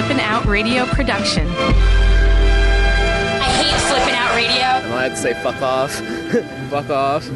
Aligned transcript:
Flippin' 0.00 0.20
Out 0.20 0.46
Radio 0.46 0.86
production. 0.86 1.46
I 1.46 1.50
hate 3.60 3.78
flipping 3.82 4.14
out 4.14 4.34
radio. 4.34 4.62
Am 4.62 4.92
I 4.92 4.94
allowed 4.94 5.08
to 5.08 5.16
say 5.16 5.34
fuck 5.42 5.60
off? 5.60 5.92
fuck 6.70 6.88
off. 6.88 7.26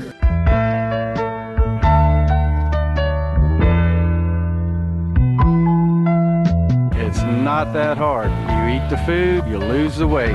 It's 6.96 7.22
not 7.44 7.74
that 7.74 7.98
hard. 7.98 8.30
You 8.30 8.76
eat 8.76 8.88
the 8.88 8.96
food, 9.04 9.46
you 9.46 9.58
lose 9.58 9.98
the 9.98 10.08
weight. 10.08 10.32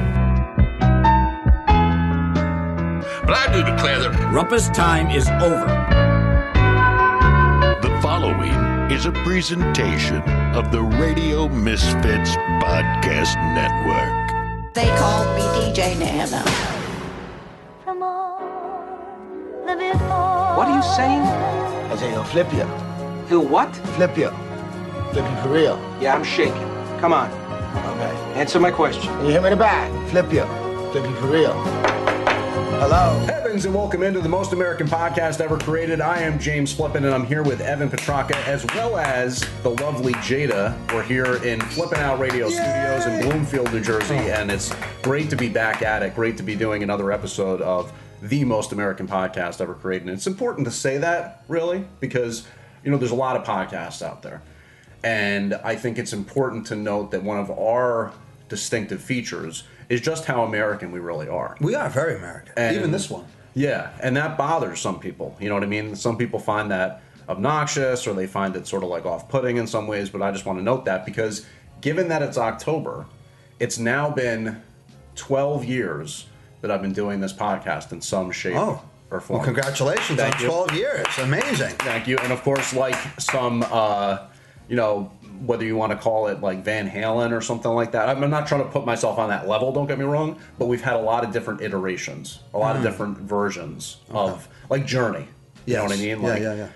But 3.26 3.36
I 3.36 3.48
do 3.52 3.64
declare 3.64 3.98
that 4.02 4.12
Rumpus 4.32 4.72
time 4.72 5.10
is 5.10 5.28
over. 5.42 5.66
the 7.82 7.90
following 8.04 8.59
is 8.92 9.06
a 9.06 9.12
presentation 9.12 10.18
of 10.56 10.72
the 10.72 10.82
Radio 10.82 11.48
Misfits 11.48 12.36
Podcast 12.60 13.36
Network. 13.54 14.74
They 14.74 14.88
called 14.98 15.28
me 15.36 15.44
DJ 15.44 15.98
Nana. 16.00 16.44
What 20.58 20.68
are 20.68 20.76
you 20.76 20.82
saying? 20.82 21.22
I 21.22 21.96
say 21.98 22.10
he'll 22.10 22.24
flip 22.24 22.52
you. 22.52 22.66
He'll 23.28 23.48
what? 23.48 23.74
Flip 23.96 24.18
you. 24.18 24.32
Flip 25.12 25.30
you 25.30 25.38
for 25.44 25.50
real. 25.50 25.80
Yeah, 26.02 26.16
I'm 26.16 26.24
shaking. 26.24 26.54
Come 27.00 27.14
on. 27.14 27.30
Okay. 27.30 28.40
Answer 28.40 28.60
my 28.60 28.72
question. 28.72 29.04
Can 29.04 29.26
you 29.26 29.32
hear 29.32 29.42
me 29.42 29.48
in 29.48 29.54
the 29.54 29.64
back? 29.64 29.92
Flip 30.10 30.34
you. 30.34 30.46
Flip 30.92 31.06
you 31.06 31.16
for 31.18 31.28
real. 31.28 31.99
Hello? 32.80 33.20
Heavens 33.26 33.66
and 33.66 33.76
welcome 33.76 34.04
into 34.04 34.22
the 34.22 34.30
most 34.30 34.54
American 34.54 34.88
podcast 34.88 35.42
ever 35.42 35.58
created. 35.58 36.00
I 36.00 36.20
am 36.20 36.40
James 36.40 36.74
Flippin 36.74 37.04
and 37.04 37.14
I'm 37.14 37.26
here 37.26 37.44
with 37.44 37.60
Evan 37.60 37.90
Petracca 37.90 38.38
as 38.48 38.66
well 38.68 38.98
as 38.98 39.46
the 39.64 39.72
lovely 39.72 40.14
Jada. 40.14 40.74
We're 40.94 41.04
here 41.04 41.44
in 41.44 41.60
Flippin' 41.60 42.00
Out 42.00 42.20
Radio 42.20 42.48
Studios 42.48 43.06
in 43.06 43.22
Bloomfield, 43.22 43.74
New 43.74 43.82
Jersey, 43.82 44.16
oh. 44.16 44.34
and 44.34 44.50
it's 44.50 44.74
great 45.02 45.30
to 45.30 45.36
be 45.36 45.50
back 45.50 45.82
at 45.82 46.04
it. 46.04 46.16
Great 46.16 46.38
to 46.38 46.44
be 46.44 46.56
doing 46.56 46.82
another 46.82 47.12
episode 47.12 47.62
of 47.62 47.92
the 48.22 48.46
most 48.46 48.72
American 48.72 49.10
podcast 49.10 49.60
ever 49.60 49.74
created. 49.74 50.08
And 50.08 50.16
it's 50.16 50.28
important 50.28 50.64
to 50.64 50.72
say 50.72 51.00
that, 51.00 51.44
really, 51.50 51.84
because 52.00 52.48
you 52.86 52.92
know 52.92 52.98
there's 52.98 53.12
a 53.12 53.16
lot 53.16 53.36
of 53.36 53.44
podcasts 53.44 54.02
out 54.02 54.22
there. 54.22 54.42
And 55.04 55.54
I 55.66 55.76
think 55.76 55.98
it's 55.98 56.14
important 56.14 56.68
to 56.68 56.78
note 56.78 57.12
that 57.12 57.24
one 57.24 57.40
of 57.40 57.52
our 57.52 58.14
distinctive 58.48 59.02
features 59.02 59.64
is 59.90 60.02
just 60.02 60.26
how 60.26 60.44
American 60.44 60.92
we 60.92 61.00
really 61.00 61.28
are. 61.28 61.56
We 61.60 61.76
are 61.76 61.90
very 61.90 62.16
American. 62.16 62.54
And- 62.56 62.76
Even 62.76 62.92
this 62.92 63.10
one. 63.10 63.26
Yeah, 63.56 63.90
and 64.02 64.16
that 64.16 64.38
bothers 64.38 64.80
some 64.80 65.00
people. 65.00 65.36
You 65.40 65.50
know 65.50 65.56
what 65.56 65.64
I 65.64 65.68
mean? 65.68 65.96
Some 65.96 66.18
people 66.18 66.40
find 66.40 66.70
that 66.72 67.02
obnoxious 67.28 68.06
or 68.08 68.14
they 68.14 68.28
find 68.28 68.56
it 68.56 68.68
sort 68.68 68.84
of 68.84 68.90
like 68.90 69.06
off 69.06 69.28
putting 69.28 69.58
in 69.58 69.68
some 69.68 69.88
ways, 69.88 70.10
but 70.10 70.22
I 70.22 70.32
just 70.32 70.46
want 70.46 70.60
to 70.60 70.64
note 70.64 70.86
that 70.86 71.06
because 71.06 71.46
given 71.82 72.08
that 72.10 72.22
it's 72.22 72.38
October, 72.38 73.08
it's 73.60 73.78
now 73.80 74.10
been 74.12 74.62
12 75.16 75.66
years 75.66 76.28
that 76.62 76.72
I've 76.72 76.82
been 76.82 76.94
doing 76.94 77.20
this 77.22 77.34
podcast 77.34 77.92
in 77.92 78.02
some 78.02 78.32
shape 78.32 78.56
Oh. 78.56 78.82
or 79.12 79.20
form. 79.20 79.40
Well, 79.40 79.46
congratulations 79.46 80.18
Thank 80.20 80.36
on 80.36 80.42
you. 80.42 80.48
12 80.48 80.74
years. 80.76 81.08
Amazing. 81.20 81.70
Thank 81.80 82.08
you. 82.08 82.18
And 82.20 82.32
of 82.32 82.42
course, 82.44 82.74
like 82.74 82.96
some, 83.20 83.66
uh, 83.72 84.28
you 84.68 84.76
know, 84.76 85.12
whether 85.46 85.64
you 85.64 85.76
want 85.76 85.92
to 85.92 85.98
call 85.98 86.28
it 86.28 86.42
like 86.42 86.64
Van 86.64 86.90
Halen 86.90 87.32
or 87.32 87.42
something 87.42 87.72
like 87.72 87.92
that. 87.94 88.10
I'm 88.10 88.24
I'm 88.24 88.30
not 88.30 88.48
trying 88.48 88.64
to 88.64 88.70
put 88.70 88.86
myself 88.86 89.18
on 89.20 89.30
that 89.30 89.48
level, 89.48 89.72
don't 89.72 89.88
get 89.88 89.98
me 90.00 90.06
wrong, 90.06 90.40
but 90.58 90.66
we've 90.66 90.82
had 90.82 90.96
a 90.96 91.00
lot 91.02 91.24
of 91.24 91.32
different 91.32 91.62
iterations, 91.62 92.40
a 92.54 92.58
lot 92.58 92.76
of 92.76 92.84
different 92.84 93.18
versions 93.18 93.98
of 94.10 94.48
like 94.70 94.86
Journey. 94.86 95.28
You 95.66 95.76
know 95.76 95.84
what 95.84 95.92
I 95.92 95.96
Mm. 95.96 96.00
Yes. 96.04 96.18
mean? 96.18 96.26
Yeah, 96.26 96.30
Like, 96.34 96.42
yeah, 96.42 96.68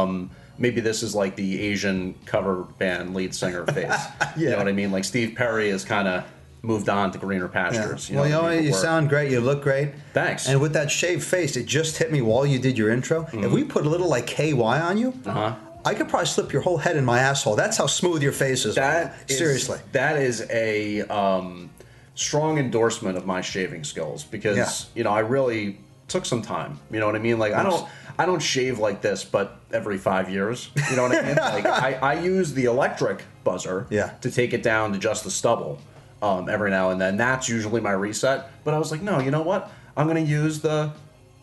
Um, 0.00 0.30
maybe 0.58 0.80
this 0.80 1.02
is 1.02 1.14
like 1.14 1.36
the 1.36 1.60
Asian 1.60 2.14
cover 2.26 2.64
band 2.78 3.14
lead 3.14 3.34
singer 3.34 3.64
phase. 3.74 3.92
You 4.36 4.44
Yeah. 4.44 4.50
know 4.52 4.58
what 4.58 4.68
I 4.68 4.72
mean? 4.72 4.90
Like 4.90 5.04
Steve 5.04 5.34
Perry 5.36 5.70
has 5.70 5.84
kind 5.84 6.08
of 6.08 6.24
moved 6.62 6.88
on 6.88 7.12
to 7.12 7.18
greener 7.18 7.48
Yeah. 7.52 7.70
pastures. 7.70 8.10
well, 8.10 8.26
you 8.26 8.32
know, 8.32 8.42
what 8.42 8.52
I 8.52 8.56
mean, 8.56 8.64
you 8.64 8.72
sound 8.72 9.08
great. 9.08 9.30
You 9.30 9.40
look 9.40 9.62
great. 9.62 9.90
Thanks. 10.12 10.48
And 10.48 10.60
with 10.60 10.72
that 10.72 10.90
shaved 10.90 11.22
face, 11.22 11.56
it 11.56 11.66
just 11.66 11.98
hit 11.98 12.10
me 12.10 12.20
while 12.20 12.44
you 12.44 12.58
did 12.58 12.76
your 12.76 12.90
intro. 12.90 13.28
If 13.32 13.52
we 13.52 13.62
put 13.62 13.86
a 13.86 13.88
little 13.88 14.08
like 14.08 14.26
KY 14.26 14.52
on 14.80 14.98
you, 14.98 15.12
Mm-hmm. 15.12 15.30
Uh-huh. 15.30 15.54
I 15.88 15.94
could 15.94 16.08
probably 16.08 16.26
slip 16.26 16.52
your 16.52 16.62
whole 16.62 16.76
head 16.76 16.96
in 16.96 17.04
my 17.04 17.18
asshole. 17.18 17.56
That's 17.56 17.76
how 17.76 17.86
smooth 17.86 18.22
your 18.22 18.32
face 18.32 18.64
is. 18.66 18.74
That 18.74 19.14
is- 19.28 19.38
seriously. 19.38 19.78
that 19.92 20.16
is 20.16 20.46
a 20.50 21.02
um, 21.02 21.70
strong 22.14 22.58
endorsement 22.58 23.16
of 23.16 23.24
my 23.26 23.40
shaving 23.40 23.84
skills 23.84 24.24
because 24.24 24.56
Yeah. 24.56 24.70
you 24.94 25.04
know 25.04 25.10
I 25.10 25.20
really 25.20 25.78
took 26.08 26.24
some 26.26 26.42
time. 26.42 26.78
You 26.90 27.00
know 27.00 27.06
what 27.06 27.16
I 27.16 27.20
mean? 27.20 27.38
Like 27.38 27.52
I 27.54 27.62
don't 27.62 27.88
I 28.18 28.26
don't 28.26 28.40
shave 28.42 28.78
like 28.78 29.00
this, 29.00 29.24
but 29.24 29.60
every 29.72 29.96
five 29.96 30.28
years. 30.28 30.70
You 30.90 30.96
know 30.96 31.04
what 31.04 31.12
I 31.16 31.22
mean? 31.22 31.36
like 31.56 31.64
I, 31.66 31.92
I 31.94 32.20
use 32.20 32.52
the 32.52 32.64
electric 32.64 33.22
buzzer 33.44 33.86
Yeah. 33.90 34.08
to 34.22 34.30
take 34.30 34.52
it 34.52 34.62
down 34.62 34.92
to 34.92 34.98
just 34.98 35.24
the 35.24 35.30
stubble 35.30 35.78
um, 36.20 36.48
every 36.48 36.70
now 36.70 36.90
and 36.90 37.00
then. 37.00 37.16
That's 37.16 37.48
usually 37.48 37.80
my 37.80 37.92
reset. 37.92 38.50
But 38.64 38.74
I 38.74 38.78
was 38.78 38.90
like, 38.90 39.02
no, 39.02 39.20
you 39.20 39.30
know 39.30 39.42
what? 39.42 39.70
I'm 39.96 40.06
going 40.08 40.22
to 40.24 40.30
use 40.30 40.60
the 40.60 40.92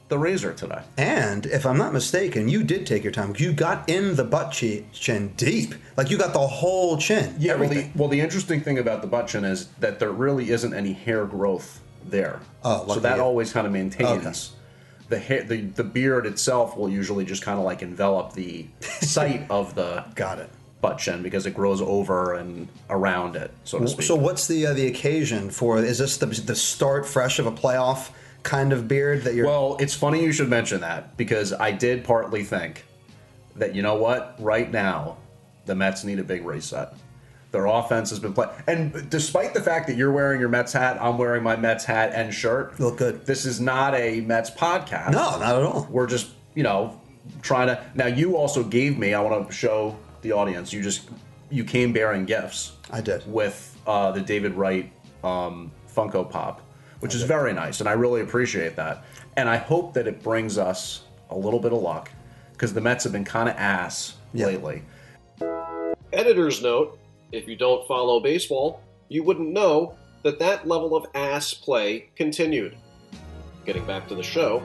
the 0.08 0.18
razor 0.18 0.54
today. 0.54 0.82
And 0.98 1.46
if 1.48 1.66
I'm 1.66 1.78
not 1.78 1.94
mistaken, 1.94 2.48
you 2.48 2.64
did 2.64 2.86
take 2.86 3.04
your 3.04 3.12
time. 3.12 3.34
You 3.38 3.54
got 3.54 3.90
in 3.90 4.16
the 4.16 4.24
butt 4.24 4.56
chi- 4.60 4.84
chin 4.94 5.34
deep. 5.36 5.74
Like 5.98 6.10
you 6.10 6.18
got 6.18 6.34
the 6.34 6.48
whole 6.48 6.98
chin. 6.98 7.36
Yeah, 7.40 7.56
well 7.56 7.70
the, 7.70 7.88
well, 7.96 8.08
the 8.10 8.22
interesting 8.22 8.62
thing 8.62 8.78
about 8.78 9.02
the 9.02 9.08
butt 9.08 9.28
chin 9.28 9.44
is 9.44 9.68
that 9.80 10.00
there 10.00 10.12
really 10.12 10.50
isn't 10.52 10.74
any 10.74 10.94
hair 10.94 11.26
growth 11.26 11.82
there. 12.06 12.40
Oh, 12.64 12.86
so 12.94 13.00
that 13.00 13.18
you. 13.18 13.24
always 13.24 13.52
kind 13.52 13.66
of 13.66 13.74
maintains. 13.74 14.52
The, 15.10 15.20
hair, 15.20 15.44
the 15.44 15.62
the 15.62 15.84
beard 15.84 16.26
itself 16.26 16.76
will 16.78 16.90
usually 16.90 17.26
just 17.26 17.44
kind 17.44 17.60
of 17.60 17.66
like 17.66 17.82
envelop 17.84 18.34
the 18.34 18.66
site 18.82 19.46
of 19.52 19.76
the 19.76 20.04
got 20.16 20.40
it. 20.40 20.50
butt 20.82 20.98
chin 20.98 21.22
because 21.24 21.46
it 21.46 21.54
grows 21.54 21.80
over 21.82 22.34
and 22.34 22.68
around 22.90 23.36
it, 23.36 23.52
so 23.64 23.80
to 23.80 23.88
speak. 23.88 24.06
So 24.06 24.16
what's 24.16 24.48
the 24.48 24.68
uh, 24.68 24.74
the 24.74 24.88
occasion 24.88 25.50
for? 25.52 25.78
Is 25.78 25.98
this 26.00 26.18
the 26.18 26.26
the 26.28 26.56
start 26.56 27.06
fresh 27.08 27.38
of 27.40 27.46
a 27.46 27.52
playoff 27.52 28.10
kind 28.46 28.72
of 28.72 28.88
beard 28.88 29.24
that 29.24 29.36
you're? 29.36 29.46
Well, 29.46 29.76
it's 29.82 29.94
funny 29.94 30.24
you 30.24 30.32
should 30.32 30.48
mention 30.50 30.80
that 30.82 31.18
because 31.18 31.52
I 31.52 31.72
did 31.72 32.06
partly 32.06 32.44
think 32.46 32.86
that 33.58 33.76
you 33.76 33.82
know 33.82 33.96
what, 33.96 34.36
right 34.40 34.72
now, 34.72 35.18
the 35.66 35.76
Mets 35.76 36.06
need 36.06 36.20
a 36.20 36.24
big 36.24 36.46
reset. 36.46 36.94
Their 37.52 37.66
offense 37.66 38.10
has 38.10 38.20
been 38.20 38.34
playing, 38.34 38.52
and 38.68 39.10
despite 39.10 39.54
the 39.54 39.62
fact 39.62 39.88
that 39.88 39.96
you're 39.96 40.12
wearing 40.12 40.40
your 40.40 40.50
Mets 40.50 40.74
hat, 40.74 40.98
I'm 41.02 41.18
wearing 41.18 41.42
my 41.42 41.56
Mets 41.56 41.86
hat 41.86 42.12
and 42.14 42.34
shirt. 42.34 42.80
Look 42.80 42.98
good. 42.98 43.26
This 43.26 43.46
is 43.46 43.60
not 43.62 43.96
a 43.96 44.22
Mets 44.22 44.50
podcast. 44.50 45.12
no, 45.12 45.40
not 45.40 45.56
at 45.56 45.64
all. 45.64 45.88
we're 45.90 46.08
just 46.08 46.32
you 46.54 46.64
know 46.64 47.00
trying 47.42 47.68
to. 47.68 47.84
Now 47.96 48.08
you 48.08 48.38
also 48.38 48.64
gave 48.64 48.98
me. 48.98 49.14
I 49.14 49.22
want 49.22 49.48
to 49.48 49.54
show 49.54 49.98
the 50.22 50.34
audience. 50.34 50.72
You 50.74 50.82
just 50.84 51.10
you 51.50 51.64
came 51.64 51.94
bearing 51.94 52.26
gifts. 52.26 52.74
I 52.92 53.02
did. 53.02 53.24
with 53.32 53.76
uh, 53.88 54.12
the 54.12 54.22
David 54.22 54.54
Wright 54.54 54.92
um, 55.24 55.72
Funko 55.96 56.30
Pop, 56.30 56.62
which 57.06 57.14
is 57.14 57.22
very 57.22 57.54
nice, 57.54 57.82
and 57.82 57.88
I 57.88 57.92
really 57.92 58.22
appreciate 58.22 58.76
that. 58.78 59.04
And 59.38 59.48
I 59.48 59.58
hope 59.58 59.94
that 59.94 60.08
it 60.08 60.24
brings 60.24 60.58
us 60.58 61.04
a 61.30 61.38
little 61.38 61.60
bit 61.60 61.72
of 61.72 61.80
luck 61.80 62.10
because 62.54 62.74
the 62.74 62.82
Mets 62.82 63.04
have 63.04 63.14
been 63.14 63.24
kind 63.24 63.48
of 63.48 63.56
ass 63.58 64.16
Yeah. 64.34 64.48
lately. 64.48 64.82
Editor's 66.12 66.64
note 66.64 66.98
if 67.32 67.48
you 67.48 67.56
don't 67.56 67.88
follow 67.88 68.20
baseball, 68.20 68.82
you 69.08 69.22
wouldn't 69.22 69.50
know 69.50 69.94
that 70.24 70.40
that 70.40 70.68
level 70.68 70.96
of 70.96 71.06
ass 71.14 71.54
play 71.54 72.10
continued. 72.16 72.76
Getting 73.68 73.86
back 73.86 74.08
to 74.08 74.16
the 74.16 74.24
show, 74.24 74.64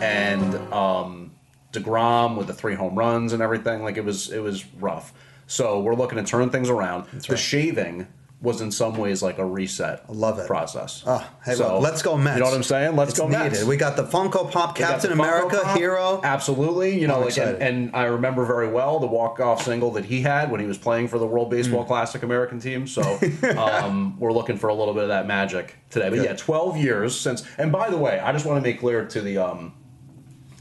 and 0.00 0.54
um, 0.72 1.32
Degrom 1.72 2.36
with 2.36 2.46
the 2.46 2.54
three 2.54 2.76
home 2.76 2.94
runs 2.94 3.32
and 3.32 3.42
everything. 3.42 3.82
Like 3.82 3.96
it 3.96 4.04
was, 4.04 4.30
it 4.30 4.38
was 4.40 4.64
rough. 4.76 5.12
So 5.48 5.80
we're 5.80 5.96
looking 5.96 6.18
to 6.18 6.24
turn 6.24 6.50
things 6.50 6.70
around. 6.70 7.06
the 7.06 7.26
right. 7.30 7.36
shaving 7.36 8.06
was 8.40 8.60
in 8.60 8.70
some 8.70 8.96
ways 8.96 9.20
like 9.20 9.38
a 9.38 9.44
reset. 9.44 10.04
I 10.08 10.12
love 10.12 10.38
it. 10.38 10.46
process. 10.46 11.02
Ah, 11.04 11.28
hey, 11.44 11.54
So, 11.54 11.66
well, 11.66 11.80
let's 11.80 12.02
go 12.02 12.16
Mets. 12.16 12.36
You 12.36 12.44
know 12.44 12.48
what 12.50 12.56
I'm 12.56 12.62
saying? 12.62 12.94
Let's 12.94 13.10
It's 13.10 13.18
go 13.18 13.26
needed. 13.26 13.50
Mets. 13.52 13.64
We 13.64 13.76
got 13.76 13.96
the 13.96 14.04
Funko 14.04 14.48
Pop, 14.48 14.76
Captain 14.76 15.10
Funko 15.10 15.14
America, 15.14 15.60
Pop. 15.64 15.76
hero. 15.76 16.20
Absolutely. 16.22 17.00
You 17.00 17.08
know, 17.08 17.18
like, 17.18 17.36
and, 17.36 17.60
and 17.60 17.96
I 17.96 18.04
remember 18.04 18.44
very 18.44 18.68
well 18.70 19.00
the 19.00 19.08
walk-off 19.08 19.62
single 19.64 19.90
that 19.92 20.04
he 20.04 20.22
had 20.22 20.52
when 20.52 20.60
he 20.60 20.66
was 20.66 20.78
playing 20.78 21.08
for 21.08 21.18
the 21.18 21.26
World 21.26 21.50
Baseball 21.50 21.82
Hmm. 21.82 21.88
Classic 21.88 22.22
American 22.22 22.60
team. 22.60 22.86
So 22.86 23.02
um, 23.58 24.16
we're 24.20 24.32
looking 24.32 24.56
for 24.56 24.68
a 24.68 24.74
little 24.74 24.94
bit 24.94 25.02
of 25.02 25.08
that 25.08 25.26
magic 25.26 25.74
today. 25.90 26.08
But 26.08 26.20
yeah, 26.22 26.34
12 26.34 26.76
years 26.76 27.18
since. 27.18 27.42
And 27.58 27.72
by 27.72 27.90
the 27.90 27.98
way, 27.98 28.20
I 28.20 28.30
just 28.30 28.46
want 28.46 28.62
to 28.62 28.68
make 28.70 28.78
clear 28.78 29.04
to 29.04 29.20
the 29.20 29.38
um, 29.38 29.74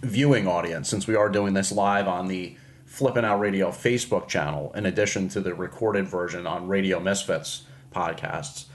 viewing 0.01 0.47
audience, 0.47 0.89
since 0.89 1.05
we 1.05 1.13
are 1.15 1.29
doing 1.29 1.53
this 1.53 1.71
live 1.71 2.07
on 2.07 2.27
the 2.27 2.55
Flipping 2.85 3.23
Out 3.25 3.39
Radio 3.39 3.69
Facebook 3.69 4.27
channel, 4.27 4.71
in 4.73 4.87
addition 4.87 5.29
to 5.29 5.41
the 5.41 5.53
recorded 5.53 6.07
version 6.07 6.47
on 6.47 6.67
Radio 6.67 6.99
Misfits 6.99 7.63
podcasts. 7.97 8.65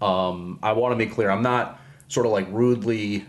Um, 0.00 0.58
I 0.62 0.72
want 0.72 0.92
to 0.92 0.96
be 0.96 1.10
clear, 1.10 1.30
I'm 1.30 1.42
not 1.42 1.78
sort 2.08 2.26
of 2.26 2.32
like 2.32 2.46
rudely 2.50 3.26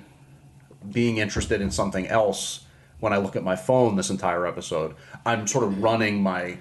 being 0.92 1.18
interested 1.18 1.62
in 1.62 1.69
something 1.69 2.07
else 2.07 2.65
when 3.00 3.13
I 3.13 3.18
look 3.18 3.36
at 3.36 3.44
my 3.44 3.56
phone 3.56 3.95
this 3.95 4.09
entire 4.09 4.45
episode. 4.48 4.95
I'm 5.25 5.48
sort 5.48 5.63
of 5.65 5.83
running 5.83 6.21
my 6.24 6.59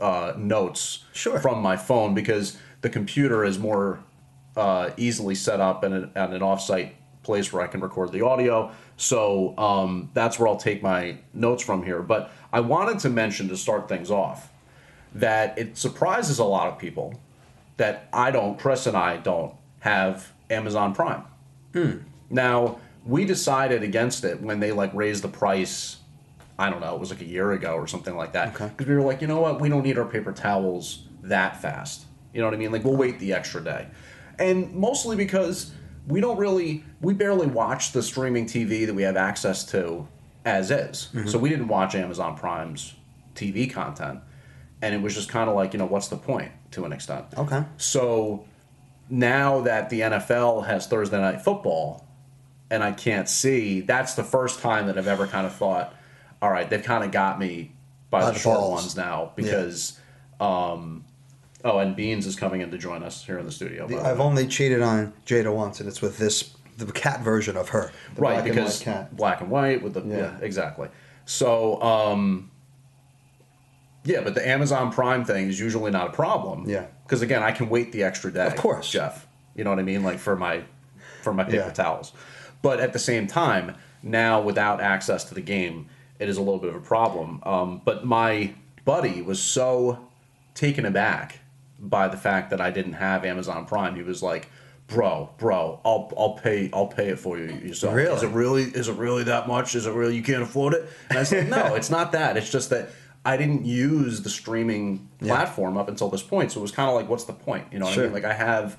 uh, 0.00 0.32
notes 0.36 1.04
Sure. 1.12 1.38
from 1.38 1.60
my 1.62 1.76
phone 1.76 2.14
because 2.14 2.56
the 2.80 2.88
computer 2.88 3.44
is 3.44 3.58
more 3.58 4.00
uh, 4.56 4.90
easily 4.96 5.34
set 5.34 5.60
up 5.60 5.84
in 5.84 5.92
an, 5.92 6.10
at 6.14 6.32
an 6.32 6.40
offsite 6.40 6.92
place 7.22 7.52
where 7.52 7.62
I 7.62 7.66
can 7.66 7.80
record 7.80 8.12
the 8.12 8.24
audio. 8.24 8.72
So 8.96 9.56
um, 9.58 10.10
that's 10.14 10.38
where 10.38 10.48
I'll 10.48 10.56
take 10.56 10.82
my 10.82 11.18
notes 11.32 11.62
from 11.62 11.82
here. 11.84 12.02
But 12.02 12.30
I 12.52 12.60
wanted 12.60 12.98
to 13.00 13.10
mention 13.10 13.48
to 13.48 13.56
start 13.56 13.88
things 13.88 14.10
off 14.10 14.50
that 15.14 15.58
it 15.58 15.76
surprises 15.76 16.38
a 16.38 16.44
lot 16.44 16.68
of 16.68 16.78
people 16.78 17.14
that 17.80 18.08
I 18.12 18.30
don't, 18.30 18.58
Chris 18.58 18.86
and 18.86 18.94
I 18.94 19.16
don't 19.16 19.54
have 19.78 20.30
Amazon 20.50 20.94
Prime. 20.94 21.24
Hmm. 21.72 21.96
Now, 22.28 22.78
we 23.06 23.24
decided 23.24 23.82
against 23.82 24.22
it 24.22 24.42
when 24.42 24.60
they 24.60 24.70
like 24.70 24.92
raised 24.92 25.24
the 25.24 25.28
price. 25.28 25.96
I 26.58 26.68
don't 26.68 26.82
know, 26.82 26.94
it 26.94 27.00
was 27.00 27.08
like 27.08 27.22
a 27.22 27.26
year 27.26 27.52
ago 27.52 27.72
or 27.72 27.86
something 27.86 28.14
like 28.14 28.32
that. 28.34 28.52
Because 28.52 28.86
we 28.86 28.94
were 28.94 29.00
like, 29.00 29.22
you 29.22 29.26
know 29.26 29.40
what, 29.40 29.62
we 29.62 29.70
don't 29.70 29.82
need 29.82 29.96
our 29.96 30.04
paper 30.04 30.30
towels 30.30 31.04
that 31.22 31.62
fast. 31.62 32.04
You 32.34 32.40
know 32.40 32.48
what 32.48 32.54
I 32.54 32.58
mean? 32.58 32.70
Like, 32.70 32.84
we'll 32.84 32.98
wait 32.98 33.18
the 33.18 33.32
extra 33.32 33.64
day. 33.64 33.88
And 34.38 34.74
mostly 34.74 35.16
because 35.16 35.72
we 36.06 36.20
don't 36.20 36.36
really, 36.36 36.84
we 37.00 37.14
barely 37.14 37.46
watch 37.46 37.92
the 37.92 38.02
streaming 38.02 38.44
TV 38.44 38.84
that 38.84 38.94
we 38.94 39.04
have 39.04 39.16
access 39.16 39.64
to 39.70 40.06
as 40.44 40.70
is. 40.70 41.08
Mm-hmm. 41.14 41.28
So 41.28 41.38
we 41.38 41.48
didn't 41.48 41.68
watch 41.68 41.94
Amazon 41.94 42.36
Prime's 42.36 42.94
TV 43.34 43.72
content. 43.72 44.20
And 44.82 44.94
it 44.94 45.00
was 45.00 45.14
just 45.14 45.30
kind 45.30 45.48
of 45.48 45.56
like, 45.56 45.72
you 45.72 45.78
know, 45.78 45.86
what's 45.86 46.08
the 46.08 46.18
point 46.18 46.52
to 46.72 46.84
an 46.84 46.92
extent? 46.92 47.26
Okay. 47.36 47.64
So 47.76 48.44
now 49.08 49.60
that 49.62 49.90
the 49.90 50.00
NFL 50.00 50.66
has 50.66 50.86
Thursday 50.86 51.20
night 51.20 51.42
football 51.42 52.06
and 52.70 52.82
I 52.82 52.92
can't 52.92 53.28
see, 53.28 53.80
that's 53.80 54.14
the 54.14 54.22
first 54.24 54.60
time 54.60 54.86
that 54.86 54.96
I've 54.96 55.08
ever 55.08 55.26
kind 55.26 55.46
of 55.46 55.54
thought, 55.54 55.94
all 56.40 56.50
right, 56.50 56.68
they've 56.70 56.82
kind 56.82 57.04
of 57.04 57.10
got 57.10 57.38
me 57.38 57.72
by, 58.10 58.20
By 58.20 58.30
the 58.32 58.38
short 58.38 58.58
balls. 58.58 58.82
ones 58.82 58.96
now 58.96 59.32
because, 59.36 59.98
um, 60.40 61.04
oh, 61.64 61.78
and 61.78 61.96
Beans 61.96 62.26
is 62.26 62.36
coming 62.36 62.60
in 62.60 62.70
to 62.70 62.78
join 62.78 63.02
us 63.02 63.24
here 63.24 63.38
in 63.38 63.44
the 63.44 63.52
studio. 63.52 63.86
the 63.86 64.00
I've 64.00 64.20
only 64.20 64.46
cheated 64.46 64.82
on 64.82 65.12
Jada 65.26 65.54
once, 65.54 65.80
and 65.80 65.88
it's 65.88 66.00
with 66.00 66.18
this 66.18 66.54
the 66.78 66.90
cat 66.92 67.20
version 67.20 67.56
of 67.56 67.68
her, 67.70 67.92
right 68.16 68.42
because 68.42 68.82
black 69.12 69.40
and 69.42 69.50
white 69.50 69.82
with 69.82 69.94
the 69.94 70.00
yeah, 70.02 70.16
Yeah. 70.16 70.38
exactly. 70.40 70.88
So 71.26 71.80
um, 71.82 72.49
yeah, 74.04 74.20
but 74.22 74.34
the 74.34 74.46
Amazon 74.46 74.92
Prime 74.92 75.24
thing 75.24 75.48
is 75.48 75.58
usually 75.60 75.90
not 75.90 76.08
a 76.08 76.12
problem. 76.12 76.68
Yeah. 76.68 76.86
because 77.04 77.22
again, 77.22 77.42
I 77.42 77.52
can 77.52 77.68
wait 77.68 77.92
the 77.92 78.02
extra 78.04 78.32
day. 78.32 78.46
Of 78.46 78.56
course. 78.56 78.90
Jeff. 78.90 79.26
You 79.54 79.64
know 79.64 79.70
what 79.70 79.78
I 79.78 79.82
mean? 79.82 80.02
Like 80.02 80.18
for 80.18 80.36
my 80.36 80.62
for 81.22 81.32
my 81.34 81.44
paper 81.44 81.56
Yeah. 81.66 81.70
towels. 81.72 82.12
But 82.62 82.80
at 82.80 82.92
the 82.92 82.98
same 82.98 83.26
time, 83.26 83.76
now 84.02 84.40
without 84.40 84.80
access 84.80 85.24
to 85.24 85.34
the 85.34 85.40
game, 85.40 85.86
it 86.18 86.28
is 86.28 86.36
a 86.36 86.40
little 86.40 86.58
bit 86.60 86.70
of 86.70 86.76
a 86.76 86.80
problem. 86.80 87.40
Um, 87.44 87.80
but 87.84 88.04
my 88.06 88.54
buddy 88.84 89.22
was 89.22 89.42
so 89.42 89.98
taken 90.54 90.84
aback 90.86 91.40
by 91.78 92.08
the 92.08 92.16
fact 92.16 92.50
that 92.50 92.60
I 92.60 92.70
didn't 92.70 92.94
have 92.94 93.24
Amazon 93.24 93.64
Prime. 93.66 93.94
He 93.96 94.02
was 94.02 94.22
like, 94.22 94.48
"Bro, 94.86 95.30
bro, 95.38 95.80
I'll 95.84 96.12
I'll 96.16 96.34
pay 96.34 96.70
I'll 96.72 96.86
pay 96.86 97.08
it 97.08 97.18
for 97.18 97.38
you 97.38 97.46
yourself. 97.54 97.94
Really? 97.94 98.14
Is 98.16 98.22
it 98.22 98.28
really 98.30 98.62
is 98.64 98.88
it 98.88 98.96
really 98.96 99.24
that 99.24 99.48
much? 99.48 99.74
Is 99.74 99.86
it 99.86 99.92
really 99.92 100.16
you 100.16 100.22
can't 100.22 100.42
afford 100.42 100.74
it?" 100.74 100.88
And 101.08 101.18
I 101.18 101.22
said, 101.24 101.48
"No, 101.50 101.74
it's 101.74 101.90
not 101.90 102.12
that. 102.12 102.36
It's 102.36 102.50
just 102.50 102.70
that." 102.70 102.90
I 103.24 103.36
didn't 103.36 103.66
use 103.66 104.22
the 104.22 104.30
streaming 104.30 105.08
Yeah. 105.20 105.34
platform 105.34 105.76
up 105.76 105.88
until 105.88 106.08
this 106.08 106.22
point, 106.22 106.52
so 106.52 106.60
it 106.60 106.62
was 106.62 106.72
kind 106.72 106.88
of 106.88 106.94
like, 106.94 107.08
"What's 107.08 107.24
the 107.24 107.32
point?" 107.34 107.64
You 107.70 107.78
know, 107.78 107.84
what 107.86 107.94
Sure. 107.94 108.04
I 108.04 108.06
mean, 108.06 108.14
like 108.14 108.24
I 108.24 108.32
have, 108.32 108.76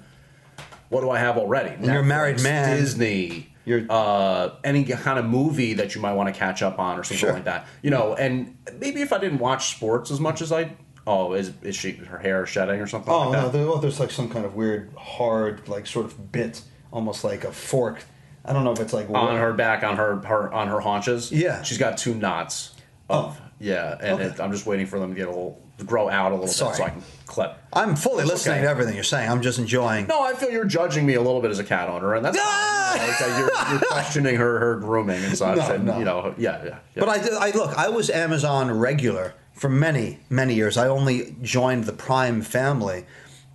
what 0.89 1.01
do 1.01 1.09
I 1.11 1.19
have 1.19 1.38
already? 1.38 1.73
you're 1.85 1.99
a 1.99 2.03
married 2.03 2.38
Netflix, 2.38 2.43
man. 2.43 2.77
Disney, 2.79 3.47
You're- 3.65 3.85
uh, 3.89 4.49
any 4.63 4.83
kind 4.83 5.19
of 5.19 5.25
movie 5.25 5.73
that 5.75 5.93
you 5.93 6.01
might 6.01 6.13
want 6.13 6.33
to 6.33 6.38
catch 6.38 6.63
up 6.63 6.79
on 6.79 6.97
or 6.99 7.03
something 7.03 7.17
Sure. 7.19 7.33
like 7.33 7.43
that. 7.45 7.67
You 7.83 7.91
know, 7.91 8.15
and 8.15 8.55
maybe 8.79 9.01
if 9.03 9.13
I 9.13 9.19
didn't 9.19 9.38
watch 9.39 9.69
sports 9.75 10.09
as 10.09 10.19
much 10.19 10.41
as 10.41 10.51
I, 10.51 10.71
oh, 11.05 11.33
is 11.33 11.51
is 11.61 11.75
she 11.75 11.91
her 11.91 12.17
hair 12.17 12.45
shedding 12.47 12.81
or 12.81 12.88
something 12.88 13.13
Oh 13.13 13.29
like 13.29 13.39
no, 13.39 13.49
there, 13.49 13.67
oh, 13.67 13.77
there's 13.77 13.99
like 13.99 14.09
some 14.11 14.27
kind 14.29 14.43
of 14.45 14.55
weird, 14.55 14.91
hard, 14.97 15.67
like 15.69 15.85
sort 15.85 16.05
of 16.07 16.31
bit, 16.31 16.61
almost 16.91 17.23
like 17.23 17.43
a 17.43 17.51
fork. 17.51 18.03
I 18.43 18.53
don't 18.53 18.63
know 18.63 18.71
if 18.71 18.79
it's 18.79 18.91
like 18.93 19.07
on 19.11 19.38
her 19.38 19.53
back, 19.53 19.83
on 19.83 19.97
her 19.97 20.15
her 20.25 20.51
on 20.51 20.67
her 20.67 20.79
haunches. 20.79 21.31
Yeah. 21.31 21.59
Oh. 21.59 21.63
she's 21.63 21.77
got 21.77 21.99
two 21.99 22.15
knots. 22.15 22.71
Of 23.07 23.39
yeah, 23.62 23.98
and 24.02 24.13
Okay. 24.22 24.25
it, 24.25 24.40
I'm 24.40 24.52
just 24.52 24.66
waiting 24.66 24.86
for 24.88 25.00
them 25.00 25.10
to 25.12 25.16
get 25.16 25.28
a 25.28 25.31
little 25.31 25.62
grow 25.86 26.10
out 26.10 26.31
a 26.31 26.36
little 26.36 26.48
Sorry. 26.48 26.72
bit 26.72 26.78
so 26.78 26.84
I 26.84 26.90
can 26.92 27.04
clip. 27.25 27.58
I'm 27.74 27.96
fully 27.96 28.22
It's 28.24 28.31
listening 28.31 28.58
okay. 28.58 28.66
to 28.66 28.69
everything 28.69 28.94
you're 28.96 29.04
saying. 29.04 29.30
I'm 29.31 29.42
just 29.42 29.58
enjoying. 29.58 30.06
No, 30.06 30.22
I 30.22 30.34
feel 30.34 30.52
you're 30.52 30.66
judging 30.66 31.06
me 31.08 31.16
a 31.16 31.22
little 31.22 31.42
bit 31.42 31.50
as 31.50 31.58
a 31.60 31.63
cat 31.63 31.90
owner, 31.90 32.13
and 32.13 32.24
that's 32.25 32.38
Ah! 32.40 32.96
fine. 32.98 33.02
You 33.02 33.08
know, 33.08 33.48
like 33.54 33.68
you're, 33.68 33.72
you're 33.80 33.80
questioning 33.90 34.36
her 34.36 34.60
her 34.60 34.75
grooming 34.80 35.24
and 35.24 35.36
such, 35.38 35.58
No, 35.58 35.72
and 35.74 35.86
no. 35.86 35.98
you 36.00 36.06
know, 36.06 36.36
yeah, 36.38 36.63
yeah. 36.63 36.69
yeah. 36.69 36.78
But 37.04 37.10
I, 37.10 37.48
I 37.48 37.52
look. 37.52 37.75
I 37.78 37.90
was 37.90 38.10
Amazon 38.10 38.69
regular 38.78 39.34
for 39.54 39.69
many, 39.69 40.19
many 40.30 40.54
years. 40.56 40.78
I 40.78 40.88
only 40.88 41.36
joined 41.42 41.86
the 41.86 41.94
Prime 41.94 42.42
family 42.42 43.06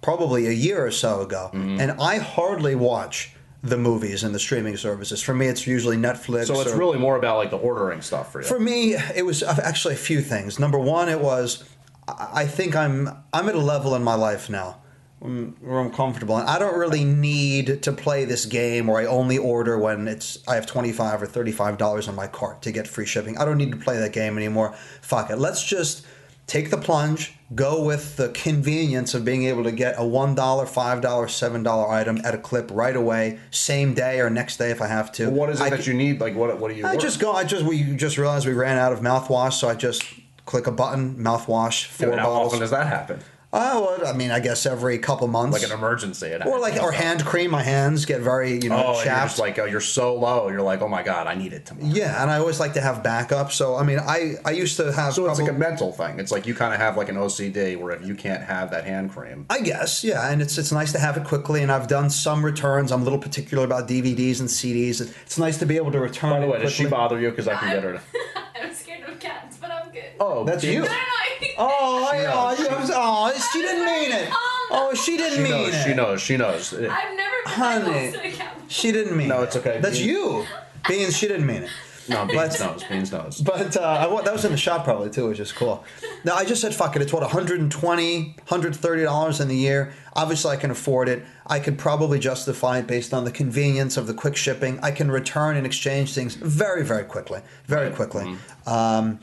probably 0.02 0.46
a 0.46 0.52
year 0.52 0.84
or 0.86 0.90
so 0.90 1.20
ago, 1.20 1.50
Mm-hmm. 1.52 1.80
and 1.80 1.92
I 2.00 2.18
hardly 2.18 2.74
watch 2.74 3.35
the 3.68 3.76
movies 3.76 4.24
and 4.24 4.34
the 4.34 4.38
streaming 4.38 4.76
services. 4.76 5.22
For 5.22 5.34
me, 5.34 5.46
it's 5.46 5.66
usually 5.66 5.96
Netflix. 5.96 6.46
so 6.46 6.60
it's 6.60 6.72
or- 6.72 6.78
really 6.78 6.98
more 6.98 7.16
about 7.16 7.36
like 7.38 7.50
the 7.50 7.58
ordering 7.58 8.02
stuff 8.02 8.32
for 8.32 8.40
you. 8.40 8.46
For 8.46 8.58
me, 8.58 8.94
it 9.14 9.24
was 9.24 9.42
uh, 9.42 9.58
actually 9.62 9.94
a 9.94 9.98
few 9.98 10.20
things. 10.20 10.58
Number 10.58 10.78
one, 10.78 11.08
it 11.08 11.20
was 11.20 11.64
I 12.08 12.46
think 12.46 12.76
I'm 12.76 13.08
I'm 13.32 13.48
at 13.48 13.54
a 13.54 13.60
level 13.60 13.94
in 13.94 14.02
my 14.04 14.14
life 14.14 14.48
now 14.48 14.78
where 15.18 15.80
I'm 15.80 15.90
comfortable, 15.90 16.36
and 16.36 16.48
I 16.48 16.58
don't 16.58 16.78
really 16.78 17.04
need 17.04 17.82
to 17.82 17.92
play 17.92 18.24
this 18.26 18.44
game 18.44 18.86
where 18.86 19.00
I 19.00 19.06
only 19.06 19.38
order 19.38 19.78
when 19.78 20.06
it's 20.06 20.38
I 20.46 20.54
have 20.54 20.66
twenty 20.66 20.92
five 20.92 21.20
or 21.22 21.26
thirty 21.26 21.52
five 21.52 21.78
dollars 21.78 22.06
on 22.06 22.14
my 22.14 22.26
cart 22.28 22.62
to 22.62 22.70
get 22.72 22.86
free 22.86 23.06
shipping. 23.06 23.36
I 23.38 23.44
don't 23.44 23.58
need 23.58 23.72
to 23.72 23.78
play 23.78 23.98
that 23.98 24.12
game 24.12 24.36
anymore. 24.36 24.74
Fuck 25.00 25.30
it. 25.30 25.36
Let's 25.38 25.64
just 25.64 26.06
take 26.46 26.70
the 26.70 26.76
plunge. 26.78 27.34
Go 27.54 27.80
with 27.84 28.16
the 28.16 28.30
convenience 28.30 29.14
of 29.14 29.24
being 29.24 29.44
able 29.44 29.62
to 29.62 29.70
get 29.70 29.94
a 29.98 30.04
one 30.04 30.34
dollar, 30.34 30.66
five 30.66 31.00
dollar, 31.00 31.28
seven 31.28 31.62
dollar 31.62 31.88
item 31.88 32.20
at 32.24 32.34
a 32.34 32.38
clip 32.38 32.68
right 32.72 32.96
away, 32.96 33.38
same 33.52 33.94
day 33.94 34.18
or 34.18 34.28
next 34.30 34.56
day 34.56 34.70
if 34.72 34.82
I 34.82 34.88
have 34.88 35.12
to. 35.12 35.30
what 35.30 35.48
is 35.50 35.60
it 35.60 35.64
I 35.64 35.70
that 35.70 35.86
you 35.86 35.94
need? 35.94 36.20
Like, 36.20 36.34
what 36.34 36.58
what 36.58 36.72
do 36.72 36.74
you? 36.76 36.84
I 36.84 36.90
order? 36.90 37.00
just 37.00 37.20
go. 37.20 37.32
I 37.32 37.44
just 37.44 37.64
we 37.64 37.94
just 37.94 38.18
realized 38.18 38.46
we 38.46 38.52
ran 38.52 38.78
out 38.78 38.92
of 38.92 38.98
mouthwash, 38.98 39.52
so 39.52 39.68
I 39.68 39.76
just 39.76 40.02
click 40.44 40.66
a 40.66 40.72
button, 40.72 41.16
mouthwash, 41.16 42.00
Yeah, 42.00 42.08
four 42.08 42.16
how 42.18 42.26
bottles. 42.30 42.46
often 42.48 42.60
does 42.60 42.70
that 42.70 42.86
happen? 42.88 43.20
Oh, 43.52 43.96
well, 43.98 44.06
I 44.06 44.12
mean, 44.14 44.30
I 44.30 44.40
guess 44.40 44.66
every 44.66 44.98
couple 44.98 45.28
months, 45.28 45.54
Like 45.60 45.70
an 45.70 45.76
emergency, 45.76 46.26
it 46.26 46.44
or 46.44 46.58
like 46.58 46.74
happens. 46.74 46.88
or 46.88 46.92
hand 46.92 47.24
cream. 47.24 47.50
My 47.52 47.62
hands 47.62 48.04
get 48.04 48.20
very 48.20 48.54
you 48.54 48.68
know 48.68 48.76
Oh, 48.76 48.86
and 48.88 48.96
you're 48.96 49.04
chapped. 49.04 49.28
just 49.30 49.38
like, 49.38 49.58
oh, 49.58 49.64
you're 49.64 49.80
so 49.80 50.14
low. 50.14 50.48
You're 50.50 50.60
like, 50.62 50.82
oh 50.82 50.88
my 50.88 51.02
god, 51.02 51.26
I 51.26 51.36
need 51.36 51.52
it 51.54 51.64
tomorrow. 51.64 51.88
yeah, 51.94 52.20
and 52.20 52.30
I 52.30 52.38
always 52.38 52.60
like 52.60 52.74
to 52.74 52.80
have 52.82 53.02
backup. 53.02 53.52
So 53.52 53.76
I 53.76 53.82
mean, 53.84 53.98
I 53.98 54.34
I 54.44 54.50
used 54.50 54.76
to 54.78 54.92
have. 54.92 55.14
So 55.14 55.26
it's 55.30 55.40
like 55.40 55.48
a 55.48 55.54
mental 55.54 55.92
thing. 55.92 56.18
It's 56.18 56.32
like 56.32 56.46
you 56.46 56.54
kind 56.54 56.74
of 56.74 56.80
have 56.80 56.96
like 56.98 57.08
an 57.08 57.16
OCD 57.16 57.78
where 57.80 57.92
if 57.92 58.04
you 58.04 58.14
can't 58.14 58.42
have 58.42 58.70
that 58.72 58.84
hand 58.84 59.12
cream, 59.12 59.46
I 59.48 59.60
guess, 59.60 60.02
yeah, 60.04 60.28
and 60.30 60.42
it's 60.42 60.58
it's 60.58 60.72
nice 60.72 60.92
to 60.92 60.98
have 60.98 61.16
it 61.16 61.24
quickly. 61.24 61.62
And 61.62 61.72
I've 61.72 61.86
done 61.88 62.10
some 62.10 62.44
returns. 62.44 62.90
I'm 62.92 63.00
a 63.00 63.04
little 63.04 63.18
particular 63.20 63.64
about 63.64 63.88
DVDs 63.88 64.40
and 64.40 64.48
CDs. 64.48 65.00
It's 65.24 65.38
nice 65.38 65.56
to 65.58 65.66
be 65.66 65.76
able 65.76 65.92
to 65.92 66.00
return. 66.00 66.30
By 66.30 66.40
the 66.40 66.46
it 66.46 66.50
way, 66.50 66.58
does 66.62 66.72
she 66.72 66.82
quickly. 66.82 66.90
bother 66.98 67.20
you? 67.20 67.30
Because 67.30 67.48
I 67.48 67.54
can 67.54 67.70
get 67.72 67.84
her 67.84 67.92
to. 67.94 68.00
I'm 68.62 68.74
scared 68.74 69.08
of 69.08 69.18
cats, 69.20 69.56
but 69.58 69.70
I'm 69.70 69.90
good. 69.92 70.04
Oh, 70.20 70.44
That's 70.44 70.62
Beans- 70.62 70.74
you. 70.74 70.80
No, 70.82 70.86
no, 70.88 70.92
no. 70.92 71.02
Oh, 71.58 72.08
She 72.10 72.18
I- 72.18 72.22
knows. 72.24 72.58
oh, 72.58 72.62
you 72.62 72.68
have- 72.68 72.90
oh, 72.94 73.48
she 73.52 73.62
didn't 73.62 73.84
mean 73.86 74.12
it. 74.12 74.28
Oh, 74.70 74.92
she 74.94 75.16
didn't 75.16 75.36
She 75.36 75.42
mean 75.42 75.52
knows. 75.52 75.74
it. 75.74 75.84
She 75.84 75.94
knows. 75.94 76.20
She 76.22 76.36
knows. 76.36 76.74
I've 76.74 76.80
never 77.16 77.36
been 77.44 77.52
Honey. 77.54 78.12
to 78.12 78.26
a 78.26 78.48
She 78.68 78.92
didn't 78.92 79.16
mean 79.16 79.26
it. 79.26 79.34
No, 79.34 79.42
it's 79.42 79.56
okay. 79.56 79.78
That's 79.80 79.96
Beans- 79.98 80.06
you. 80.10 80.44
Beans, 80.88 81.16
she 81.16 81.28
didn't 81.28 81.46
mean 81.46 81.62
it. 81.64 81.70
No, 82.08 82.24
Beans 82.26 82.58
But- 82.58 82.66
knows. 82.72 82.84
Beans 82.84 83.12
knows. 83.12 83.40
But 83.40 83.76
uh, 83.76 83.80
I, 83.82 84.22
that 84.22 84.32
was 84.32 84.44
in 84.44 84.52
the 84.52 84.56
shop 84.58 84.84
probably 84.84 85.10
too, 85.10 85.28
which 85.28 85.40
is 85.40 85.50
cool. 85.52 85.84
No, 86.24 86.34
I 86.34 86.44
just 86.44 86.60
said 86.60 86.74
fuck 86.74 86.94
it. 86.96 87.02
It's 87.02 87.12
what 87.12 87.22
120, 87.22 88.22
130 88.48 89.02
dollars 89.02 89.40
in 89.40 89.48
the 89.48 89.56
year. 89.56 89.92
Obviously, 90.14 90.52
I 90.52 90.56
can 90.56 90.70
afford 90.70 91.08
it. 91.08 91.24
I 91.46 91.58
could 91.58 91.78
probably 91.78 92.18
justify 92.18 92.78
it 92.78 92.86
based 92.86 93.12
on 93.12 93.24
the 93.24 93.30
convenience 93.32 93.96
of 93.96 94.06
the 94.06 94.14
quick 94.14 94.36
shipping. 94.36 94.78
I 94.82 94.90
can 94.92 95.10
return 95.10 95.56
and 95.56 95.66
exchange 95.66 96.14
things 96.14 96.34
very, 96.36 96.84
very 96.84 97.04
quickly, 97.04 97.40
very 97.66 97.90
quickly. 97.90 98.36
Um, 98.66 99.18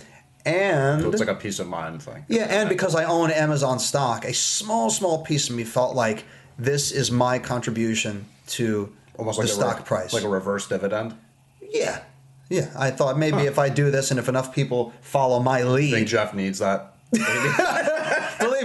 and 0.46 1.02
So 1.02 1.10
it's 1.12 1.20
like 1.20 1.30
a 1.30 1.36
peace 1.36 1.60
of 1.60 1.68
mind 1.68 2.02
thing. 2.04 2.26
yeah, 2.28 2.44
and 2.50 2.68
because 2.70 2.96
I 2.96 3.06
own 3.06 3.32
Amazon 3.32 3.80
stock, 3.80 4.26
a 4.26 4.34
small, 4.34 4.90
small 4.90 5.24
piece 5.24 5.50
of 5.50 5.56
me 5.56 5.64
felt 5.64 5.96
like 5.96 6.26
this 6.60 6.92
is 6.92 7.12
my 7.12 7.40
contribution 7.40 8.26
to 8.48 8.92
Almost 9.18 9.38
the 9.40 9.46
like 9.46 9.54
stock 9.54 9.78
re- 9.80 9.86
price. 9.86 10.14
like 10.14 10.24
a 10.24 10.30
reverse 10.30 10.68
dividend. 10.68 11.16
Yeah. 11.62 12.02
Yeah. 12.50 12.70
I 12.78 12.92
thought 12.92 13.18
maybe 13.18 13.44
if 13.44 13.58
I 13.58 13.70
do 13.70 13.90
this 13.92 14.12
and 14.12 14.20
if 14.20 14.28
enough 14.30 14.54
people 14.54 14.94
follow 15.02 15.40
my 15.40 15.60
I 15.60 15.62
think 15.62 15.72
lead. 15.94 16.08
Jeff 16.08 16.34
needs 16.34 16.60
that. 16.60 16.94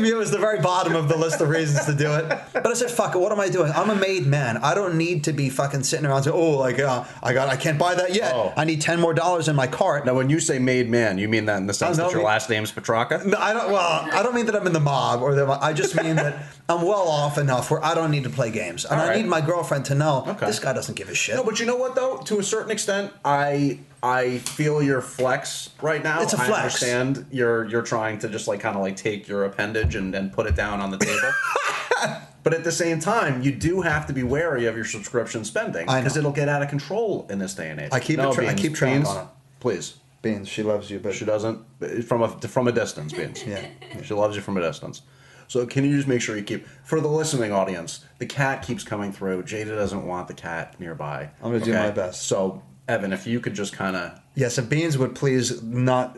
Me, 0.00 0.11
it 0.11 0.17
was 0.17 0.31
the 0.31 0.38
very 0.38 0.61
bottom 0.61 0.95
of 0.95 1.09
the 1.09 1.17
list 1.17 1.40
of 1.40 1.49
reasons 1.49 1.85
to 1.87 1.95
do 1.95 2.12
it. 2.14 2.28
But 2.52 2.67
I 2.67 2.75
said, 2.75 2.90
fuck 2.90 3.14
it, 3.14 3.19
what 3.19 3.33
am 3.33 3.40
I 3.40 3.49
doing? 3.49 3.73
I'm 3.73 3.90
a 3.90 3.95
made 3.95 4.26
man. 4.26 4.57
I 4.59 4.75
don't 4.75 4.97
need 4.97 5.25
to 5.25 5.33
be 5.33 5.49
fucking 5.50 5.83
sitting 5.85 6.07
around 6.07 6.25
saying, 6.25 6.37
oh, 6.37 6.50
like, 6.59 6.78
uh, 6.78 7.05
I 7.23 7.33
got, 7.33 7.49
I 7.49 7.57
can't 7.57 7.78
buy 7.78 7.95
that 7.95 8.14
yet. 8.14 8.33
Oh. 8.35 8.52
I 8.57 8.64
need 8.64 8.81
10 8.81 9.00
more 9.00 9.14
dollars 9.14 9.49
in 9.49 9.57
my 9.57 9.67
cart. 9.67 10.07
Now, 10.07 10.14
when 10.14 10.31
you 10.31 10.40
say 10.40 10.59
made 10.59 10.88
man, 10.88 11.19
you 11.19 11.28
mean 11.28 11.47
that 11.47 11.59
in 11.59 11.67
the 11.67 11.75
sense 11.75 11.97
that 11.97 12.12
your 12.12 12.23
last 12.23 12.49
name's 12.50 12.73
Petracca? 12.73 13.25
No, 13.26 13.37
I 13.38 13.52
don't. 13.52 13.73
Well, 13.73 14.09
I 14.12 14.23
don't 14.23 14.35
mean 14.35 14.47
that 14.47 14.57
I'm 14.57 14.67
in 14.67 14.73
the 14.73 14.81
mob, 14.81 15.23
or 15.23 15.35
that 15.35 15.49
I 15.62 15.73
just 15.73 15.95
mean 16.00 16.17
that 16.17 16.37
I'm 16.69 16.83
well 16.83 17.09
off 17.09 17.38
enough 17.38 17.71
where 17.71 17.85
I 17.85 17.95
don't 17.95 18.11
need 18.11 18.25
to 18.25 18.31
play 18.31 18.50
games, 18.50 18.85
and 18.85 19.00
I 19.00 19.17
need 19.17 19.26
my 19.26 19.40
girlfriend 19.40 19.85
to 19.87 19.95
know 19.95 20.25
Okay. 20.26 20.47
this 20.47 20.59
guy 20.59 20.73
doesn't 20.73 20.95
give 20.95 21.09
a 21.09 21.14
shit. 21.14 21.37
No, 21.37 21.45
but 21.45 21.61
you 21.61 21.67
know 21.67 21.76
what 21.76 21.95
though? 21.95 22.19
To 22.19 22.38
a 22.38 22.43
certain 22.43 22.71
extent, 22.71 23.12
I 23.25 23.78
I 24.02 24.38
feel 24.38 24.83
your 24.83 25.00
flex 25.00 25.71
right 25.83 26.02
now. 26.02 26.23
It's 26.23 26.33
a 26.33 26.37
flex. 26.37 26.50
understand 26.50 27.26
you're 27.31 27.64
you're 27.67 27.83
trying 27.83 28.19
to 28.21 28.28
just 28.28 28.47
like 28.47 28.61
kind 28.61 28.76
of 28.76 28.83
like 28.83 28.97
take 28.97 29.26
your 29.26 29.45
appendage 29.45 29.95
and, 29.95 30.14
and 30.14 30.33
put 30.33 30.47
it 30.47 30.55
down 30.55 30.81
on 30.81 30.90
the 30.90 30.99
table. 30.99 32.21
but 32.45 32.55
at 32.55 32.64
the 32.64 32.73
same 32.73 33.00
time, 33.00 33.43
you 33.43 33.52
do 33.52 33.81
have 33.81 34.07
to 34.07 34.12
be 34.12 34.23
wary 34.23 34.67
of 34.67 34.76
your 34.76 34.85
subscription 34.85 35.45
spending 35.45 35.87
because 35.87 36.17
it'll 36.17 36.33
get 36.33 36.49
out 36.49 36.62
of 36.62 36.69
control 36.69 37.26
in 37.28 37.38
this 37.38 37.55
day 37.55 37.71
and 37.71 37.81
age. 37.81 37.90
I 37.93 38.00
keep 38.00 38.19
no, 38.19 38.31
it 38.31 38.35
tra- 38.35 38.47
I 38.47 38.55
keep 38.55 38.75
track 38.75 38.95
Beans, 38.95 39.09
on 39.09 39.25
it. 39.25 39.28
Please, 39.61 39.97
Beans, 40.23 40.49
she 40.49 40.62
loves 40.62 40.90
you, 40.90 41.00
but 41.00 41.14
She 41.14 41.25
doesn't 41.25 41.64
from 42.05 42.23
a 42.23 42.28
from 42.28 42.69
a 42.69 42.73
distance, 42.73 43.12
Beans. 43.12 43.45
Yeah. 43.45 43.67
She 44.05 44.14
loves 44.14 44.37
you 44.37 44.43
from 44.43 44.57
a 44.57 44.61
distance. 44.61 45.02
So 45.49 45.67
can 45.67 45.83
you 45.85 45.97
just 45.97 46.07
make 46.07 46.21
sure 46.21 46.37
you 46.37 46.43
keep 46.43 46.67
for 46.85 47.00
the 47.00 47.09
listening 47.09 47.52
audience? 47.52 48.05
The 48.19 48.26
cat 48.26 48.62
keeps 48.62 48.85
coming 48.85 49.12
through. 49.12 49.45
Jada 49.45 49.75
doesn't 49.75 50.07
want 50.07 50.28
the 50.28 50.35
cat 50.35 50.78
nearby. 50.78 51.31
I'm 51.43 51.52
gonna 51.52 51.64
do 51.64 51.73
my 51.73 51.90
best. 51.90 52.26
So 52.26 52.62
Evan, 52.88 53.12
if 53.12 53.26
you 53.26 53.38
could 53.38 53.54
just 53.54 53.75
kind 53.75 53.95
of 53.95 54.18
Yes, 54.38 54.57
if 54.57 54.68
Beans 54.68 54.97
would 54.97 55.16
please 55.16 55.62
not 55.64 56.16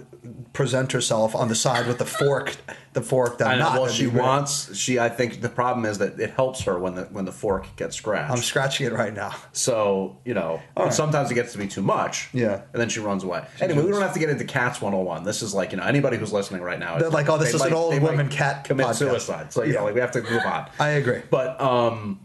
present 0.52 0.92
herself 0.92 1.34
on 1.34 1.48
the 1.48 1.54
side 1.54 1.86
with 1.86 1.96
the 1.96 2.04
fork, 2.04 2.54
the 2.92 3.00
fork 3.00 3.38
that 3.38 3.48
I 3.48 3.52
know, 3.54 3.60
not. 3.60 3.72
well, 3.80 3.88
she 3.88 4.06
wants. 4.08 4.76
She, 4.76 4.98
I 4.98 5.08
think 5.08 5.40
the 5.40 5.48
problem 5.48 5.86
is 5.86 5.96
that 5.98 6.20
it 6.20 6.30
helps 6.32 6.60
her 6.64 6.78
when 6.78 6.96
the 6.96 7.04
when 7.04 7.24
the 7.24 7.32
fork 7.32 7.74
gets 7.76 7.96
scratched. 7.96 8.30
I'm 8.30 8.42
scratching 8.42 8.86
it 8.86 8.92
right 8.92 9.14
now. 9.14 9.34
So, 9.52 10.18
you 10.26 10.34
know, 10.34 10.60
right. 10.76 10.92
sometimes 10.92 11.30
it 11.30 11.34
gets 11.34 11.52
to 11.52 11.58
be 11.58 11.66
too 11.66 11.80
much. 11.80 12.28
Yeah. 12.34 12.60
And 12.74 12.80
then 12.80 12.90
she 12.90 13.00
runs 13.00 13.24
away. 13.24 13.42
anyway, 13.58 13.84
we 13.84 13.90
don't 13.90 14.02
have 14.02 14.12
to 14.12 14.20
get 14.20 14.28
into 14.28 14.44
Cats 14.44 14.82
101. 14.82 15.24
This 15.24 15.40
is 15.40 15.54
like, 15.54 15.72
you 15.72 15.78
know, 15.78 15.84
anybody 15.84 16.18
who's 16.18 16.32
listening 16.32 16.60
right 16.60 16.78
now. 16.78 16.98
They're 16.98 17.08
like, 17.08 17.30
oh, 17.30 17.38
this 17.38 17.54
is 17.54 17.62
an 17.62 17.72
old 17.72 17.98
woman 18.02 18.28
cat 18.28 18.64
Commit 18.64 18.86
podcast. 18.88 18.94
suicide. 18.96 19.52
So, 19.52 19.62
you 19.62 19.72
Yeah. 19.72 19.78
know, 19.78 19.86
like, 19.86 19.94
we 19.94 20.00
have 20.00 20.10
to 20.12 20.20
move 20.22 20.42
on. 20.44 20.68
I 20.78 20.90
agree. 20.90 21.22
But 21.30 21.58
um, 21.58 22.20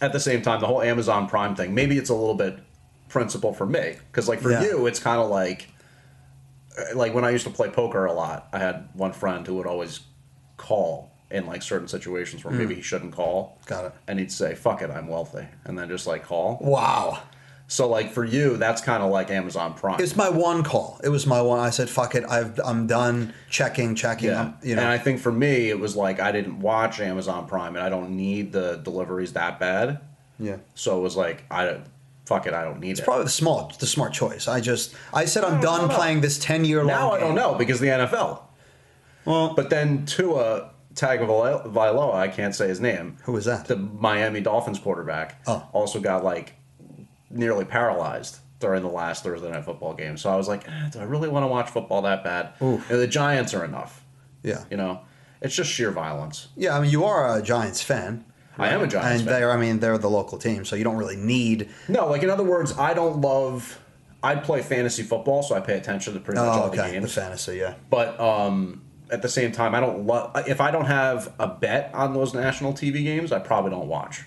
at 0.00 0.14
the 0.14 0.20
same 0.20 0.40
time, 0.40 0.60
the 0.60 0.66
whole 0.66 0.80
Amazon 0.80 1.28
Prime 1.28 1.54
thing, 1.54 1.74
maybe 1.74 1.98
it's 1.98 2.08
a 2.08 2.14
little 2.14 2.34
bit 2.34 2.58
principle 3.12 3.52
for 3.52 3.66
me. 3.66 3.96
Because, 4.10 4.28
like, 4.28 4.40
for 4.40 4.50
Yeah. 4.50 4.62
you, 4.64 4.86
it's 4.86 4.98
kind 4.98 5.20
of 5.20 5.28
like, 5.30 5.68
uh, 6.78 6.96
like 6.96 7.14
when 7.14 7.24
I 7.24 7.30
used 7.30 7.44
to 7.44 7.50
play 7.52 7.68
poker 7.68 8.06
a 8.06 8.12
lot, 8.12 8.48
I 8.52 8.58
had 8.58 8.88
one 8.94 9.12
friend 9.12 9.46
who 9.46 9.54
would 9.56 9.66
always 9.66 10.00
call 10.56 11.10
in 11.30 11.46
like 11.46 11.62
certain 11.62 11.88
situations 11.88 12.44
where 12.44 12.52
maybe 12.52 12.74
he 12.74 12.82
shouldn't 12.82 13.12
call. 13.12 13.58
Mm. 13.62 13.66
Got 13.68 13.84
it. 13.86 13.92
And 14.08 14.18
he'd 14.18 14.32
say, 14.32 14.54
fuck 14.54 14.82
it, 14.82 14.90
I'm 14.90 15.08
wealthy. 15.08 15.46
And 15.64 15.78
then 15.78 15.88
just 15.88 16.06
like 16.06 16.24
call. 16.24 16.58
Wow. 16.60 17.20
So 17.68 17.88
like 17.88 18.10
for 18.12 18.24
you, 18.24 18.58
that's 18.58 18.82
kind 18.82 19.02
of 19.02 19.10
like 19.10 19.30
Amazon 19.30 19.72
Prime. 19.72 19.98
It's 20.00 20.14
my 20.16 20.28
one 20.28 20.62
call. 20.62 21.00
It 21.02 21.08
was 21.08 21.26
my 21.26 21.40
one. 21.40 21.58
I 21.58 21.70
said, 21.70 21.88
"Fuck 21.88 22.14
it. 22.14 22.22
I've, 22.28 22.60
I'm 22.62 22.86
done 22.86 23.32
checking, 23.48 23.94
checking." 23.94 24.28
yeah. 24.28 24.40
I'm, 24.42 24.54
you 24.62 24.74
know, 24.76 24.82
And 24.82 24.90
I 24.90 24.98
think 24.98 25.20
for 25.20 25.32
me, 25.32 25.70
it 25.70 25.80
was 25.80 25.96
like 25.96 26.20
I 26.20 26.32
didn't 26.32 26.60
watch 26.60 27.00
Amazon 27.00 27.46
Prime, 27.46 27.74
and 27.74 27.82
I 27.82 27.88
don't 27.88 28.10
need 28.14 28.52
the 28.52 28.76
deliveries 28.76 29.32
that 29.34 29.58
bad. 29.58 30.00
yeah. 30.38 30.56
So 30.74 30.98
it 30.98 31.00
was 31.00 31.16
like 31.16 31.44
I, 31.50 31.80
fuck 32.32 32.46
it, 32.46 32.54
I 32.54 32.64
don't 32.64 32.80
need 32.80 32.90
It's 32.92 33.00
it. 33.00 33.04
probably 33.04 33.24
the 33.24 33.30
small, 33.30 33.72
the 33.78 33.86
smart 33.86 34.12
choice. 34.12 34.48
I 34.48 34.60
just, 34.60 34.94
I 35.12 35.24
said, 35.26 35.44
I'm 35.44 35.58
I 35.58 35.60
done 35.62 35.88
know. 35.88 35.94
playing 35.94 36.20
this 36.20 36.38
ten 36.38 36.64
year 36.64 36.78
long. 36.78 36.86
now 36.88 37.12
I 37.12 37.20
don't 37.20 37.34
know 37.34 37.54
because 37.54 37.80
the 37.80 37.86
NFL. 37.88 38.42
Well, 39.24 39.54
But 39.54 39.70
then 39.70 40.04
Tua 40.06 40.70
Tagovailoa, 40.94 42.14
I 42.14 42.28
can't 42.28 42.54
say 42.54 42.68
his 42.68 42.80
name. 42.80 43.16
Who 43.24 43.32
was 43.32 43.44
that? 43.44 43.66
The 43.66 43.76
Miami 43.76 44.40
Dolphins 44.40 44.78
quarterback. 44.78 45.40
Oh. 45.46 45.66
Also 45.72 46.00
got 46.00 46.24
like 46.24 46.54
nearly 47.30 47.64
paralyzed 47.64 48.38
during 48.60 48.82
the 48.82 48.88
last 48.88 49.24
Thursday 49.24 49.50
night 49.50 49.64
football 49.64 49.94
game. 49.94 50.16
So 50.16 50.30
I 50.30 50.36
was 50.36 50.48
like, 50.48 50.68
eh, 50.68 50.88
do 50.92 51.00
I 51.00 51.04
really 51.04 51.28
want 51.28 51.44
to 51.44 51.48
watch 51.48 51.70
football 51.70 52.02
that 52.02 52.22
bad? 52.24 52.50
Oof. 52.62 52.88
And 52.90 53.00
the 53.00 53.06
Giants 53.06 53.54
are 53.54 53.64
enough. 53.64 54.04
yeah, 54.42 54.64
You 54.70 54.76
know, 54.76 55.00
it's 55.40 55.54
just 55.54 55.70
sheer 55.70 55.90
violence. 55.90 56.48
yeah. 56.56 56.76
I 56.76 56.80
mean, 56.80 56.90
you 56.90 57.04
are 57.04 57.36
a 57.38 57.42
Giants 57.42 57.82
fan. 57.82 58.24
I 58.58 58.68
am 58.68 58.82
a 58.82 58.86
Giants 58.86 59.20
and 59.20 59.28
fan. 59.28 59.40
they're, 59.40 59.50
I 59.50 59.56
mean, 59.56 59.78
they're 59.80 59.98
the 59.98 60.10
local 60.10 60.38
team, 60.38 60.64
so 60.64 60.76
you 60.76 60.84
don't 60.84 60.96
really 60.96 61.16
need. 61.16 61.70
No, 61.88 62.06
like 62.08 62.22
in 62.22 62.30
other 62.30 62.42
words, 62.44 62.76
I 62.78 62.94
don't 62.94 63.20
love. 63.20 63.78
I 64.22 64.36
play 64.36 64.62
fantasy 64.62 65.02
football, 65.02 65.42
so 65.42 65.54
I 65.54 65.60
pay 65.60 65.76
attention 65.76 66.14
to 66.14 66.20
pretty 66.20 66.38
much 66.40 66.48
Oh, 66.48 66.62
all 66.62 66.70
the 66.70 66.80
okay, 66.80 66.92
the 66.92 67.00
games. 67.00 67.14
fantasy, 67.14 67.56
yeah. 67.56 67.74
but 67.90 68.18
um, 68.20 68.82
at 69.10 69.20
the 69.22 69.28
same 69.28 69.52
time, 69.52 69.74
I 69.74 69.80
don't 69.80 70.06
love. 70.06 70.46
If 70.46 70.60
I 70.60 70.70
don't 70.70 70.84
have 70.86 71.32
a 71.38 71.48
bet 71.48 71.90
on 71.94 72.12
those 72.14 72.34
national 72.34 72.72
TV 72.74 73.02
games, 73.02 73.32
I 73.32 73.38
probably 73.40 73.70
don't 73.72 73.88
watch. 73.88 74.22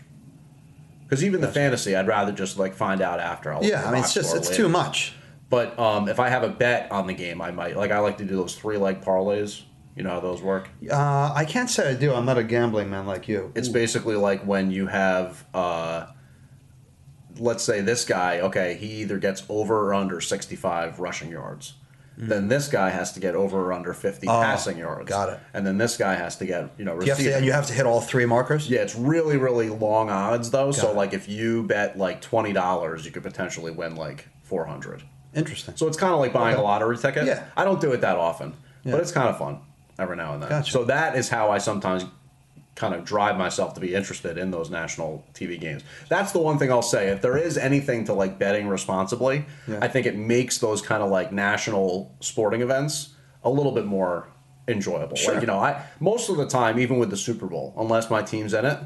Because 1.04 1.24
even 1.24 1.40
the 1.40 1.48
fantasy, 1.48 1.96
I'd 1.96 2.08
rather 2.08 2.32
just 2.32 2.58
like 2.58 2.74
find 2.74 3.00
out 3.02 3.20
after. 3.20 3.54
I'll 3.54 3.64
Yeah, 3.64 3.88
I 3.88 3.92
mean, 3.92 4.02
it's 4.04 4.14
just, 4.14 4.36
it's 4.36 4.50
later. 4.50 4.64
too 4.64 4.70
much. 4.70 5.14
But 5.52 5.78
um, 5.78 6.10
if 6.10 6.20
I 6.20 6.30
have 6.30 6.42
a 6.44 6.50
bet 6.50 6.92
on 6.92 7.06
the 7.06 7.14
game, 7.14 7.40
I 7.42 7.52
might 7.52 7.78
like. 7.78 7.92
I 7.92 8.00
like 8.00 8.18
to 8.18 8.26
do 8.26 8.36
those 8.36 8.56
three 8.56 8.78
leg 8.78 9.02
parlays. 9.02 9.62
You 9.96 10.04
know 10.04 10.10
how 10.10 10.20
those 10.20 10.42
work. 10.42 10.68
Uh, 10.92 11.32
I 11.34 11.46
can't 11.46 11.70
say 11.70 11.92
I 11.92 11.94
do. 11.94 12.14
I'm 12.14 12.26
not 12.26 12.38
a 12.38 12.44
gambling 12.44 12.90
man 12.90 13.06
like 13.08 13.28
you. 13.30 13.52
It's 13.56 13.70
basically 13.70 14.16
like 14.18 14.46
when 14.46 14.70
you 14.70 14.88
have, 14.88 15.46
uh, 15.54 16.08
let's 17.40 17.64
say 17.64 17.82
this 17.82 18.06
guy, 18.06 18.40
okay, 18.42 18.76
he 18.76 19.02
either 19.02 19.18
gets 19.20 19.44
over 19.50 19.88
or 19.88 19.94
under 19.94 20.20
65 20.22 21.00
rushing 21.00 21.32
yards. 21.32 21.76
Then 22.18 22.48
this 22.48 22.70
guy 22.70 22.92
has 22.92 23.12
to 23.14 23.20
get 23.20 23.36
over 23.36 23.60
or 23.66 23.74
under 23.74 23.94
50 23.94 24.26
Mm. 24.26 24.30
Oh, 24.30 24.42
passing 24.42 24.78
yards. 24.78 25.10
got 25.10 25.28
it. 25.30 25.40
And 25.54 25.68
then 25.68 25.78
this 25.78 25.98
guy 25.98 26.16
has 26.16 26.38
to 26.38 26.46
get, 26.46 26.70
you 26.78 26.86
know, 26.86 27.02
You 27.02 27.10
have, 27.10 27.18
to, 27.18 27.44
you 27.44 27.52
have 27.52 27.68
to 27.68 27.74
hit 27.74 27.86
all 27.86 28.00
three 28.00 28.26
markers. 28.26 28.70
yeah, 28.70 28.80
it's 28.80 28.96
really, 28.96 29.36
really 29.36 29.68
long 29.70 30.10
odds 30.10 30.50
though. 30.52 30.72
so 30.72 30.92
it. 30.92 30.96
like 30.96 31.14
if 31.14 31.28
you 31.28 31.64
bet 31.64 31.98
like 31.98 32.22
twenty 32.22 32.54
dollars, 32.54 33.04
you 33.04 33.12
could 33.12 33.24
potentially 33.24 33.72
win 33.72 33.96
like 33.98 34.30
four 34.44 34.64
hundred. 34.66 35.04
Interesting. 35.34 35.76
So 35.76 35.88
it's 35.90 35.98
kind 35.98 36.14
of 36.14 36.22
like 36.22 36.32
buying 36.32 36.54
Okay. 36.56 36.62
a 36.62 36.66
lottery 36.66 36.98
ticket. 36.98 37.26
Yeah. 37.26 37.44
I 37.58 37.66
don't 37.66 37.82
do 37.82 37.92
it 37.92 38.00
that 38.00 38.16
often, 38.16 38.54
Yeah. 38.86 38.94
but 38.94 39.02
it's 39.02 39.12
kind 39.12 39.28
of 39.28 39.38
fun 39.38 39.60
every 40.00 40.16
now 40.16 40.34
and 40.34 40.42
then. 40.44 40.50
Gotcha. 40.50 40.72
So 40.72 40.84
that 40.86 41.16
is 41.16 41.30
how 41.30 41.52
I 41.52 41.58
sometimes 41.58 42.06
kind 42.76 42.94
of 42.94 43.06
drive 43.06 43.38
myself 43.38 43.74
to 43.74 43.80
be 43.80 43.96
interested 43.96 44.38
in 44.38 44.52
those 44.52 44.70
national 44.70 45.24
TV 45.34 45.60
games. 45.60 45.82
That's 46.10 46.34
the 46.34 46.40
one 46.40 46.58
thing 46.60 46.72
I'll 46.72 46.82
say. 46.82 47.08
If 47.08 47.22
there 47.22 47.38
is 47.38 47.58
anything 47.58 48.04
to 48.06 48.14
like 48.14 48.38
betting 48.38 48.68
responsibly, 48.68 49.46
Yeah. 49.68 49.80
I 49.82 49.88
think 49.88 50.06
it 50.06 50.18
makes 50.18 50.58
those 50.58 50.82
kind 50.82 51.02
of 51.02 51.10
like 51.10 51.32
national 51.32 52.14
sporting 52.20 52.62
events 52.62 53.14
a 53.44 53.50
little 53.50 53.72
bit 53.72 53.86
more 53.86 54.28
enjoyable. 54.68 55.16
Sure. 55.16 55.36
Like, 55.36 55.42
you 55.42 55.48
know, 55.48 55.60
I 55.60 55.86
most 56.02 56.30
of 56.30 56.36
the 56.38 56.48
time, 56.48 56.78
even 56.80 56.98
with 57.00 57.10
the 57.10 57.18
Super 57.18 57.46
Bowl, 57.46 57.74
unless 57.78 58.10
my 58.10 58.22
team's 58.22 58.54
in 58.54 58.66
it, 58.66 58.80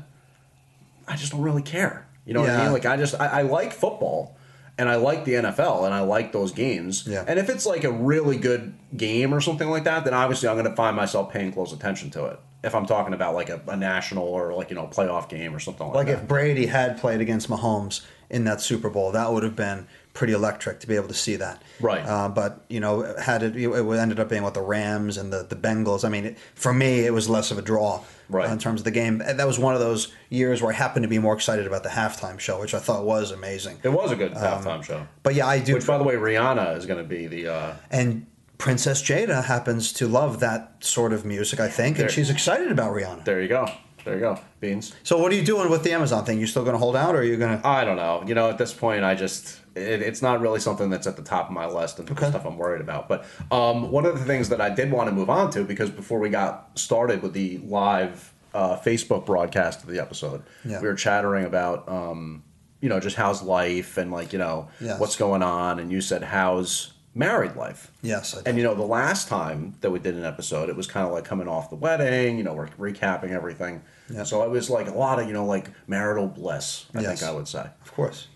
I 1.08 1.16
just 1.16 1.32
don't 1.32 1.42
really 1.42 1.64
care. 1.64 2.08
You 2.26 2.36
know 2.36 2.42
what 2.42 2.52
I 2.52 2.64
mean? 2.64 2.74
Like 2.74 2.86
I 2.86 2.96
just 2.96 3.20
I, 3.20 3.26
I 3.26 3.42
like 3.42 3.74
football 3.74 4.38
and 4.80 4.88
I 4.88 4.96
like 4.96 5.26
the 5.26 5.34
NFL 5.34 5.84
and 5.84 5.94
I 5.94 6.00
like 6.00 6.32
those 6.32 6.54
games. 6.54 7.06
Yeah. 7.06 7.26
And 7.28 7.38
if 7.38 7.50
it's 7.50 7.66
like 7.66 7.84
a 7.84 7.92
really 7.92 8.38
good 8.38 8.74
game 8.96 9.34
or 9.34 9.42
something 9.42 9.70
like 9.70 9.84
that, 9.84 10.06
then 10.06 10.14
obviously 10.14 10.48
I'm 10.48 10.56
going 10.56 10.70
to 10.70 10.76
find 10.76 10.96
myself 10.96 11.34
paying 11.34 11.52
close 11.52 11.74
attention 11.74 12.10
to 12.12 12.26
it. 12.28 12.40
If 12.64 12.74
I'm 12.74 12.86
talking 12.86 13.14
about 13.14 13.36
like 13.36 13.50
a, 13.50 13.62
a 13.68 13.76
national 13.76 14.24
or 14.24 14.54
like 14.54 14.70
you 14.70 14.76
know 14.78 14.88
playoff 14.88 15.28
game 15.28 15.54
or 15.54 15.60
something 15.60 15.86
like, 15.88 15.96
Like 15.96 16.06
that. 16.08 16.14
Like 16.14 16.22
if 16.24 16.28
Brady 16.30 16.66
had 16.66 16.98
played 16.98 17.20
against 17.20 17.50
Mahomes 17.50 18.06
in 18.30 18.46
that 18.46 18.62
Super 18.62 18.90
Bowl, 18.90 19.12
that 19.12 19.32
would 19.34 19.44
have 19.44 19.56
been 19.56 19.86
pretty 20.20 20.34
electric 20.34 20.82
to 20.82 20.88
be 20.88 20.96
able 20.96 21.08
to 21.08 21.14
see 21.14 21.38
that. 21.38 21.62
Right. 21.80 22.06
Uh, 22.06 22.28
but 22.30 22.66
you 22.68 22.80
know, 22.82 23.16
had 23.20 23.42
it, 23.42 23.56
it 23.56 23.72
ended 23.74 24.20
up 24.20 24.28
being 24.30 24.44
with 24.44 24.54
the 24.54 24.62
Rams 24.62 25.18
and 25.18 25.32
the 25.34 25.44
the 25.44 25.56
Bengals. 25.56 26.04
I 26.04 26.10
mean, 26.10 26.26
it, 26.26 26.38
for 26.56 26.74
me, 26.74 27.06
it 27.06 27.14
was 27.14 27.30
less 27.30 27.52
of 27.52 27.58
a 27.58 27.62
draw. 27.62 28.04
Right. 28.32 28.48
uh, 28.48 28.54
in 28.54 28.60
terms 28.60 28.82
of 28.82 28.86
the 28.86 28.92
game, 28.92 29.22
and 29.26 29.40
that 29.40 29.48
was 29.48 29.58
one 29.58 29.74
of 29.74 29.80
those 29.80 30.14
years 30.30 30.62
where 30.62 30.72
I 30.72 30.76
happened 30.76 31.02
to 31.02 31.10
be 31.10 31.18
more 31.18 31.34
excited 31.34 31.66
about 31.66 31.82
the 31.82 31.90
halftime 31.90 32.38
show, 32.40 32.60
which 32.60 32.76
I 32.76 32.80
thought 32.80 33.04
was 33.04 33.32
amazing. 33.32 33.80
it 33.82 33.90
was 33.90 34.12
a 34.12 34.16
good 34.16 34.34
Um, 34.38 34.44
halftime 34.44 34.84
show. 34.84 35.08
But 35.24 35.34
yeah, 35.34 35.48
I 35.48 35.58
do. 35.58 35.74
Which, 35.74 35.88
by 35.88 35.98
the 35.98 36.04
way, 36.04 36.14
Rihanna 36.14 36.78
is 36.78 36.86
going 36.86 37.02
to 37.02 37.10
be 37.10 37.26
the. 37.26 37.48
Uh, 37.48 37.74
and 37.90 38.28
Princess 38.60 39.02
Jada 39.02 39.44
happens 39.46 39.92
to 39.94 40.08
love 40.08 40.42
that 40.42 40.76
sort 40.82 41.12
of 41.12 41.26
music, 41.26 41.60
I 41.60 41.70
think, 41.70 41.98
There- 41.98 42.06
and 42.06 42.14
she's 42.14 42.30
excited 42.30 42.72
about 42.72 42.94
Rihanna. 42.94 43.24
there 43.26 43.42
you 43.42 43.48
go. 43.48 43.68
There 44.06 44.14
you 44.14 44.20
go. 44.22 44.40
Beans. 44.60 44.94
So, 45.04 45.18
what 45.18 45.32
are 45.32 45.36
you 45.36 45.44
doing 45.44 45.70
with 45.72 45.84
the 45.84 45.92
Amazon 45.94 46.24
thing? 46.24 46.40
You 46.40 46.46
still 46.48 46.64
going 46.64 46.74
to 46.76 46.80
hold 46.80 46.96
out, 46.96 47.16
or 47.16 47.20
are 47.20 47.24
you 47.24 47.36
going 47.38 47.60
to? 47.60 47.68
I 47.68 47.84
don't 47.84 47.98
know. 47.98 48.24
You 48.28 48.34
know, 48.36 48.50
at 48.50 48.58
this 48.60 48.74
point, 48.74 49.04
I 49.04 49.14
just 49.16 49.60
it, 49.80 50.02
it's 50.02 50.22
not 50.22 50.42
really 50.42 50.60
something 50.60 50.90
that's 50.90 51.08
at 51.08 51.16
the 51.16 51.22
top 51.24 51.48
of 51.48 51.52
my 51.54 51.66
list 51.66 52.00
and 52.00 52.10
Okay. 52.12 52.30
stuff 52.30 52.46
I'm 52.46 52.58
worried 52.58 52.82
about. 52.82 53.08
But 53.10 53.26
um, 53.52 53.92
one 53.92 54.06
of 54.06 54.18
the 54.20 54.26
things 54.26 54.50
that 54.50 54.62
I 54.62 54.70
did 54.70 54.92
want 54.92 55.10
to 55.10 55.16
move 55.16 55.30
on 55.30 55.50
to 55.52 55.64
because 55.64 55.90
before 55.90 56.20
we 56.20 56.30
got 56.30 56.70
started 56.76 57.22
with 57.22 57.34
the 57.34 57.58
live 57.60 58.34
uh, 58.54 58.78
Facebook 58.80 59.26
broadcast 59.26 59.84
of 59.84 59.90
the 59.90 60.00
episode, 60.00 60.44
Yeah. 60.66 60.82
we 60.82 60.88
were 60.88 60.96
chattering 60.96 61.46
about 61.46 61.88
um, 61.88 62.44
you 62.82 62.90
know 62.90 63.00
just 63.00 63.16
how's 63.16 63.42
life 63.44 63.98
and 63.98 64.12
like 64.12 64.34
you 64.34 64.40
know 64.40 64.70
Yes. 64.80 65.00
what's 65.00 65.16
going 65.16 65.44
on, 65.44 65.80
and 65.80 65.92
you 65.92 66.02
said 66.02 66.24
how's 66.24 66.94
married 67.16 67.56
life. 67.56 67.92
Yes. 68.02 68.40
And 68.46 68.58
you 68.58 68.64
know, 68.64 68.76
the 68.76 68.84
last 68.84 69.28
time 69.28 69.76
that 69.82 69.90
we 69.92 70.00
did 70.00 70.16
an 70.16 70.24
episode, 70.24 70.70
it 70.70 70.76
was 70.76 70.88
kind 70.88 71.06
of 71.06 71.12
like 71.12 71.26
coming 71.26 71.48
off 71.48 71.70
the 71.70 71.76
wedding. 71.76 72.38
You 72.38 72.44
know, 72.44 72.54
we're 72.54 72.68
recapping 72.70 73.32
everything. 73.32 73.82
Yeah. 74.10 74.24
So 74.24 74.44
it 74.44 74.50
was 74.50 74.70
like 74.70 74.88
a 74.88 74.94
lot 74.94 75.20
of 75.20 75.28
you 75.28 75.34
know 75.34 75.46
like 75.46 75.70
marital 75.88 76.28
bliss. 76.28 76.86
I 76.96 77.02
Yes. 77.02 77.20
think 77.20 77.30
I 77.32 77.36
would 77.36 77.48
say. 77.48 77.66
of 77.84 77.94
course. 77.94 78.28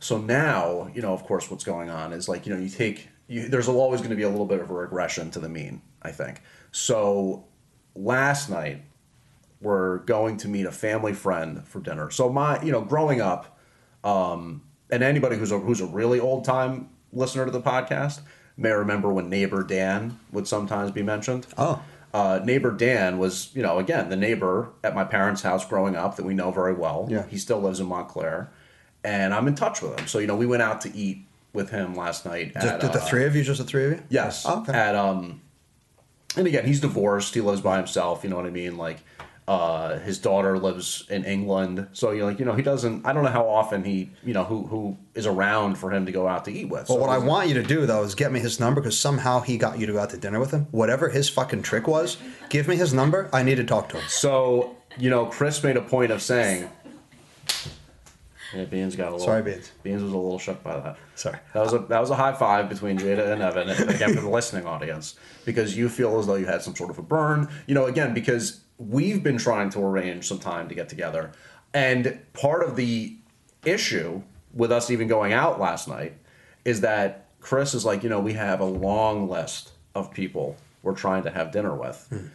So 0.00 0.18
now, 0.18 0.88
you 0.94 1.02
know, 1.02 1.12
of 1.12 1.24
course, 1.24 1.50
what's 1.50 1.64
going 1.64 1.90
on 1.90 2.12
is 2.12 2.28
like, 2.28 2.46
you 2.46 2.54
know, 2.54 2.60
you 2.60 2.68
take, 2.68 3.08
you, 3.26 3.48
there's 3.48 3.68
always 3.68 4.00
going 4.00 4.10
to 4.10 4.16
be 4.16 4.22
a 4.22 4.28
little 4.28 4.46
bit 4.46 4.60
of 4.60 4.70
a 4.70 4.74
regression 4.74 5.30
to 5.32 5.40
the 5.40 5.48
mean, 5.48 5.82
I 6.02 6.12
think. 6.12 6.42
So 6.70 7.46
last 7.94 8.48
night, 8.48 8.84
we're 9.60 9.98
going 9.98 10.36
to 10.38 10.48
meet 10.48 10.66
a 10.66 10.72
family 10.72 11.12
friend 11.12 11.66
for 11.66 11.80
dinner. 11.80 12.10
So 12.10 12.28
my, 12.28 12.62
you 12.62 12.70
know, 12.70 12.80
growing 12.80 13.20
up, 13.20 13.58
um, 14.04 14.62
and 14.90 15.02
anybody 15.02 15.36
who's 15.36 15.50
a, 15.50 15.58
who's 15.58 15.80
a 15.80 15.86
really 15.86 16.20
old 16.20 16.44
time 16.44 16.90
listener 17.12 17.44
to 17.44 17.50
the 17.50 17.60
podcast 17.60 18.20
may 18.56 18.70
remember 18.70 19.12
when 19.12 19.28
neighbor 19.28 19.62
Dan 19.62 20.18
would 20.30 20.46
sometimes 20.46 20.90
be 20.92 21.02
mentioned. 21.02 21.46
Oh. 21.56 21.82
Uh, 22.14 22.40
neighbor 22.42 22.70
Dan 22.70 23.18
was, 23.18 23.54
you 23.54 23.62
know, 23.62 23.78
again, 23.78 24.08
the 24.08 24.16
neighbor 24.16 24.70
at 24.82 24.94
my 24.94 25.04
parents' 25.04 25.42
house 25.42 25.66
growing 25.66 25.96
up 25.96 26.16
that 26.16 26.24
we 26.24 26.34
know 26.34 26.50
very 26.50 26.72
well. 26.72 27.06
Yeah. 27.10 27.26
He 27.26 27.36
still 27.36 27.60
lives 27.60 27.80
in 27.80 27.86
Montclair. 27.86 28.50
And 29.04 29.32
I'm 29.32 29.46
in 29.48 29.54
touch 29.54 29.80
with 29.82 29.98
him. 29.98 30.06
So, 30.06 30.18
you 30.18 30.26
know, 30.26 30.36
we 30.36 30.46
went 30.46 30.62
out 30.62 30.80
to 30.82 30.94
eat 30.94 31.24
with 31.52 31.70
him 31.70 31.94
last 31.94 32.26
night. 32.26 32.52
At, 32.56 32.80
did 32.80 32.92
the 32.92 33.00
uh, 33.00 33.04
three 33.06 33.24
of 33.24 33.34
you, 33.36 33.42
just 33.42 33.58
the 33.58 33.64
three 33.66 33.84
of 33.86 33.90
you? 33.92 34.02
Yes. 34.10 34.44
Oh, 34.46 34.60
okay. 34.62 34.72
At 34.72 34.94
um, 34.94 35.40
and 36.36 36.46
again, 36.46 36.66
he's 36.66 36.80
divorced. 36.80 37.34
He 37.34 37.40
lives 37.40 37.60
by 37.60 37.76
himself. 37.78 38.22
You 38.24 38.30
know 38.30 38.36
what 38.36 38.46
I 38.46 38.50
mean? 38.50 38.76
Like, 38.76 38.98
Uh, 39.48 39.98
his 40.00 40.18
daughter 40.18 40.58
lives 40.58 41.06
in 41.08 41.24
England, 41.24 41.86
so 41.94 42.10
you 42.10 42.20
know, 42.20 42.26
like 42.26 42.38
you 42.38 42.44
know, 42.44 42.52
he 42.52 42.60
doesn't. 42.60 43.06
I 43.06 43.14
don't 43.14 43.24
know 43.24 43.30
how 43.30 43.48
often 43.48 43.82
he, 43.82 44.10
you 44.22 44.34
know, 44.34 44.44
who 44.44 44.66
who 44.66 44.98
is 45.14 45.24
around 45.26 45.78
for 45.78 45.90
him 45.90 46.04
to 46.04 46.12
go 46.12 46.28
out 46.28 46.44
to 46.44 46.52
eat 46.52 46.66
with. 46.68 46.86
Well, 46.90 46.98
So 46.98 47.00
what 47.00 47.08
I 47.08 47.16
want 47.16 47.48
you 47.48 47.54
to 47.54 47.62
do 47.62 47.86
though 47.86 48.02
is 48.04 48.14
get 48.14 48.30
me 48.30 48.40
his 48.40 48.60
number 48.60 48.82
because 48.82 48.98
somehow 48.98 49.40
he 49.40 49.56
got 49.56 49.78
you 49.78 49.86
to 49.86 49.92
go 49.94 50.00
out 50.00 50.10
to 50.10 50.18
dinner 50.18 50.38
with 50.38 50.50
him. 50.50 50.66
Whatever 50.70 51.08
his 51.08 51.30
fucking 51.30 51.62
trick 51.62 51.88
was, 51.88 52.18
give 52.50 52.68
me 52.68 52.76
his 52.76 52.92
number. 52.92 53.30
I 53.32 53.42
need 53.42 53.54
to 53.56 53.64
talk 53.64 53.88
to 53.88 53.96
him. 53.96 54.04
So 54.08 54.76
you 54.98 55.08
know, 55.08 55.24
Chris 55.24 55.64
made 55.64 55.78
a 55.78 55.82
point 55.82 56.12
of 56.12 56.20
saying. 56.20 56.68
Yeah, 58.54 58.64
Beans 58.64 58.96
got 58.96 59.08
a 59.08 59.12
little. 59.12 59.26
Sorry, 59.26 59.42
Beans. 59.42 59.72
Beans 59.82 60.02
was 60.02 60.12
a 60.12 60.16
little 60.16 60.38
shook 60.38 60.62
by 60.62 60.78
that. 60.80 60.96
Sorry. 61.14 61.38
That 61.52 61.60
was 61.60 61.72
a 61.74 61.78
that 61.78 62.00
was 62.00 62.10
a 62.10 62.14
high 62.14 62.32
five 62.32 62.68
between 62.68 62.98
Jada 62.98 63.32
and 63.32 63.42
Evan, 63.42 63.68
again 63.68 64.14
for 64.14 64.20
the 64.20 64.28
listening 64.28 64.66
audience, 64.66 65.16
because 65.44 65.76
you 65.76 65.88
feel 65.88 66.18
as 66.18 66.26
though 66.26 66.36
you 66.36 66.46
had 66.46 66.62
some 66.62 66.74
sort 66.74 66.90
of 66.90 66.98
a 66.98 67.02
burn. 67.02 67.48
You 67.66 67.74
know, 67.74 67.84
again 67.84 68.14
because 68.14 68.60
we've 68.78 69.22
been 69.22 69.38
trying 69.38 69.70
to 69.70 69.80
arrange 69.80 70.26
some 70.26 70.38
time 70.38 70.68
to 70.68 70.74
get 70.74 70.88
together, 70.88 71.32
and 71.74 72.20
part 72.32 72.62
of 72.62 72.76
the 72.76 73.16
issue 73.64 74.22
with 74.54 74.72
us 74.72 74.90
even 74.90 75.08
going 75.08 75.32
out 75.32 75.60
last 75.60 75.88
night 75.88 76.14
is 76.64 76.80
that 76.80 77.26
Chris 77.40 77.74
is 77.74 77.84
like, 77.84 78.02
you 78.02 78.08
know, 78.08 78.20
we 78.20 78.32
have 78.32 78.60
a 78.60 78.64
long 78.64 79.28
list 79.28 79.72
of 79.94 80.12
people 80.12 80.56
we're 80.82 80.94
trying 80.94 81.22
to 81.24 81.30
have 81.30 81.52
dinner 81.52 81.74
with. 81.74 82.06
Hmm. 82.08 82.26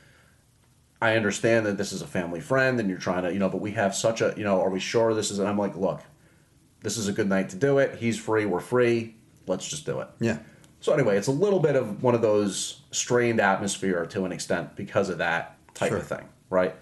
I 1.04 1.18
understand 1.18 1.66
that 1.66 1.78
this 1.78 1.92
is 1.92 2.02
a 2.02 2.08
family 2.08 2.40
friend 2.40 2.80
and 2.80 2.88
you're 2.90 2.98
trying 2.98 3.24
to, 3.24 3.34
you 3.34 3.38
know, 3.38 3.50
but 3.50 3.60
we 3.60 3.72
have 3.72 3.94
such 3.94 4.22
a, 4.22 4.34
you 4.38 4.46
know, 4.46 4.62
are 4.62 4.70
we 4.70 4.80
sure 4.80 5.14
this 5.14 5.32
is, 5.32 5.40
and 5.40 5.50
I'm 5.50 5.58
like, 5.58 5.76
look, 5.76 6.02
this 6.82 6.96
is 6.96 7.10
a 7.10 7.12
good 7.12 7.28
night 7.28 7.50
to 7.50 7.58
do 7.58 7.78
it. 7.80 7.98
He's 7.98 8.18
free, 8.18 8.46
we're 8.46 8.62
free. 8.62 9.16
Let's 9.46 9.68
just 9.70 9.86
do 9.86 10.00
it. 10.00 10.08
Yeah. 10.22 10.38
So 10.80 10.94
anyway, 10.94 11.18
it's 11.18 11.28
a 11.28 11.32
little 11.34 11.60
bit 11.60 11.76
of 11.76 12.02
one 12.04 12.16
of 12.16 12.22
those 12.22 12.84
strained 12.92 13.42
atmosphere 13.42 14.06
to 14.06 14.24
an 14.24 14.32
extent 14.32 14.78
because 14.78 15.10
of 15.10 15.18
that 15.18 15.58
type 15.74 15.90
Sure. 15.90 15.98
of 15.98 16.08
thing, 16.08 16.30
right? 16.50 16.74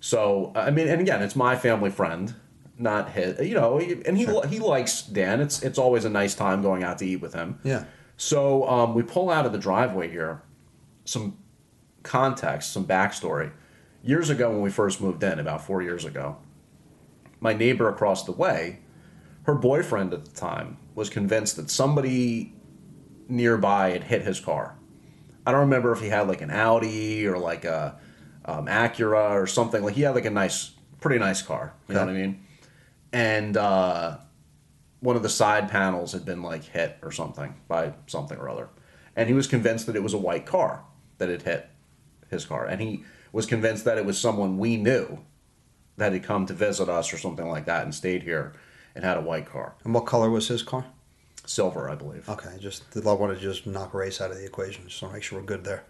So 0.00 0.52
I 0.54 0.70
mean, 0.70 0.86
and 0.86 1.00
again, 1.00 1.22
it's 1.22 1.34
my 1.36 1.56
family 1.56 1.90
friend, 1.90 2.34
not 2.76 3.12
his. 3.12 3.46
You 3.48 3.54
know, 3.54 3.78
and 3.78 4.16
he 4.16 4.26
he 4.48 4.58
likes 4.58 5.02
Dan. 5.02 5.40
It's 5.40 5.62
it's 5.62 5.78
always 5.78 6.04
a 6.04 6.10
nice 6.10 6.34
time 6.34 6.60
going 6.60 6.84
out 6.84 6.98
to 6.98 7.06
eat 7.06 7.22
with 7.22 7.32
him. 7.32 7.58
Yeah. 7.62 7.84
So 8.18 8.68
um, 8.68 8.94
we 8.94 9.02
pull 9.02 9.30
out 9.30 9.46
of 9.46 9.52
the 9.52 9.58
driveway 9.58 10.10
here. 10.10 10.42
Some 11.06 11.38
context, 12.02 12.72
some 12.72 12.84
backstory. 12.86 13.52
Years 14.02 14.30
ago, 14.30 14.50
when 14.50 14.62
we 14.62 14.70
first 14.70 15.00
moved 15.00 15.22
in, 15.22 15.38
about 15.38 15.64
four 15.64 15.82
years 15.82 16.04
ago, 16.04 16.38
my 17.38 17.52
neighbor 17.52 17.88
across 17.88 18.24
the 18.24 18.32
way, 18.32 18.80
her 19.44 19.54
boyfriend 19.54 20.12
at 20.14 20.24
the 20.24 20.30
time, 20.30 20.78
was 20.94 21.10
convinced 21.10 21.56
that 21.56 21.70
somebody 21.70 22.54
nearby 23.28 23.90
had 23.90 24.04
hit 24.04 24.22
his 24.22 24.40
car. 24.40 24.76
I 25.46 25.52
don't 25.52 25.60
remember 25.60 25.92
if 25.92 26.00
he 26.00 26.08
had 26.08 26.28
like 26.28 26.42
an 26.42 26.50
Audi 26.50 27.26
or 27.26 27.38
like 27.38 27.64
a 27.64 27.98
um, 28.44 28.66
Acura 28.66 29.30
or 29.30 29.46
something. 29.46 29.82
Like 29.82 29.94
he 29.94 30.02
had 30.02 30.14
like 30.14 30.24
a 30.24 30.30
nice, 30.30 30.72
pretty 31.00 31.18
nice 31.18 31.42
car. 31.42 31.72
You 31.88 31.94
know 31.94 32.00
what 32.00 32.10
I 32.10 32.12
mean? 32.12 32.44
And 33.12 33.56
uh, 33.56 34.18
one 35.00 35.16
of 35.16 35.22
the 35.22 35.28
side 35.28 35.70
panels 35.70 36.12
had 36.12 36.24
been 36.24 36.42
like 36.42 36.64
hit 36.64 36.98
or 37.02 37.10
something 37.10 37.54
by 37.68 37.94
something 38.06 38.38
or 38.38 38.48
other, 38.48 38.68
and 39.16 39.28
he 39.28 39.34
was 39.34 39.46
convinced 39.46 39.86
that 39.86 39.96
it 39.96 40.02
was 40.02 40.14
a 40.14 40.18
white 40.18 40.46
car 40.46 40.84
that 41.18 41.28
had 41.28 41.42
hit 41.42 41.68
his 42.30 42.44
car, 42.44 42.66
and 42.66 42.80
he 42.80 43.04
was 43.32 43.46
convinced 43.46 43.84
that 43.84 43.98
it 43.98 44.04
was 44.04 44.18
someone 44.18 44.58
we 44.58 44.76
knew 44.76 45.20
that 45.96 46.12
had 46.12 46.22
come 46.22 46.46
to 46.46 46.54
visit 46.54 46.88
us 46.88 47.12
or 47.12 47.18
something 47.18 47.48
like 47.48 47.66
that 47.66 47.84
and 47.84 47.94
stayed 47.94 48.22
here 48.22 48.52
and 48.94 49.04
had 49.04 49.16
a 49.16 49.20
white 49.20 49.46
car, 49.46 49.74
And 49.84 49.94
what 49.94 50.06
color 50.06 50.30
was 50.30 50.48
his 50.48 50.62
car? 50.62 50.86
silver, 51.46 51.88
I 51.90 51.94
believe. 51.96 52.28
Okay, 52.28 52.50
just 52.60 52.84
I 52.96 53.00
want 53.12 53.34
to 53.34 53.40
just 53.40 53.66
knock 53.66 53.92
race 53.92 54.20
out 54.20 54.30
of 54.30 54.36
the 54.36 54.44
equation. 54.44 54.86
Just 54.88 55.02
want 55.02 55.12
to 55.12 55.16
make 55.16 55.22
sure 55.24 55.40
we're 55.40 55.44
good 55.46 55.64
there. 55.64 55.82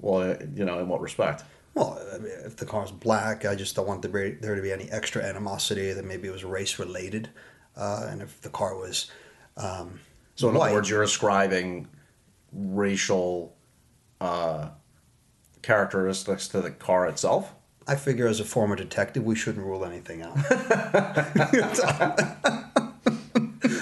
Well, 0.00 0.30
uh, 0.32 0.36
you 0.54 0.64
know, 0.64 0.78
in 0.78 0.88
what 0.88 1.00
respect? 1.00 1.42
Well, 1.74 2.00
I 2.14 2.18
mean, 2.18 2.30
if 2.44 2.56
the 2.56 2.66
car's 2.66 2.92
black, 2.92 3.44
I 3.44 3.56
just 3.56 3.74
don't 3.74 3.86
want 3.88 4.02
there 4.02 4.10
be- 4.10 4.36
there 4.40 4.54
to 4.54 4.62
be 4.62 4.70
any 4.72 4.88
extra 4.90 5.22
animosity 5.24 5.92
that 5.92 6.04
maybe 6.04 6.28
it 6.28 6.30
was 6.30 6.44
race 6.44 6.78
related. 6.78 7.30
Uh, 7.76 8.06
and 8.08 8.22
if 8.22 8.40
the 8.42 8.48
car 8.48 8.76
was 8.76 9.10
um, 9.56 9.98
So, 10.36 10.48
in 10.50 10.56
other 10.56 10.72
words, 10.72 10.88
you're 10.88 11.02
ascribing 11.02 11.88
racial 12.52 13.56
uh, 14.20 14.68
characteristics 15.64 16.48
to 16.48 16.60
the 16.60 16.70
car 16.70 17.06
itself. 17.06 17.52
I 17.86 17.96
figure 17.96 18.26
as 18.26 18.40
a 18.40 18.44
former 18.44 18.76
detective, 18.76 19.24
we 19.24 19.34
shouldn't 19.34 19.66
rule 19.66 19.84
anything 19.84 20.22
out. 20.22 20.38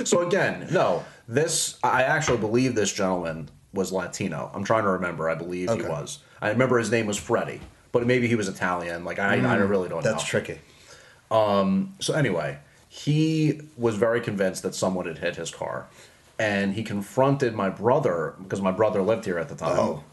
So 0.05 0.27
again, 0.27 0.69
no, 0.71 1.05
this 1.29 1.79
I 1.83 2.03
actually 2.03 2.39
believe 2.39 2.75
this 2.75 2.93
gentleman 2.93 3.49
was 3.73 3.93
Latino. 3.93 4.51
I'm 4.53 4.65
trying 4.65 4.85
to 4.85 4.91
remember. 4.91 5.31
I 5.31 5.35
believe 5.35 5.73
he 5.73 5.83
was. 5.83 6.19
I 6.41 6.51
remember 6.51 6.79
his 6.79 6.91
name 6.91 7.07
was 7.07 7.17
Freddie, 7.17 7.61
but 7.93 8.07
maybe 8.07 8.29
he 8.29 8.35
was 8.35 8.49
Italian. 8.49 9.05
Like 9.05 9.19
I, 9.19 9.37
I 9.37 9.57
really 9.57 9.89
don't 9.89 10.05
know. 10.05 10.11
That's 10.11 10.25
tricky. 10.25 10.59
Um 11.31 11.95
so 12.01 12.15
anyway, 12.15 12.59
he 12.89 13.61
was 13.77 13.97
very 13.97 14.21
convinced 14.21 14.63
that 14.65 14.75
someone 14.75 15.07
had 15.07 15.19
hit 15.19 15.37
his 15.37 15.51
car, 15.51 15.87
and 16.39 16.75
he 16.75 16.83
confronted 16.83 17.55
my 17.55 17.71
brother 17.71 18.35
because 18.43 18.61
my 18.61 18.73
brother 18.73 19.03
lived 19.03 19.25
here 19.25 19.39
at 19.39 19.49
the 19.49 19.55
time. 19.55 19.79
Oh. 19.79 20.05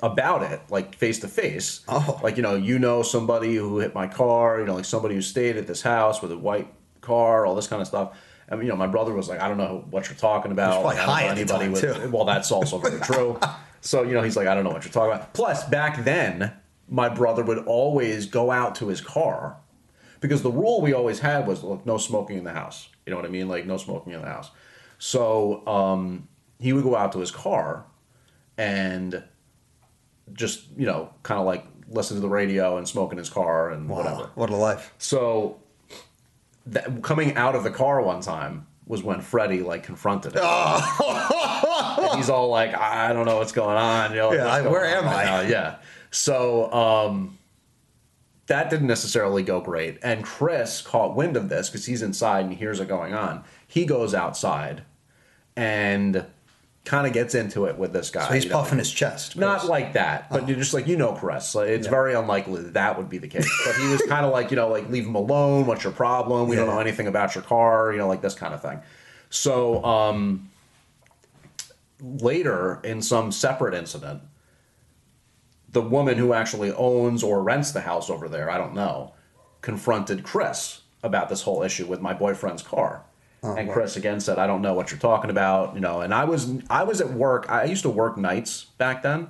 About 0.00 0.42
it, 0.44 0.60
like 0.70 0.94
face 0.94 1.18
to 1.20 1.28
face. 1.28 1.80
Oh. 1.88 2.20
Like, 2.22 2.36
you 2.36 2.42
know, 2.42 2.54
you 2.54 2.78
know 2.78 3.02
somebody 3.02 3.56
who 3.56 3.80
hit 3.80 3.94
my 3.94 4.06
car, 4.06 4.60
you 4.60 4.66
know, 4.66 4.74
like 4.76 4.84
somebody 4.84 5.16
who 5.16 5.22
stayed 5.22 5.56
at 5.56 5.66
this 5.66 5.82
house 5.82 6.22
with 6.22 6.30
a 6.30 6.38
white 6.38 6.72
car, 7.00 7.44
all 7.44 7.54
this 7.56 7.66
kind 7.66 7.82
of 7.82 7.88
stuff. 7.88 8.16
I 8.50 8.54
mean, 8.54 8.64
you 8.64 8.70
know, 8.70 8.76
my 8.76 8.86
brother 8.86 9.12
was 9.12 9.28
like, 9.28 9.40
I 9.40 9.48
don't 9.48 9.58
know 9.58 9.84
what 9.90 10.08
you're 10.08 10.16
talking 10.16 10.52
about. 10.52 10.84
Like, 10.84 10.96
I 10.96 11.00
don't 11.00 11.06
know 11.06 11.12
high 11.12 11.34
the 11.34 11.44
time, 11.44 11.74
too. 11.74 12.10
Well, 12.10 12.24
that's 12.24 12.50
also 12.50 12.78
very 12.78 13.00
true. 13.02 13.38
So, 13.80 14.02
you 14.04 14.14
know, 14.14 14.22
he's 14.22 14.36
like, 14.36 14.46
I 14.46 14.54
don't 14.54 14.64
know 14.64 14.70
what 14.70 14.84
you're 14.84 14.92
talking 14.92 15.12
about. 15.12 15.34
Plus, 15.34 15.64
back 15.64 16.04
then, 16.04 16.52
my 16.88 17.08
brother 17.08 17.42
would 17.44 17.58
always 17.66 18.26
go 18.26 18.50
out 18.50 18.76
to 18.76 18.88
his 18.88 19.00
car 19.00 19.58
because 20.20 20.42
the 20.42 20.50
rule 20.50 20.80
we 20.80 20.94
always 20.94 21.20
had 21.20 21.46
was 21.46 21.62
look, 21.62 21.84
no 21.84 21.98
smoking 21.98 22.38
in 22.38 22.44
the 22.44 22.52
house. 22.52 22.88
You 23.04 23.10
know 23.10 23.16
what 23.16 23.26
I 23.26 23.30
mean? 23.30 23.48
Like, 23.48 23.66
no 23.66 23.76
smoking 23.76 24.14
in 24.14 24.22
the 24.22 24.28
house. 24.28 24.50
So, 24.98 25.66
um, 25.66 26.28
he 26.58 26.72
would 26.72 26.84
go 26.84 26.96
out 26.96 27.12
to 27.12 27.18
his 27.18 27.30
car 27.30 27.84
and 28.56 29.22
just, 30.34 30.64
you 30.76 30.86
know, 30.86 31.10
kind 31.22 31.38
of 31.40 31.46
like 31.46 31.64
listen 31.90 32.16
to 32.16 32.20
the 32.20 32.28
radio 32.28 32.76
and 32.76 32.86
smoke 32.88 33.12
in 33.12 33.18
his 33.18 33.30
car 33.30 33.70
and 33.70 33.88
Wow, 33.88 33.96
whatever. 33.98 34.30
what 34.34 34.50
a 34.50 34.56
life. 34.56 34.92
So, 34.98 35.58
that, 36.66 37.02
coming 37.02 37.36
out 37.36 37.54
of 37.54 37.64
the 37.64 37.70
car 37.70 38.02
one 38.02 38.20
time 38.20 38.66
was 38.86 39.02
when 39.02 39.20
Freddie 39.20 39.62
like 39.62 39.82
confronted 39.84 40.32
him. 40.34 40.42
and 40.42 42.16
he's 42.16 42.30
all 42.30 42.48
like, 42.48 42.74
I 42.74 43.12
don't 43.12 43.26
know 43.26 43.36
what's 43.38 43.52
going 43.52 43.76
on. 43.76 44.10
You 44.12 44.16
know, 44.18 44.32
Yeah, 44.32 44.46
I- 44.46 44.62
where 44.62 44.84
am 44.84 45.06
I? 45.08 45.42
Yeah. 45.48 45.76
So 46.10 46.72
um, 46.72 47.38
that 48.46 48.70
didn't 48.70 48.86
necessarily 48.86 49.42
go 49.42 49.60
great. 49.60 49.98
And 50.02 50.24
Chris 50.24 50.80
caught 50.80 51.14
wind 51.14 51.36
of 51.36 51.48
this 51.50 51.68
because 51.68 51.84
he's 51.86 52.00
inside 52.02 52.40
and 52.40 52.50
he 52.52 52.56
hears 52.58 52.80
it 52.80 52.88
going 52.88 53.12
on. 53.14 53.44
He 53.66 53.84
goes 53.84 54.14
outside 54.14 54.82
and 55.56 56.24
kind 56.88 57.06
of 57.06 57.12
gets 57.12 57.34
into 57.34 57.66
it 57.66 57.76
with 57.76 57.92
this 57.92 58.08
guy. 58.08 58.26
So 58.26 58.32
he's 58.32 58.44
you 58.44 58.50
know. 58.50 58.56
puffing 58.56 58.78
his 58.78 58.90
chest. 58.90 59.36
Not 59.36 59.66
like 59.66 59.92
that, 59.92 60.30
but 60.30 60.48
you're 60.48 60.56
just 60.56 60.72
like 60.72 60.86
you 60.86 60.96
know, 60.96 61.12
Chris. 61.12 61.54
It's 61.54 61.86
very 61.86 62.14
unlikely 62.14 62.62
that 62.62 62.72
that 62.72 62.96
would 62.96 63.10
be 63.10 63.18
the 63.18 63.28
case. 63.28 63.46
But 63.66 63.76
he 63.76 63.86
was 63.88 64.00
kind 64.08 64.24
of 64.24 64.32
like 64.32 64.50
you 64.50 64.56
know, 64.56 64.68
like 64.68 64.88
leave 64.88 65.06
him 65.06 65.14
alone. 65.14 65.66
What's 65.66 65.84
your 65.84 65.92
problem? 65.92 66.48
We 66.48 66.56
don't 66.56 66.66
know 66.66 66.80
anything 66.80 67.06
about 67.06 67.34
your 67.34 67.44
car. 67.44 67.92
You 67.92 67.98
know, 67.98 68.08
like 68.08 68.22
this 68.22 68.34
kind 68.34 68.54
of 68.54 68.62
thing. 68.62 68.80
So 69.28 69.84
um, 69.84 70.48
later, 72.00 72.80
in 72.82 73.02
some 73.02 73.32
separate 73.32 73.74
incident, 73.74 74.22
the 75.70 75.82
woman 75.82 76.16
who 76.16 76.32
actually 76.32 76.72
owns 76.72 77.22
or 77.22 77.42
rents 77.42 77.72
the 77.72 77.82
house 77.82 78.08
over 78.08 78.28
there, 78.28 78.50
I 78.50 78.56
don't 78.56 78.74
know, 78.74 79.12
confronted 79.60 80.24
Chris 80.24 80.80
about 81.02 81.28
this 81.28 81.42
whole 81.42 81.62
issue 81.62 81.86
with 81.86 82.00
my 82.00 82.14
boyfriend's 82.14 82.62
car. 82.62 83.04
Oh, 83.42 83.54
and 83.54 83.70
Chris 83.70 83.96
again 83.96 84.18
said, 84.20 84.38
"I 84.38 84.46
don't 84.48 84.62
know 84.62 84.74
what 84.74 84.90
you're 84.90 84.98
talking 85.00 85.30
about," 85.30 85.74
you 85.74 85.80
know. 85.80 86.00
And 86.00 86.12
I 86.12 86.24
was 86.24 86.50
I 86.68 86.82
was 86.82 87.00
at 87.00 87.10
work. 87.12 87.48
I 87.48 87.64
used 87.64 87.82
to 87.82 87.90
work 87.90 88.16
nights 88.18 88.64
back 88.78 89.02
then, 89.04 89.28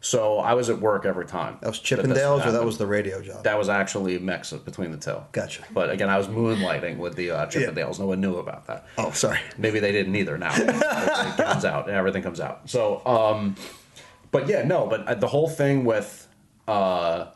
so 0.00 0.38
I 0.38 0.54
was 0.54 0.70
at 0.70 0.78
work 0.80 1.04
every 1.04 1.26
time. 1.26 1.58
That 1.60 1.66
was 1.68 1.80
Chippendales, 1.80 2.46
or 2.46 2.52
that 2.52 2.64
was 2.64 2.78
the 2.78 2.86
radio 2.86 3.20
job. 3.20 3.42
that 3.42 3.58
was 3.58 3.68
actually 3.68 4.14
a 4.14 4.20
mix 4.20 4.52
of 4.52 4.64
between 4.64 4.92
the 4.92 4.98
two. 4.98 5.16
Gotcha. 5.32 5.64
But 5.72 5.90
again, 5.90 6.08
I 6.08 6.16
was 6.16 6.28
moonlighting 6.28 6.98
with 6.98 7.16
the 7.16 7.32
uh, 7.32 7.46
Chippendales. 7.46 7.98
No 7.98 8.06
one 8.06 8.20
knew 8.20 8.36
about 8.36 8.66
that. 8.68 8.86
oh, 8.98 9.10
sorry. 9.10 9.40
Maybe 9.58 9.80
they 9.80 9.90
didn't 9.90 10.14
either. 10.14 10.38
Now 10.38 10.52
it 10.56 11.36
comes 11.36 11.64
out. 11.64 11.88
and 11.88 11.96
Everything 11.96 12.22
comes 12.22 12.38
out. 12.40 12.70
So, 12.70 13.04
um, 13.04 13.56
but 14.30 14.46
yeah, 14.46 14.62
no. 14.62 14.86
But 14.86 15.08
uh, 15.08 15.14
the 15.16 15.26
whole 15.28 15.48
thing 15.48 15.84
with 15.84 16.28
uh, 16.68 17.26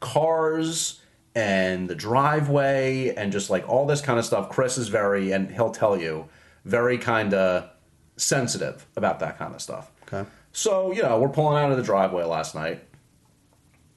cars 0.00 0.97
and 1.38 1.88
the 1.88 1.94
driveway 1.94 3.14
and 3.14 3.30
just 3.30 3.48
like 3.48 3.68
all 3.68 3.86
this 3.86 4.00
kind 4.00 4.18
of 4.18 4.24
stuff. 4.24 4.48
Chris 4.48 4.76
is 4.76 4.88
very, 4.88 5.30
and 5.30 5.52
he'll 5.52 5.70
tell 5.70 5.96
you, 5.96 6.28
very 6.64 6.98
kind 6.98 7.32
of 7.32 7.70
sensitive 8.16 8.86
about 8.96 9.20
that 9.20 9.38
kind 9.38 9.54
of 9.54 9.62
stuff. 9.62 9.88
Okay. 10.02 10.28
So, 10.50 10.90
you 10.90 11.00
know, 11.00 11.20
we're 11.20 11.28
pulling 11.28 11.56
out 11.56 11.70
of 11.70 11.76
the 11.76 11.82
driveway 11.84 12.24
last 12.24 12.56
night. 12.56 12.82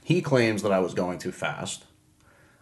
He 0.04 0.22
claims 0.22 0.62
that 0.62 0.72
I 0.72 0.78
was 0.82 0.94
going 0.94 1.18
too 1.18 1.32
fast. 1.32 1.86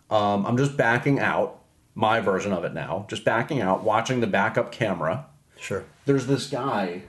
Um, 0.09 0.45
I'm 0.45 0.55
just 0.55 0.77
backing 0.77 1.19
out, 1.19 1.59
my 1.93 2.21
version 2.21 2.53
of 2.53 2.63
it 2.63 2.73
now, 2.73 3.05
just 3.09 3.25
backing 3.25 3.59
out, 3.59 3.83
watching 3.83 4.21
the 4.21 4.27
backup 4.27 4.71
camera. 4.71 5.25
Sure. 5.59 5.83
There's 6.05 6.25
this 6.25 6.49
guy, 6.49 7.01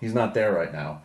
he's 0.00 0.14
not 0.14 0.32
there 0.32 0.54
right 0.54 0.72
now. 0.72 1.02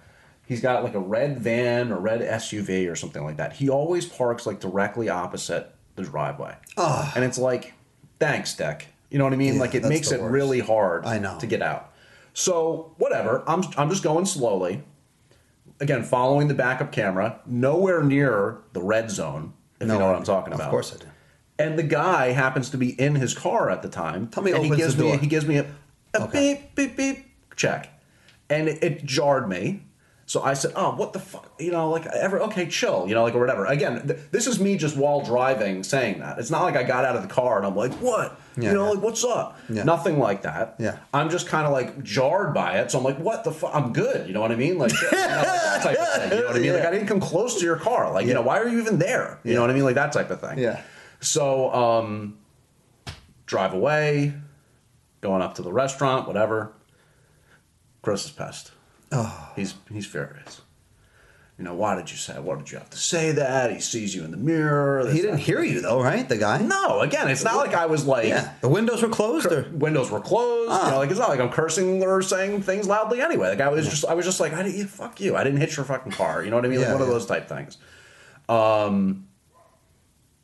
He's 0.48 0.62
got 0.62 0.86
like 0.86 0.94
a 0.94 1.00
red 1.00 1.40
van 1.40 1.92
or 1.92 2.00
red 2.00 2.22
SUV 2.22 2.90
or 2.90 2.96
something 2.96 3.26
like 3.26 3.36
that. 3.38 3.54
He 3.54 3.68
always 3.70 4.06
parks 4.06 4.46
like 4.46 4.62
directly 4.62 5.10
opposite 5.10 5.76
the 5.96 6.04
driveway. 6.04 6.56
Oh. 6.78 7.12
And 7.16 7.24
it's 7.24 7.38
like, 7.38 7.74
thanks, 8.20 8.56
Deck. 8.56 8.88
You 9.10 9.18
know 9.18 9.26
what 9.26 9.34
I 9.34 9.38
mean? 9.38 9.56
Yeah, 9.56 9.60
like 9.60 9.76
it 9.76 9.84
makes 9.84 10.12
it 10.12 10.22
worst. 10.22 10.32
really 10.32 10.60
hard 10.60 11.06
I 11.06 11.20
know. 11.20 11.38
to 11.40 11.48
get 11.48 11.62
out. 11.62 11.94
So 12.34 12.94
whatever. 12.98 13.44
I'm 13.46 13.64
I'm 13.78 13.90
just 13.90 14.04
going 14.04 14.26
slowly. 14.26 14.84
Again, 15.82 16.04
following 16.04 16.48
the 16.48 16.54
backup 16.54 16.92
camera, 16.92 17.42
nowhere 17.46 18.04
near 18.04 18.60
the 18.74 18.82
red 18.82 19.10
zone, 19.10 19.54
if 19.80 19.88
you 19.88 19.98
know 19.98 20.06
what 20.06 20.16
I'm 20.16 20.24
talking 20.24 20.54
about. 20.54 20.66
Of 20.66 20.72
course 20.72 20.96
I 20.96 21.00
do. 21.00 21.08
And 21.60 21.78
the 21.78 21.84
guy 21.84 22.32
happens 22.32 22.70
to 22.70 22.78
be 22.78 23.00
in 23.00 23.16
his 23.16 23.34
car 23.34 23.70
at 23.70 23.82
the 23.82 23.90
time. 23.90 24.28
Tell 24.28 24.44
me 24.44 24.52
he 24.52 24.58
and 24.58 24.66
he 24.66 24.76
gives 24.76 24.98
me 24.98 25.18
he 25.18 25.28
gives 25.28 25.46
me 25.46 25.58
a, 25.58 25.66
a 26.14 26.28
beep 26.28 26.76
beep 26.76 26.96
beep 26.96 27.26
check, 27.56 27.90
and 28.50 28.70
it, 28.70 28.84
it 28.84 29.06
jarred 29.06 29.50
me. 29.50 29.84
So 30.32 30.42
I 30.42 30.54
said, 30.54 30.72
"Oh, 30.78 30.96
what 30.96 31.12
the 31.12 31.20
fuck?" 31.20 31.52
You 31.60 31.74
know, 31.74 31.90
like 31.90 32.06
ever 32.06 32.40
okay, 32.44 32.66
chill. 32.66 33.06
You 33.06 33.16
know, 33.16 33.24
like 33.24 33.36
or 33.36 33.42
whatever. 33.42 33.66
Again, 33.66 34.08
th- 34.08 34.18
this 34.32 34.48
is 34.48 34.62
me 34.62 34.78
just 34.78 34.96
while 34.96 35.20
driving 35.20 35.84
saying 35.84 36.20
that. 36.20 36.40
It's 36.40 36.50
not 36.50 36.64
like 36.64 36.78
I 36.78 36.84
got 36.84 37.04
out 37.04 37.18
of 37.18 37.22
the 37.22 37.28
car 37.28 37.58
and 37.58 37.68
I'm 37.68 37.76
like, 37.76 37.92
"What?" 37.96 38.40
Yeah, 38.56 38.70
you 38.70 38.78
know, 38.78 38.86
yeah. 38.86 38.90
like 38.92 39.02
what's 39.02 39.26
up? 39.26 39.60
Yeah. 39.68 39.84
Nothing 39.84 40.20
like 40.20 40.44
that. 40.44 40.76
Yeah. 40.80 41.00
I'm 41.14 41.30
just 41.30 41.48
kind 41.48 41.68
of 41.68 41.74
like 41.74 42.02
jarred 42.02 42.54
by 42.54 42.80
it. 42.80 42.92
So 42.92 42.98
I'm 42.98 43.04
like, 43.04 43.18
"What 43.20 43.44
the 43.44 43.52
fuck?" 43.52 43.72
I'm 43.76 43.92
good. 43.92 44.26
You 44.26 44.34
know 44.34 44.40
what 44.40 44.54
I 44.54 44.56
mean? 44.56 44.78
Like, 44.78 44.94
you 45.02 45.12
know, 45.12 45.18
like 45.18 45.28
that 45.28 45.84
type 45.84 45.98
of 45.98 46.08
thing. 46.08 46.32
You 46.32 46.44
know 46.44 46.48
what 46.48 46.56
I 46.56 46.60
mean? 46.60 46.74
Like 46.76 46.86
I 46.86 46.92
didn't 46.92 47.08
come 47.08 47.20
close 47.20 47.60
to 47.60 47.66
your 47.66 47.76
car. 47.76 48.14
Like, 48.14 48.26
you 48.26 48.34
know, 48.34 48.42
why 48.42 48.58
are 48.58 48.70
you 48.70 48.80
even 48.80 49.00
there? 49.00 49.38
You 49.44 49.56
know 49.56 49.60
what 49.60 49.70
I 49.70 49.74
mean? 49.74 49.84
Like 49.84 49.96
that 49.96 50.14
type 50.14 50.32
of 50.32 50.40
thing. 50.40 50.60
Yeah. 50.60 50.82
So, 51.20 51.74
um, 51.74 52.38
drive 53.48 53.74
away, 53.74 54.34
going 55.20 55.42
up 55.42 55.56
to 55.56 55.62
the 55.62 55.74
restaurant, 55.74 56.26
whatever. 56.26 56.72
Is 58.08 58.32
pissed. 58.32 58.72
Oh. 59.12 59.52
He's 59.56 59.76
he's 59.92 60.06
furious. 60.06 60.62
You 61.58 61.66
know, 61.66 61.76
why 61.76 61.96
did 61.96 62.10
you 62.10 62.18
say? 62.18 62.40
Why 62.40 62.56
did 62.56 62.72
you 62.72 62.80
have 62.80 62.90
to 62.90 62.98
say 62.98 63.34
that? 63.34 63.72
He 63.72 63.80
sees 63.80 64.16
you 64.16 64.24
in 64.24 64.32
the 64.32 64.38
mirror. 64.38 65.08
He 65.12 65.22
didn't 65.22 65.38
hear 65.38 65.62
you 65.62 65.80
though, 65.82 66.02
right? 66.02 66.28
The 66.28 66.38
guy. 66.38 66.60
No, 66.60 67.02
again, 67.02 67.28
it's 67.28 67.44
not 67.44 67.58
like 67.58 67.76
I 67.76 67.86
was 67.86 68.06
like 68.06 68.28
Yeah. 68.28 68.52
The 68.62 68.70
windows 68.70 69.04
were 69.04 69.10
closed. 69.10 69.46
Or 69.46 69.70
windows 69.72 70.10
were 70.10 70.22
closed. 70.22 70.72
Ah. 70.72 70.86
You 70.86 70.92
know, 70.94 70.98
like 70.98 71.12
it's 71.12 71.20
not 71.20 71.30
like 71.30 71.40
I'm 71.40 71.50
cursing 71.52 72.02
or 72.02 72.22
saying 72.24 72.64
things 72.64 72.88
loudly 72.88 73.22
anyway. 73.22 73.50
Like 73.50 73.62
I 73.62 73.70
was 73.70 73.88
just, 73.88 74.06
I 74.06 74.16
was 74.16 74.26
just 74.26 74.40
like, 74.40 74.54
I 74.54 74.64
didn't, 74.64 74.88
fuck 74.88 75.22
you. 75.22 75.36
I 75.36 75.44
didn't 75.44 75.60
hit 75.60 75.76
your 75.78 75.86
fucking 75.86 76.14
car. 76.14 76.44
You 76.44 76.50
know 76.50 76.56
what 76.56 76.66
I 76.66 76.70
mean? 76.70 76.80
Like 76.80 76.88
Yeah, 76.88 76.94
one 76.94 77.02
of 77.04 77.08
those 77.10 77.28
type 77.28 77.48
things. 77.48 77.78
Um. 78.50 79.28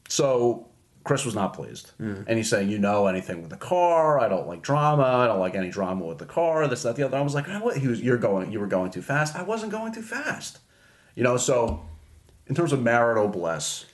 So 0.08 0.67
Chris 1.08 1.26
was 1.26 1.34
not 1.36 1.54
pleased, 1.54 1.92
Hmm. 1.98 2.22
and 2.28 2.38
he's 2.38 2.50
saying, 2.50 2.70
"You 2.70 2.78
know 2.80 3.08
anything 3.08 3.42
with 3.42 3.50
the 3.50 3.58
car? 3.58 4.20
I 4.20 4.28
don't 4.28 4.48
like 4.48 4.62
drama. 4.62 5.04
I 5.04 5.26
don't 5.28 5.40
like 5.40 5.56
any 5.56 5.70
drama 5.70 6.06
with 6.06 6.18
the 6.20 6.26
car. 6.26 6.68
This, 6.68 6.84
that, 6.84 6.96
the 6.96 7.04
other." 7.04 7.18
I 7.18 7.22
was 7.22 7.34
like, 7.34 7.46
"Ah, 7.50 7.60
"What?" 7.60 7.78
He 7.78 7.88
was, 7.88 8.02
"You're 8.02 8.18
going. 8.18 8.52
You 8.52 8.60
were 8.60 8.68
going 8.68 8.92
too 8.92 9.02
fast. 9.02 9.36
I 9.36 9.44
wasn't 9.44 9.72
going 9.72 9.94
too 9.94 10.02
fast." 10.02 10.60
You 11.16 11.24
know. 11.24 11.38
So, 11.38 11.82
in 12.48 12.56
terms 12.56 12.74
of 12.74 12.82
marital 12.82 13.28
bliss, 13.28 13.86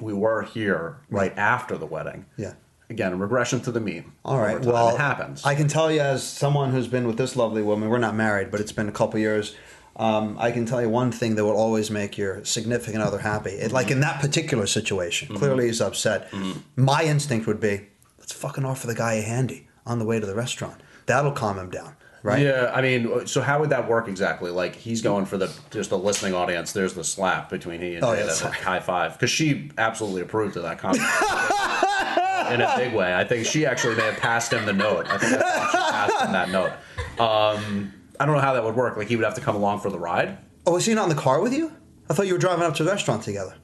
we 0.00 0.12
were 0.12 0.42
here 0.42 0.98
right 1.10 1.36
after 1.38 1.76
the 1.78 1.86
wedding. 1.86 2.26
Yeah. 2.36 2.54
Again, 2.90 3.12
a 3.12 3.16
regression 3.16 3.60
to 3.60 3.72
the 3.72 3.80
mean. 3.80 4.12
All 4.24 4.38
right. 4.38 4.60
Well, 4.60 4.90
it 4.94 4.98
happens. 4.98 5.42
I 5.46 5.54
can 5.54 5.66
tell 5.66 5.90
you, 5.90 6.00
as 6.00 6.22
someone 6.22 6.72
who's 6.72 6.88
been 6.88 7.06
with 7.06 7.16
this 7.16 7.36
lovely 7.36 7.62
woman, 7.62 7.88
we're 7.88 7.96
not 7.98 8.14
married, 8.14 8.50
but 8.50 8.60
it's 8.60 8.72
been 8.72 8.88
a 8.88 8.92
couple 8.92 9.18
years. 9.18 9.54
Um, 9.96 10.36
I 10.38 10.50
can 10.52 10.64
tell 10.64 10.80
you 10.80 10.88
one 10.88 11.12
thing 11.12 11.34
that 11.34 11.44
will 11.44 11.56
always 11.56 11.90
make 11.90 12.16
your 12.16 12.44
significant 12.44 13.02
other 13.02 13.18
happy. 13.18 13.50
It, 13.50 13.72
like 13.72 13.90
in 13.90 14.00
that 14.00 14.20
particular 14.20 14.66
situation, 14.66 15.28
Mm-hmm. 15.28 15.36
clearly 15.36 15.66
he's 15.66 15.80
upset. 15.80 16.32
My 16.76 17.04
instinct 17.04 17.46
would 17.46 17.60
be, 17.60 17.88
let's 18.18 18.32
fucking 18.32 18.64
offer 18.64 18.86
the 18.86 18.94
guy 18.94 19.14
a 19.14 19.22
handy 19.22 19.68
on 19.84 19.98
the 19.98 20.04
way 20.04 20.18
to 20.18 20.24
the 20.26 20.34
restaurant. 20.34 20.80
That'll 21.06 21.32
calm 21.32 21.58
him 21.58 21.68
down, 21.70 21.94
right? 22.22 22.40
Yeah, 22.40 22.70
I 22.74 22.80
mean, 22.80 23.26
so 23.26 23.42
how 23.42 23.60
would 23.60 23.70
that 23.70 23.86
work 23.88 24.08
exactly? 24.08 24.50
Like 24.50 24.76
he's 24.76 25.02
going 25.02 25.26
for 25.26 25.36
the 25.36 25.50
just 25.70 25.90
the 25.90 25.98
listening 25.98 26.32
audience. 26.34 26.72
There's 26.72 26.94
the 26.94 27.04
slap 27.04 27.50
between 27.50 27.80
he 27.82 27.96
and 27.96 28.04
Oh, 28.04 28.08
Jada, 28.14 28.18
yeah, 28.18 28.48
the 28.48 28.54
high 28.64 28.80
five, 28.80 29.12
because 29.14 29.30
she 29.30 29.70
absolutely 29.76 30.22
approved 30.22 30.56
of 30.56 30.62
that 30.62 30.78
comment 30.78 31.02
in 32.54 32.60
a 32.60 32.74
big 32.76 32.94
way. 32.94 33.14
I 33.14 33.24
think 33.24 33.46
she 33.46 33.66
actually 33.66 33.96
may 33.96 34.04
have 34.04 34.18
passed 34.18 34.52
him 34.52 34.64
the 34.66 34.72
note. 34.72 35.06
I 35.08 35.18
think 35.18 35.32
that's 35.32 35.42
why 35.58 35.68
she 35.72 35.78
passed 35.92 36.24
him 36.24 36.32
that 36.32 36.50
note. 36.50 36.72
Um, 37.20 37.92
I 38.22 38.26
don't 38.26 38.36
know 38.36 38.40
how 38.40 38.52
that 38.54 38.62
would 38.62 38.76
work. 38.76 38.96
Like 38.96 39.08
he 39.08 39.16
would 39.16 39.24
have 39.24 39.34
to 39.34 39.40
come 39.40 39.56
along 39.56 39.80
for 39.80 39.90
the 39.90 39.98
ride. 39.98 40.38
Oh, 40.64 40.74
was 40.74 40.86
he 40.86 40.94
not 40.94 41.10
in 41.10 41.16
the 41.16 41.20
car 41.20 41.40
with 41.40 41.52
you? 41.52 41.72
I 42.08 42.14
thought 42.14 42.26
you 42.28 42.34
were 42.34 42.38
driving 42.38 42.62
up 42.64 42.74
to 42.76 42.84
the 42.84 42.90
restaurant 42.90 43.24
together. 43.24 43.54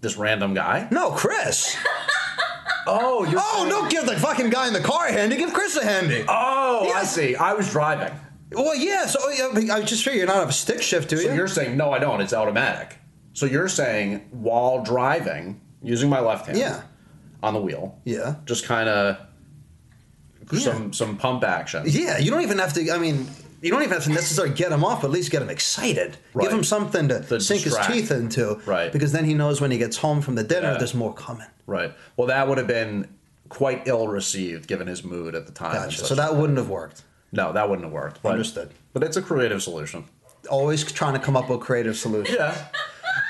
This 0.00 0.16
random 0.16 0.54
guy. 0.54 0.88
No, 0.90 1.10
Chris. 1.12 1.76
Oh, 2.86 3.24
you're. 3.24 3.38
Oh, 3.40 3.66
don't 3.68 3.90
give 3.90 4.06
the 4.06 4.16
fucking 4.16 4.48
guy 4.50 4.66
in 4.66 4.72
the 4.72 4.80
car 4.80 5.06
a 5.08 5.12
handy. 5.12 5.36
Give 5.36 5.52
Chris 5.52 5.76
a 5.76 5.84
handy. 5.84 6.24
Oh, 6.26 6.80
I 6.82 6.86
Yes. 6.86 7.14
see. 7.14 7.36
I 7.36 7.52
was 7.52 7.70
driving. 7.70 8.12
Well, 8.52 8.74
yeah. 8.74 9.04
So 9.06 9.20
yeah, 9.28 9.50
but 9.52 9.68
I 9.70 9.82
just 9.82 10.02
figure 10.02 10.18
you 10.20 10.26
don't 10.26 10.34
have 10.36 10.48
a 10.48 10.52
stick 10.52 10.80
shift, 10.82 11.10
do 11.10 11.16
you? 11.16 11.22
So 11.28 11.34
you're 11.34 11.46
saying 11.46 11.76
no, 11.76 11.92
I 11.92 11.98
don't. 11.98 12.20
It's 12.22 12.32
automatic. 12.32 12.96
So 13.34 13.44
you're 13.46 13.68
saying 13.68 14.26
while 14.32 14.82
driving, 14.82 15.60
using 15.82 16.08
my 16.08 16.20
left 16.20 16.46
hand, 16.46 16.58
Yeah. 16.58 16.80
on 17.42 17.52
the 17.54 17.60
wheel, 17.60 17.98
Yeah. 18.04 18.36
just 18.46 18.64
kind 18.64 18.88
of 18.88 19.18
some 20.58 20.92
some 20.92 21.16
pump 21.16 21.44
action. 21.44 21.84
Yeah, 21.86 22.18
you 22.18 22.30
don't 22.30 22.42
even 22.42 22.58
have 22.58 22.72
to. 22.72 22.90
I 22.90 22.98
mean, 22.98 23.28
you 23.62 23.70
don't 23.70 23.82
even 23.82 23.92
have 23.92 24.04
to 24.04 24.10
necessarily 24.10 24.54
get 24.54 24.72
him 24.72 24.84
off, 24.84 25.02
but 25.02 25.08
at 25.08 25.10
least 25.12 25.30
get 25.30 25.42
him 25.42 25.50
excited. 25.50 26.16
Right. 26.34 26.44
Give 26.44 26.52
him 26.52 26.64
something 26.64 27.08
to 27.08 27.20
To 27.20 27.40
sink 27.40 27.62
distract. 27.64 27.92
his 27.92 28.08
teeth 28.08 28.10
into. 28.10 28.60
Right. 28.66 28.92
Because 28.92 29.12
then 29.12 29.24
he 29.24 29.34
knows 29.34 29.60
when 29.60 29.70
he 29.70 29.78
gets 29.78 29.96
home 29.98 30.20
from 30.22 30.34
the 30.34 30.42
dinner, 30.44 30.72
Yeah. 30.72 30.78
there's 30.78 30.94
more 30.94 31.12
coming. 31.14 31.46
Right. 31.66 31.92
Well, 32.16 32.28
that 32.28 32.48
would 32.48 32.58
have 32.58 32.66
been 32.66 33.08
quite 33.48 33.82
ill 33.86 34.08
received 34.08 34.66
given 34.66 34.86
his 34.86 35.04
mood 35.04 35.34
at 35.34 35.46
the 35.46 35.52
time. 35.52 35.72
Gotcha. 35.74 36.04
So 36.04 36.14
that 36.14 36.36
wouldn't 36.36 36.58
have 36.58 36.68
worked. 36.68 37.02
no, 37.32 37.52
that 37.52 37.68
wouldn't 37.68 37.84
have 37.84 37.92
worked. 37.92 38.22
But, 38.22 38.32
Understood. 38.32 38.70
But 38.92 39.02
it's 39.04 39.16
a 39.16 39.22
creative 39.22 39.62
solution. 39.62 40.04
Always 40.48 40.90
trying 40.90 41.12
to 41.12 41.18
come 41.20 41.36
up 41.36 41.48
with 41.50 41.60
creative 41.60 41.96
solutions. 41.96 42.36
Yeah. 42.38 42.56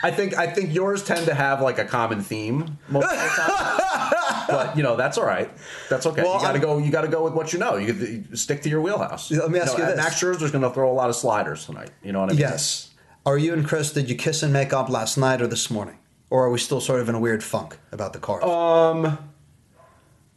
I 0.02 0.10
think 0.10 0.36
I 0.38 0.46
think 0.46 0.72
yours 0.74 1.02
tend 1.02 1.26
to 1.26 1.34
have 1.34 1.60
like 1.60 1.78
a 1.78 1.84
common 1.84 2.22
theme 2.22 2.78
most 2.88 3.04
of 3.04 3.10
the 3.10 3.16
time. 3.16 4.12
but 4.48 4.76
you 4.76 4.82
know 4.82 4.96
that's 4.96 5.18
all 5.18 5.24
right. 5.26 5.50
That's 5.88 6.06
okay. 6.06 6.22
Well, 6.22 6.34
you 6.34 6.40
got 6.40 6.52
to 6.52 6.58
go. 6.58 6.78
You 6.78 6.90
got 6.90 7.02
to 7.02 7.08
go 7.08 7.24
with 7.24 7.34
what 7.34 7.52
you 7.52 7.58
know. 7.58 7.76
You, 7.76 7.92
you 7.92 8.36
stick 8.36 8.62
to 8.62 8.68
your 8.68 8.80
wheelhouse. 8.80 9.30
Let 9.30 9.50
me 9.50 9.58
ask 9.58 9.72
you 9.76 9.84
know, 9.84 9.90
this. 9.90 9.96
Max 9.96 10.20
Scherzer's 10.20 10.50
going 10.50 10.62
to 10.62 10.70
throw 10.70 10.90
a 10.90 10.94
lot 10.94 11.10
of 11.10 11.16
sliders 11.16 11.66
tonight. 11.66 11.90
You 12.02 12.12
know 12.12 12.20
what 12.20 12.30
I 12.30 12.32
mean? 12.32 12.40
Yes. 12.40 12.90
Are 13.26 13.36
you 13.36 13.52
and 13.52 13.66
Chris, 13.66 13.92
did 13.92 14.08
you 14.08 14.16
kiss 14.16 14.42
and 14.42 14.52
make 14.52 14.72
up 14.72 14.88
last 14.88 15.18
night 15.18 15.42
or 15.42 15.46
this 15.46 15.70
morning? 15.70 15.98
Or 16.30 16.46
are 16.46 16.50
we 16.50 16.58
still 16.58 16.80
sort 16.80 17.00
of 17.00 17.08
in 17.08 17.14
a 17.14 17.20
weird 17.20 17.42
funk 17.44 17.76
about 17.92 18.12
the 18.12 18.18
car? 18.18 18.42
Um, 18.44 19.18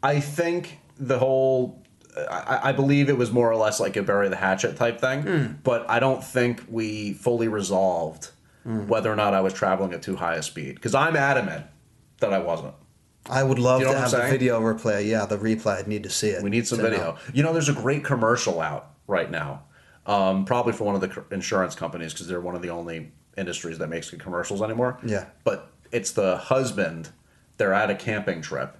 I 0.01 0.19
think 0.19 0.79
the 0.97 1.19
whole. 1.19 1.81
I, 2.29 2.59
I 2.69 2.71
believe 2.73 3.09
it 3.09 3.17
was 3.17 3.31
more 3.31 3.49
or 3.51 3.55
less 3.55 3.79
like 3.79 3.95
a 3.97 4.03
bury 4.03 4.29
the 4.29 4.35
hatchet 4.35 4.75
type 4.77 4.99
thing, 5.01 5.21
Hmm. 5.23 5.45
but 5.63 5.89
I 5.89 5.99
don't 5.99 6.23
think 6.23 6.63
we 6.69 7.13
fully 7.13 7.47
resolved 7.47 8.29
Hmm. 8.63 8.87
whether 8.87 9.11
or 9.11 9.15
not 9.15 9.33
I 9.33 9.41
was 9.41 9.51
traveling 9.53 9.93
at 9.93 10.01
too 10.03 10.15
high 10.15 10.35
a 10.35 10.43
speed. 10.43 10.75
Because 10.75 10.93
I'm 10.95 11.15
adamant 11.17 11.65
that 12.19 12.31
I 12.31 12.37
wasn't. 12.39 12.73
I 13.29 13.43
would 13.43 13.59
love 13.59 13.81
You 13.81 13.87
know 13.87 13.93
to 13.93 13.99
have 13.99 14.11
the 14.11 14.27
video 14.29 14.59
replay. 14.59 15.07
Yeah, 15.07 15.25
the 15.25 15.37
replay. 15.37 15.79
I'd 15.79 15.87
need 15.87 16.03
to 16.03 16.09
see 16.09 16.29
it. 16.29 16.43
We 16.43 16.49
need 16.49 16.67
some 16.67 16.79
video. 16.79 16.97
know. 16.97 17.17
You 17.33 17.43
know, 17.43 17.53
there's 17.53 17.69
a 17.69 17.73
great 17.73 18.03
commercial 18.03 18.59
out 18.59 18.91
right 19.07 19.29
now, 19.29 19.63
um, 20.05 20.45
probably 20.45 20.73
for 20.73 20.83
one 20.83 20.95
of 20.95 21.01
the 21.01 21.23
insurance 21.31 21.75
companies 21.75 22.13
because 22.13 22.27
they're 22.27 22.41
one 22.41 22.55
of 22.55 22.61
the 22.61 22.69
only 22.69 23.11
industries 23.37 23.77
that 23.77 23.87
makes 23.87 24.09
good 24.09 24.19
commercials 24.19 24.61
anymore. 24.61 24.99
Yeah. 25.05 25.25
But 25.43 25.71
it's 25.91 26.11
the 26.11 26.37
husband. 26.37 27.09
They're 27.57 27.73
at 27.73 27.89
a 27.89 27.95
camping 27.95 28.41
trip, 28.41 28.77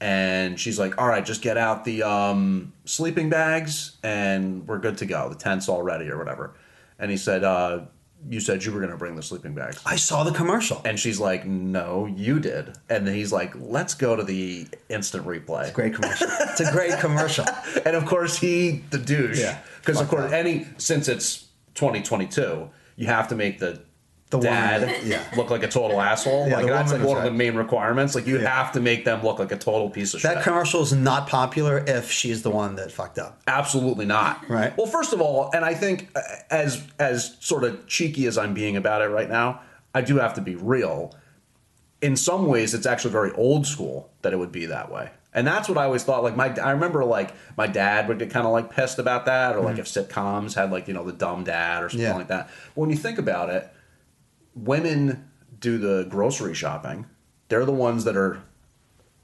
and 0.00 0.58
she's 0.58 0.78
like, 0.78 1.00
"All 1.00 1.06
right, 1.06 1.24
just 1.24 1.42
get 1.42 1.56
out 1.56 1.84
the 1.84 2.02
um, 2.02 2.72
sleeping 2.84 3.28
bags, 3.28 3.96
and 4.02 4.66
we're 4.66 4.78
good 4.78 4.98
to 4.98 5.06
go. 5.06 5.28
The 5.28 5.36
tent's 5.36 5.68
all 5.68 5.82
ready, 5.82 6.08
or 6.08 6.18
whatever." 6.18 6.54
And 6.98 7.10
he 7.10 7.16
said, 7.16 7.44
uh, 7.44 7.82
"You 8.28 8.40
said 8.40 8.64
you 8.64 8.72
were 8.72 8.80
going 8.80 8.90
to 8.92 8.96
bring 8.96 9.16
the 9.16 9.22
sleeping 9.22 9.54
bags." 9.54 9.80
I 9.86 9.96
saw 9.96 10.24
the 10.24 10.32
commercial. 10.32 10.80
And 10.84 10.98
she's 10.98 11.18
like, 11.20 11.46
"No, 11.46 12.06
you 12.06 12.40
did." 12.40 12.76
And 12.88 13.06
then 13.06 13.14
he's 13.14 13.32
like, 13.32 13.52
"Let's 13.56 13.94
go 13.94 14.16
to 14.16 14.22
the 14.24 14.66
instant 14.88 15.26
replay." 15.26 15.62
It's 15.62 15.70
a 15.70 15.74
great 15.74 15.94
commercial. 15.94 16.26
it's 16.40 16.60
a 16.60 16.72
great 16.72 16.98
commercial. 16.98 17.44
and 17.84 17.94
of 17.96 18.06
course 18.06 18.38
he 18.38 18.82
the 18.90 18.98
douche 18.98 19.38
Yeah. 19.40 19.58
because 19.80 20.00
of 20.00 20.08
course 20.08 20.30
that. 20.30 20.44
any 20.44 20.66
since 20.78 21.08
it's 21.08 21.46
2022 21.74 22.68
you 22.96 23.06
have 23.06 23.28
to 23.28 23.36
make 23.36 23.58
the 23.60 23.80
The 24.30 24.36
woman, 24.38 24.52
dad 24.52 25.02
yeah. 25.04 25.22
look 25.38 25.48
like 25.48 25.62
a 25.62 25.68
total 25.68 26.00
asshole? 26.02 26.48
Yeah, 26.48 26.56
like 26.56 26.66
that's 26.66 26.92
like 26.92 27.00
woman 27.00 27.08
one 27.16 27.18
of 27.18 27.24
the 27.24 27.30
main 27.38 27.54
requirements. 27.56 28.14
Like 28.14 28.26
you 28.26 28.38
Yeah. 28.38 28.48
have 28.62 28.72
to 28.72 28.80
make 28.80 29.06
them 29.06 29.22
look 29.22 29.38
like 29.38 29.52
a 29.52 29.56
total 29.56 29.88
piece 29.88 30.12
of 30.12 30.20
That 30.20 30.28
shit. 30.28 30.34
That 30.36 30.44
commercial 30.44 30.82
is 30.82 30.92
not 30.92 31.28
popular 31.28 31.82
if 31.86 32.10
she's 32.10 32.42
the 32.42 32.50
one 32.50 32.76
that 32.76 32.92
fucked 32.92 33.18
up. 33.18 33.40
absolutely 33.46 34.04
not. 34.04 34.46
Right. 34.50 34.76
well 34.76 34.86
first 34.86 35.12
of 35.14 35.20
all 35.22 35.50
and 35.54 35.64
i 35.64 35.72
think 35.72 36.10
uh, 36.14 36.20
as 36.50 36.86
as 36.98 37.36
sort 37.40 37.64
of 37.64 37.86
cheeky 37.86 38.26
as 38.26 38.36
i'm 38.36 38.52
being 38.52 38.76
about 38.76 39.00
it 39.00 39.06
right 39.08 39.28
now 39.30 39.60
i 39.94 40.00
do 40.02 40.16
have 40.18 40.34
to 40.34 40.40
be 40.42 40.54
real. 40.56 41.14
In 42.02 42.14
some 42.14 42.46
ways 42.46 42.74
it's 42.74 42.86
actually 42.86 43.12
very 43.12 43.32
old 43.32 43.66
school 43.66 44.10
that 44.22 44.32
it 44.32 44.36
would 44.36 44.52
be 44.52 44.66
that 44.66 44.92
way. 44.92 45.10
And 45.34 45.46
that's 45.46 45.68
what 45.70 45.78
i 45.78 45.84
always 45.84 46.04
thought 46.04 46.22
like 46.22 46.36
my 46.36 46.54
i 46.56 46.70
remember 46.72 47.02
like 47.04 47.32
my 47.56 47.66
dad 47.66 48.08
would 48.08 48.18
get 48.18 48.30
kind 48.30 48.46
of 48.46 48.52
like 48.52 48.70
pissed 48.70 48.98
about 48.98 49.24
that 49.26 49.56
or 49.56 49.62
like 49.62 49.78
if 49.78 49.86
sitcoms 49.86 50.54
had 50.54 50.70
like 50.70 50.86
you 50.86 50.92
know 50.94 51.04
the 51.04 51.12
dumb 51.12 51.44
dad 51.44 51.82
or 51.82 51.88
something 51.88 52.12
like 52.14 52.28
that. 52.28 52.48
But 52.74 52.80
when 52.82 52.90
you 52.90 52.96
think 52.96 53.18
about 53.18 53.48
it 53.48 53.70
women 54.64 55.28
do 55.60 55.78
the 55.78 56.04
grocery 56.08 56.54
shopping 56.54 57.06
they're 57.48 57.64
the 57.64 57.72
ones 57.72 58.04
that 58.04 58.16
are 58.16 58.40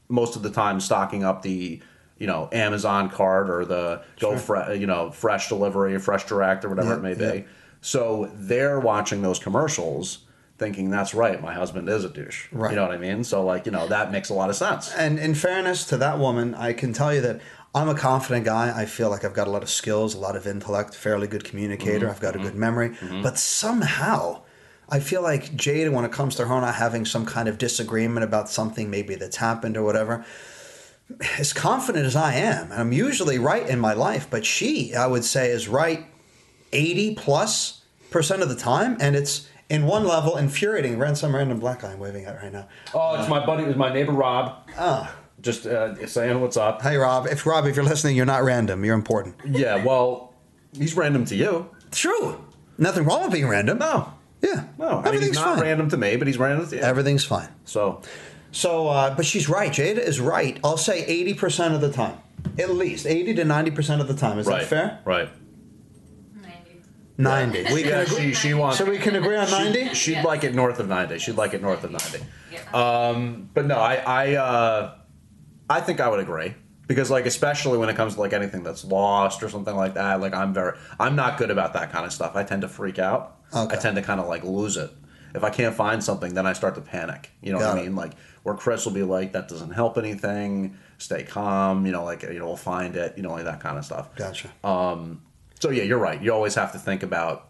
most 0.08 0.36
of 0.36 0.42
the 0.42 0.50
time 0.50 0.80
stocking 0.80 1.22
up 1.24 1.42
the 1.42 1.80
you 2.18 2.26
know 2.26 2.48
amazon 2.52 3.08
cart 3.10 3.48
or 3.50 3.64
the 3.64 4.02
go 4.20 4.36
fre- 4.36 4.72
you 4.72 4.86
know 4.86 5.10
fresh 5.10 5.48
delivery 5.48 5.98
fresh 5.98 6.24
direct 6.26 6.64
or 6.64 6.68
whatever 6.68 6.90
Yeah, 6.90 6.96
it 6.96 7.02
may 7.02 7.14
yeah. 7.26 7.32
be 7.32 7.44
So 7.80 8.30
they're 8.34 8.80
watching 8.80 9.22
those 9.22 9.38
commercials 9.38 10.18
thinking 10.56 10.88
that's 10.88 11.14
right, 11.14 11.42
my 11.42 11.52
husband 11.52 11.88
is 11.88 12.04
a 12.04 12.08
douche. 12.08 12.46
Right. 12.52 12.70
You 12.70 12.76
know 12.76 12.82
what 12.86 12.92
I 12.94 12.96
mean? 12.96 13.24
So 13.24 13.44
like, 13.44 13.66
you 13.66 13.72
know, 13.72 13.88
that 13.88 14.12
makes 14.12 14.30
a 14.30 14.34
lot 14.34 14.50
of 14.50 14.56
sense. 14.56 14.90
And 14.94 15.18
in 15.18 15.34
fairness 15.34 15.84
to 15.86 15.96
that 15.96 16.20
woman, 16.20 16.54
I 16.54 16.72
can 16.74 16.92
tell 16.92 17.12
you 17.12 17.20
that 17.22 17.40
I'm 17.74 17.88
a 17.88 17.94
confident 17.96 18.44
guy. 18.46 18.72
I 18.74 18.86
feel 18.86 19.10
like 19.10 19.24
I've 19.24 19.34
got 19.34 19.48
a 19.48 19.50
lot 19.50 19.64
of 19.64 19.68
skills, 19.68 20.14
a 20.14 20.18
lot 20.20 20.36
of 20.36 20.46
intellect, 20.46 20.94
fairly 20.94 21.26
good 21.26 21.42
communicator. 21.42 22.06
Mhm, 22.06 22.10
I've 22.10 22.20
got 22.20 22.36
a 22.36 22.38
good 22.38 22.54
memory. 22.54 22.90
Mhm. 22.90 23.20
But 23.24 23.36
somehow, 23.36 24.43
I 24.94 25.00
feel 25.00 25.22
like 25.22 25.56
Jada, 25.56 25.90
when 25.90 26.04
it 26.04 26.12
comes 26.12 26.36
to 26.36 26.46
her 26.46 26.60
not 26.60 26.76
having 26.76 27.04
some 27.04 27.26
kind 27.26 27.48
of 27.48 27.58
disagreement 27.58 28.22
about 28.22 28.48
something 28.48 28.88
maybe 28.90 29.16
that's 29.16 29.34
happened 29.34 29.76
or 29.76 29.82
whatever, 29.82 30.24
as 31.36 31.52
confident 31.52 32.06
as 32.06 32.14
I 32.14 32.34
am, 32.34 32.70
and 32.70 32.80
I'm 32.80 32.92
usually 32.92 33.40
right 33.40 33.68
in 33.68 33.80
my 33.80 33.92
life, 33.92 34.28
but 34.30 34.46
she, 34.46 34.94
I 34.94 35.08
would 35.08 35.24
say, 35.24 35.50
is 35.50 35.66
right 35.66 36.06
80 36.72 37.16
plus 37.16 37.82
percent 38.10 38.40
of 38.42 38.48
the 38.48 38.54
time. 38.54 38.96
And 39.00 39.16
it's 39.16 39.48
in 39.68 39.84
one 39.84 40.04
level 40.04 40.36
infuriating. 40.36 40.96
Ran 40.96 41.16
some 41.16 41.34
random 41.34 41.58
black 41.58 41.80
guy 41.80 41.90
I'm 41.90 41.98
waving 41.98 42.26
at 42.26 42.40
right 42.40 42.52
now. 42.52 42.68
Oh, 42.94 43.20
it's 43.20 43.28
my 43.28 43.44
buddy, 43.44 43.64
it 43.64 43.66
was 43.66 43.76
my 43.76 43.92
neighbor 43.92 44.12
Rob. 44.12 44.70
Oh. 44.78 45.12
Just 45.40 45.66
uh, 45.66 46.06
saying 46.06 46.40
what's 46.40 46.56
up. 46.56 46.82
Hey, 46.82 46.96
Rob. 46.96 47.26
If 47.26 47.44
Rob, 47.44 47.66
if 47.66 47.74
you're 47.74 47.84
listening, 47.84 48.14
you're 48.14 48.26
not 48.26 48.44
random. 48.44 48.84
You're 48.84 48.94
important. 48.94 49.34
Yeah, 49.44 49.84
well, 49.84 50.34
he's 50.72 50.94
random 50.94 51.24
to 51.26 51.34
you. 51.34 51.68
True. 51.90 52.44
Nothing 52.78 53.04
wrong 53.04 53.24
with 53.24 53.32
being 53.32 53.48
random. 53.48 53.78
No. 53.78 54.14
Yeah. 54.44 54.64
No, 54.78 54.88
I 54.88 54.92
mean, 54.92 54.96
he's 54.96 55.06
Everything's 55.06 55.36
not 55.36 55.54
fine. 55.56 55.62
random 55.62 55.88
to 55.88 55.96
me, 55.96 56.16
but 56.16 56.26
he's 56.26 56.36
random 56.38 56.68
to 56.68 56.76
you. 56.76 56.82
Everything's 56.82 57.24
fine. 57.24 57.48
So, 57.64 58.02
So, 58.52 58.88
uh, 58.88 59.14
but 59.14 59.24
she's 59.24 59.48
right. 59.48 59.70
Jada 59.72 59.98
is 59.98 60.20
right. 60.20 60.58
I'll 60.62 60.76
say 60.76 61.24
80% 61.34 61.74
of 61.74 61.80
the 61.80 61.90
time. 61.90 62.18
At 62.58 62.70
least 62.70 63.06
80 63.06 63.34
to 63.34 63.44
90% 63.44 64.00
of 64.00 64.08
the 64.08 64.14
time. 64.14 64.38
Is 64.38 64.46
right. 64.46 64.60
that 64.60 64.68
fair? 64.68 65.00
Right. 65.04 65.30
90. 67.16 67.72
We 67.72 67.82
can 67.82 67.90
yeah, 67.90 68.00
agree. 68.00 68.16
she, 68.16 68.34
she 68.34 68.54
wants. 68.54 68.78
So 68.78 68.84
we 68.84 68.98
can 68.98 69.14
agree 69.16 69.36
on 69.36 69.50
90? 69.50 69.94
She'd 69.94 70.22
like 70.24 70.44
it 70.44 70.54
north 70.54 70.78
of 70.80 70.88
90. 70.88 71.18
She'd 71.20 71.36
like 71.36 71.54
it 71.54 71.62
north 71.62 71.84
of 71.84 71.92
90. 71.92 72.24
Um, 72.74 73.48
but 73.54 73.66
no, 73.66 73.76
I 73.78 73.94
I, 73.96 74.34
uh, 74.34 74.94
I 75.70 75.80
think 75.80 76.00
I 76.00 76.08
would 76.08 76.18
agree 76.20 76.54
because 76.86 77.10
like 77.10 77.26
especially 77.26 77.78
when 77.78 77.88
it 77.88 77.96
comes 77.96 78.14
to 78.14 78.20
like 78.20 78.32
anything 78.32 78.62
that's 78.62 78.84
lost 78.84 79.42
or 79.42 79.48
something 79.48 79.74
like 79.74 79.94
that. 79.94 80.20
Like 80.20 80.34
I'm 80.34 80.52
very 80.52 80.76
I'm 80.98 81.16
not 81.16 81.38
good 81.38 81.50
about 81.50 81.72
that 81.74 81.92
kind 81.92 82.04
of 82.04 82.12
stuff. 82.12 82.36
I 82.36 82.44
tend 82.44 82.62
to 82.62 82.68
freak 82.68 82.98
out. 82.98 83.38
Okay. 83.54 83.76
I 83.76 83.78
tend 83.78 83.96
to 83.96 84.02
kind 84.02 84.20
of 84.20 84.26
like 84.26 84.44
lose 84.44 84.76
it. 84.76 84.90
If 85.34 85.42
I 85.42 85.50
can't 85.50 85.74
find 85.74 86.02
something, 86.02 86.34
then 86.34 86.46
I 86.46 86.52
start 86.52 86.76
to 86.76 86.80
panic. 86.80 87.30
You 87.42 87.52
know 87.52 87.58
Got 87.58 87.74
what 87.74 87.78
I 87.78 87.82
mean? 87.82 87.96
Like 87.96 88.12
where 88.44 88.54
Chris 88.54 88.84
will 88.84 88.92
be 88.92 89.02
like, 89.02 89.32
"That 89.32 89.48
doesn't 89.48 89.72
help 89.72 89.98
anything. 89.98 90.76
Stay 90.98 91.24
calm." 91.24 91.86
You 91.86 91.92
know, 91.92 92.04
like 92.04 92.22
you 92.22 92.38
know, 92.38 92.46
we'll 92.46 92.56
find 92.56 92.94
it. 92.94 93.14
You 93.16 93.24
know, 93.24 93.32
like 93.32 93.44
that 93.44 93.60
kind 93.60 93.76
of 93.76 93.84
stuff. 93.84 94.14
Gotcha. 94.14 94.52
Um, 94.62 95.22
so 95.58 95.70
yeah, 95.70 95.82
you're 95.82 95.98
right. 95.98 96.22
You 96.22 96.32
always 96.32 96.54
have 96.54 96.72
to 96.72 96.78
think 96.78 97.02
about 97.02 97.48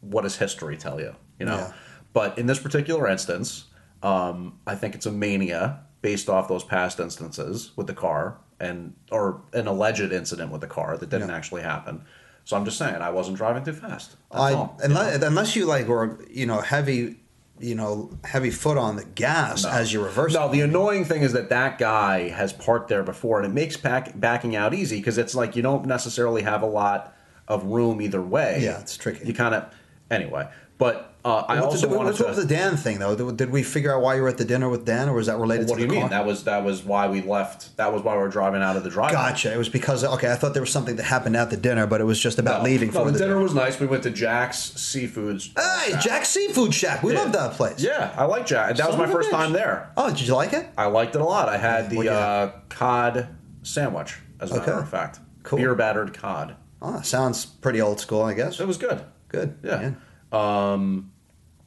what 0.00 0.22
does 0.22 0.36
history 0.36 0.76
tell 0.76 1.00
you, 1.00 1.14
you 1.38 1.44
know. 1.44 1.56
Yeah. 1.56 1.72
But 2.12 2.38
in 2.38 2.46
this 2.46 2.58
particular 2.58 3.06
instance, 3.08 3.66
um, 4.02 4.58
I 4.66 4.74
think 4.74 4.94
it's 4.94 5.06
a 5.06 5.12
mania 5.12 5.80
based 6.00 6.28
off 6.28 6.48
those 6.48 6.64
past 6.64 7.00
instances 7.00 7.72
with 7.76 7.86
the 7.86 7.94
car 7.94 8.38
and 8.60 8.94
or 9.10 9.40
an 9.52 9.66
alleged 9.66 10.12
incident 10.12 10.50
with 10.52 10.60
the 10.60 10.66
car 10.66 10.96
that 10.96 11.08
didn't 11.10 11.28
Yeah. 11.28 11.36
actually 11.36 11.62
happen. 11.62 12.02
So 12.44 12.56
I'm 12.56 12.64
just 12.64 12.78
saying 12.78 12.96
I 12.96 13.10
wasn't 13.10 13.36
driving 13.36 13.62
too 13.64 13.72
fast. 13.74 14.16
That's 14.30 14.42
I, 14.42 14.52
all. 14.54 14.78
unless, 14.82 15.22
unless 15.22 15.54
you 15.56 15.66
like 15.66 15.86
were, 15.86 16.18
you 16.30 16.46
know, 16.46 16.60
heavy, 16.62 17.20
you 17.60 17.74
know, 17.74 18.10
heavy 18.24 18.50
foot 18.50 18.78
on 18.78 18.96
the 18.96 19.04
gas 19.04 19.64
No. 19.64 19.70
as 19.70 19.92
you 19.92 20.02
reverse. 20.02 20.32
No, 20.34 20.48
the 20.48 20.62
annoying 20.62 21.04
thing 21.04 21.22
is 21.22 21.32
that 21.34 21.50
that 21.50 21.78
guy 21.78 22.28
has 22.30 22.52
parked 22.52 22.88
there 22.88 23.02
before, 23.02 23.38
and 23.40 23.46
it 23.46 23.54
makes 23.54 23.76
back, 23.76 24.18
backing 24.18 24.56
out 24.56 24.72
easy 24.72 24.96
because 24.98 25.18
it's 25.18 25.34
like 25.34 25.56
you 25.56 25.62
don't 25.62 25.84
necessarily 25.86 26.42
have 26.42 26.62
a 26.62 26.66
lot 26.66 27.14
of 27.48 27.64
room 27.64 28.00
either 28.00 28.22
way. 28.22 28.60
Yeah, 28.62 28.80
it's 28.80 28.96
tricky. 28.96 29.26
You 29.26 29.34
kind 29.34 29.54
of 29.54 29.64
anyway, 30.10 30.48
but 30.78 31.07
uh, 31.24 31.44
I 31.48 31.60
What's 31.60 31.74
also 31.74 31.88
the, 31.88 31.96
wanted 31.96 32.18
what's 32.20 32.36
to. 32.36 32.42
the 32.42 32.46
Dan 32.46 32.76
thing 32.76 33.00
though? 33.00 33.30
Did 33.32 33.50
we 33.50 33.62
figure 33.62 33.92
out 33.94 34.00
why 34.02 34.14
you 34.14 34.22
were 34.22 34.28
at 34.28 34.38
the 34.38 34.44
dinner 34.44 34.68
with 34.68 34.84
Dan, 34.84 35.08
or 35.08 35.14
was 35.14 35.26
that 35.26 35.36
related 35.36 35.66
to 35.66 35.72
what 35.72 35.76
to 35.78 35.82
do 35.82 35.88
the 35.88 35.94
you 35.94 36.00
mean? 36.00 36.08
car? 36.08 36.18
That 36.18 36.26
was 36.26 36.44
that 36.44 36.64
was 36.64 36.84
why 36.84 37.08
we 37.08 37.20
left. 37.22 37.76
That 37.76 37.92
was 37.92 38.02
why 38.02 38.14
we 38.14 38.20
were 38.22 38.28
driving 38.28 38.62
out 38.62 38.76
of 38.76 38.84
the 38.84 38.90
driveway. 38.90 39.12
Gotcha. 39.14 39.52
It 39.52 39.56
was 39.58 39.68
because 39.68 40.04
okay, 40.04 40.30
I 40.32 40.36
thought 40.36 40.54
there 40.54 40.62
was 40.62 40.70
something 40.70 40.96
that 40.96 41.02
happened 41.04 41.36
at 41.36 41.50
the 41.50 41.56
dinner, 41.56 41.86
but 41.86 42.00
it 42.00 42.04
was 42.04 42.20
just 42.20 42.38
about 42.38 42.62
leaving 42.62 42.92
No, 42.92 43.04
for 43.04 43.10
the 43.10 43.18
dinner 43.18 43.38
was 43.38 43.52
nice. 43.54 43.78
We 43.80 43.86
went 43.86 44.04
to 44.04 44.10
Jack's 44.10 44.58
Seafoods. 44.58 45.50
Hey, 45.58 45.98
Jack's 46.00 46.28
Seafood 46.30 46.72
Shack. 46.72 47.02
We 47.02 47.12
Yeah. 47.12 47.18
love 47.22 47.32
that 47.32 47.52
place. 47.54 47.80
Yeah, 47.82 48.14
I 48.16 48.24
like 48.24 48.46
Jack. 48.46 48.76
That 48.76 48.86
was 48.88 48.96
my 48.96 49.06
first 49.06 49.28
bitch. 49.28 49.32
time 49.32 49.52
there. 49.52 49.90
Oh, 49.96 50.08
did 50.10 50.20
you 50.20 50.34
like 50.34 50.52
it? 50.52 50.66
I 50.78 50.86
liked 50.86 51.14
it 51.14 51.20
a 51.20 51.24
lot. 51.24 51.48
I 51.48 51.56
had 51.58 51.90
the 51.90 52.10
uh, 52.12 52.52
cod 52.68 53.28
sandwich, 53.62 54.16
as 54.40 54.50
a 54.52 54.56
matter 54.58 54.72
of 54.74 54.88
fact. 54.88 55.18
Cool. 55.42 55.58
Beer 55.58 55.74
battered 55.74 56.14
cod. 56.14 56.56
Oh, 56.80 57.00
sounds 57.02 57.44
pretty 57.44 57.80
old 57.80 57.98
school, 58.00 58.22
I 58.22 58.34
guess. 58.34 58.60
It 58.60 58.66
was 58.68 58.76
good. 58.78 59.02
Good. 59.28 59.58
Yeah. 59.64 59.92
Um, 60.32 61.12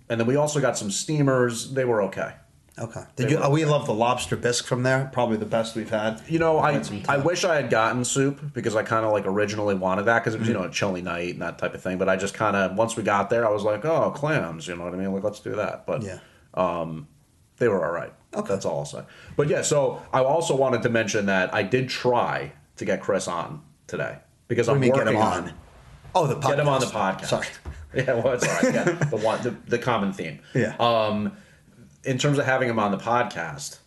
and 0.09 0.19
then 0.19 0.27
we 0.27 0.35
also 0.35 0.59
got 0.59 0.77
some 0.77 0.91
steamers. 0.91 1.73
They 1.73 1.85
were 1.85 2.01
okay. 2.03 2.33
Okay. 2.79 3.03
They 3.15 3.29
you? 3.29 3.37
were 3.37 3.45
Oh, 3.45 3.49
we 3.49 3.65
love 3.65 3.85
the 3.85 3.93
lobster 3.93 4.35
bisque 4.35 4.65
from 4.65 4.83
there. 4.83 5.09
Probably 5.13 5.37
the 5.37 5.45
best 5.45 5.75
we've 5.75 5.89
had. 5.89 6.21
You 6.27 6.39
know, 6.39 6.57
I 6.57 6.81
I 7.07 7.17
wish 7.17 7.43
I 7.43 7.55
had 7.55 7.69
gotten 7.69 8.03
soup 8.05 8.53
because 8.53 8.75
I 8.75 8.83
kind 8.83 9.05
of 9.05 9.11
like 9.11 9.25
originally 9.25 9.75
wanted 9.75 10.03
that 10.03 10.19
because 10.19 10.35
it 10.35 10.39
was 10.39 10.47
you 10.47 10.53
know 10.53 10.63
a 10.63 10.69
chilly 10.69 11.01
night 11.01 11.33
and 11.33 11.41
that 11.41 11.57
type 11.59 11.73
of 11.73 11.81
thing. 11.81 11.97
But 11.97 12.09
I 12.09 12.15
just 12.15 12.33
kind 12.33 12.55
of 12.55 12.75
once 12.77 12.95
we 12.95 13.03
got 13.03 13.29
there, 13.29 13.45
I 13.47 13.51
was 13.51 13.63
like, 13.63 13.85
oh, 13.85 14.11
clams. 14.11 14.67
You 14.67 14.75
know 14.75 14.85
what 14.85 14.93
I 14.93 14.97
mean? 14.97 15.13
Like 15.13 15.23
let's 15.23 15.39
do 15.39 15.55
that. 15.55 15.85
But 15.85 16.03
Yeah. 16.03 16.19
um, 16.53 17.07
they 17.57 17.67
were 17.67 17.85
all 17.85 17.91
right. 17.91 18.13
Okay. 18.33 18.47
That's 18.47 18.65
all 18.65 18.79
I'll 18.79 18.85
say. 18.85 19.03
But 19.35 19.49
yeah, 19.49 19.61
so 19.61 20.01
I 20.13 20.23
also 20.23 20.55
wanted 20.55 20.81
to 20.83 20.89
mention 20.89 21.25
that 21.27 21.53
I 21.53 21.63
did 21.63 21.89
try 21.89 22.53
to 22.77 22.85
get 22.85 23.01
Chris 23.01 23.27
on 23.27 23.61
today 23.87 24.17
because 24.47 24.69
I'm 24.69 24.79
mean, 24.79 24.91
working 24.91 25.05
get 25.05 25.13
him 25.15 25.21
on? 25.21 25.53
Oh, 26.15 26.25
the 26.25 26.35
podcast. 26.35 26.47
Get 26.49 26.59
him 26.59 26.67
on 26.69 26.79
the 26.79 26.87
podcast. 26.87 27.25
Sorry. 27.25 27.47
Yeah, 27.95 28.13
well, 28.13 28.33
it's 28.33 28.47
all 28.47 28.53
right. 28.55 28.73
Yeah, 28.73 28.83
the 29.09 29.17
one, 29.17 29.41
the, 29.43 29.51
the 29.67 29.77
common 29.77 30.13
theme. 30.13 30.39
Yeah. 30.53 30.75
Um, 30.79 31.33
in 32.05 32.17
terms 32.17 32.37
of 32.37 32.45
having 32.45 32.69
him 32.69 32.79
on 32.79 32.91
the 32.91 32.97
podcast, 32.97 33.79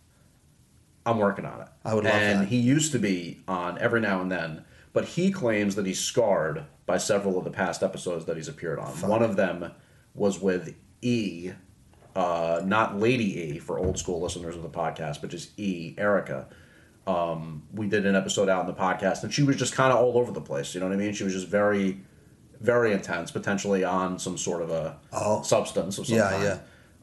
I'm 1.07 1.19
working 1.19 1.45
on 1.45 1.61
it. 1.63 1.69
I 1.85 1.95
would 1.95 2.05
love 2.05 2.13
and 2.13 2.43
that. 2.43 2.49
he 2.49 2.59
used 2.59 2.93
to 2.93 2.99
be 2.99 3.41
on 3.49 3.79
every 3.79 4.01
now 4.01 4.21
and 4.21 4.31
then, 4.31 4.65
but 4.93 5.05
he 5.07 5.31
claims 5.31 5.75
that 5.77 5.87
he's 5.87 6.01
scarred 6.01 6.65
by 6.87 6.99
several 6.99 7.39
of 7.39 7.45
the 7.45 7.51
past 7.51 7.83
episodes 7.83 8.27
that 8.27 8.37
he's 8.37 8.49
appeared 8.49 8.79
on. 8.79 8.93
One 9.09 9.23
of 9.23 9.37
them 9.37 9.73
was 10.15 10.41
with 10.41 10.75
E, 11.03 11.53
uh, 12.15 12.63
not 12.65 12.99
Lady 12.99 13.41
E 13.41 13.59
for 13.59 13.79
old 13.79 13.99
school 13.99 14.21
listeners 14.21 14.55
of 14.55 14.63
the 14.63 14.69
podcast, 14.69 15.21
but 15.21 15.31
just 15.31 15.59
E, 15.59 15.95
Erica. 15.99 16.47
Um, 17.07 17.65
we 17.73 17.87
did 17.87 18.07
an 18.07 18.15
episode 18.15 18.49
out 18.49 18.61
in 18.63 18.67
the 18.67 18.75
podcast, 18.81 19.25
and 19.25 19.33
she 19.33 19.43
was 19.43 19.57
just 19.57 19.75
kind 19.75 19.93
of 19.93 19.99
all 19.99 20.17
over 20.17 20.33
the 20.33 20.41
place. 20.41 20.75
You 20.75 20.81
know 20.81 20.87
what 20.87 20.95
I 20.95 20.97
mean? 20.99 21.13
She 21.13 21.25
was 21.25 21.33
just 21.35 21.49
very, 21.49 22.01
very 22.65 22.93
intense, 22.93 23.31
potentially 23.31 23.85
on 23.85 24.19
some 24.19 24.39
sort 24.39 24.63
of 24.63 24.71
a 24.71 24.97
Oh. 25.13 25.43
substance 25.43 25.99
of 25.99 26.07
some 26.07 26.17
Yeah, 26.17 26.31
kind. 26.31 26.43
yeah. 26.45 26.59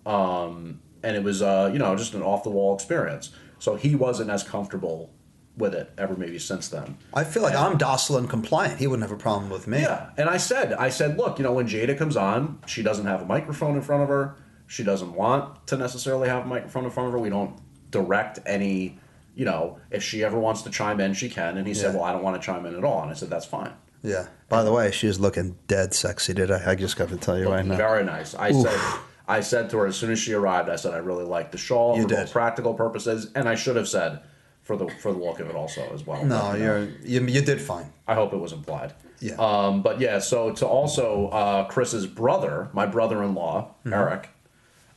Um, 0.05 0.79
and 1.03 1.15
it 1.15 1.23
was, 1.23 1.41
uh, 1.41 1.69
you 1.71 1.79
know, 1.79 1.95
just 1.95 2.13
an 2.15 2.23
off 2.23 2.43
the 2.43 2.49
wall 2.49 2.73
experience. 2.73 3.29
So 3.59 3.75
he 3.75 3.95
wasn't 3.95 4.29
as 4.31 4.43
comfortable 4.43 5.11
with 5.57 5.75
it 5.75 5.91
ever, 5.97 6.15
maybe 6.15 6.39
since 6.39 6.67
then. 6.69 6.97
I 7.13 7.23
feel 7.23 7.43
like 7.43 7.53
And- 7.53 7.63
I'm 7.63 7.77
docile 7.77 8.17
and 8.17 8.27
compliant. 8.29 8.79
He 8.79 8.87
wouldn't 8.87 9.07
have 9.07 9.15
a 9.17 9.21
problem 9.21 9.49
with 9.51 9.67
me. 9.67 9.81
Yeah, 9.81 10.07
and 10.17 10.29
I 10.29 10.37
said, 10.37 10.73
I 10.73 10.89
said, 10.89 11.17
look, 11.17 11.37
you 11.37 11.43
know, 11.43 11.51
when 11.53 11.67
Jada 11.67 11.95
comes 11.97 12.17
on, 12.17 12.57
she 12.65 12.81
doesn't 12.81 13.05
have 13.05 13.21
a 13.21 13.25
microphone 13.25 13.75
in 13.75 13.81
front 13.81 14.01
of 14.03 14.09
her. 14.09 14.35
She 14.65 14.83
doesn't 14.83 15.13
want 15.13 15.67
to 15.67 15.77
necessarily 15.77 16.29
have 16.29 16.45
a 16.45 16.47
microphone 16.47 16.85
in 16.85 16.89
front 16.91 17.07
of 17.07 17.13
her. 17.13 17.19
We 17.19 17.29
don't 17.29 17.53
direct 17.91 18.39
any, 18.45 18.97
you 19.35 19.45
know, 19.45 19.77
if 19.91 20.01
she 20.01 20.23
ever 20.23 20.39
wants 20.39 20.61
to 20.63 20.69
chime 20.71 20.99
in, 21.01 21.13
she 21.13 21.29
can. 21.29 21.57
And 21.57 21.67
he 21.67 21.73
said, 21.75 21.93
well, 21.93 22.05
I 22.05 22.13
don't 22.13 22.23
want 22.23 22.41
to 22.41 22.45
chime 22.45 22.65
in 22.65 22.75
at 22.75 22.83
all. 22.83 23.01
And 23.03 23.11
I 23.11 23.13
said, 23.13 23.29
that's 23.29 23.45
fine. 23.45 23.73
Yeah. 24.03 24.27
By 24.49 24.63
the 24.63 24.71
way, 24.71 24.91
she's 24.91 25.19
looking 25.19 25.57
dead 25.67 25.93
sexy. 25.93 26.33
Did 26.33 26.51
I? 26.51 26.71
I 26.71 26.75
just 26.75 26.97
got 26.97 27.09
to 27.09 27.17
tell 27.17 27.37
you 27.39 27.49
right 27.49 27.65
now. 27.65 27.77
Very 27.77 28.03
nice. 28.03 28.33
I 28.35 28.49
Oof. 28.51 28.67
said, 28.67 28.99
I 29.27 29.39
said 29.41 29.69
to 29.69 29.77
her 29.77 29.85
as 29.87 29.95
soon 29.95 30.11
as 30.11 30.19
she 30.19 30.33
arrived, 30.33 30.69
I 30.69 30.75
said 30.75 30.93
I 30.93 30.97
really 30.97 31.23
liked 31.23 31.51
the 31.51 31.57
shawl 31.57 31.95
You 31.95 32.03
for 32.03 32.09
did. 32.09 32.31
practical 32.31 32.73
purposes, 32.73 33.31
and 33.35 33.47
I 33.47 33.55
should 33.55 33.75
have 33.75 33.87
said 33.87 34.21
for 34.63 34.75
the 34.75 34.87
for 35.01 35.13
the 35.13 35.19
look 35.19 35.39
of 35.39 35.49
it 35.49 35.55
also 35.55 35.89
as 35.93 36.05
well. 36.05 36.23
No, 36.25 36.53
you 36.53 36.63
you're 36.63 36.83
you, 37.03 37.25
you 37.27 37.41
did 37.41 37.61
fine. 37.61 37.91
I 38.07 38.15
hope 38.15 38.33
it 38.33 38.37
was 38.39 38.51
implied. 38.53 38.93
Yeah. 39.19 39.35
Um, 39.35 39.83
but 39.83 39.99
yeah, 40.01 40.17
so 40.19 40.51
to 40.53 40.65
also 40.67 41.27
uh, 41.27 41.65
Chris's 41.67 42.07
brother, 42.07 42.69
my 42.73 42.87
brother-in-law 42.87 43.71
Mhm. 43.85 43.93
Eric, 43.93 44.29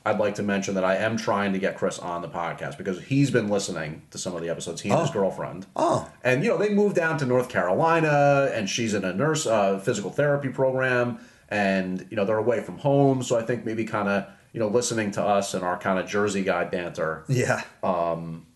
I'd 0.06 0.18
like 0.18 0.34
to 0.34 0.42
mention 0.42 0.74
that 0.74 0.84
I 0.84 0.96
am 0.96 1.16
trying 1.16 1.52
to 1.54 1.58
get 1.58 1.76
Chris 1.78 1.98
on 1.98 2.20
the 2.20 2.28
podcast 2.28 2.76
because 2.76 3.02
he's 3.04 3.30
been 3.30 3.48
listening 3.48 4.02
to 4.10 4.18
some 4.18 4.34
of 4.36 4.42
the 4.42 4.50
episodes. 4.50 4.82
He 4.82 4.90
and 4.90 5.00
his 5.00 5.08
Oh. 5.10 5.12
girlfriend. 5.14 5.66
Oh. 5.74 6.10
And 6.22 6.44
you 6.44 6.50
know 6.50 6.58
they 6.58 6.68
moved 6.68 6.94
down 6.96 7.16
to 7.18 7.26
North 7.26 7.48
Carolina, 7.48 8.50
and 8.52 8.68
she's 8.68 8.92
in 8.94 9.04
a 9.04 9.12
nurse 9.14 9.46
uh, 9.46 9.78
physical 9.78 10.10
therapy 10.10 10.48
program, 10.50 11.18
and 11.48 12.06
you 12.10 12.16
know 12.16 12.24
they're 12.24 12.38
away 12.38 12.60
from 12.60 12.78
home. 12.78 13.22
So 13.22 13.38
I 13.38 13.42
think 13.42 13.64
maybe 13.64 13.84
kind 13.84 14.08
of 14.08 14.26
you 14.52 14.60
know 14.60 14.68
listening 14.68 15.10
to 15.12 15.22
us 15.22 15.54
and 15.54 15.64
our 15.64 15.78
kind 15.78 15.98
of 15.98 16.06
Jersey 16.06 16.42
guy 16.44 16.64
banter 16.64 17.24
Yeah. 17.28 17.62
um, 17.82 18.46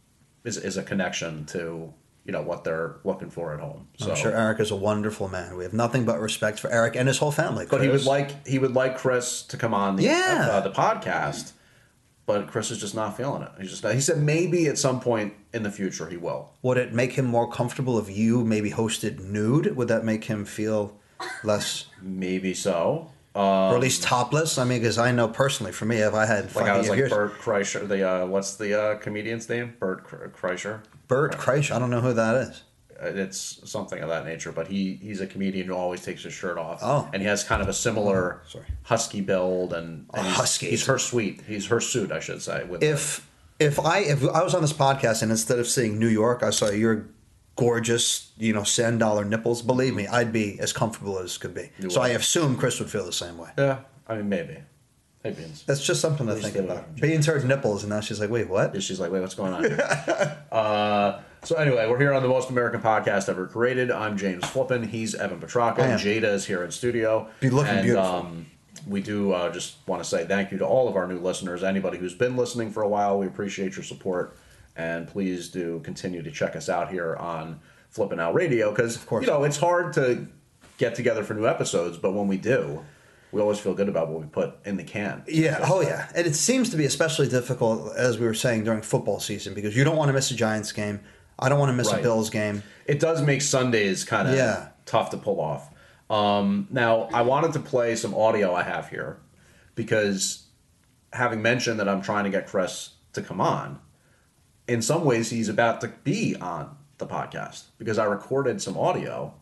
is 0.44 0.56
is 0.58 0.76
a 0.76 0.82
connection 0.82 1.46
to 1.46 1.92
you 2.29 2.33
know 2.33 2.43
what 2.43 2.62
they're 2.62 2.97
looking 3.05 3.31
for 3.31 3.55
at 3.55 3.59
home. 3.61 3.88
So 3.97 4.11
I'm 4.11 4.17
sure 4.17 4.31
Eric 4.37 4.61
is 4.61 4.71
a 4.71 4.77
wonderful 4.77 5.29
man. 5.29 5.57
We 5.57 5.64
have 5.64 5.73
nothing 5.73 6.05
but 6.05 6.21
respect 6.21 6.61
for 6.61 6.71
Eric 6.71 6.95
and 6.95 7.09
his 7.09 7.17
whole 7.17 7.33
family. 7.33 7.67
But 7.69 7.81
he 7.81 7.88
would 7.88 8.05
like 8.05 8.47
he 8.47 8.59
would 8.59 8.75
like 8.75 8.99
Chris 8.99 9.43
to 9.45 9.57
come 9.57 9.73
on 9.73 9.97
the 9.97 10.03
Yeah. 10.05 10.49
uh, 10.53 10.61
the 10.61 10.71
podcast. 10.71 11.53
But 12.27 12.49
Chris 12.49 12.71
is 12.71 12.79
just 12.79 12.95
not 12.95 13.17
feeling 13.17 13.41
it. 13.41 13.51
He's 13.59 13.71
just 13.71 13.83
not, 13.83 13.95
he 13.95 14.03
said 14.03 14.19
maybe 14.19 14.67
at 14.67 14.77
some 14.77 15.01
point 15.01 15.33
in 15.55 15.62
the 15.62 15.71
future 15.71 16.07
he 16.11 16.19
will. 16.19 16.53
Would 16.61 16.77
it 16.77 16.93
make 16.93 17.12
him 17.12 17.25
more 17.25 17.51
comfortable 17.51 17.99
if 17.99 18.14
you 18.14 18.45
maybe 18.45 18.71
hosted 18.73 19.21
nude? 19.21 19.75
Would 19.75 19.88
that 19.88 20.05
make 20.05 20.25
him 20.25 20.45
feel 20.45 21.01
less? 21.43 21.87
Maybe 22.03 22.53
so. 22.53 23.11
Or 23.35 23.75
at 23.75 23.81
least 23.81 24.03
topless. 24.03 24.59
I 24.59 24.64
mean, 24.64 24.81
because 24.81 24.99
I 24.99 25.12
know 25.12 25.29
personally, 25.29 25.73
for 25.73 25.85
me, 25.85 25.97
if 25.99 26.14
I 26.14 26.27
had 26.27 26.55
Like 26.55 26.67
I 26.67 26.77
was 26.79 26.88
like 26.88 26.99
years, 26.99 27.11
Bert 27.11 27.38
Kreischer. 27.38 27.87
The 27.87 28.09
uh, 28.09 28.27
what's 28.27 28.57
the 28.57 28.81
uh, 28.81 28.95
comedian's 28.97 29.49
name? 29.49 29.75
Bert 29.79 30.05
Kreischer. 30.35 30.81
Bert 31.07 31.37
Kreischer, 31.37 31.73
I 31.75 31.79
don't 31.79 31.91
know 31.91 32.01
who 32.01 32.12
that 32.14 32.35
is. 32.37 32.62
Uh, 33.01 33.07
It's 33.07 33.61
something 33.71 34.01
of 34.03 34.09
that 34.09 34.25
nature, 34.25 34.51
but 34.53 34.67
he 34.67 34.95
he's 35.03 35.21
a 35.21 35.27
comedian 35.27 35.67
who 35.69 35.75
always 35.75 36.03
takes 36.05 36.25
his 36.25 36.33
shirt 36.33 36.59
off. 36.59 36.81
Oh. 36.83 37.09
and 37.12 37.23
he 37.23 37.29
has 37.29 37.45
kind 37.45 37.62
of 37.62 37.69
a 37.69 37.73
similar 37.73 38.43
Sorry. 38.49 38.64
husky 38.83 39.21
build, 39.21 39.73
and, 39.73 40.07
and 40.14 40.27
he's, 40.27 40.37
husky. 40.37 40.71
He's 40.71 40.87
her 40.87 40.99
suite. 40.99 41.43
He's 41.47 41.67
her 41.67 41.81
suit, 41.81 42.11
I 42.12 42.21
should 42.21 42.43
say. 42.43 42.67
If 42.81 43.29
if 43.61 43.79
I 43.79 44.01
if 44.01 44.23
I 44.29 44.43
was 44.43 44.55
on 44.55 44.62
this 44.62 44.73
podcast 44.73 45.23
and 45.23 45.31
instead 45.31 45.59
of 45.59 45.67
seeing 45.69 45.99
New 45.99 46.09
York, 46.09 46.43
I 46.43 46.51
saw 46.51 46.71
your 46.71 47.07
gorgeous, 47.59 48.31
you 48.38 48.53
know, 48.53 48.62
sand 48.62 49.01
dollar 49.01 49.25
nipples, 49.25 49.62
believe 49.62 49.92
me, 49.94 50.07
I'd 50.07 50.33
be 50.33 50.59
as 50.61 50.73
comfortable 50.73 51.18
as 51.18 51.37
could 51.37 51.55
be. 51.55 51.71
You 51.81 51.90
so 51.90 52.01
I 52.01 52.11
assume 52.11 52.57
Chris 52.57 52.79
would 52.79 52.88
feel 52.88 53.05
the 53.05 53.12
same 53.12 53.37
way. 53.37 53.51
yeah, 53.59 53.81
I 54.07 54.16
mean 54.16 54.29
maybe. 54.29 54.59
Hey 55.25 55.33
Beans. 55.33 55.64
That's 55.66 55.85
just 55.85 56.01
something 56.01 56.29
to 56.29 56.37
think 56.37 56.55
about. 56.55 56.94
Beans 56.94 57.27
heard 57.27 57.44
nipples, 57.44 57.83
and 57.83 57.90
now 57.90 58.01
she's 58.01 58.21
like, 58.21 58.31
"Wait, 58.31 58.49
what?" 58.49 58.73
Yeah, 58.73 58.81
she's 58.81 59.01
like, 59.01 59.11
wait, 59.11 59.21
what's 59.21 59.35
going 59.35 59.53
on? 59.53 59.64
here?" 59.64 60.38
uh, 60.53 61.21
so 61.42 61.57
anyway, 61.57 61.88
we're 61.88 61.99
here 61.99 62.12
on 62.12 62.23
the 62.23 62.29
most 62.29 62.51
American 62.51 62.81
podcast 62.81 63.29
ever 63.29 63.49
created. 63.49 63.90
I'm 63.90 64.16
James 64.16 64.47
Flippin. 64.47 64.85
He's 64.85 65.16
Evan 65.16 65.38
am. 65.38 65.49
Jada 65.49 66.33
is 66.33 66.47
here 66.47 66.62
in 66.62 66.71
studio. 66.71 67.29
Be 67.40 67.51
looking 67.51 67.75
and, 67.75 67.83
beautiful. 67.83 68.09
Um, 68.09 68.47
we 68.87 69.03
do 69.03 69.33
uh, 69.33 69.51
just 69.51 69.77
want 69.88 70.03
to 70.03 70.09
say 70.09 70.25
thank 70.25 70.53
you 70.53 70.59
to 70.59 70.64
all 70.64 70.88
of 70.88 70.94
our 70.94 71.09
new 71.09 71.18
listeners. 71.18 71.64
Anybody 71.64 71.99
who's 71.99 72.14
been 72.14 72.37
listening 72.37 72.71
for 72.71 72.85
a 72.85 72.88
while, 72.88 73.18
we 73.18 73.27
appreciate 73.27 73.75
your 73.75 73.85
support. 73.85 74.37
And 74.79 75.07
please 75.09 75.49
do 75.49 75.81
continue 75.85 76.23
to 76.23 76.31
check 76.31 76.55
us 76.57 76.69
out 76.71 76.91
here 76.91 77.17
on 77.17 77.61
Flippin' 77.91 78.21
Out 78.21 78.33
Radio 78.35 78.71
because 78.71 78.97
of 78.97 79.05
course. 79.07 79.27
you 79.27 79.31
know 79.31 79.43
it's 79.45 79.59
hard 79.59 79.93
to 79.95 80.27
get 80.79 80.95
together 80.95 81.23
for 81.25 81.35
new 81.35 81.47
episodes, 81.47 81.99
but 81.99 82.12
when 82.12 82.29
we 82.29 82.37
do, 82.37 82.85
we 83.33 83.41
always 83.43 83.59
feel 83.59 83.75
good 83.75 83.88
about 83.88 84.09
what 84.09 84.21
we 84.23 84.27
put 84.29 84.55
in 84.64 84.77
the 84.77 84.85
can. 84.85 85.25
Yeah, 85.27 85.59
oh 85.64 85.81
yeah. 85.83 86.09
And 86.14 86.27
it 86.27 86.35
seems 86.37 86.71
to 86.71 86.77
be 86.77 86.85
especially 86.85 87.29
difficult, 87.29 87.95
as 87.97 88.19
we 88.19 88.27
were 88.27 88.35
saying, 88.35 88.64
during 88.64 88.81
football 88.83 89.19
season 89.21 89.53
because 89.53 89.77
you 89.77 89.83
don't 89.85 89.97
want 89.97 90.09
to 90.11 90.12
miss 90.12 90.31
a 90.31 90.35
Giants 90.37 90.71
game. 90.73 91.01
I 91.41 91.49
don't 91.49 91.59
want 91.59 91.71
to 91.71 91.75
miss 91.77 91.91
Right. 91.91 91.99
a 92.01 92.03
Bills 92.03 92.31
game. 92.31 92.62
it 92.87 93.01
does 93.01 93.21
make 93.21 93.43
Sundays 93.43 94.05
kind 94.05 94.29
of 94.29 94.35
Yeah. 94.37 94.69
tough 94.87 95.11
to 95.11 95.17
pull 95.17 95.41
off. 95.41 95.71
Um, 96.09 96.69
now, 96.71 97.09
I 97.12 97.23
wanted 97.23 97.53
to 97.55 97.61
play 97.61 97.97
some 97.97 98.14
audio 98.14 98.55
I 98.55 98.62
have 98.62 98.88
here 98.88 99.19
because 99.75 100.45
having 101.12 101.43
mentioned 101.43 101.81
that 101.81 101.88
I'm 101.88 102.01
trying 102.03 102.25
to 102.25 102.31
get 102.31 102.47
Chris 102.47 102.91
to 103.12 103.23
come 103.23 103.41
on, 103.41 103.79
in 104.68 104.83
some 104.83 105.04
ways 105.04 105.31
he's 105.31 105.48
about 105.48 105.81
to 105.81 105.88
be 106.04 106.37
on 106.37 106.76
the 106.98 107.07
podcast 107.07 107.64
because 107.78 107.98
I 107.98 108.04
recorded 108.04 108.61
some 108.62 108.76
audio 108.76 109.35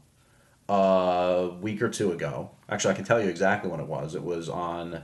a 0.69 1.51
week 1.61 1.83
or 1.83 1.89
two 1.89 2.13
ago. 2.13 2.51
Actually, 2.69 2.93
I 2.93 2.97
can 2.97 3.05
tell 3.05 3.23
you 3.23 3.29
exactly 3.29 3.71
when 3.71 3.81
it 3.81 3.87
was. 3.87 4.15
It 4.15 4.23
was 4.23 4.49
on 4.49 5.03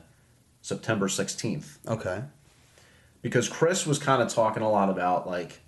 September 0.61 1.08
16th 1.08 1.78
Okay. 1.88 2.22
because 3.20 3.48
Chris 3.48 3.87
was 3.87 3.98
kind 3.98 4.22
of 4.22 4.28
talking 4.28 4.62
a 4.62 4.70
lot 4.70 4.88
about 4.90 5.26
like, 5.26 5.61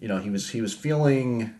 you 0.00 0.08
know, 0.08 0.18
he 0.18 0.30
was 0.30 0.50
he 0.50 0.60
was 0.60 0.74
feeling 0.74 1.54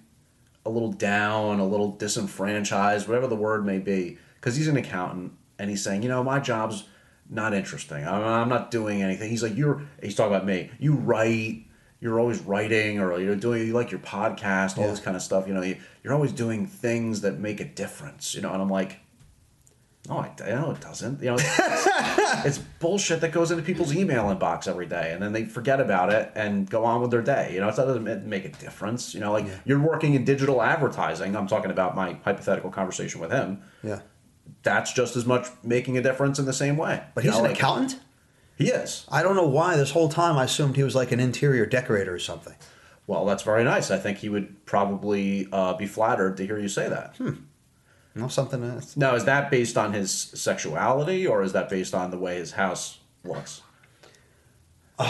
a 0.67 0.71
little 0.71 0.93
down, 0.93 1.61
a 1.61 1.67
little 1.67 1.93
disenfranchised, 1.93 3.07
whatever 3.07 3.27
the 3.27 3.37
word 3.37 3.65
may 3.67 3.79
be, 3.79 4.19
because 4.37 4.57
he's 4.57 4.69
an 4.69 4.77
accountant 4.77 5.33
and 5.59 5.69
he's 5.71 5.83
saying, 5.83 6.03
you 6.03 6.09
know, 6.09 6.23
my 6.25 6.41
job's 6.41 6.85
not 7.29 7.55
interesting. 7.55 8.07
I'm, 8.07 8.23
I'm 8.23 8.49
not 8.49 8.71
doing 8.71 9.03
anything. 9.03 9.31
He's 9.31 9.43
like, 9.43 9.57
you're. 9.57 9.83
He's 10.03 10.15
talking 10.15 10.35
about 10.35 10.47
me. 10.47 10.71
You 10.79 10.95
write. 10.95 11.65
You're 12.01 12.21
always 12.21 12.41
writing, 12.41 13.01
or 13.01 13.19
you're 13.19 13.37
doing. 13.37 13.67
You 13.67 13.73
like 13.73 13.91
your 13.91 14.01
podcast, 14.01 14.77
all 14.77 14.85
Yeah. 14.85 14.91
this 14.91 15.01
kind 15.01 15.17
of 15.17 15.23
stuff. 15.23 15.47
You 15.49 15.55
know, 15.55 15.63
you, 15.63 15.77
you're 16.03 16.13
always 16.13 16.33
doing 16.33 16.67
things 16.67 17.23
that 17.23 17.39
make 17.39 17.61
a 17.61 17.65
difference. 17.65 18.35
You 18.35 18.43
know, 18.43 18.53
and 18.53 18.61
I'm 18.61 18.69
like, 18.69 18.99
no, 20.09 20.19
I, 20.19 20.31
I 20.45 20.51
know 20.51 20.71
it 20.73 20.81
doesn't. 20.83 21.23
You 21.23 21.31
know, 21.31 21.37
it's 22.45 22.59
bullshit 22.79 23.23
that 23.23 23.33
goes 23.33 23.51
into 23.51 23.63
people's 23.63 23.95
email 23.97 24.25
inbox 24.25 24.69
every 24.69 24.85
day, 24.85 25.13
and 25.13 25.23
then 25.23 25.33
they 25.33 25.47
forget 25.47 25.81
about 25.81 26.13
it 26.13 26.31
and 26.35 26.69
go 26.69 26.85
on 26.85 27.01
with 27.01 27.11
their 27.11 27.23
day. 27.23 27.55
You 27.55 27.61
know, 27.61 27.69
it 27.69 27.77
doesn't 27.77 28.27
make 28.27 28.45
a 28.45 28.51
difference. 28.51 29.15
You 29.15 29.21
know, 29.21 29.33
like 29.33 29.47
you're 29.65 29.81
working 29.81 30.13
in 30.13 30.25
digital 30.27 30.61
advertising. 30.61 31.35
I'm 31.35 31.47
talking 31.47 31.71
about 31.71 31.97
my 31.97 32.19
hypothetical 32.23 32.71
conversation 32.71 33.19
with 33.21 33.31
him. 33.31 33.63
Yeah. 33.83 34.01
That's 34.63 34.93
just 34.93 35.17
as 35.17 35.25
much 35.25 35.47
making 35.63 35.97
a 35.97 36.03
difference 36.03 36.39
in 36.39 36.45
the 36.45 36.53
same 36.53 36.77
way. 36.77 37.03
But 37.15 37.25
You 37.25 37.31
he's 37.31 37.39
know, 37.39 37.45
an 37.47 37.51
like- 37.53 37.59
accountant? 37.59 38.01
He 38.57 38.69
is. 38.69 39.05
I 39.11 39.23
don't 39.23 39.35
know 39.37 39.47
why 39.47 39.77
this 39.77 39.91
whole 39.91 40.09
time 40.09 40.37
I 40.39 40.45
assumed 40.45 40.77
he 40.77 40.83
was 40.85 40.95
like 40.95 41.11
an 41.13 41.21
interior 41.21 41.67
decorator 41.67 42.15
or 42.15 42.19
something. 42.19 42.55
Well, 43.07 43.25
that's 43.27 43.43
very 43.43 43.65
nice. 43.65 43.91
I 43.91 43.99
think 43.99 44.19
he 44.19 44.29
would 44.29 44.65
probably 44.65 45.49
uh, 45.53 45.75
be 45.75 45.87
flattered 45.87 46.37
to 46.39 46.47
hear 46.47 46.59
you 46.59 46.69
say 46.69 46.89
that. 46.89 47.17
Hmm. 47.19 47.33
know, 48.15 48.29
something 48.29 48.63
else. 48.65 48.97
Now, 48.97 49.15
is 49.15 49.25
that 49.25 49.51
based 49.51 49.77
on 49.77 49.93
his 49.93 50.11
sexuality, 50.13 51.27
or 51.27 51.43
is 51.43 51.53
that 51.53 51.69
based 51.69 51.95
on 51.95 52.11
the 52.11 52.19
way 52.19 52.37
his 52.37 52.53
house 52.53 53.01
looks? 53.25 53.61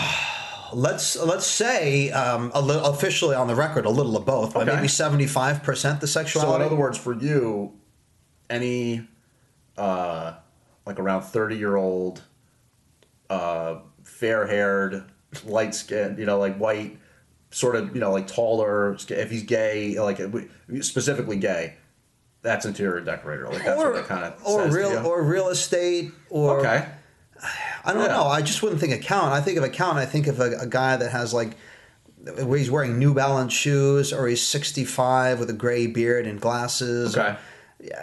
let's 0.72 1.16
let's 1.16 1.46
say 1.46 2.10
um, 2.10 2.50
a 2.54 2.60
little 2.60 2.84
officially 2.86 3.34
on 3.36 3.46
the 3.46 3.54
record 3.54 3.84
a 3.86 3.90
little 3.90 4.16
of 4.16 4.24
both, 4.24 4.54
but 4.54 4.66
Okay. 4.68 4.76
maybe 4.76 4.88
seventy 4.88 5.26
five 5.26 5.62
percent 5.62 6.00
the 6.00 6.06
So, 6.06 6.20
sexuality. 6.20 6.62
in 6.64 6.66
other 6.66 6.76
words, 6.80 6.98
for 6.98 7.12
you, 7.14 7.72
any 8.50 9.06
uh, 9.76 10.34
like 10.86 10.98
around 10.98 11.22
thirty 11.22 11.56
year 11.56 11.76
old, 11.76 12.22
uh, 13.30 13.76
fair 14.02 14.46
haired, 14.46 15.04
light 15.44 15.74
skinned, 15.74 16.18
you 16.18 16.26
know, 16.26 16.38
like 16.38 16.56
white, 16.56 16.98
sort 17.50 17.76
of, 17.76 17.94
you 17.94 18.00
know, 18.00 18.12
like 18.12 18.26
taller. 18.26 18.96
If 19.08 19.30
he's 19.30 19.42
gay, 19.44 19.98
like 19.98 20.20
specifically 20.80 21.36
gay, 21.36 21.74
that's 22.42 22.66
interior 22.66 23.00
decorator. 23.00 23.48
Like 23.48 23.64
that's 23.64 23.80
or 23.80 23.92
what 23.92 24.00
it 24.00 24.06
kind 24.06 24.24
of 24.24 24.34
or 24.44 24.64
says 24.64 24.74
real 24.74 24.92
you. 24.92 24.98
or 24.98 25.22
real 25.22 25.48
estate 25.48 26.12
or 26.30 26.60
okay. 26.60 26.88
I 27.84 27.92
don't 27.92 28.02
Yeah. 28.02 28.08
know. 28.08 28.24
I 28.24 28.40
just 28.42 28.62
wouldn't 28.62 28.80
think 28.80 28.92
accountant. 28.94 29.34
I 29.34 29.40
think 29.40 29.58
of 29.58 29.64
accountant. 29.64 29.98
I 29.98 30.10
think 30.10 30.26
of 30.26 30.40
a, 30.40 30.58
a 30.60 30.66
guy 30.66 30.96
that 30.96 31.10
has 31.10 31.34
like 31.34 31.56
where 32.42 32.56
he's 32.58 32.70
wearing 32.70 32.98
New 32.98 33.12
Balance 33.12 33.52
shoes 33.52 34.12
or 34.12 34.26
he's 34.28 34.40
sixty 34.42 34.84
five 34.84 35.38
with 35.40 35.50
a 35.50 35.54
gray 35.54 35.86
beard 35.86 36.26
and 36.26 36.40
glasses. 36.40 37.14
Okay. 37.16 37.28
Yeah, 37.28 37.36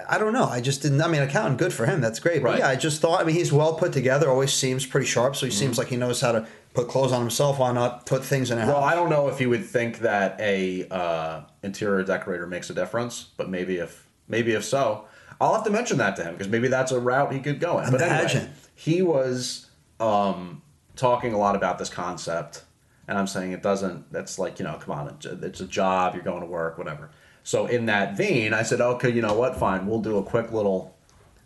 I 0.07 0.17
don't 0.17 0.33
know. 0.33 0.45
I 0.45 0.61
just 0.61 0.81
didn't. 0.81 1.01
I 1.01 1.07
mean, 1.07 1.21
accountant, 1.21 1.57
good 1.57 1.73
for 1.73 1.85
him. 1.85 2.01
That's 2.01 2.19
great. 2.19 2.41
But 2.43 2.49
Right. 2.49 2.59
yeah, 2.59 2.67
I 2.69 2.75
just 2.75 3.01
thought. 3.01 3.21
I 3.21 3.23
mean, 3.23 3.35
he's 3.35 3.51
well 3.51 3.73
put 3.75 3.93
together. 3.93 4.29
Always 4.29 4.53
seems 4.53 4.85
pretty 4.85 5.07
sharp. 5.07 5.35
So 5.35 5.45
he 5.45 5.51
seems 5.51 5.77
like 5.77 5.87
he 5.87 5.97
knows 5.97 6.21
how 6.21 6.31
to 6.33 6.47
put 6.73 6.87
clothes 6.87 7.11
on 7.11 7.21
himself. 7.21 7.59
Why 7.59 7.71
not 7.71 8.05
put 8.05 8.23
things 8.23 8.51
in 8.51 8.57
a 8.57 8.61
house? 8.61 8.73
Well, 8.73 8.83
I 8.83 8.93
don't 8.95 9.09
know 9.09 9.27
if 9.27 9.41
you 9.41 9.49
would 9.49 9.65
think 9.65 9.99
that 9.99 10.39
a 10.39 10.87
uh, 10.89 11.41
interior 11.63 12.03
decorator 12.03 12.45
makes 12.47 12.69
a 12.69 12.73
difference, 12.73 13.29
but 13.37 13.49
maybe 13.49 13.77
if 13.77 14.07
maybe 14.27 14.51
if 14.53 14.63
so, 14.63 15.05
I'll 15.39 15.53
have 15.55 15.63
to 15.63 15.71
mention 15.71 15.97
that 15.97 16.15
to 16.17 16.23
him 16.23 16.33
because 16.33 16.47
maybe 16.49 16.67
that's 16.67 16.91
a 16.91 16.99
route 16.99 17.33
he 17.33 17.39
could 17.39 17.59
go 17.59 17.79
in. 17.79 17.89
But 17.91 18.01
anyway, 18.01 18.19
Imagine. 18.19 18.53
he 18.75 19.01
was 19.01 19.69
um, 19.99 20.61
talking 20.95 21.33
a 21.33 21.37
lot 21.37 21.55
about 21.55 21.79
this 21.79 21.89
concept, 21.89 22.63
and 23.07 23.17
I'm 23.17 23.27
saying 23.27 23.51
it 23.51 23.63
doesn't. 23.63 24.11
That's 24.11 24.37
like 24.37 24.59
you 24.59 24.65
know, 24.65 24.77
come 24.79 24.93
on, 24.97 25.17
it's 25.41 25.59
a 25.59 25.65
job. 25.67 26.13
You're 26.13 26.23
going 26.23 26.41
to 26.41 26.47
work, 26.47 26.77
whatever. 26.77 27.09
So 27.43 27.65
in 27.65 27.87
that 27.87 28.15
vein, 28.15 28.53
I 28.53 28.63
said, 28.63 28.81
okay, 28.81 29.09
you 29.09 29.21
know 29.21 29.33
what? 29.33 29.55
Fine, 29.57 29.87
we'll 29.87 30.01
do 30.01 30.17
a 30.17 30.23
quick 30.23 30.51
little 30.51 30.95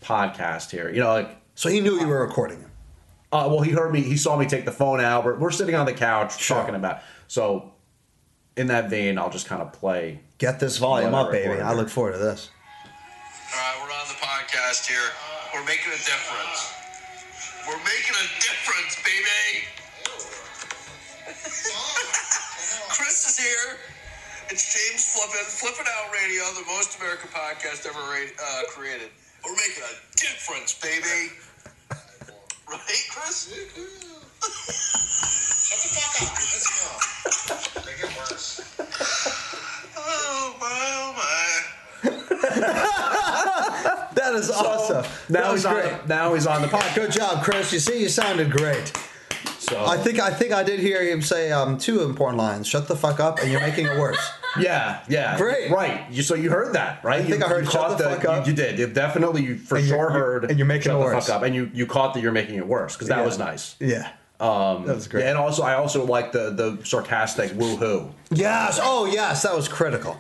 podcast 0.04 0.72
here. 0.72 0.90
You 0.90 1.00
know, 1.00 1.08
like 1.14 1.38
so 1.56 1.70
he 1.70 1.80
knew 1.82 2.00
you 2.00 2.08
were 2.08 2.22
recording 2.26 2.60
him. 2.60 2.72
uh, 3.32 3.48
well, 3.50 3.62
he 3.62 3.72
heard 3.72 3.92
me. 3.94 4.02
He 4.02 4.18
saw 4.18 4.36
me 4.38 4.46
take 4.46 4.66
the 4.66 4.72
phone 4.72 5.00
out. 5.02 5.24
We're, 5.26 5.38
we're 5.40 5.52
sitting 5.52 5.76
on 5.76 5.86
the 5.86 5.94
couch 5.94 6.40
Sure. 6.40 6.58
talking 6.58 6.76
about. 6.76 7.00
So, 7.28 7.72
in 8.58 8.68
that 8.68 8.90
vein, 8.90 9.18
I'll 9.18 9.30
just 9.30 9.48
kind 9.48 9.62
of 9.62 9.72
play. 9.74 10.20
Get 10.38 10.60
this 10.60 10.78
volume 10.78 11.14
up, 11.16 11.32
baby. 11.32 11.60
I 11.62 11.74
look 11.74 11.90
forward 11.90 12.12
to 12.14 12.18
this. 12.18 12.50
All 13.54 13.60
right, 13.60 13.76
we're 13.82 13.92
on 13.92 14.08
the 14.10 14.16
podcast 14.16 14.86
here. 14.88 15.00
We're 15.54 15.66
making 15.66 15.92
a 15.94 15.98
difference. 15.98 16.74
We're 17.68 17.78
making 17.84 18.16
a 18.16 18.28
difference, 18.40 18.96
baby. 19.02 19.66
Chris 22.90 23.28
is 23.30 23.38
here. 23.38 23.78
It's 24.50 24.74
James 24.74 25.04
Flippin, 25.14 25.46
Flippin' 25.48 25.86
Out 25.98 26.14
Radio, 26.14 26.44
the 26.54 26.66
most 26.68 26.98
American 27.00 27.30
podcast 27.30 27.86
ever 27.88 28.00
ra- 28.00 28.36
uh, 28.42 28.62
created. 28.70 29.10
We're 29.44 29.54
making 29.54 29.84
a 29.84 29.96
difference, 30.18 30.74
baby. 30.80 31.34
Right, 32.70 33.06
Chris? 33.12 33.54
Shut 35.66 35.80
the 35.82 35.90
fuck 35.90 36.22
up. 36.22 36.38
You're 36.38 36.50
pissing 36.52 36.76
me 36.76 36.82
off. 36.92 37.86
Make 37.86 38.00
it 38.04 38.12
worse. 38.18 38.48
Oh, 39.98 40.56
my, 40.62 40.68
oh, 40.96 41.14
my. 41.18 41.32
That 44.16 44.34
is 44.36 44.50
awesome. 44.50 45.04
Now 45.30 45.42
that 45.42 45.52
was 45.52 45.62
he's 45.62 45.66
on. 45.66 45.74
great. 45.74 46.02
The, 46.04 46.08
now 46.08 46.34
he's 46.34 46.48
on 46.48 46.62
the 46.62 46.68
podcast. 46.68 46.96
Good 46.96 47.12
job, 47.12 47.44
Chris. 47.44 47.72
You 47.74 47.80
see, 47.80 48.02
you 48.02 48.10
sounded 48.10 48.50
great. 48.50 48.92
So 49.70 49.84
I 49.86 49.98
think 49.98 50.20
I 50.20 50.32
think 50.32 50.52
I 50.54 50.64
did 50.64 50.80
hear 50.80 51.02
him 51.04 51.22
say 51.22 51.52
um, 51.52 51.78
two 51.78 52.02
important 52.04 52.38
lines. 52.38 52.68
Shut 52.68 52.88
the 52.88 52.96
fuck 52.96 53.20
up, 53.20 53.40
and 53.40 53.52
you're 53.52 53.62
making 53.62 53.86
it 53.88 53.98
worse. 53.98 54.20
yeah, 54.60 55.02
yeah, 55.10 55.38
Great. 55.38 55.72
right. 55.72 56.10
You, 56.12 56.22
so 56.24 56.36
you 56.36 56.50
heard 56.50 56.74
that, 56.74 57.04
right? 57.04 57.22
I 57.22 57.24
think 57.24 57.44
I 57.44 57.48
heard 57.48 57.66
you 57.66 57.72
shut 57.72 57.82
caught 57.90 57.98
the 57.98 58.04
fuck 58.06 58.24
you- 58.24 58.30
up. 58.30 58.48
You, 58.48 58.54
did. 58.54 58.78
You 58.80 58.88
definitely, 58.88 59.44
you 59.44 59.58
for 59.58 59.78
And 59.78 59.88
sure 59.88 60.10
heard. 60.12 60.46
and 60.50 60.58
you're 60.60 60.68
making 60.68 60.84
shut 60.84 60.96
it 60.96 61.00
the 61.00 61.06
worse. 61.06 61.28
fuck 61.28 61.36
up, 61.38 61.44
and 61.44 61.54
you 61.56 61.70
you 61.74 61.86
caught 61.88 62.14
that 62.14 62.22
you're 62.22 62.32
making 62.32 62.56
it 62.56 62.68
worse 62.68 62.94
because 62.96 63.08
that 63.10 63.20
Yeah. 63.20 63.26
was 63.26 63.38
nice. 63.40 63.76
Yeah. 63.80 64.10
Um, 64.40 64.86
That 64.86 64.96
was 64.96 65.08
great. 65.08 65.24
and 65.26 65.38
also, 65.38 65.64
I 65.64 65.76
also 65.76 66.06
like 66.06 66.32
the 66.34 66.52
the 66.52 66.80
sarcastic 66.84 67.52
woohoo. 67.52 68.12
Yes. 68.32 68.80
Oh, 68.82 69.06
yes. 69.06 69.44
That 69.44 69.56
was 69.56 69.68
critical. 69.68 70.18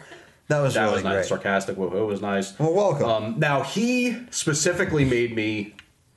That 0.47 0.59
was 0.61 0.73
That 0.75 0.83
really 0.83 0.93
was 0.95 1.03
nice. 1.03 1.13
great. 1.13 1.25
Sarcastic 1.25 1.75
woohoo 1.75 2.07
was 2.07 2.21
nice. 2.21 2.57
Well, 2.57 2.73
welcome. 2.73 3.09
Um, 3.09 3.35
now 3.39 3.61
he 3.63 4.17
specifically 4.31 5.03
made 5.03 5.35
me 5.35 5.73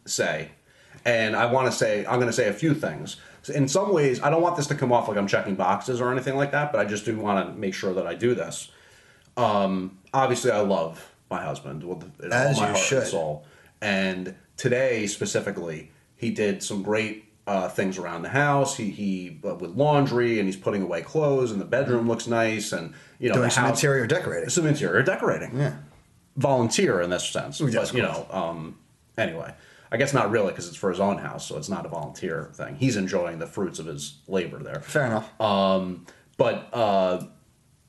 say, 0.07 0.51
and 1.09 1.35
I 1.37 1.47
want 1.47 1.67
to 1.71 1.73
say 1.73 2.05
I'm 2.07 2.17
going 2.21 2.27
to 2.27 2.33
say 2.33 2.49
a 2.49 2.53
few 2.53 2.75
things. 2.75 3.17
In 3.55 3.67
some 3.67 3.93
ways, 3.95 4.21
I 4.21 4.29
don't 4.31 4.43
want 4.43 4.57
this 4.57 4.67
to 4.67 4.75
come 4.75 4.93
off 4.93 5.09
like 5.09 5.17
I'm 5.17 5.27
checking 5.27 5.55
boxes 5.55 6.01
or 6.03 6.13
anything 6.13 6.37
like 6.37 6.51
that, 6.53 6.71
but 6.71 6.81
I 6.81 6.85
just 6.85 7.05
do 7.07 7.17
want 7.19 7.47
to 7.49 7.55
make 7.59 7.73
sure 7.73 7.95
that 7.95 8.07
I 8.07 8.15
do 8.15 8.35
this. 8.35 8.71
Um, 9.37 9.99
obviously, 10.13 10.51
I 10.51 10.61
love 10.61 11.15
my 11.31 11.43
husband 11.43 11.83
with 11.85 12.03
all 12.31 12.55
my 12.55 12.67
heart 12.69 12.77
should. 12.77 12.99
and 12.99 13.07
soul, 13.07 13.47
and 13.81 14.35
today 14.57 15.07
specifically, 15.07 15.91
he 16.17 16.31
did 16.31 16.63
some 16.63 16.83
great. 16.83 17.25
Uh, 17.47 17.67
things 17.67 17.97
around 17.97 18.21
the 18.21 18.29
house. 18.29 18.77
He 18.77 18.91
he 18.91 19.41
uh, 19.43 19.55
with 19.55 19.71
laundry 19.71 20.39
and 20.39 20.47
he's 20.47 20.55
putting 20.59 20.83
away 20.83 21.01
clothes 21.01 21.51
and 21.51 21.59
the 21.59 21.65
bedroom 21.65 22.07
looks 22.07 22.27
nice 22.27 22.73
and 22.73 22.93
you 23.19 23.31
know 23.31 23.37
Doing 23.37 23.45
the 23.49 23.51
some 23.51 23.65
house, 23.65 23.79
interior 23.79 24.07
decorating. 24.07 24.51
some 24.51 24.67
interior 24.67 25.03
decorating. 25.03 25.59
Yeah. 25.59 25.77
Volunteer 26.37 27.01
in 27.01 27.09
this 27.09 27.27
sense. 27.27 27.59
Yes, 27.59 27.73
but, 27.73 27.95
you 27.95 28.03
know, 28.03 28.27
um, 28.31 28.77
anyway, 29.17 29.55
I 29.91 29.97
guess 29.97 30.13
not 30.13 30.31
really 30.31 30.51
because 30.51 30.69
it's 30.69 30.77
for 30.77 30.91
his 30.91 31.01
own 31.01 31.19
house, 31.19 31.47
so 31.47 31.57
it's 31.57 31.69
not 31.69 31.87
a 31.87 31.89
volunteer 31.89 32.51
thing. 32.53 32.77
He's 32.77 32.97
enjoying 32.97 33.39
the 33.39 33.47
fruits 33.47 33.79
of 33.79 33.87
his 33.87 34.19
labor 34.29 34.63
there. 34.63 34.81
Fair 34.81 35.07
enough. 35.07 35.41
Um, 35.41 36.07
but, 36.37 36.69
uh, 36.73 37.25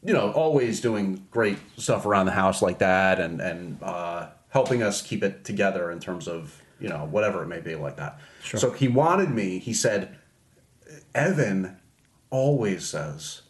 you 0.03 0.13
know, 0.13 0.31
always 0.31 0.79
doing 0.79 1.27
great 1.29 1.57
stuff 1.77 2.05
around 2.05 2.25
the 2.25 2.31
house 2.31 2.61
like 2.61 2.79
that 2.79 3.19
and, 3.19 3.41
and 3.41 3.83
uh, 3.83 4.27
helping 4.49 4.81
us 4.81 5.01
keep 5.01 5.23
it 5.23 5.43
together 5.43 5.91
in 5.91 5.99
terms 5.99 6.27
of, 6.27 6.61
you 6.79 6.87
know, 6.87 7.05
whatever 7.11 7.43
it 7.43 7.47
may 7.47 7.59
be 7.59 7.75
like 7.75 7.97
that. 7.97 8.19
Sure. 8.41 8.59
So 8.59 8.71
he 8.71 8.87
wanted 8.87 9.29
me, 9.29 9.59
he 9.59 9.73
said, 9.73 10.17
Evan 11.13 11.77
always 12.29 12.87
says 12.87 13.41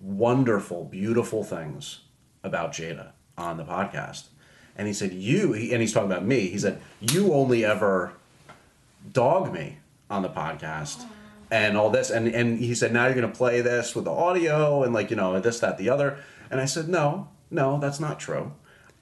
wonderful, 0.00 0.84
beautiful 0.84 1.44
things 1.44 2.00
about 2.44 2.72
Jada 2.72 3.12
on 3.38 3.56
the 3.56 3.64
podcast. 3.64 4.28
And 4.76 4.86
he 4.86 4.92
said, 4.94 5.12
You, 5.12 5.52
he, 5.52 5.72
and 5.72 5.80
he's 5.80 5.92
talking 5.92 6.10
about 6.10 6.24
me, 6.24 6.48
he 6.48 6.58
said, 6.58 6.80
You 7.00 7.32
only 7.34 7.64
ever 7.64 8.12
dog 9.12 9.52
me 9.52 9.78
on 10.08 10.22
the 10.22 10.28
podcast 10.28 11.04
and 11.50 11.76
all 11.76 11.90
this. 11.90 12.10
And, 12.10 12.28
and 12.28 12.58
he 12.58 12.74
said, 12.74 12.92
Now 12.92 13.06
you're 13.06 13.14
going 13.14 13.30
to 13.30 13.36
play 13.36 13.60
this 13.60 13.94
with 13.94 14.04
the 14.04 14.10
audio 14.12 14.82
and, 14.82 14.92
like, 14.94 15.10
you 15.10 15.16
know, 15.16 15.38
this, 15.40 15.60
that, 15.60 15.78
the 15.78 15.90
other. 15.90 16.18
And 16.50 16.60
I 16.60 16.64
said, 16.64 16.88
No, 16.88 17.28
no, 17.50 17.78
that's 17.78 18.00
not 18.00 18.18
true. 18.20 18.52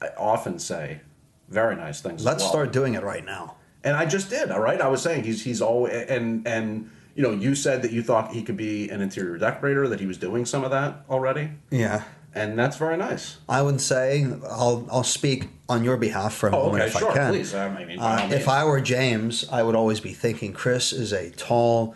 I 0.01 0.09
often 0.17 0.59
say 0.59 1.01
very 1.49 1.75
nice 1.75 2.01
things. 2.01 2.23
Let's 2.23 2.43
well. 2.43 2.51
start 2.51 2.73
doing 2.73 2.93
it 2.93 3.03
right 3.03 3.25
now. 3.25 3.55
And 3.83 3.95
I 3.95 4.05
just 4.05 4.29
did. 4.29 4.51
All 4.51 4.59
right, 4.59 4.79
I 4.81 4.87
was 4.87 5.01
saying 5.01 5.23
he's 5.23 5.43
he's 5.43 5.61
always 5.61 5.93
and 6.09 6.45
and 6.45 6.91
you 7.15 7.23
know 7.23 7.31
you 7.31 7.55
said 7.55 7.81
that 7.83 7.91
you 7.91 8.03
thought 8.03 8.33
he 8.33 8.43
could 8.43 8.57
be 8.57 8.89
an 8.89 9.01
interior 9.01 9.37
decorator 9.37 9.87
that 9.87 9.99
he 10.01 10.05
was 10.05 10.17
doing 10.17 10.45
some 10.45 10.63
of 10.65 10.71
that 10.71 11.05
already, 11.09 11.51
Yeah. 11.71 12.03
and 12.35 12.59
that's 12.59 12.75
very 12.75 12.97
nice. 12.97 13.37
I 13.47 13.61
would 13.61 13.79
say 13.79 14.25
I'll 14.49 14.85
I'll 14.91 15.03
speak 15.05 15.47
on 15.69 15.83
your 15.83 15.95
behalf 15.97 16.33
for 16.33 16.49
a 16.49 16.55
Oh, 16.55 16.65
moment 16.65 16.83
okay, 16.83 16.91
if 16.91 16.97
sure, 16.99 17.11
I 17.11 17.13
can. 17.15 17.31
please. 17.33 17.53
I 17.55 17.85
mean, 17.85 17.99
Uh, 17.99 18.27
if 18.31 18.47
I 18.49 18.63
were 18.65 18.81
James, 18.81 19.45
I 19.51 19.63
would 19.63 19.75
always 19.75 19.99
be 19.99 20.13
thinking 20.13 20.51
Chris 20.51 20.91
is 20.91 21.13
a 21.13 21.29
tall, 21.31 21.95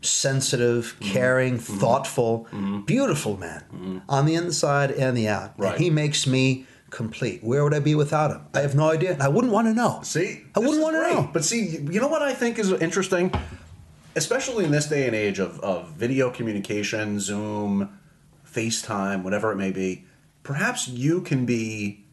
sensitive, 0.00 0.96
Mm-hmm. 1.00 1.12
caring, 1.12 1.58
thoughtful, 1.58 2.46
beautiful 2.86 3.36
man 3.36 4.02
on 4.08 4.26
the 4.26 4.34
inside 4.34 4.90
and 4.90 5.16
the 5.16 5.28
out. 5.28 5.54
Right. 5.56 5.72
And 5.74 5.82
he 5.82 5.90
makes 5.90 6.26
me 6.26 6.66
complete. 6.90 7.42
Where 7.42 7.62
would 7.64 7.74
I 7.74 7.80
be 7.80 7.94
without 7.94 8.30
him? 8.30 8.40
I 8.54 8.60
have 8.60 8.74
no 8.74 8.90
idea. 8.90 9.16
I 9.20 9.28
wouldn't 9.28 9.52
want 9.52 9.66
to 9.68 9.74
know. 9.74 10.00
See, 10.02 10.44
I 10.54 10.58
wouldn't 10.60 10.80
want 10.82 10.96
to 10.96 11.02
know. 11.02 11.30
But 11.32 11.44
see, 11.44 11.78
you 11.90 12.00
know 12.00 12.08
what 12.08 12.22
I 12.22 12.32
think 12.34 12.58
is 12.58 12.72
interesting, 12.72 13.32
especially 14.16 14.64
in 14.64 14.70
this 14.70 14.86
day 14.86 15.06
and 15.06 15.14
age 15.14 15.38
of 15.38 15.60
of 15.60 15.88
video 15.90 16.30
communication, 16.30 17.20
Zoom, 17.20 17.90
FaceTime, 18.50 19.22
whatever 19.22 19.52
it 19.52 19.56
may 19.56 19.70
be. 19.70 20.04
Perhaps 20.42 20.88
you 20.88 21.20
can 21.20 21.44
be, 21.44 22.06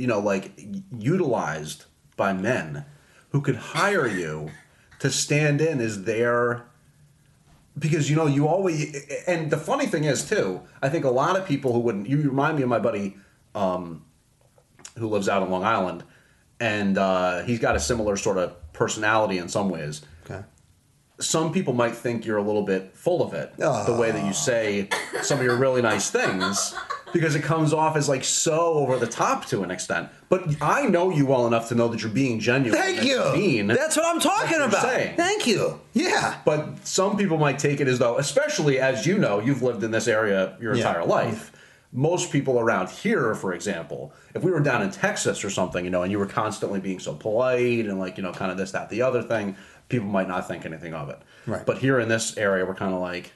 you 0.00 0.06
know, 0.06 0.18
like 0.18 0.52
utilized 0.98 1.84
by 2.16 2.32
men 2.32 2.84
who 3.30 3.40
could 3.40 3.56
hire 3.56 4.06
you 4.08 4.50
to 4.98 5.10
stand 5.10 5.60
in 5.60 5.80
as 5.80 6.04
their 6.04 6.64
because 7.78 8.10
you 8.10 8.16
know 8.16 8.26
you 8.26 8.46
always 8.48 9.06
and 9.26 9.50
the 9.50 9.56
funny 9.56 9.86
thing 9.86 10.04
is 10.04 10.28
too 10.28 10.60
i 10.82 10.88
think 10.88 11.04
a 11.04 11.10
lot 11.10 11.36
of 11.38 11.46
people 11.46 11.72
who 11.72 11.78
wouldn't 11.78 12.08
you 12.08 12.16
remind 12.18 12.56
me 12.56 12.62
of 12.64 12.68
my 12.68 12.80
buddy 12.80 13.16
um, 13.54 14.04
who 14.98 15.06
lives 15.06 15.28
out 15.28 15.40
on 15.42 15.50
long 15.50 15.62
island 15.64 16.02
and 16.58 16.98
uh, 16.98 17.42
he's 17.44 17.58
got 17.60 17.76
a 17.76 17.80
similar 17.80 18.16
sort 18.16 18.36
of 18.36 18.54
personality 18.72 19.38
in 19.38 19.48
some 19.48 19.70
ways 19.70 20.02
Okay. 20.28 20.42
some 21.20 21.52
people 21.52 21.72
might 21.72 21.94
think 21.94 22.26
you're 22.26 22.36
a 22.38 22.42
little 22.42 22.64
bit 22.64 22.90
full 22.94 23.22
of 23.22 23.32
it 23.32 23.56
the 23.56 23.96
way 23.98 24.10
that 24.10 24.26
you 24.26 24.32
say 24.34 24.88
some 25.22 25.38
of 25.38 25.44
your 25.44 25.56
really 25.56 25.80
nice 25.80 26.10
things 26.10 26.74
because 27.12 27.34
it 27.34 27.42
comes 27.42 27.72
off 27.72 27.96
as 27.96 28.08
like 28.08 28.24
so 28.24 28.74
over 28.74 28.96
the 28.98 29.06
top 29.06 29.44
to 29.46 29.62
an 29.62 29.70
extent 29.70 30.08
but 30.28 30.44
i 30.62 30.86
know 30.86 31.10
you 31.10 31.26
well 31.26 31.46
enough 31.46 31.68
to 31.68 31.74
know 31.74 31.88
that 31.88 32.02
you're 32.02 32.10
being 32.12 32.38
genuine 32.40 32.78
Thank 32.80 33.04
you. 33.04 33.32
mean 33.32 33.66
That's 33.66 33.96
what 33.96 34.06
I'm 34.06 34.20
talking 34.20 34.60
about. 34.60 34.82
saying. 34.82 35.16
Thank 35.16 35.46
you. 35.46 35.80
Yeah. 35.94 36.36
but 36.44 36.86
some 36.86 37.16
people 37.16 37.38
might 37.38 37.58
take 37.58 37.80
it 37.80 37.88
as 37.88 37.98
though, 37.98 38.18
especially 38.18 38.78
as 38.78 39.06
you 39.06 39.18
know, 39.18 39.40
you've 39.40 39.62
lived 39.62 39.82
in 39.84 39.90
this 39.90 40.06
area 40.08 40.56
your 40.60 40.74
Yeah. 40.74 40.86
entire 40.88 41.04
life. 41.04 41.52
Most 41.92 42.30
people 42.30 42.60
around 42.60 42.88
here, 42.88 43.34
for 43.34 43.52
example, 43.52 44.12
if 44.34 44.42
we 44.44 44.50
were 44.52 44.60
down 44.60 44.82
in 44.82 44.90
Texas 44.90 45.44
or 45.44 45.50
something, 45.50 45.84
you 45.84 45.90
know, 45.90 46.02
and 46.02 46.12
you 46.12 46.18
were 46.20 46.26
constantly 46.26 46.78
being 46.78 47.00
so 47.00 47.14
polite 47.14 47.86
and 47.86 47.98
like, 47.98 48.16
you 48.16 48.22
know, 48.22 48.32
kind 48.32 48.52
of 48.52 48.56
this, 48.58 48.70
that, 48.72 48.88
the 48.90 49.02
other 49.02 49.22
thing, 49.22 49.56
people 49.88 50.06
might 50.08 50.28
not 50.28 50.46
think 50.46 50.64
anything 50.64 50.94
of 50.94 51.08
it. 51.08 51.18
Right. 51.46 51.66
But 51.66 51.78
here 51.78 51.98
in 51.98 52.08
this 52.08 52.36
area, 52.36 52.64
we're 52.64 52.76
kind 52.76 52.94
of 52.94 53.00
like, 53.00 53.32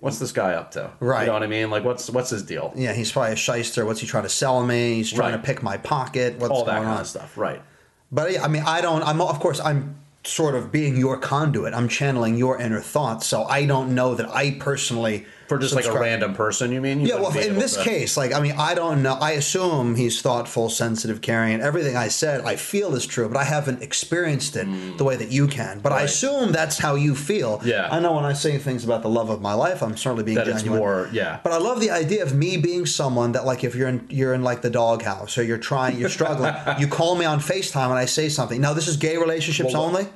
what's 0.00 0.18
this 0.18 0.32
guy 0.32 0.54
up 0.54 0.70
to? 0.72 0.90
Right. 1.00 1.22
You 1.22 1.26
know 1.28 1.32
what 1.34 1.42
I 1.42 1.46
mean? 1.48 1.70
Like, 1.70 1.84
what's 1.84 2.08
what's 2.10 2.30
his 2.30 2.42
deal? 2.42 2.72
Yeah, 2.76 2.92
he's 2.92 3.10
probably 3.12 3.32
a 3.32 3.36
shyster. 3.36 3.84
What's 3.86 4.00
he 4.00 4.06
trying 4.06 4.24
to 4.24 4.28
sell 4.28 4.64
me? 4.64 4.94
He's 4.94 5.12
trying 5.12 5.32
Right. 5.32 5.40
to 5.40 5.46
pick 5.46 5.62
my 5.62 5.76
pocket. 5.78 6.38
What's 6.38 6.50
All 6.52 6.64
that 6.64 6.78
kind 6.78 6.88
on? 6.88 7.00
of 7.00 7.06
stuff. 7.06 7.36
Right. 7.36 7.62
But 8.10 8.32
yeah, 8.32 8.44
I 8.44 8.48
mean, 8.48 8.62
I 8.66 8.80
don't. 8.80 9.02
I'm 9.02 9.20
of 9.20 9.38
course 9.40 9.60
I'm 9.60 9.96
sort 10.24 10.54
of 10.54 10.70
being 10.72 10.96
your 10.96 11.16
conduit. 11.18 11.72
I'm 11.74 11.88
channeling 11.88 12.36
your 12.36 12.60
inner 12.60 12.80
thoughts. 12.80 13.26
So 13.26 13.44
I 13.44 13.66
don't 13.66 13.94
know 13.94 14.14
that 14.14 14.28
I 14.28 14.52
personally 14.52 15.26
For 15.48 15.56
just 15.58 15.74
like 15.74 15.86
a 15.86 15.98
random 15.98 16.34
person, 16.34 16.70
you 16.72 16.80
mean? 16.82 17.00
You 17.00 17.08
Yeah, 17.08 17.14
well, 17.16 17.36
in 17.38 17.58
this 17.58 17.74
to- 17.74 17.82
case, 17.82 18.16
like, 18.18 18.34
I 18.34 18.40
mean, 18.40 18.54
I 18.58 18.74
don't 18.74 19.02
know. 19.02 19.14
I 19.14 19.30
assume 19.32 19.94
he's 19.94 20.20
thoughtful, 20.20 20.68
sensitive, 20.68 21.22
caring, 21.22 21.54
and 21.54 21.62
everything 21.62 21.96
I 21.96 22.08
said, 22.08 22.42
I 22.44 22.56
feel 22.56 22.94
is 22.94 23.06
true, 23.06 23.28
but 23.28 23.38
I 23.38 23.44
haven't 23.44 23.82
experienced 23.82 24.56
it 24.56 24.66
the 24.98 25.04
way 25.04 25.16
that 25.16 25.30
you 25.32 25.46
can. 25.46 25.80
But 25.80 25.92
I 25.92 26.02
Mm. 26.02 26.04
Assume 26.04 26.52
that's 26.52 26.76
how 26.78 26.96
you 26.96 27.14
feel. 27.14 27.60
Yeah. 27.64 27.88
I 27.90 27.98
know 27.98 28.12
when 28.12 28.24
I 28.26 28.34
say 28.34 28.58
things 28.58 28.84
about 28.84 29.02
the 29.02 29.08
love 29.08 29.30
of 29.30 29.40
my 29.40 29.54
life, 29.54 29.82
I'm 29.82 29.96
certainly 29.96 30.22
being 30.24 30.36
That 30.36 30.46
genuine. 30.46 30.78
more- 30.80 31.08
yeah. 31.12 31.38
But 31.42 31.52
I 31.54 31.58
love 31.58 31.80
the 31.80 31.90
idea 31.92 32.22
of 32.22 32.34
me 32.34 32.58
being 32.58 32.84
someone 32.84 33.32
that, 33.32 33.46
like, 33.46 33.64
if 33.64 33.74
you're 33.74 33.88
in, 33.88 34.06
you're 34.10 34.34
in 34.34 34.42
like 34.44 34.60
the 34.62 34.70
doghouse 34.70 35.38
or 35.38 35.44
you're 35.44 35.56
trying, 35.56 35.96
you're 35.98 36.10
struggling, 36.10 36.54
you 36.78 36.88
call 36.88 37.14
me 37.16 37.24
on 37.24 37.40
Facetime 37.40 37.86
and 37.88 37.98
I 37.98 38.04
say 38.04 38.28
something. 38.28 38.60
Now, 38.60 38.74
this 38.74 38.86
is 38.86 38.96
gay 38.98 39.16
relationships 39.16 39.72
Well, 39.72 39.82
only. 39.84 40.08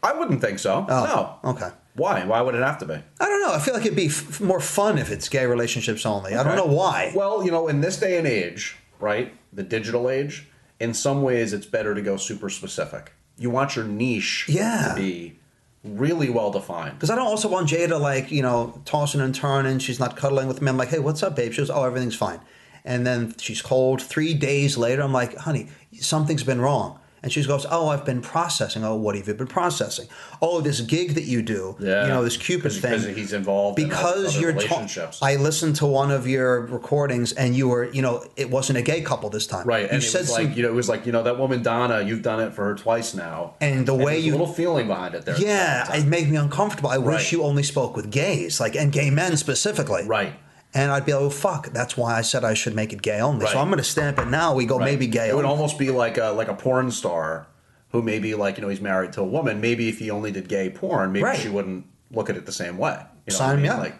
I 0.00 0.12
wouldn't 0.12 0.40
think 0.40 0.60
so. 0.60 0.86
Oh, 0.88 1.38
no. 1.44 1.50
okay. 1.50 1.70
Why? 1.98 2.24
Why 2.24 2.40
would 2.40 2.54
it 2.54 2.62
have 2.62 2.78
to 2.78 2.86
be? 2.86 2.94
I 2.94 3.24
don't 3.26 3.42
know. 3.42 3.52
I 3.52 3.58
feel 3.58 3.74
like 3.74 3.84
it'd 3.84 3.96
be 3.96 4.06
f- 4.06 4.40
more 4.40 4.60
fun 4.60 4.96
if 4.98 5.10
it's 5.10 5.28
gay 5.28 5.44
relationships 5.46 6.06
only. 6.06 6.34
I 6.34 6.42
don't 6.42 6.56
know 6.56 6.64
why. 6.66 7.12
Well, 7.14 7.44
you 7.44 7.50
know, 7.50 7.68
in 7.68 7.80
this 7.82 7.98
day 7.98 8.16
and 8.18 8.26
age, 8.26 8.76
right, 9.00 9.34
the 9.52 9.62
digital 9.62 10.08
age, 10.08 10.46
in 10.80 10.94
some 10.94 11.22
ways 11.22 11.52
it's 11.52 11.66
better 11.66 11.94
to 11.94 12.00
go 12.00 12.16
super 12.16 12.48
specific. 12.48 13.12
You 13.36 13.50
want 13.50 13.76
your 13.76 13.84
niche 13.84 14.46
Yeah. 14.48 14.88
to 14.94 14.94
be 15.00 15.38
really 15.84 16.28
well 16.30 16.50
defined. 16.50 16.94
Because 16.94 17.10
I 17.10 17.14
don't 17.16 17.26
also 17.26 17.48
want 17.48 17.68
Jada 17.68 17.88
to 17.88 17.98
like, 17.98 18.30
you 18.32 18.42
know, 18.42 18.80
tossing 18.84 19.20
and 19.20 19.34
turning. 19.34 19.78
She's 19.78 20.00
not 20.00 20.16
cuddling 20.16 20.48
with 20.48 20.60
me. 20.62 20.68
I'm 20.68 20.76
like, 20.76 20.88
hey, 20.88 20.98
what's 20.98 21.22
up, 21.22 21.36
babe? 21.36 21.52
She 21.52 21.58
goes, 21.58 21.70
oh, 21.70 21.84
everything's 21.84 22.16
fine. 22.16 22.40
And 22.84 23.06
then 23.06 23.34
she's 23.38 23.60
cold. 23.62 24.00
Three 24.02 24.34
days 24.34 24.76
later, 24.78 25.02
I'm 25.02 25.12
like, 25.12 25.36
honey, 25.36 25.68
something's 26.00 26.42
been 26.44 26.60
wrong. 26.60 26.98
And 27.22 27.32
she 27.32 27.44
goes, 27.44 27.66
oh, 27.70 27.88
I've 27.88 28.04
been 28.04 28.20
processing. 28.20 28.84
Oh, 28.84 28.94
what 28.94 29.16
have 29.16 29.26
you 29.26 29.34
been 29.34 29.46
processing? 29.48 30.06
Oh, 30.40 30.60
this 30.60 30.80
gig 30.80 31.14
that 31.14 31.24
you 31.24 31.42
do. 31.42 31.74
Yeah. 31.80 32.02
You 32.04 32.08
know, 32.10 32.22
this 32.22 32.36
Cupid 32.36 32.72
thing. 32.72 32.92
'cause 32.92 33.06
he's 33.06 33.32
involved 33.32 33.78
in 33.78 33.88
Because 33.88 34.36
other 34.36 34.40
you're 34.40 34.52
ta- 34.52 34.86
I 35.22 35.36
listened 35.36 35.76
to 35.76 35.86
one 35.86 36.10
of 36.12 36.26
your 36.28 36.60
recordings, 36.66 37.32
and 37.32 37.56
you 37.56 37.68
were, 37.68 37.90
you 37.90 38.02
know, 38.02 38.24
it 38.36 38.50
wasn't 38.50 38.78
a 38.78 38.82
gay 38.82 39.00
couple 39.00 39.30
this 39.30 39.46
time. 39.46 39.66
Right, 39.66 39.82
You 39.82 39.88
and 39.88 40.02
it 40.02 40.06
said 40.06 40.20
was 40.22 40.34
some, 40.34 40.44
like 40.46 40.56
you 40.56 40.62
know, 40.62 40.68
it 40.68 40.74
was 40.74 40.88
like 40.88 41.06
you 41.06 41.12
know 41.12 41.22
that 41.24 41.38
woman 41.38 41.62
Donna. 41.62 42.02
You've 42.02 42.22
done 42.22 42.40
it 42.40 42.54
for 42.54 42.64
her 42.66 42.74
twice 42.74 43.14
now, 43.14 43.54
And 43.60 43.84
the 43.86 43.94
way 43.94 44.12
there's 44.14 44.26
you- 44.26 44.32
a 44.32 44.36
little 44.38 44.52
feeling 44.54 44.86
behind 44.86 45.14
it 45.16 45.24
there. 45.24 45.36
Yeah, 45.38 45.92
it 45.94 46.06
made 46.06 46.30
me 46.30 46.36
uncomfortable. 46.36 46.90
I 46.90 46.96
Right. 46.98 47.16
wish 47.16 47.32
you 47.32 47.42
only 47.42 47.62
spoke 47.64 47.96
with 47.96 48.10
gays, 48.10 48.60
like 48.60 48.76
and 48.76 48.92
gay 48.92 49.10
men 49.10 49.36
specifically. 49.36 50.04
Right. 50.06 50.34
And 50.74 50.92
I'd 50.92 51.06
be 51.06 51.12
like, 51.14 51.22
oh 51.22 51.30
fuck, 51.30 51.68
that's 51.68 51.96
why 51.96 52.16
I 52.18 52.20
said 52.22 52.44
I 52.44 52.52
should 52.54 52.74
make 52.74 52.92
it 52.92 53.00
gay 53.02 53.20
only. 53.20 53.44
Right. 53.44 53.52
So 53.52 53.58
I'm 53.58 53.68
going 53.68 53.78
to 53.78 53.84
stamp 53.84 54.18
it 54.18 54.26
now. 54.28 54.54
We 54.54 54.66
go 54.66 54.78
Right. 54.78 54.84
maybe 54.84 55.06
gay 55.06 55.28
It 55.30 55.34
would 55.36 55.44
only. 55.46 55.56
almost 55.56 55.78
be 55.78 55.90
like 55.90 56.18
a 56.18 56.26
like 56.30 56.48
a 56.48 56.54
porn 56.54 56.90
star 56.90 57.46
who 57.90 58.02
maybe 58.02 58.34
like 58.34 58.58
you 58.58 58.62
know 58.62 58.68
he's 58.68 58.80
married 58.80 59.12
to 59.14 59.22
a 59.22 59.24
woman. 59.24 59.60
Maybe 59.62 59.88
if 59.88 59.98
he 59.98 60.10
only 60.10 60.30
did 60.30 60.46
gay 60.48 60.68
porn, 60.68 61.12
maybe 61.12 61.24
Right. 61.24 61.38
she 61.38 61.48
wouldn't 61.48 61.86
look 62.10 62.28
at 62.28 62.36
it 62.36 62.44
the 62.46 62.52
same 62.52 62.76
way. 62.76 62.98
You 63.26 63.32
know 63.32 63.36
Sign 63.38 63.48
what 63.48 63.52
I 63.52 63.56
me 63.56 63.62
mean? 63.62 63.72
up. 63.72 63.78
Like, 63.80 63.94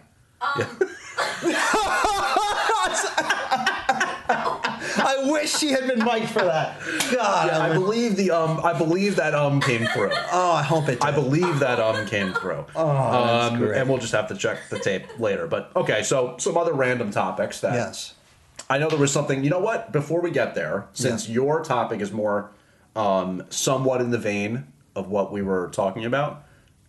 um, 0.71 0.89
I 5.19 5.31
wish 5.31 5.57
she 5.57 5.69
had 5.69 5.87
been 5.87 6.05
mic'd 6.05 6.29
for 6.31 6.43
that. 6.45 6.79
God, 7.13 7.49
yeah, 7.49 7.59
I 7.59 7.71
I, 7.71 7.73
believe 7.75 8.17
the 8.17 8.31
um, 8.31 8.61
I 8.65 8.77
believe 8.77 9.17
that 9.17 9.35
um 9.35 9.61
came 9.61 9.87
through. 9.87 10.11
oh, 10.33 10.53
I 10.53 10.63
hope 10.63 10.85
it. 10.89 11.01
Did. 11.01 11.03
I 11.03 11.11
believe 11.11 11.59
that 11.61 11.81
um 11.81 12.07
came 12.07 12.33
through. 12.33 12.65
Oh, 12.77 12.87
that's 13.13 13.53
um, 13.53 13.59
great. 13.59 13.79
and 13.79 13.89
we'll 13.89 13.99
just 13.99 14.13
have 14.13 14.29
to 14.29 14.37
check 14.37 14.59
the 14.71 14.79
tape 14.79 15.19
later. 15.19 15.47
But 15.47 15.73
okay, 15.77 16.03
so 16.03 16.37
some 16.39 16.57
other 16.57 16.73
random 16.73 17.11
topics 17.11 17.61
that 17.61 17.75
Yes. 17.75 18.15
I 18.71 18.79
know 18.79 18.89
there 18.89 18.99
was 18.99 19.13
something. 19.13 19.45
You 19.45 19.51
know 19.51 19.61
what? 19.61 19.93
Before 19.93 20.21
we 20.21 20.31
get 20.31 20.55
there, 20.55 20.87
since 20.93 21.27
Yeah. 21.29 21.35
your 21.35 21.65
topic 21.65 22.01
is 22.01 22.13
more 22.13 22.51
um, 22.97 23.45
somewhat 23.51 24.01
in 24.01 24.11
the 24.11 24.19
vein 24.19 24.67
of 24.95 25.09
what 25.09 25.33
we 25.33 25.43
were 25.43 25.69
talking 25.73 26.05
about, 26.05 26.45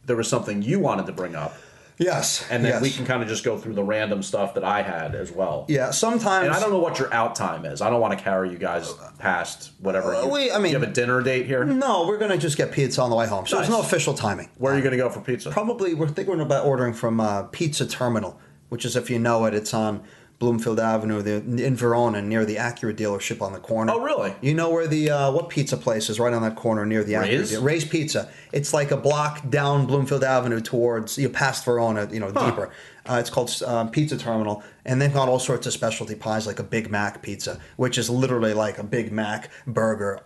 there 0.05 0.15
was 0.15 0.27
something 0.27 0.61
you 0.61 0.79
wanted 0.79 1.05
to 1.05 1.11
bring 1.13 1.35
up. 1.35 1.55
Yes. 1.99 2.45
And 2.49 2.63
then 2.63 2.71
yes. 2.71 2.81
we 2.81 2.89
can 2.91 3.05
kind 3.05 3.21
of 3.21 3.27
just 3.27 3.43
go 3.43 3.57
through 3.57 3.73
the 3.73 3.83
random 3.83 4.23
stuff 4.23 4.53
that 4.53 4.63
I 4.63 4.81
had 4.81 5.15
as 5.15 5.31
well. 5.31 5.65
Yeah, 5.67 5.91
sometimes. 5.91 6.47
And 6.47 6.55
I 6.55 6.59
don't 6.59 6.71
know 6.71 6.79
what 6.79 6.97
your 6.97 7.13
out 7.13 7.35
time 7.35 7.65
is. 7.65 7.81
I 7.81 7.89
don't 7.89 7.99
want 7.99 8.17
to 8.17 8.23
carry 8.23 8.49
you 8.49 8.57
guys 8.57 8.91
past 9.19 9.71
whatever. 9.79 10.15
Uh, 10.15 10.27
we- 10.27 10.49
I 10.49 10.59
mean- 10.59 10.71
you 10.71 10.79
have 10.79 10.87
a 10.87 10.91
dinner 10.91 11.21
date 11.21 11.45
here. 11.45 11.65
No, 11.65 12.07
we're 12.07 12.17
going 12.17 12.31
to 12.31 12.37
just 12.37 12.55
get 12.57 12.71
pizza 12.71 13.01
on 13.01 13.09
the 13.09 13.17
way 13.17 13.27
home. 13.27 13.45
So 13.45 13.57
there's 13.57 13.69
no 13.69 13.81
official 13.81 14.13
timing. 14.13 14.49
Where 14.57 14.73
are 14.73 14.77
you 14.77 14.81
going 14.81 14.93
to 14.93 14.97
go 14.97 15.09
for 15.09 15.19
pizza? 15.19 15.51
Probably, 15.51 15.93
we're 15.93 16.07
thinking 16.07 16.39
about 16.39 16.65
ordering 16.65 16.93
from 16.93 17.19
uh, 17.19 17.43
Pizza 17.43 17.85
Terminal, 17.85 18.39
which 18.69 18.85
is, 18.85 18.95
if 18.95 19.09
you 19.09 19.19
know 19.19 19.43
it, 19.45 19.53
it's 19.53 19.73
on 19.73 20.01
Bloomfield 20.39 20.79
Avenue 20.79 21.21
the, 21.21 21.65
in 21.65 21.75
Verona 21.75 22.21
near 22.21 22.45
the 22.45 22.55
Acura 22.55 22.95
dealership 22.95 23.41
on 23.41 23.51
the 23.51 23.59
corner. 23.59 23.91
Oh, 23.93 23.99
really? 23.99 24.33
You 24.41 24.53
know 24.53 24.69
where 24.69 24.87
the, 24.87 25.09
uh, 25.09 25.31
what 25.31 25.49
pizza 25.49 25.75
place 25.75 26.09
is 26.09 26.17
right 26.19 26.33
on 26.33 26.41
that 26.43 26.55
corner 26.55 26.85
near 26.85 27.03
the 27.03 27.13
Acura 27.13 27.21
Ray's? 27.23 27.49
deal- 27.51 27.61
Ray's 27.61 27.85
Pizza. 27.85 28.29
It's 28.53 28.73
like 28.73 28.91
a 28.91 28.97
block 28.97 29.49
down 29.49 29.85
Bloomfield 29.85 30.23
Avenue 30.23 30.61
towards, 30.61 31.17
you 31.17 31.27
know, 31.27 31.33
past 31.33 31.65
Verona, 31.65 32.07
you 32.11 32.19
know, 32.21 32.31
Huh. 32.33 32.49
deeper. 32.49 32.69
Uh, 33.09 33.17
it's 33.19 33.29
called 33.29 33.51
uh, 33.65 33.85
Pizza 33.85 34.17
Terminal, 34.17 34.63
and 34.85 35.01
they've 35.01 35.13
got 35.13 35.27
all 35.27 35.39
sorts 35.39 35.67
of 35.67 35.73
specialty 35.73 36.15
pies, 36.15 36.47
like 36.47 36.59
a 36.59 36.63
Big 36.63 36.89
Mac 36.89 37.21
pizza, 37.21 37.59
which 37.75 37.97
is 37.97 38.09
literally 38.09 38.53
like 38.53 38.77
a 38.77 38.83
Big 38.83 39.11
Mac 39.11 39.49
burger, 39.67 40.19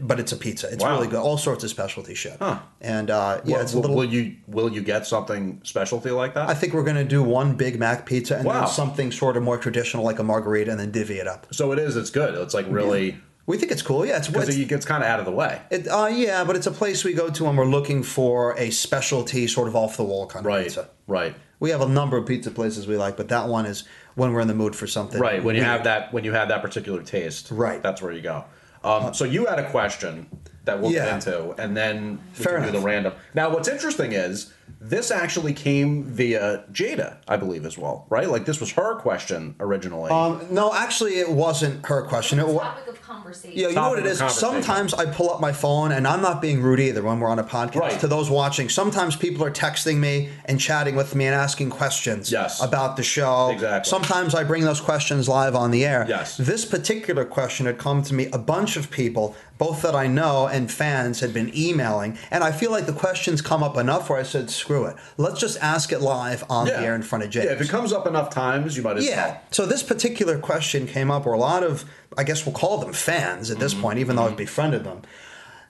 but 0.00 0.18
it's 0.18 0.32
a 0.32 0.36
pizza. 0.36 0.68
It's 0.72 0.82
Wow. 0.82 0.96
really 0.96 1.06
good. 1.08 1.20
All 1.20 1.38
sorts 1.38 1.62
of 1.64 1.70
specialty 1.70 2.14
shit. 2.14 2.36
Huh. 2.40 2.58
And 2.80 3.10
uh, 3.10 3.40
yeah, 3.44 3.56
Will- 3.56 3.62
it's 3.62 3.72
a 3.74 3.78
little. 3.78 3.96
will 3.96 4.04
you 4.04 4.36
will 4.48 4.70
you 4.70 4.82
get 4.82 5.06
something 5.06 5.60
specialty 5.62 6.10
like 6.10 6.34
that? 6.34 6.48
I 6.48 6.54
think 6.54 6.72
we're 6.74 6.82
going 6.84 6.96
to 6.96 7.04
do 7.04 7.22
one 7.22 7.54
Big 7.54 7.78
Mac 7.78 8.04
pizza 8.06 8.36
and 8.36 8.44
Wow. 8.44 8.60
then 8.60 8.68
something 8.68 9.12
sort 9.12 9.36
of 9.36 9.42
more 9.42 9.58
traditional 9.58 10.04
like 10.04 10.18
a 10.18 10.24
margherita 10.24 10.70
and 10.70 10.80
then 10.80 10.90
divvy 10.90 11.18
it 11.18 11.28
up. 11.28 11.46
so 11.52 11.72
it 11.72 11.78
is. 11.78 11.96
It's 11.96 12.10
good. 12.10 12.34
It's 12.34 12.54
like 12.54 12.66
really 12.68 13.16
We 13.46 13.58
think 13.58 13.70
it's 13.70 13.82
cool. 13.82 14.04
Yeah, 14.04 14.16
it's, 14.16 14.26
because 14.26 14.56
it 14.58 14.66
gets 14.66 14.84
kind 14.84 15.04
of 15.04 15.08
out 15.08 15.20
of 15.20 15.24
the 15.24 15.30
way. 15.30 15.60
it, 15.70 15.86
uh, 15.86 16.08
yeah, 16.12 16.42
but 16.42 16.56
it's 16.56 16.66
a 16.66 16.72
place 16.72 17.04
we 17.04 17.12
go 17.12 17.30
to 17.30 17.44
when 17.44 17.54
we're 17.54 17.64
looking 17.64 18.02
for 18.02 18.58
a 18.58 18.70
specialty 18.70 19.46
sort 19.46 19.68
of 19.68 19.76
off 19.76 19.96
the 19.96 20.02
wall 20.04 20.26
kind 20.26 20.44
of 20.44 20.48
Right. 20.48 20.64
pizza. 20.64 20.88
Right. 21.06 21.36
We 21.60 21.70
have 21.70 21.80
a 21.80 21.88
number 21.88 22.16
of 22.16 22.26
pizza 22.26 22.50
places 22.50 22.88
we 22.88 22.96
like, 22.96 23.16
but 23.16 23.28
that 23.28 23.46
one 23.48 23.64
is 23.66 23.84
when 24.16 24.32
we're 24.32 24.40
in 24.40 24.48
the 24.48 24.54
mood 24.54 24.74
for 24.74 24.86
something. 24.88 25.20
Right. 25.20 25.44
When 25.44 25.54
you 25.54 25.60
weird. 25.62 25.70
have 25.70 25.84
that 25.84 26.12
when 26.12 26.24
you 26.24 26.32
have 26.32 26.48
that 26.48 26.60
particular 26.60 27.02
taste. 27.02 27.48
Right. 27.52 27.80
That's 27.82 28.02
where 28.02 28.12
you 28.12 28.20
go. 28.20 28.44
Um, 28.86 29.12
so 29.12 29.24
you 29.24 29.46
had 29.46 29.58
a 29.58 29.68
question 29.70 30.28
that 30.64 30.80
we'll 30.80 30.92
Yeah. 30.92 31.06
get 31.06 31.26
into, 31.26 31.50
and 31.60 31.76
then 31.76 32.20
we 32.38 32.44
Fair 32.44 32.58
can 32.60 32.66
do 32.72 32.78
the 32.78 32.84
random. 32.84 33.12
Now, 33.34 33.50
what's 33.50 33.68
interesting 33.68 34.12
is 34.12 34.52
this 34.88 35.10
actually 35.10 35.52
came 35.52 36.04
via 36.04 36.64
Jada, 36.72 37.16
I 37.28 37.36
believe, 37.36 37.64
as 37.66 37.76
well, 37.78 38.06
right? 38.08 38.28
Like 38.28 38.44
this 38.44 38.60
was 38.60 38.72
her 38.72 38.96
question 38.96 39.54
originally. 39.60 40.10
Um, 40.10 40.46
no, 40.50 40.72
actually, 40.72 41.14
it 41.18 41.30
wasn't 41.30 41.84
her 41.86 42.02
question. 42.02 42.38
It 42.38 42.46
was. 42.46 42.56
Topic 42.62 42.86
of 42.88 43.02
conversation. 43.02 43.58
Yeah, 43.58 43.68
you 43.68 43.74
know 43.74 43.90
what 43.90 43.96
Topic 43.96 44.04
it 44.04 44.06
of 44.06 44.12
is. 44.12 44.18
conversation. 44.18 44.62
Sometimes 44.62 44.94
I 44.94 45.06
pull 45.06 45.30
up 45.30 45.40
my 45.40 45.52
phone, 45.52 45.92
and 45.92 46.06
I'm 46.06 46.22
not 46.22 46.40
being 46.40 46.62
rude 46.62 46.80
either 46.80 47.02
when 47.02 47.20
we're 47.20 47.28
on 47.28 47.38
a 47.38 47.44
podcast. 47.44 47.76
Right. 47.80 48.00
To 48.00 48.06
those 48.08 48.30
watching, 48.30 48.68
sometimes 48.68 49.16
people 49.16 49.44
are 49.44 49.50
texting 49.50 49.96
me 49.98 50.30
and 50.44 50.60
chatting 50.60 50.94
with 50.94 51.14
me 51.14 51.26
and 51.26 51.34
asking 51.34 51.70
questions 51.70 52.30
Yes. 52.30 52.62
about 52.62 52.96
the 52.96 53.02
show. 53.02 53.50
Exactly. 53.50 53.88
Sometimes 53.88 54.34
I 54.34 54.44
bring 54.44 54.64
those 54.64 54.80
questions 54.80 55.28
live 55.28 55.54
on 55.54 55.70
the 55.70 55.84
air. 55.84 56.04
Yes. 56.08 56.36
This 56.36 56.64
particular 56.64 57.24
question 57.24 57.66
had 57.66 57.78
come 57.78 58.02
to 58.02 58.14
me. 58.14 58.26
A 58.32 58.38
bunch 58.38 58.76
of 58.76 58.90
people, 58.90 59.34
both 59.58 59.82
that 59.82 59.94
I 59.94 60.06
know 60.06 60.46
and 60.46 60.70
fans, 60.70 61.20
had 61.20 61.32
been 61.32 61.50
emailing, 61.56 62.18
and 62.30 62.44
I 62.44 62.52
feel 62.52 62.70
like 62.70 62.86
the 62.86 62.92
questions 62.92 63.40
come 63.40 63.62
up 63.62 63.76
enough 63.76 64.10
where 64.10 64.18
I 64.18 64.22
said, 64.22 64.50
"Screw 64.50 64.75
it, 64.84 64.96
let's 65.16 65.40
just 65.40 65.58
ask 65.62 65.90
it 65.90 66.00
live 66.00 66.44
on 66.50 66.66
the 66.66 66.78
air 66.78 66.94
in 66.94 67.02
front 67.02 67.24
of 67.24 67.30
James." 67.30 67.46
Yeah, 67.46 67.52
if 67.52 67.60
it 67.62 67.68
comes 67.68 67.92
up 67.92 68.06
enough 68.06 68.30
times, 68.30 68.76
you 68.76 68.82
might 68.82 68.98
as 68.98 69.06
Yeah. 69.06 69.26
well. 69.28 69.40
So 69.50 69.66
this 69.66 69.82
particular 69.82 70.38
question 70.38 70.86
came 70.86 71.10
up, 71.10 71.24
where 71.24 71.34
a 71.34 71.38
lot 71.38 71.62
of, 71.64 71.84
I 72.16 72.22
guess 72.24 72.44
we'll 72.46 72.54
call 72.54 72.78
them 72.78 72.92
fans 72.92 73.50
at 73.50 73.58
this 73.58 73.72
Mm-hmm. 73.72 73.82
point, 73.82 73.98
even 73.98 74.16
though 74.16 74.26
I've 74.26 74.36
befriended 74.36 74.84
them. 74.84 75.02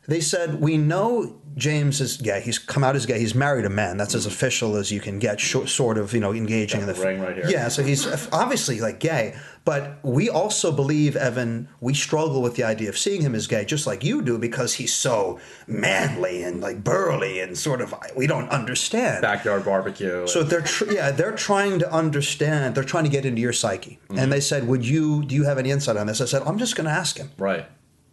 They 0.09 0.21
said, 0.21 0.61
"We 0.61 0.77
know 0.79 1.37
James 1.57 2.01
is 2.01 2.17
gay. 2.19 2.41
He's 2.43 2.59
come 2.59 2.85
out 2.85 2.95
as 2.97 3.07
gay. 3.07 3.19
He's 3.19 3.35
married 3.35 3.65
a 3.65 3.71
man. 3.71 3.97
That's 3.97 4.15
as 4.15 4.27
official 4.27 4.77
as 4.77 4.93
you 4.93 5.01
can 5.01 5.19
get. 5.19 5.41
Short, 5.41 5.69
sort 5.69 5.97
of, 5.99 6.13
you 6.13 6.21
know, 6.21 6.33
engaging 6.33 6.81
in 6.83 6.87
the 6.87 6.93
the 6.93 7.03
ring 7.03 7.21
right 7.21 7.35
here. 7.35 7.49
Yeah. 7.49 7.69
So 7.69 7.83
he's 7.83 8.07
obviously 8.33 8.81
like 8.81 9.01
gay, 9.01 9.35
but 9.65 9.99
we 10.03 10.29
also 10.29 10.71
believe 10.71 11.17
Evan. 11.17 11.69
We 11.81 11.95
struggle 11.95 12.43
with 12.43 12.57
the 12.57 12.65
idea 12.65 12.89
of 12.91 12.99
seeing 12.99 13.23
him 13.23 13.35
as 13.35 13.47
gay, 13.47 13.65
just 13.65 13.87
like 13.87 14.05
you 14.05 14.21
do, 14.23 14.39
because 14.39 14.75
he's 14.75 14.93
so 14.95 15.41
manly 15.67 16.43
and 16.43 16.61
like 16.61 16.85
burly 16.85 17.41
and 17.41 17.57
sort 17.57 17.81
of. 17.81 17.95
We 18.17 18.27
don't 18.27 18.49
understand. 18.51 19.23
Backyard 19.23 19.65
barbecue. 19.65 20.27
So 20.27 20.43
they're 20.43 20.61
tr- 20.61 20.93
yeah 20.93 21.11
they're 21.11 21.33
trying 21.35 21.79
to 21.81 21.91
understand. 21.93 22.75
They're 22.75 22.85
trying 22.85 23.05
to 23.05 23.11
get 23.11 23.25
into 23.25 23.41
your 23.41 23.53
psyche, 23.53 23.99
Mm-hmm. 24.09 24.19
and 24.19 24.31
they 24.33 24.41
said, 24.41 24.69
"Would 24.69 24.87
you? 24.87 25.25
Do 25.25 25.35
you 25.35 25.45
have 25.45 25.59
any 25.59 25.71
insight 25.71 25.97
on 25.97 26.07
this?" 26.07 26.21
I 26.21 26.27
said, 26.27 26.43
"I'm 26.43 26.59
just 26.59 26.77
going 26.77 26.85
to 26.85 26.93
ask 26.93 27.17
him. 27.19 27.31
right. 27.39 27.67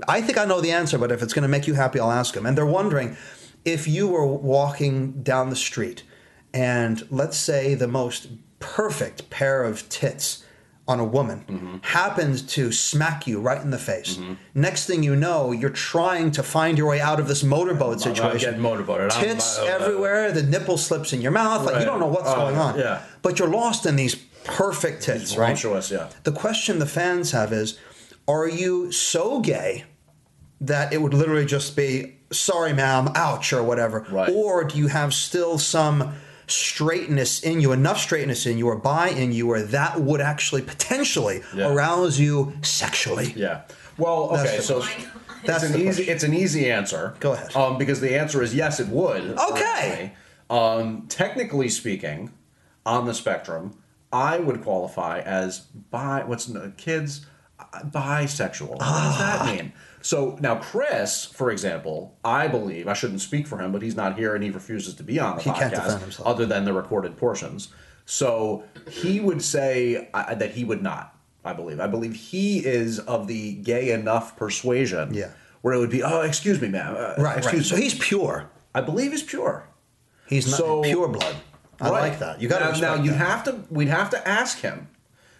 I 0.07 0.21
think 0.21 0.37
I 0.37 0.45
know 0.45 0.59
the 0.61 0.71
answer, 0.71 0.97
but 0.97 1.11
if 1.11 1.21
it's 1.21 1.33
going 1.33 1.43
to 1.43 1.47
make 1.49 1.67
you 1.67 1.75
happy, 1.75 1.99
I'll 1.99 2.11
ask 2.11 2.35
him." 2.35 2.45
And 2.45 2.57
they're 2.57 2.65
wondering 2.65 3.15
if 3.65 3.87
you 3.87 4.07
were 4.07 4.25
walking 4.25 5.21
down 5.23 5.49
the 5.49 5.55
street, 5.55 6.03
and 6.53 7.05
let's 7.09 7.37
say 7.37 7.75
the 7.75 7.87
most 7.87 8.27
perfect 8.59 9.29
pair 9.29 9.63
of 9.63 9.87
tits 9.89 10.43
on 10.85 10.99
a 10.99 11.05
woman 11.05 11.45
Mm-hmm. 11.47 11.77
happened 11.81 12.45
to 12.49 12.71
smack 12.73 13.25
you 13.25 13.39
right 13.39 13.61
in 13.61 13.71
the 13.71 13.77
face. 13.77 14.19
Next 14.53 14.85
thing 14.85 15.01
you 15.01 15.15
know, 15.15 15.53
you're 15.53 15.69
trying 15.69 16.31
to 16.31 16.43
find 16.43 16.77
your 16.77 16.87
way 16.89 16.99
out 16.99 17.21
of 17.21 17.27
this 17.29 17.41
motorboat 17.41 17.93
I'm 18.05 18.13
situation. 18.15 18.59
motorboated. 18.61 19.11
I'm- 19.11 19.23
Tits 19.23 19.59
uh, 19.59 19.63
uh, 19.63 19.65
everywhere, 19.67 20.31
the 20.33 20.43
nipple 20.43 20.77
slips 20.77 21.13
in 21.13 21.21
your 21.21 21.31
mouth. 21.31 21.65
Like 21.65 21.79
you 21.79 21.85
don't 21.85 22.01
know 22.01 22.07
what's 22.07 22.27
Oh, 22.29 22.35
going 22.35 22.57
on. 22.57 22.77
yeah. 22.77 23.01
But 23.21 23.39
you're 23.39 23.47
lost 23.47 23.85
in 23.85 23.95
these 23.95 24.15
perfect 24.43 25.03
tits, 25.03 25.37
right? 25.37 25.57
Yeah. 25.89 26.09
The 26.23 26.33
question 26.33 26.79
the 26.79 26.85
fans 26.85 27.31
have 27.31 27.53
is 27.53 27.79
Are 28.28 28.47
you 28.47 28.91
so 28.91 29.39
gay 29.41 29.86
that 30.61 30.93
it 30.93 31.01
would 31.01 31.13
literally 31.13 31.45
just 31.45 31.76
be, 31.76 32.15
sorry, 32.32 32.74
ma'am, 32.74 33.09
ouch, 33.15 33.51
or 33.53 33.63
whatever? 33.63 34.05
Right. 34.09 34.30
Or 34.34 34.63
do 34.63 34.78
you 34.78 34.88
have 34.88 35.13
still 35.13 35.57
some 35.57 36.13
straightness 36.47 37.41
in 37.43 37.59
you, 37.61 37.71
enough 37.71 37.97
straightness 37.99 38.45
in 38.45 38.57
you, 38.57 38.67
or 38.67 38.78
bi 38.78 39.09
in 39.09 39.32
you, 39.32 39.49
or 39.51 39.61
that 39.61 39.99
would 40.01 40.21
actually 40.21 40.61
potentially 40.61 41.41
Yeah. 41.53 41.67
arouse 41.74 42.19
you 42.19 42.53
sexually? 42.61 43.34
Yeah. 43.36 43.61
Well, 43.97 44.32
okay, 44.39 44.57
the 44.57 44.63
so 44.63 44.80
question. 44.80 45.09
That's 45.45 45.63
an 45.63 45.76
easy 45.76 46.05
question. 46.05 46.09
it's 46.15 46.24
an 46.24 46.34
easy 46.34 46.71
answer. 46.71 47.15
Go 47.19 47.34
ahead. 47.34 47.55
Um, 47.55 47.78
because 47.78 47.99
the 48.01 48.17
answer 48.17 48.41
is 48.41 48.55
yes, 48.55 48.80
it 48.80 48.88
would. 48.88 49.38
Okay. 49.38 50.13
Um, 50.49 51.05
technically 51.09 51.67
speaking, 51.69 52.32
on 52.86 53.05
the 53.05 53.13
spectrum, 53.13 53.78
I 54.11 54.38
would 54.39 54.61
qualify 54.63 55.19
as 55.19 55.59
bi. 55.91 56.24
What's 56.24 56.45
the 56.45 56.71
kids? 56.78 57.26
Bisexual. 57.86 58.69
What 58.69 58.80
does 58.80 59.17
that 59.19 59.45
mean? 59.45 59.74
So 60.01 60.38
now, 60.41 60.55
Chris, 60.55 61.26
for 61.26 61.49
example, 61.51 62.17
I 62.26 62.47
believe 62.47 62.88
I 62.88 62.93
shouldn't 62.93 63.21
speak 63.21 63.47
for 63.47 63.57
him, 63.59 63.71
but 63.71 63.82
he's 63.82 63.95
not 63.95 64.17
here 64.17 64.36
and 64.36 64.43
he 64.43 64.49
refuses 64.49 64.93
to 64.95 65.03
be 65.03 65.19
on 65.19 65.38
the 65.38 65.43
He 65.43 65.49
podcast, 65.49 65.59
can't 65.59 65.74
defend 65.76 66.01
himself. 66.01 66.28
other 66.28 66.45
than 66.45 66.65
the 66.65 66.74
recorded 66.74 67.15
portions. 67.17 67.69
So 68.05 68.63
he 68.89 69.19
would 69.21 69.41
say 69.41 70.09
uh, 70.13 70.36
that 70.36 70.51
he 70.51 70.63
would 70.65 70.82
not. 70.82 71.15
I 71.45 71.51
believe. 71.53 71.80
I 71.82 71.88
believe 71.88 72.15
he 72.15 72.59
is 72.59 72.99
of 72.99 73.28
the 73.28 73.53
gay 73.55 73.91
enough 73.91 74.38
persuasion. 74.38 75.13
Yeah. 75.13 75.30
Where 75.61 75.74
it 75.74 75.80
would 75.80 75.89
be, 75.89 76.01
oh, 76.03 76.21
excuse 76.21 76.59
me, 76.61 76.67
ma'am. 76.69 76.95
Uh, 76.97 77.21
Right, 77.21 77.38
excuse 77.38 77.71
right. 77.71 77.78
So 77.78 77.82
he's 77.84 77.93
pure. 77.97 78.49
I 78.76 78.82
believe 78.82 79.11
he's 79.11 79.24
pure. 79.24 79.65
He's 80.28 80.47
not 80.49 80.57
So- 80.57 80.82
pure 80.84 81.07
blood. 81.09 81.36
I 81.82 81.89
Right. 81.89 82.09
like 82.09 82.19
that. 82.19 82.41
You 82.41 82.47
got 82.47 82.59
to 82.76 82.82
now, 82.82 82.95
now 82.95 83.03
you 83.03 83.11
have 83.11 83.43
to. 83.45 83.59
We'd 83.69 83.88
have 83.89 84.09
to 84.11 84.28
ask 84.28 84.59
him 84.59 84.88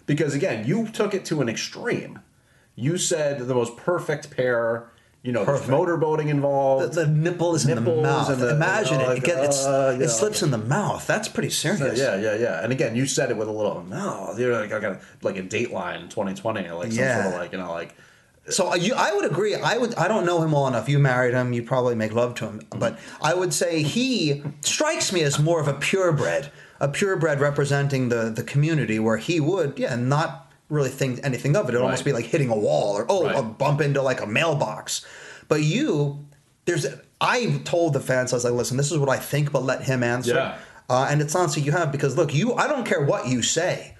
because 0.06 0.34
again, 0.34 0.66
you 0.66 0.88
took 0.88 1.14
it 1.14 1.24
to 1.26 1.40
an 1.40 1.48
extreme. 1.48 2.20
You 2.76 2.98
said 2.98 3.38
the 3.46 3.54
most 3.54 3.76
perfect 3.76 4.30
pair. 4.30 4.90
You 5.22 5.32
know, 5.32 5.42
there's 5.46 5.60
Perfect. 5.60 5.72
motorboating 5.72 6.28
involved. 6.28 6.92
The, 6.92 7.04
the 7.04 7.10
nipple 7.10 7.54
is 7.54 7.66
in 7.66 7.76
the 7.76 7.80
mouth. 7.80 8.38
the- 8.38 8.50
Imagine 8.56 9.00
you 9.00 9.06
know, 9.06 9.12
it. 9.12 9.18
It, 9.18 9.24
get, 9.24 9.38
like, 9.38 9.48
it's, 9.48 9.64
uh, 9.64 9.92
it 9.96 10.00
know, 10.00 10.06
slips 10.06 10.42
in 10.42 10.50
the 10.50 10.58
mouth. 10.58 11.06
That's 11.06 11.28
pretty 11.28 11.48
serious. 11.48 11.98
Yeah, 11.98 12.16
yeah, 12.20 12.34
yeah. 12.34 12.62
And 12.62 12.70
again, 12.72 12.94
you 12.94 13.06
said 13.06 13.30
it 13.30 13.36
with 13.38 13.48
a 13.48 13.50
little 13.50 13.82
no. 13.84 14.34
You're 14.36 14.52
like 14.60 14.70
I 14.70 14.80
got 14.80 15.00
like 15.22 15.38
a 15.38 15.42
Dateline 15.42 16.10
2020, 16.10 16.68
like 16.72 16.92
some 16.92 16.98
Yeah. 16.98 17.22
sort 17.22 17.34
of 17.36 17.40
like 17.40 17.52
you 17.52 17.58
know 17.58 17.72
like 17.72 17.94
So 18.50 18.72
uh, 18.72 18.74
you, 18.74 18.92
I 18.94 19.14
would 19.14 19.24
agree. 19.24 19.54
I 19.54 19.78
would. 19.78 19.94
I 19.94 20.08
don't 20.08 20.26
know 20.26 20.42
him 20.42 20.52
well 20.52 20.66
enough. 20.68 20.90
You 20.90 20.98
married 20.98 21.32
him. 21.32 21.54
You 21.54 21.62
probably 21.62 21.94
make 21.94 22.12
love 22.12 22.34
to 22.34 22.44
him. 22.44 22.60
But 22.68 22.98
I 23.22 23.32
would 23.32 23.54
say 23.54 23.82
he 23.82 24.42
strikes 24.60 25.10
me 25.10 25.22
as 25.22 25.38
more 25.38 25.58
of 25.58 25.68
a 25.68 25.74
purebred, 25.74 26.50
a 26.80 26.88
purebred 26.88 27.40
representing 27.40 28.08
the 28.08 28.30
the 28.30 28.42
community, 28.42 28.98
where 28.98 29.16
he 29.16 29.40
would, 29.40 29.78
yeah, 29.78 29.94
not 29.96 30.52
really 30.68 30.90
think 30.90 31.20
anything 31.22 31.56
of 31.56 31.66
it. 31.66 31.70
It'd 31.70 31.80
almost 31.80 32.04
be 32.04 32.12
like 32.12 32.24
hitting 32.26 32.50
a 32.50 32.56
wall 32.56 32.94
or 32.96 33.06
oh, 33.08 33.24
Right. 33.26 33.36
a 33.36 33.42
bump 33.42 33.80
into 33.80 34.02
like 34.02 34.20
a 34.20 34.26
mailbox. 34.26 35.04
But 35.48 35.62
you, 35.62 36.24
there's. 36.64 36.86
I 37.20 37.60
told 37.64 37.92
the 37.94 38.00
fans, 38.00 38.32
I 38.32 38.36
was 38.36 38.44
like, 38.44 38.52
listen, 38.54 38.76
this 38.76 38.90
is 38.92 38.98
what 38.98 39.08
I 39.08 39.16
think, 39.16 39.52
but 39.52 39.62
let 39.62 39.82
him 39.84 40.02
answer. 40.02 40.34
Yeah. 40.34 40.58
Uh, 40.90 41.06
and 41.10 41.22
it's 41.22 41.34
honestly 41.34 41.62
you 41.62 41.72
have 41.72 41.90
because 41.92 42.16
look, 42.16 42.34
you. 42.34 42.54
I 42.54 42.66
don't 42.68 42.84
care 42.86 43.02
what 43.02 43.28
you 43.28 43.40
say 43.42 43.94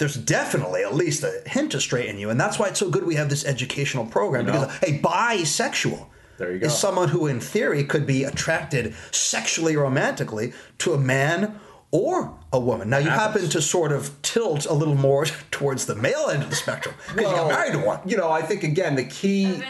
there's 0.00 0.14
definitely 0.16 0.82
at 0.82 0.94
least 0.94 1.22
a 1.22 1.42
hint 1.44 1.74
of 1.74 1.82
straight 1.82 2.06
in 2.06 2.18
you. 2.18 2.30
And 2.30 2.40
that's 2.40 2.58
why 2.58 2.68
it's 2.68 2.80
so 2.80 2.88
good 2.88 3.04
we 3.04 3.16
have 3.16 3.28
this 3.28 3.44
educational 3.44 4.06
program. 4.06 4.46
You 4.46 4.52
Because 4.52 4.68
know. 4.80 4.88
a 4.88 4.98
bisexual 4.98 6.06
There 6.38 6.52
you 6.54 6.58
go. 6.58 6.66
is 6.68 6.76
someone 6.76 7.10
who, 7.10 7.26
in 7.26 7.38
theory, 7.38 7.84
could 7.84 8.06
be 8.06 8.24
attracted 8.24 8.94
sexually 9.10 9.76
romantically 9.76 10.54
to 10.78 10.94
a 10.94 10.98
man 10.98 11.60
or 11.92 12.38
a 12.52 12.58
woman. 12.60 12.88
Now, 12.90 12.98
you 12.98 13.10
happen 13.10 13.48
to 13.48 13.60
sort 13.62 13.92
of 13.92 14.20
tilt 14.22 14.66
a 14.66 14.72
little 14.72 14.94
more 14.94 15.24
towards 15.50 15.86
the 15.86 15.94
male 15.94 16.28
end 16.30 16.42
of 16.42 16.50
the 16.50 16.56
spectrum 16.56 16.94
because 17.14 17.30
you 17.30 17.36
got 17.36 17.48
married 17.48 17.72
to 17.72 17.78
one. 17.80 18.00
You 18.06 18.16
know, 18.16 18.30
I 18.30 18.42
think 18.42 18.62
again 18.62 18.94
the 18.96 19.04
key. 19.04 19.62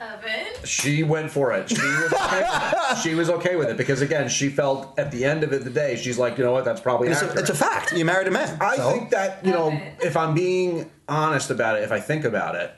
Evan. 0.00 0.64
She 0.64 1.02
went 1.02 1.30
for 1.30 1.52
it. 1.52 1.68
She 1.68 1.76
was 1.76 2.10
okay 2.12 2.40
with 2.40 2.72
it. 2.72 2.96
She 3.02 3.14
was 3.14 3.28
okay 3.30 3.56
with 3.56 3.68
it 3.68 3.76
because 3.76 4.00
again, 4.00 4.28
she 4.30 4.48
felt 4.48 4.98
at 4.98 5.10
the 5.12 5.24
end 5.26 5.44
of 5.44 5.52
it 5.52 5.62
the 5.62 5.70
day, 5.70 5.96
she's 5.96 6.18
like, 6.18 6.38
you 6.38 6.44
know 6.44 6.52
what, 6.52 6.64
that's 6.64 6.80
probably 6.80 7.08
It's 7.08 7.20
a, 7.22 7.30
it's 7.34 7.50
a 7.50 7.54
fact. 7.54 7.92
You 7.92 8.04
married 8.06 8.26
a 8.26 8.30
man. 8.30 8.56
I 8.62 8.76
so- 8.76 8.90
think 8.90 9.10
that 9.10 9.44
you 9.44 9.52
know, 9.52 9.78
if 10.02 10.16
I'm 10.16 10.34
being 10.34 10.90
honest 11.06 11.50
about 11.50 11.76
it, 11.76 11.82
if 11.82 11.92
I 11.92 12.00
think 12.00 12.24
about 12.24 12.54
it, 12.54 12.72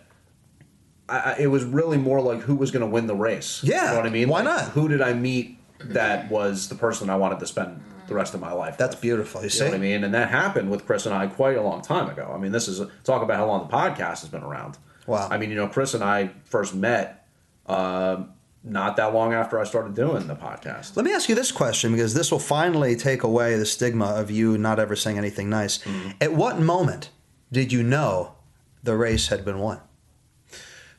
I, 1.09 1.18
I, 1.18 1.36
it 1.38 1.46
was 1.46 1.64
really 1.64 1.96
more 1.96 2.20
like 2.20 2.40
who 2.40 2.57
was 2.57 2.72
going 2.72 2.80
to 2.84 2.86
win 2.90 3.07
the 3.07 3.14
race. 3.14 3.62
Yeah, 3.62 3.82
you 3.84 3.90
know 3.90 3.96
what 3.98 4.07
I 4.07 4.11
mean. 4.11 4.28
why 4.28 4.42
Like, 4.42 4.57
not? 4.64 4.68
Who 4.72 4.88
did 4.88 5.00
I 5.00 5.12
meet 5.12 5.59
that 5.89 6.30
was 6.30 6.68
the 6.68 6.74
person 6.74 7.11
I 7.11 7.16
wanted 7.16 7.39
to 7.41 7.47
spend 7.47 7.80
the 8.09 8.14
rest 8.14 8.35
of 8.35 8.41
my 8.41 8.53
life? 8.53 8.76
That's 8.76 8.95
with? 8.95 9.03
beautiful. 9.03 9.41
You 9.41 9.45
You 9.45 9.51
see? 9.51 9.61
know 9.61 9.70
what 9.70 9.74
I 9.76 9.78
mean? 9.78 10.05
And 10.05 10.14
that 10.14 10.28
happened 10.30 10.70
with 10.70 10.87
Chris 10.87 11.07
and 11.07 11.14
I 11.14 11.26
quite 11.26 11.57
a 11.57 11.62
long 11.62 11.83
time 11.83 12.09
ago. 12.11 12.30
I 12.35 12.39
mean, 12.39 12.53
this 12.53 12.68
is 12.68 12.80
talk 13.05 13.22
about 13.22 13.37
how 13.37 13.47
long 13.47 13.66
the 13.68 13.72
podcast 13.72 14.20
has 14.20 14.28
been 14.28 14.43
around. 14.43 14.78
Wow. 15.07 15.28
I 15.30 15.39
mean, 15.39 15.51
you 15.51 15.57
know, 15.57 15.66
Chris 15.68 15.95
and 15.95 16.03
I 16.05 16.30
first 16.45 16.74
met 16.74 17.26
um, 17.66 18.30
not 18.64 18.97
that 18.97 19.12
long 19.12 19.33
after 19.35 19.59
I 19.59 19.64
started 19.64 19.95
doing 19.95 20.26
the 20.28 20.37
podcast. 20.37 20.97
Let 20.97 21.05
me 21.05 21.12
ask 21.12 21.28
you 21.28 21.35
this 21.35 21.51
question 21.51 21.91
because 21.93 22.14
this 22.14 22.30
will 22.30 22.39
finally 22.39 22.95
take 22.97 23.22
away 23.24 23.57
the 23.57 23.66
stigma 23.66 24.07
of 24.07 24.30
you 24.30 24.57
not 24.59 24.78
ever 24.78 24.95
saying 24.95 25.18
anything 25.18 25.51
nice. 25.51 25.78
Mm-hmm. 25.78 26.11
At 26.20 26.33
what 26.35 26.61
moment 26.61 27.11
did 27.51 27.72
you 27.72 27.83
know 27.83 28.35
the 28.83 28.97
race 28.97 29.28
had 29.28 29.45
been 29.45 29.59
won? 29.59 29.80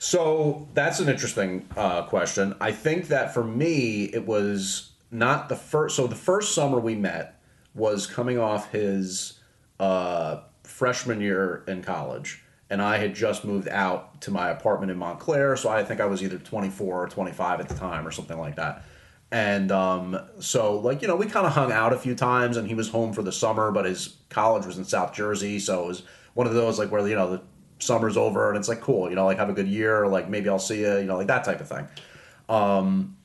So 0.03 0.67
that's 0.73 0.99
an 0.99 1.07
interesting 1.07 1.65
uh, 1.77 2.01
question. 2.03 2.55
I 2.59 2.73
think 2.73 3.07
that 3.07 3.33
for 3.33 3.41
me, 3.41 4.03
it 4.03 4.27
was 4.27 4.91
not 5.11 5.47
the 5.47 5.55
first. 5.55 5.95
So 5.95 6.07
the 6.07 6.15
first 6.15 6.53
summer 6.53 6.77
we 6.77 6.93
met 6.93 7.39
was 7.73 8.05
coming 8.05 8.37
off 8.37 8.69
his 8.69 9.39
uh, 9.79 10.41
freshman 10.65 11.21
year 11.21 11.63
in 11.69 11.83
college, 11.83 12.43
and 12.69 12.81
I 12.81 12.97
had 12.97 13.15
just 13.15 13.45
moved 13.45 13.69
out 13.69 14.19
to 14.23 14.31
my 14.31 14.49
apartment 14.49 14.91
in 14.91 14.97
Montclair. 14.97 15.55
So 15.55 15.69
I 15.69 15.85
think 15.85 16.01
I 16.01 16.05
was 16.05 16.21
either 16.21 16.37
24 16.37 17.03
or 17.03 17.07
25 17.07 17.61
at 17.61 17.69
the 17.69 17.75
time, 17.75 18.05
or 18.05 18.11
something 18.11 18.37
like 18.37 18.57
that. 18.57 18.83
And 19.31 19.71
um, 19.71 20.19
so, 20.41 20.79
like 20.79 21.01
you 21.01 21.07
know, 21.07 21.15
we 21.15 21.27
kind 21.27 21.47
of 21.47 21.53
hung 21.53 21.71
out 21.71 21.93
a 21.93 21.97
few 21.97 22.13
times, 22.13 22.57
and 22.57 22.67
he 22.67 22.75
was 22.75 22.89
home 22.89 23.13
for 23.13 23.21
the 23.21 23.31
summer, 23.31 23.71
but 23.71 23.85
his 23.85 24.17
college 24.27 24.65
was 24.65 24.77
in 24.77 24.83
South 24.83 25.13
Jersey, 25.13 25.59
so 25.59 25.85
it 25.85 25.87
was 25.87 26.03
one 26.33 26.45
of 26.45 26.53
those 26.53 26.77
like 26.77 26.91
where 26.91 27.07
you 27.07 27.15
know 27.15 27.37
the 27.37 27.41
summer's 27.83 28.17
over 28.17 28.49
and 28.49 28.57
it's 28.57 28.67
like 28.67 28.81
cool, 28.81 29.09
you 29.09 29.15
know, 29.15 29.25
like 29.25 29.37
have 29.37 29.49
a 29.49 29.53
good 29.53 29.67
year, 29.67 30.07
like 30.07 30.29
maybe 30.29 30.49
I'll 30.49 30.59
see 30.59 30.81
you, 30.81 30.97
you 30.97 31.05
know, 31.05 31.17
like 31.17 31.27
that 31.27 31.43
type 31.43 31.61
of 31.61 31.67
thing. 31.67 31.87
Um, 32.49 33.17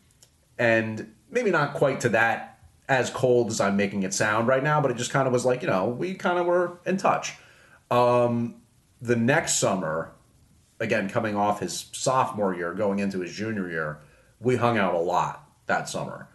and 0.58 1.12
maybe 1.30 1.50
not 1.50 1.74
quite 1.74 2.00
to 2.00 2.08
that 2.10 2.58
as 2.88 3.10
cold 3.10 3.50
as 3.50 3.60
I'm 3.60 3.76
making 3.76 4.02
it 4.02 4.14
sound 4.14 4.48
right 4.48 4.62
now, 4.62 4.80
but 4.80 4.90
it 4.90 4.96
just 4.96 5.10
kind 5.10 5.26
of 5.26 5.32
was 5.32 5.44
like, 5.44 5.62
you 5.62 5.68
know, 5.68 5.86
we 5.86 6.14
kind 6.14 6.38
of 6.38 6.46
were 6.46 6.78
in 6.86 6.96
touch. 6.96 7.36
Um, 7.90 8.56
the 9.00 9.16
next 9.16 9.56
summer, 9.56 10.12
again, 10.80 11.08
coming 11.08 11.36
off 11.36 11.60
his 11.60 11.86
sophomore 11.92 12.54
year, 12.54 12.72
going 12.74 12.98
into 12.98 13.20
his 13.20 13.32
junior 13.32 13.70
year, 13.70 13.98
we 14.40 14.56
hung 14.56 14.78
out 14.78 14.94
a 14.94 14.98
lot 14.98 15.48
that 15.66 15.88
summer. 15.88 16.28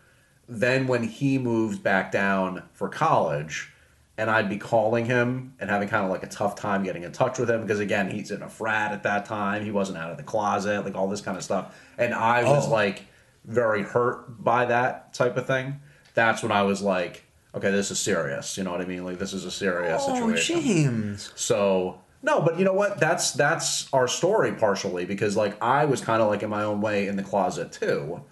Then 0.47 0.87
when 0.87 1.03
he 1.03 1.37
moved 1.37 1.81
back 1.81 2.11
down 2.11 2.63
for 2.73 2.89
college, 2.89 3.72
and 4.17 4.29
I'd 4.29 4.47
be 4.49 4.57
calling 4.57 5.05
him 5.05 5.55
and 5.59 5.69
having 5.69 5.87
kind 5.87 6.05
of 6.05 6.11
like 6.11 6.23
a 6.23 6.27
tough 6.27 6.55
time 6.55 6.83
getting 6.83 7.03
in 7.03 7.11
touch 7.11 7.39
with 7.39 7.49
him 7.49 7.61
because 7.61 7.79
again, 7.79 8.09
he's 8.11 8.29
in 8.31 8.41
a 8.43 8.49
frat 8.49 8.91
at 8.91 9.03
that 9.03 9.25
time. 9.25 9.63
He 9.65 9.71
wasn't 9.71 9.97
out 9.97 10.11
of 10.11 10.17
the 10.17 10.23
closet, 10.23 10.85
like 10.85 10.95
all 10.95 11.07
this 11.09 11.21
kind 11.21 11.35
of 11.37 11.43
stuff. 11.43 11.75
And 11.97 12.13
I 12.13 12.43
was 12.43 12.67
Oh. 12.67 12.71
like 12.71 13.07
very 13.45 13.81
hurt 13.83 14.43
by 14.43 14.65
that 14.65 15.13
type 15.13 15.35
of 15.35 15.47
thing. 15.47 15.79
That's 16.13 16.43
when 16.43 16.51
I 16.51 16.61
was 16.61 16.81
like, 16.81 17.23
okay, 17.55 17.71
this 17.71 17.89
is 17.91 17.99
serious. 17.99 18.55
You 18.57 18.63
know 18.63 18.71
what 18.71 18.81
I 18.81 18.85
mean? 18.85 19.03
Like 19.03 19.17
this 19.17 19.33
is 19.33 19.45
a 19.45 19.51
serious 19.51 20.03
Oh, 20.05 20.13
situation. 20.15 20.61
James. 20.61 21.31
So 21.35 21.99
no, 22.21 22.39
but 22.39 22.59
you 22.59 22.65
know 22.65 22.73
what? 22.73 22.99
That's 22.99 23.31
that's 23.31 23.91
our 23.93 24.07
story 24.07 24.51
partially 24.53 25.05
because 25.05 25.35
like 25.35 25.59
I 25.61 25.85
was 25.85 26.01
kind 26.01 26.21
of 26.21 26.29
like 26.29 26.43
in 26.43 26.49
my 26.51 26.63
own 26.63 26.81
way 26.81 27.07
in 27.07 27.15
the 27.15 27.23
closet 27.23 27.71
too. 27.71 28.23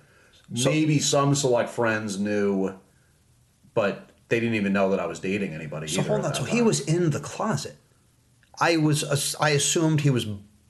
Maybe 0.50 1.00
some 1.00 1.34
select 1.34 1.70
friends 1.72 2.20
knew, 2.20 2.76
but 3.74 4.11
they 4.32 4.40
didn't 4.40 4.56
even 4.56 4.74
know 4.74 4.90
that 4.90 5.00
I 5.00 5.06
was 5.06 5.20
dating 5.20 5.54
anybody. 5.54 5.88
So 5.88 6.02
hold 6.02 6.22
on. 6.22 6.24
that 6.24 6.36
So 6.38 6.44
he 6.44 6.64
was 6.64 6.80
in 6.82 7.12
the 7.12 7.20
closet. 7.20 7.76
I 8.60 8.78
was. 8.78 9.36
I 9.40 9.50
assumed 9.52 10.02
he 10.02 10.10
was 10.10 10.26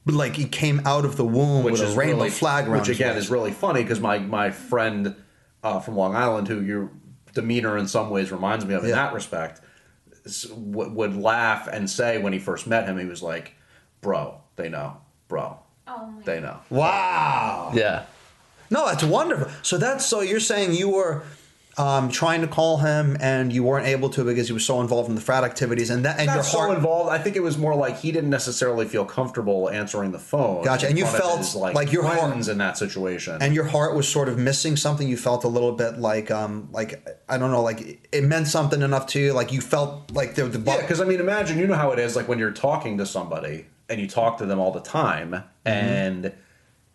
like 0.05 0.35
he 0.35 0.45
came 0.45 0.81
out 0.85 1.05
of 1.05 1.15
the 1.15 1.25
womb 1.25 1.63
with 1.63 1.79
a 1.79 1.87
rainbow 1.95 2.17
really, 2.17 2.29
flag 2.29 2.67
around. 2.67 2.79
which 2.79 2.89
again 2.89 3.15
waist. 3.15 3.25
is 3.25 3.31
really 3.31 3.51
funny 3.51 3.81
because 3.83 3.99
my 4.01 4.19
my 4.19 4.51
friend 4.51 5.15
uh, 5.63 5.79
from 5.79 5.95
Long 5.95 6.15
Island, 6.15 6.47
who 6.47 6.61
your 6.61 6.91
demeanor 7.33 7.77
in 7.77 7.87
some 7.87 8.09
ways 8.09 8.31
reminds 8.31 8.65
me 8.65 8.73
of 8.73 8.83
in 8.83 8.89
Yeah. 8.89 8.95
that 8.95 9.13
respect, 9.13 9.61
s- 10.25 10.47
would, 10.49 10.91
would 10.93 11.15
laugh 11.15 11.67
and 11.71 11.89
say 11.89 12.17
when 12.17 12.33
he 12.33 12.39
first 12.39 12.67
met 12.67 12.85
him, 12.87 12.97
he 12.97 13.05
was 13.05 13.21
like, 13.23 13.55
"Bro, 14.01 14.41
they 14.57 14.69
know, 14.69 14.97
bro, 15.27 15.59
Oh 15.87 16.07
my 16.07 16.21
they 16.23 16.39
know." 16.41 16.59
Wow. 16.69 17.71
Yeah. 17.73 18.03
No, 18.69 18.85
that's 18.87 19.03
wonderful. 19.03 19.49
So 19.63 19.77
that's 19.77 20.05
so 20.05 20.21
you're 20.21 20.39
saying 20.39 20.73
you 20.73 20.89
were 20.89 21.23
um, 21.77 22.09
trying 22.09 22.41
to 22.41 22.47
call 22.47 22.77
him 22.77 23.15
and 23.21 23.53
you 23.53 23.63
weren't 23.63 23.87
able 23.87 24.09
to 24.09 24.23
because 24.25 24.47
he 24.47 24.53
was 24.53 24.65
so 24.65 24.81
involved 24.81 25.07
in 25.09 25.15
the 25.15 25.21
frat 25.21 25.43
activities 25.45 25.89
and 25.89 26.03
that 26.05 26.17
and 26.19 26.27
Not 26.27 26.35
your 26.35 26.43
so 26.43 26.57
heart. 26.59 26.75
involved. 26.77 27.09
I 27.09 27.17
think 27.17 27.35
it 27.37 27.41
was 27.43 27.57
more 27.57 27.73
like 27.75 27.97
he 27.99 28.11
didn't 28.11 28.29
necessarily 28.29 28.85
feel 28.85 29.05
comfortable 29.05 29.69
answering 29.69 30.11
the 30.11 30.19
phone. 30.19 30.65
Gotcha. 30.65 30.87
And 30.87 30.97
you 30.97 31.05
felt 31.05 31.37
his, 31.37 31.55
like, 31.55 31.73
like 31.75 31.91
your 31.93 32.03
heart- 32.03 32.47
in 32.47 32.57
that 32.57 32.77
situation. 32.77 33.37
and 33.41 33.55
your 33.55 33.63
heart 33.65 33.95
was 33.95 34.07
sort 34.07 34.27
of 34.27 34.37
missing 34.37 34.75
something. 34.75 35.07
You 35.07 35.15
felt 35.17 35.43
a 35.45 35.47
little 35.47 35.71
bit 35.71 35.97
like, 35.97 36.29
um, 36.29 36.67
like 36.71 37.07
I 37.29 37.37
don't 37.37 37.51
know, 37.51 37.61
like 37.63 38.07
it 38.11 38.23
meant 38.25 38.47
something 38.47 38.81
enough 38.81 39.07
to 39.07 39.19
you. 39.19 39.33
Like 39.33 39.51
you 39.53 39.61
felt 39.61 40.11
like 40.11 40.35
the 40.35 40.43
the 40.45 40.59
Yeah, 40.59 40.81
because 40.81 40.99
I 40.99 41.05
mean, 41.05 41.19
imagine 41.21 41.57
you 41.57 41.67
know 41.67 41.75
how 41.75 41.91
it 41.91 41.99
is 41.99 42.15
like 42.15 42.27
when 42.27 42.37
you're 42.39 42.51
talking 42.51 42.97
to 42.97 43.05
somebody 43.05 43.65
and 43.89 43.99
you 44.01 44.07
talk 44.07 44.37
to 44.39 44.45
them 44.45 44.59
all 44.59 44.71
the 44.71 44.81
time, 44.81 45.31
Mm-hmm. 45.65 45.67
and 45.69 46.33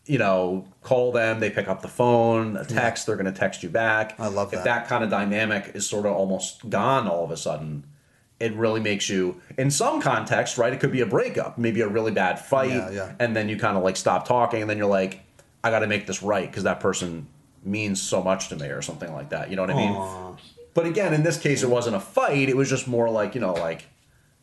you 0.06 0.18
know, 0.18 0.64
call 0.82 1.12
them, 1.12 1.40
they 1.40 1.50
pick 1.50 1.68
up 1.68 1.82
the 1.82 1.88
phone, 1.88 2.56
a 2.56 2.64
text, 2.64 3.06
they're 3.06 3.16
going 3.16 3.32
to 3.32 3.38
text 3.38 3.62
you 3.62 3.68
back. 3.68 4.18
I 4.18 4.28
love 4.28 4.50
that. 4.52 4.58
If 4.58 4.64
that. 4.64 4.88
kind 4.88 5.02
of 5.04 5.10
dynamic 5.10 5.72
is 5.74 5.88
sort 5.88 6.06
of 6.06 6.12
almost 6.12 6.68
gone 6.70 7.08
all 7.08 7.24
of 7.24 7.30
a 7.30 7.36
sudden, 7.36 7.84
it 8.38 8.52
really 8.54 8.80
makes 8.80 9.08
you, 9.08 9.40
in 9.58 9.70
some 9.70 10.00
context, 10.00 10.58
right? 10.58 10.72
It 10.72 10.78
could 10.80 10.92
be 10.92 11.00
a 11.00 11.06
breakup, 11.06 11.58
maybe 11.58 11.80
a 11.80 11.88
really 11.88 12.12
bad 12.12 12.38
fight, 12.38 12.70
Yeah, 12.70 12.90
yeah. 12.90 13.12
and 13.18 13.34
then 13.34 13.48
you 13.48 13.58
kind 13.58 13.76
of 13.76 13.82
like 13.82 13.96
stop 13.96 14.28
talking, 14.28 14.60
and 14.60 14.70
then 14.70 14.78
you're 14.78 14.86
like, 14.86 15.22
I 15.64 15.70
got 15.70 15.80
to 15.80 15.86
make 15.86 16.06
this 16.06 16.22
right 16.22 16.48
because 16.48 16.62
that 16.64 16.78
person 16.80 17.26
means 17.64 18.00
so 18.00 18.22
much 18.22 18.48
to 18.50 18.56
me, 18.56 18.68
or 18.68 18.82
something 18.82 19.12
like 19.12 19.30
that. 19.30 19.50
You 19.50 19.56
know 19.56 19.62
what 19.62 19.70
I 19.70 19.74
mean? 19.74 20.36
But 20.74 20.86
again, 20.86 21.14
in 21.14 21.22
this 21.22 21.38
case, 21.38 21.62
it 21.62 21.70
wasn't 21.70 21.96
a 21.96 22.00
fight. 22.00 22.48
It 22.48 22.56
was 22.56 22.68
just 22.68 22.86
more 22.86 23.10
like 23.10 23.34
you 23.34 23.40
know, 23.40 23.54
like 23.54 23.86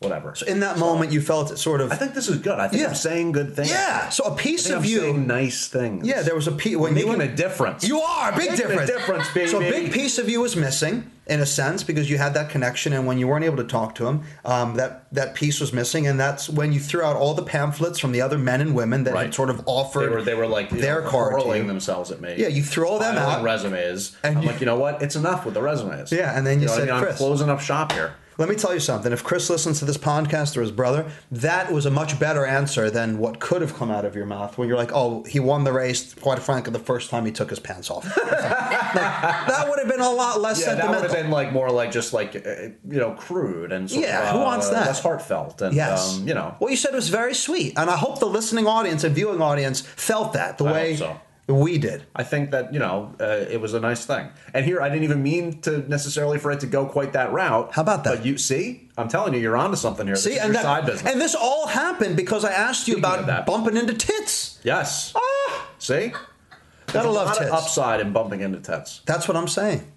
whatever. 0.04 0.34
So 0.34 0.46
in 0.46 0.60
that 0.60 0.78
moment, 0.78 1.12
you 1.12 1.20
felt 1.20 1.50
it 1.50 1.58
sort 1.58 1.80
of. 1.80 1.90
I 1.92 1.96
think 1.96 2.14
this 2.14 2.28
is 2.28 2.38
good. 2.38 2.58
I 2.58 2.68
think 2.68 2.82
Yeah. 2.82 2.88
I'm 2.88 2.94
saying 2.94 3.32
good 3.32 3.54
things. 3.56 3.70
Yeah. 3.70 4.08
So 4.10 4.24
a 4.24 4.36
piece 4.36 4.70
of 4.70 4.78
I'm 4.78 4.84
you. 4.84 5.00
saying 5.00 5.26
nice 5.26 5.66
things. 5.68 6.06
Yeah, 6.06 6.22
there 6.22 6.34
was 6.34 6.46
a 6.46 6.52
piece 6.52 6.76
when 6.76 6.90
you 6.96 7.06
making 7.06 7.18
went- 7.18 7.32
a 7.32 7.34
difference. 7.34 7.86
You 7.86 8.00
are 8.00 8.30
a 8.30 8.36
big 8.36 8.50
Making 8.50 8.56
difference. 8.68 8.90
A 8.90 8.92
difference, 8.92 9.28
baby. 9.32 9.50
So 9.50 9.56
a 9.58 9.70
big 9.70 9.92
piece 9.92 10.18
of 10.18 10.28
you 10.28 10.40
was 10.40 10.54
missing 10.56 11.10
in 11.26 11.40
a 11.40 11.46
sense 11.46 11.82
because 11.82 12.10
you 12.10 12.18
had 12.18 12.34
that 12.34 12.50
connection, 12.50 12.92
and 12.92 13.06
when 13.06 13.16
you 13.16 13.26
weren't 13.26 13.46
able 13.46 13.56
to 13.56 13.64
talk 13.64 13.94
to 13.94 14.06
him, 14.06 14.22
um, 14.44 14.74
that 14.74 15.06
that 15.12 15.34
piece 15.34 15.58
was 15.58 15.72
missing, 15.72 16.06
and 16.06 16.20
that's 16.20 16.50
when 16.50 16.70
you 16.72 16.78
threw 16.78 17.02
out 17.02 17.16
all 17.16 17.32
the 17.32 17.42
pamphlets 17.42 17.98
from 17.98 18.12
the 18.12 18.20
other 18.20 18.36
men 18.36 18.60
and 18.60 18.74
women 18.74 19.04
that 19.04 19.16
had 19.16 19.34
sort 19.34 19.48
of 19.48 19.62
offered 19.66 20.00
They 20.02 20.08
were 20.14 20.22
they 20.22 20.34
were 20.34 20.46
like 20.46 20.68
their 20.68 21.00
know, 21.02 21.08
card 21.08 21.42
you. 21.56 21.66
themselves 21.66 22.10
at 22.10 22.20
me. 22.20 22.34
Yeah, 22.36 22.48
you 22.48 22.62
threw 22.62 22.86
all 22.86 22.98
them 22.98 23.16
out. 23.16 23.42
resumes. 23.42 24.14
And 24.22 24.36
I'm 24.36 24.42
you- 24.42 24.50
like, 24.50 24.60
you 24.60 24.66
know 24.66 24.76
what? 24.76 25.00
It's 25.00 25.16
enough 25.16 25.44
with 25.46 25.54
the 25.54 25.62
resumes. 25.62 26.12
Yeah, 26.12 26.36
and 26.36 26.46
then 26.46 26.60
you 26.60 26.66
know 26.66 26.72
what 26.72 26.80
said, 26.80 26.88
I 26.90 26.92
mean? 26.96 27.02
Chris. 27.02 27.12
I'm 27.14 27.18
closing 27.18 27.48
up 27.48 27.60
shop 27.60 27.92
here. 27.92 28.12
Let 28.36 28.48
me 28.48 28.56
tell 28.56 28.74
you 28.74 28.80
something. 28.80 29.12
If 29.12 29.22
Chris 29.22 29.48
listens 29.48 29.78
to 29.78 29.84
this 29.84 29.96
podcast 29.96 30.56
or 30.56 30.60
his 30.60 30.70
brother, 30.72 31.10
that 31.30 31.72
was 31.72 31.86
a 31.86 31.90
much 31.90 32.18
better 32.18 32.44
answer 32.44 32.90
than 32.90 33.18
what 33.18 33.38
could 33.40 33.62
have 33.62 33.74
come 33.74 33.90
out 33.90 34.04
of 34.04 34.16
your 34.16 34.26
mouth 34.26 34.58
when 34.58 34.68
you're 34.68 34.76
like, 34.76 34.90
oh, 34.92 35.22
he 35.24 35.38
won 35.40 35.64
the 35.64 35.72
race, 35.72 36.14
quite 36.14 36.38
frankly, 36.40 36.72
the 36.72 36.78
first 36.78 37.10
time 37.10 37.24
he 37.26 37.32
took 37.32 37.50
his 37.50 37.60
pants 37.60 37.90
off. 37.90 38.04
Like, 38.94 39.00
that 39.48 39.66
would 39.68 39.78
have 39.80 39.88
been 39.88 40.00
a 40.00 40.10
lot 40.10 40.40
less 40.40 40.60
Yeah, 40.60 40.74
that 40.74 40.88
would 40.88 40.94
sentimental. 41.00 41.14
have 41.16 41.22
been 41.24 41.30
like 41.32 41.52
more 41.52 41.70
like 41.70 41.90
just 41.90 42.12
like 42.12 42.36
uh, 42.36 42.68
you 42.88 42.98
know 43.00 43.12
crude 43.12 43.72
and 43.72 43.90
sort 43.90 44.04
Yeah, 44.04 44.30
of, 44.30 44.36
who 44.36 44.38
wants 44.42 44.68
uh, 44.68 44.72
that? 44.74 44.86
less 44.86 45.02
heartfelt 45.02 45.60
and 45.62 45.74
yes. 45.74 46.18
um, 46.18 46.28
you 46.28 46.34
know 46.34 46.54
What 46.60 46.70
you 46.70 46.76
said 46.76 46.94
was 46.94 47.08
very 47.08 47.34
sweet. 47.34 47.76
And 47.76 47.90
I 47.90 47.96
hope 47.96 48.20
the 48.20 48.26
listening 48.26 48.66
audience 48.68 49.02
and 49.04 49.14
viewing 49.14 49.40
audience 49.42 49.80
felt 49.80 50.32
that 50.34 50.58
the 50.58 50.64
I 50.66 50.72
way 50.72 50.96
hope 50.96 51.18
we 51.46 51.76
did. 51.78 52.04
I 52.16 52.22
think 52.22 52.50
that 52.52 52.72
you 52.72 52.78
know 52.78 53.14
uh, 53.20 53.24
it 53.50 53.60
was 53.60 53.74
a 53.74 53.80
nice 53.80 54.06
thing. 54.06 54.28
And 54.54 54.64
here, 54.64 54.80
I 54.80 54.88
didn't 54.88 55.04
even 55.04 55.22
mean 55.22 55.60
to 55.62 55.78
necessarily 55.88 56.38
for 56.38 56.50
it 56.50 56.60
to 56.60 56.66
go 56.66 56.86
quite 56.86 57.12
that 57.12 57.32
route. 57.32 57.72
How 57.74 57.82
about 57.82 58.04
that? 58.04 58.16
But 58.16 58.24
you 58.26 58.38
see, 58.38 58.88
I'm 58.96 59.08
telling 59.08 59.34
you, 59.34 59.40
you're 59.40 59.56
onto 59.56 59.76
something 59.76 60.06
here. 60.06 60.14
This 60.14 60.24
See, 60.24 60.32
is 60.34 60.38
and, 60.44 60.54
that- 60.54 60.62
side 60.62 60.86
business. 60.86 61.12
and 61.12 61.20
this 61.20 61.34
all 61.34 61.66
happened 61.66 62.16
because 62.16 62.44
I 62.44 62.52
asked 62.52 62.88
you 62.88 62.96
about 62.96 63.26
that. 63.26 63.44
bumping 63.46 63.76
into 63.76 63.94
tits. 63.94 64.58
yes. 64.62 65.12
Ah, 65.16 65.68
See, 65.78 66.12
There's 66.86 67.04
a 67.04 67.10
love 67.10 67.26
lot 67.26 67.36
of 67.36 67.42
tits. 67.42 67.52
upside 67.52 68.00
in 68.00 68.12
bumping 68.12 68.40
into 68.40 68.60
tits. 68.60 69.02
That's 69.04 69.28
what 69.28 69.36
I'm 69.36 69.48
saying. 69.48 69.90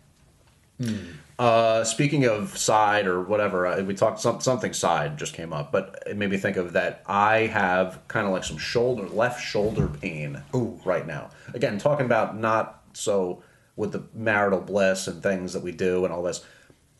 Uh, 1.40 1.84
speaking 1.84 2.26
of 2.26 2.58
side 2.58 3.06
or 3.06 3.22
whatever, 3.22 3.68
uh, 3.68 3.82
we 3.84 3.94
talked 3.94 4.20
some, 4.20 4.42
something 4.42 4.74
side 4.74 5.18
just 5.18 5.34
came 5.34 5.54
up, 5.54 5.72
but 5.72 6.02
it 6.08 6.18
made 6.18 6.32
me 6.32 6.38
think 6.38 6.58
of 6.58 6.74
that. 6.74 7.04
I 7.06 7.42
have 7.42 8.00
kind 8.08 8.26
of 8.26 8.34
like 8.34 8.44
some 8.44 8.58
shoulder, 8.58 9.08
left 9.08 9.44
shoulder 9.44 9.88
pain 9.88 10.42
right 10.84 11.06
now. 11.06 11.30
Again, 11.54 11.78
talking 11.78 12.08
about 12.08 12.38
not 12.38 12.82
so 12.94 13.44
with 13.76 13.92
the 13.92 14.04
marital 14.16 14.60
bliss 14.60 15.08
and 15.08 15.22
things 15.22 15.54
that 15.54 15.62
we 15.62 15.72
do 15.72 16.04
and 16.04 16.14
all 16.14 16.24
this. 16.24 16.44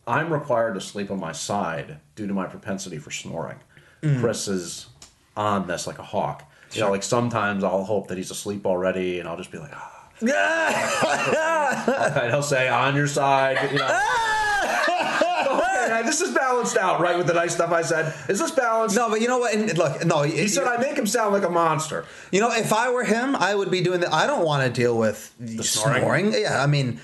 I'm 0.06 0.32
required 0.32 0.74
to 0.74 0.80
sleep 0.80 1.10
on 1.10 1.18
my 1.18 1.32
side 1.32 1.98
due 2.14 2.28
to 2.28 2.32
my 2.32 2.46
propensity 2.46 2.98
for 2.98 3.10
snoring. 3.10 3.58
Mm. 4.02 4.20
Chris 4.20 4.46
is 4.46 4.86
on 5.36 5.66
this 5.66 5.86
like 5.86 5.98
a 5.98 6.04
hawk. 6.04 6.48
You 6.72 6.82
know, 6.82 6.90
like 6.90 7.02
sometimes 7.02 7.64
I'll 7.64 7.84
hope 7.84 8.08
that 8.08 8.18
he's 8.18 8.30
asleep 8.30 8.66
already, 8.66 9.18
and 9.18 9.28
I'll 9.28 9.36
just 9.36 9.50
be 9.50 9.58
like, 9.58 9.72
ah. 9.74 9.97
And 10.20 10.30
he'll 12.30 12.42
say, 12.42 12.68
on 12.68 12.96
your 12.96 13.06
side, 13.06 13.70
you 13.70 13.78
know. 13.78 13.86
okay, 15.98 16.04
this 16.04 16.20
is 16.20 16.34
balanced 16.34 16.76
out, 16.76 17.00
right? 17.00 17.16
With 17.16 17.26
the 17.26 17.34
nice 17.34 17.54
stuff 17.54 17.72
I 17.72 17.82
said. 17.82 18.14
Is 18.28 18.38
this 18.38 18.50
balanced? 18.50 18.96
No, 18.96 19.08
but 19.08 19.20
you 19.20 19.28
know 19.28 19.38
what? 19.38 19.54
And 19.54 19.76
look, 19.76 20.04
no. 20.04 20.22
He 20.22 20.48
said 20.48 20.66
I 20.66 20.76
make 20.78 20.96
him 20.96 21.06
sound 21.06 21.32
like 21.32 21.44
a 21.44 21.50
monster. 21.50 22.04
You 22.32 22.40
know, 22.40 22.52
if 22.52 22.72
I 22.72 22.90
were 22.90 23.04
him, 23.04 23.36
I 23.36 23.54
would 23.54 23.70
be 23.70 23.80
doing 23.80 24.00
that. 24.00 24.12
I 24.12 24.26
don't 24.26 24.44
want 24.44 24.64
to 24.64 24.80
deal 24.80 24.96
with 24.96 25.34
snoring? 25.62 26.02
snoring. 26.02 26.32
Yeah, 26.32 26.62
I 26.62 26.66
mean, 26.66 27.00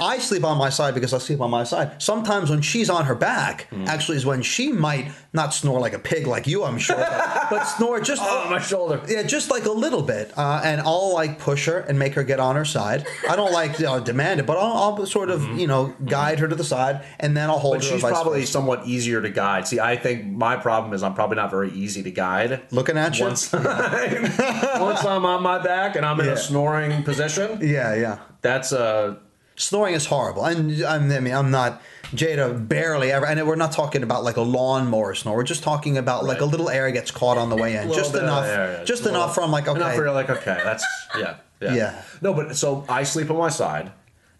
I 0.00 0.18
sleep 0.18 0.44
on 0.44 0.58
my 0.58 0.68
side 0.70 0.94
because 0.94 1.12
I 1.14 1.18
sleep 1.18 1.40
on 1.40 1.50
my 1.50 1.64
side. 1.64 2.02
Sometimes 2.02 2.50
when 2.50 2.60
she's 2.62 2.90
on 2.90 3.04
her 3.06 3.14
back, 3.14 3.66
Hmm. 3.70 3.86
actually, 3.88 4.16
is 4.16 4.26
when 4.26 4.42
she 4.42 4.72
might 4.72 5.10
not 5.32 5.52
snore 5.54 5.80
like 5.80 5.92
a 5.92 5.98
pig 5.98 6.26
like 6.26 6.46
you, 6.46 6.64
I'm 6.64 6.78
sure, 6.78 6.96
but, 6.96 7.46
but 7.50 7.64
snore 7.64 8.00
just 8.00 8.22
Oh, 8.24 8.48
my 8.50 8.60
shoulder. 8.60 9.00
Yeah, 9.08 9.22
just 9.22 9.50
like 9.50 9.64
a 9.66 9.70
little 9.72 10.02
bit, 10.02 10.32
uh, 10.36 10.60
and 10.64 10.80
I'll 10.80 11.12
like 11.14 11.38
push 11.38 11.66
her 11.66 11.78
and 11.78 11.98
make 11.98 12.14
her 12.14 12.24
get 12.24 12.40
on 12.40 12.56
her 12.56 12.64
side. 12.64 13.06
I 13.28 13.36
don't 13.36 13.52
like 13.52 13.78
you 13.78 13.84
know, 13.86 14.00
demand 14.00 14.40
it, 14.40 14.46
but 14.46 14.56
I'll, 14.58 14.96
I'll 14.96 15.06
sort 15.06 15.30
of 15.30 15.42
you 15.58 15.66
know 15.66 15.94
guide 16.06 16.38
her 16.40 16.48
to 16.48 16.54
the 16.54 16.64
side, 16.64 17.04
and 17.20 17.36
then 17.36 17.48
I'll 17.50 17.58
hold 17.58 17.76
But 17.78 17.84
her. 17.84 17.90
she's 17.92 18.00
probably 18.02 18.44
somewhat 18.46 18.86
easier 18.86 19.20
to 19.22 19.30
guide. 19.30 19.66
See, 19.68 19.78
I 19.80 19.96
think 19.96 20.26
my 20.26 20.56
problem 20.56 20.92
is 20.94 21.02
I'm 21.02 21.14
probably 21.14 21.36
not 21.36 21.50
very 21.50 21.70
easy 21.72 22.02
to 22.02 22.10
guide. 22.10 22.62
looking 22.70 22.96
at 22.98 23.18
you. 23.18 23.24
Once, 23.26 23.52
once 23.52 25.04
I'm 25.04 25.24
on 25.26 25.42
my 25.42 25.58
back 25.62 25.96
and 25.96 26.04
I'm 26.04 26.20
in 26.20 26.28
a 26.28 26.36
snoring 26.36 27.02
position, 27.02 27.58
Yeah, 27.62 27.94
yeah. 27.94 28.18
that's 28.42 28.72
uh 28.72 29.16
Snoring 29.56 29.94
is 29.94 30.06
horrible, 30.06 30.44
and 30.44 30.82
I'm, 30.84 31.08
mean, 31.08 31.34
I'm 31.34 31.50
not 31.50 31.82
Jada. 32.12 32.68
Barely 32.68 33.10
ever, 33.10 33.26
and 33.26 33.44
we're 33.46 33.56
not 33.56 33.72
talking 33.72 34.02
about 34.02 34.22
like 34.22 34.36
a 34.36 34.42
lawnmower 34.42 35.14
snore. 35.14 35.36
We're 35.36 35.44
just 35.44 35.62
talking 35.62 35.96
about 35.96 36.24
like 36.24 36.40
a 36.40 36.44
little 36.44 36.68
air 36.68 36.90
gets 36.90 37.10
caught 37.10 37.38
on 37.38 37.48
the 37.48 37.56
way 37.56 37.76
in, 37.76 37.92
just 37.92 38.14
enough, 38.14 38.44
air, 38.44 38.78
yeah. 38.78 38.84
just 38.84 39.04
Little- 39.04 39.22
enough 39.22 39.34
from 39.34 39.50
like 39.50 39.66
okay, 39.66 39.80
enough 39.80 39.96
where 39.96 40.12
like, 40.12 40.28
okay, 40.30 40.60
that's 40.62 40.84
yeah, 41.18 41.36
yeah, 41.60 41.74
Yeah. 41.74 42.02
No, 42.20 42.34
but 42.34 42.54
so 42.56 42.84
I 42.88 43.02
sleep 43.04 43.30
on 43.30 43.38
my 43.38 43.48
side, 43.48 43.92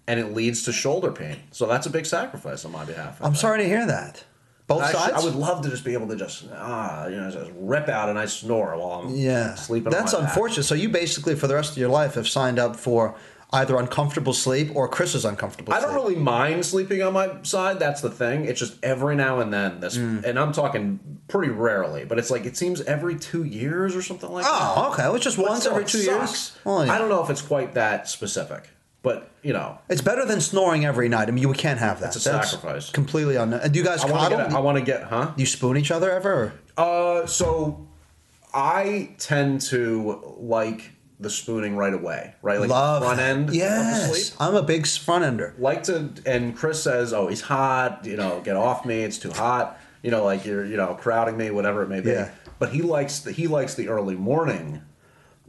and 0.06 0.20
it 0.20 0.34
leads 0.34 0.64
to 0.64 0.72
shoulder 0.72 1.10
pain. 1.10 1.38
So 1.50 1.66
that's 1.66 1.86
a 1.86 1.90
big 1.90 2.04
sacrifice 2.06 2.64
on 2.64 2.72
my 2.72 2.84
behalf. 2.84 3.20
I 3.20 3.24
I'm 3.26 3.32
think. 3.32 3.40
sorry 3.40 3.58
to 3.62 3.68
hear 3.68 3.86
that. 3.86 4.24
Both 4.66 4.82
Actually, 4.82 5.00
sides. 5.00 5.22
I 5.22 5.24
would 5.24 5.36
love 5.36 5.62
to 5.62 5.70
just 5.70 5.84
be 5.84 5.92
able 5.92 6.08
to 6.08 6.16
just 6.16 6.44
ah, 6.52 7.06
you 7.06 7.16
know, 7.16 7.30
just 7.30 7.52
rip 7.54 7.88
out 7.88 8.08
and 8.08 8.18
I 8.18 8.26
snore 8.26 8.76
while 8.76 9.00
I'm 9.00 9.14
yeah, 9.14 9.54
sleeping. 9.54 9.92
that's 9.92 10.12
my 10.12 10.18
back. 10.20 10.28
unfortunate. 10.28 10.64
So 10.64 10.74
you 10.74 10.88
basically, 10.88 11.36
for 11.36 11.46
the 11.46 11.54
rest 11.54 11.72
of 11.72 11.78
your 11.78 11.88
life, 11.88 12.14
have 12.14 12.26
signed 12.28 12.58
up 12.58 12.74
for 12.74 13.14
either 13.52 13.76
uncomfortable 13.78 14.32
sleep 14.32 14.74
or 14.74 14.88
Chris's 14.88 15.24
uncomfortable. 15.24 15.72
I 15.72 15.78
sleep. 15.78 15.86
don't 15.88 15.94
really 15.94 16.16
mind 16.16 16.66
sleeping 16.66 17.02
on 17.02 17.12
my 17.12 17.30
side. 17.42 17.78
That's 17.78 18.00
the 18.00 18.10
thing. 18.10 18.44
It's 18.44 18.58
just 18.58 18.76
every 18.82 19.14
now 19.16 19.40
and 19.40 19.52
then 19.52 19.80
this, 19.80 19.96
Mm. 19.96 20.24
and 20.24 20.38
I'm 20.38 20.52
talking 20.52 20.98
pretty 21.28 21.52
rarely, 21.52 22.04
but 22.04 22.18
it's 22.18 22.30
like 22.30 22.44
it 22.44 22.56
seems 22.56 22.80
every 22.82 23.16
two 23.16 23.44
years 23.44 23.94
or 23.96 24.02
something 24.02 24.30
like 24.30 24.44
that. 24.44 24.50
Oh, 24.52 24.90
okay. 24.92 25.04
Well, 25.04 25.14
it's 25.14 25.24
just 25.24 25.36
But 25.36 25.46
once 25.48 25.60
still, 25.60 25.72
every 25.72 25.84
it 25.84 25.88
two 25.88 25.98
sucks. 25.98 26.18
years. 26.30 26.52
Well, 26.64 26.84
yeah. 26.86 26.92
I 26.92 26.98
don't 26.98 27.08
know 27.08 27.22
if 27.22 27.30
it's 27.30 27.42
quite 27.42 27.74
that 27.74 28.08
specific, 28.08 28.68
but 29.02 29.30
you 29.42 29.52
know, 29.52 29.78
It's 29.88 30.00
better 30.02 30.24
than 30.24 30.40
snoring 30.40 30.84
every 30.84 31.08
night. 31.08 31.28
I 31.28 31.30
mean, 31.30 31.42
you 31.42 31.52
can't 31.52 31.78
have 31.78 32.00
that. 32.00 32.08
It's 32.08 32.16
a 32.16 32.20
sacrifice. 32.20 32.90
Completely 32.90 33.36
on. 33.36 33.52
And 33.52 33.72
do 33.72 33.78
you 33.78 33.84
guys 33.84 34.04
I 34.04 34.10
want 34.10 34.30
to 34.32 34.36
get. 34.36 34.52
I 34.52 34.58
want 34.58 34.78
to 34.78 34.84
get. 34.84 35.04
Huh? 35.04 35.30
you 35.36 35.46
spoon 35.46 35.76
each 35.76 35.92
other 35.92 36.10
ever? 36.10 36.52
Or? 36.76 37.22
Uh, 37.22 37.26
so 37.26 37.86
I 38.52 39.10
tend 39.18 39.60
to 39.62 40.36
like 40.38 40.90
the 41.18 41.30
spooning 41.30 41.76
right 41.76 41.94
away, 41.94 42.34
right? 42.42 42.60
Like 42.60 42.68
Love 42.68 43.02
front 43.02 43.20
end 43.20 43.54
Yes. 43.54 44.36
I'm 44.38 44.54
a 44.54 44.62
big 44.62 44.86
front 44.86 45.24
ender. 45.24 45.54
like 45.58 45.84
to 45.84 46.10
and 46.26 46.56
Chris 46.56 46.82
says, 46.82 47.12
"Oh, 47.12 47.28
he's 47.28 47.40
hot, 47.40 48.04
you 48.04 48.16
know, 48.16 48.40
get 48.40 48.56
off 48.56 48.84
me, 48.84 49.02
it's 49.02 49.18
too 49.18 49.32
hot." 49.32 49.80
You 50.02 50.10
know, 50.10 50.24
like 50.24 50.44
you're, 50.44 50.64
you 50.64 50.76
know, 50.76 50.94
crowding 50.94 51.36
me, 51.36 51.50
whatever 51.50 51.82
it 51.82 51.88
may 51.88 52.00
be. 52.00 52.10
Yeah. 52.10 52.30
But 52.58 52.72
he 52.72 52.82
likes 52.82 53.20
the 53.20 53.32
he 53.32 53.46
likes 53.46 53.74
the 53.74 53.88
early 53.88 54.14
morning 54.14 54.82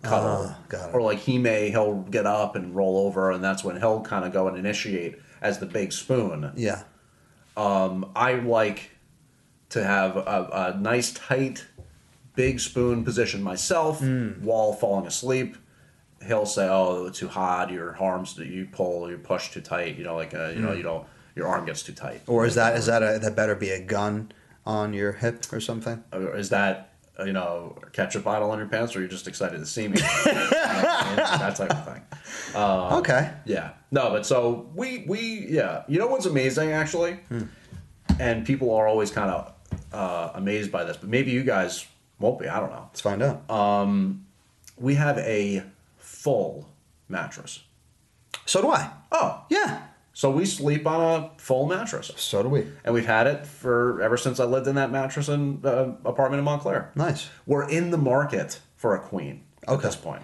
cuddle. 0.01 0.55
It. 0.72 0.93
Or 0.93 1.01
like 1.01 1.20
he 1.20 1.38
may 1.38 1.70
he'll 1.70 2.01
get 2.01 2.26
up 2.26 2.55
and 2.55 2.76
roll 2.76 2.97
over 3.05 3.32
and 3.32 3.43
that's 3.43 3.63
when 3.63 3.78
he'll 3.78 4.01
kind 4.01 4.26
of 4.26 4.32
go 4.32 4.47
and 4.47 4.57
initiate 4.57 5.20
as 5.41 5.59
the 5.59 5.65
big 5.65 5.91
spoon. 5.91 6.51
Yeah. 6.55 6.84
Um, 7.55 8.11
I 8.15 8.34
like 8.34 8.91
to 9.70 9.84
have 9.84 10.15
a, 10.15 10.76
a 10.76 10.80
nice 10.80 11.11
tight 11.11 11.65
big 12.38 12.59
spoon 12.61 13.03
position 13.03 13.41
myself 13.43 13.99
Mm. 13.99 14.41
while 14.41 14.71
falling 14.71 15.05
asleep. 15.07 15.57
He'll 16.25 16.45
say, 16.45 16.67
"Oh, 16.69 17.07
it's 17.07 17.19
too 17.19 17.27
hot. 17.27 17.69
Your 17.71 17.97
arms, 17.99 18.38
you 18.38 18.67
pull, 18.71 19.09
you 19.09 19.17
push 19.17 19.51
too 19.51 19.61
tight. 19.61 19.97
You 19.97 20.03
know, 20.05 20.15
like 20.15 20.33
uh, 20.33 20.49
you 20.55 20.61
know, 20.61 20.69
Mm. 20.69 20.77
you 20.77 20.83
don't, 20.83 21.05
your 21.35 21.47
arm 21.47 21.65
gets 21.65 21.81
too 21.83 21.93
tight." 21.93 22.21
Or 22.27 22.45
is 22.45 22.55
that 22.55 22.77
is 22.77 22.85
that 22.85 23.01
a, 23.03 23.19
that 23.19 23.35
better 23.35 23.55
be 23.55 23.71
a 23.71 23.81
gun 23.81 24.31
on 24.65 24.93
your 24.93 25.11
hip 25.13 25.45
or 25.51 25.59
something? 25.59 26.03
Or 26.13 26.35
is 26.38 26.49
that 26.49 26.89
uh, 27.19 27.23
you 27.25 27.33
know 27.33 27.77
ketchup 27.91 28.23
bottle 28.23 28.51
on 28.51 28.57
your 28.59 28.67
pants, 28.67 28.95
or 28.95 28.99
you're 28.99 29.09
just 29.09 29.27
excited 29.27 29.59
to 29.59 29.65
see 29.65 29.88
me? 29.88 29.97
that 30.25 31.55
type 31.57 31.71
of 31.71 31.85
thing. 31.85 32.01
Uh, 32.55 32.97
okay. 32.99 33.31
Yeah. 33.45 33.71
No, 33.91 34.09
but 34.11 34.25
so 34.25 34.69
we 34.75 35.05
we 35.07 35.47
yeah. 35.49 35.83
You 35.88 35.97
know 35.99 36.07
what's 36.07 36.25
amazing 36.27 36.71
actually, 36.71 37.13
Hmm. 37.29 37.43
and 38.19 38.45
people 38.45 38.73
are 38.75 38.88
always 38.88 39.11
kind 39.11 39.29
of 39.31 39.53
uh, 39.93 40.31
amazed 40.35 40.71
by 40.71 40.83
this, 40.83 40.97
but 40.97 41.09
maybe 41.09 41.31
you 41.31 41.43
guys 41.43 41.85
won't 42.20 42.39
be. 42.39 42.47
I 42.47 42.59
don't 42.59 42.70
know. 42.72 42.88
Let's 42.89 43.01
find 43.01 43.22
out. 43.22 43.49
Um, 43.49 44.26
we 44.78 44.95
have 44.95 45.18
a 45.20 45.63
full 45.97 46.68
mattress. 47.09 47.61
so 48.45 48.61
do 48.61 48.70
I. 48.72 48.91
Oh, 49.11 49.43
Yeah. 49.49 49.82
so 50.13 50.30
we 50.32 50.45
sleep 50.45 50.86
on 50.88 51.01
a 51.01 51.30
full 51.39 51.65
mattress, 51.68 52.11
So 52.18 52.43
do 52.43 52.49
we. 52.49 52.65
and 52.84 52.93
we've 52.93 53.05
had 53.05 53.28
it 53.28 53.45
for 53.45 54.01
ever 54.01 54.18
since 54.18 54.39
I 54.39 54.45
lived 54.45 54.68
in 54.68 54.76
that 54.76 54.91
mattress 54.91 55.28
in 55.30 55.61
uh, 55.63 55.93
apartment 56.05 56.39
in 56.39 56.45
Montclair. 56.45 56.91
Nice. 56.95 57.30
We're 57.45 57.68
in 57.70 57.91
the 57.91 57.97
market 57.97 58.59
for 58.76 58.95
a 58.95 58.99
queen 58.99 59.43
at 59.63 59.70
Okay. 59.76 59.84
this 59.84 59.95
point. 59.95 60.24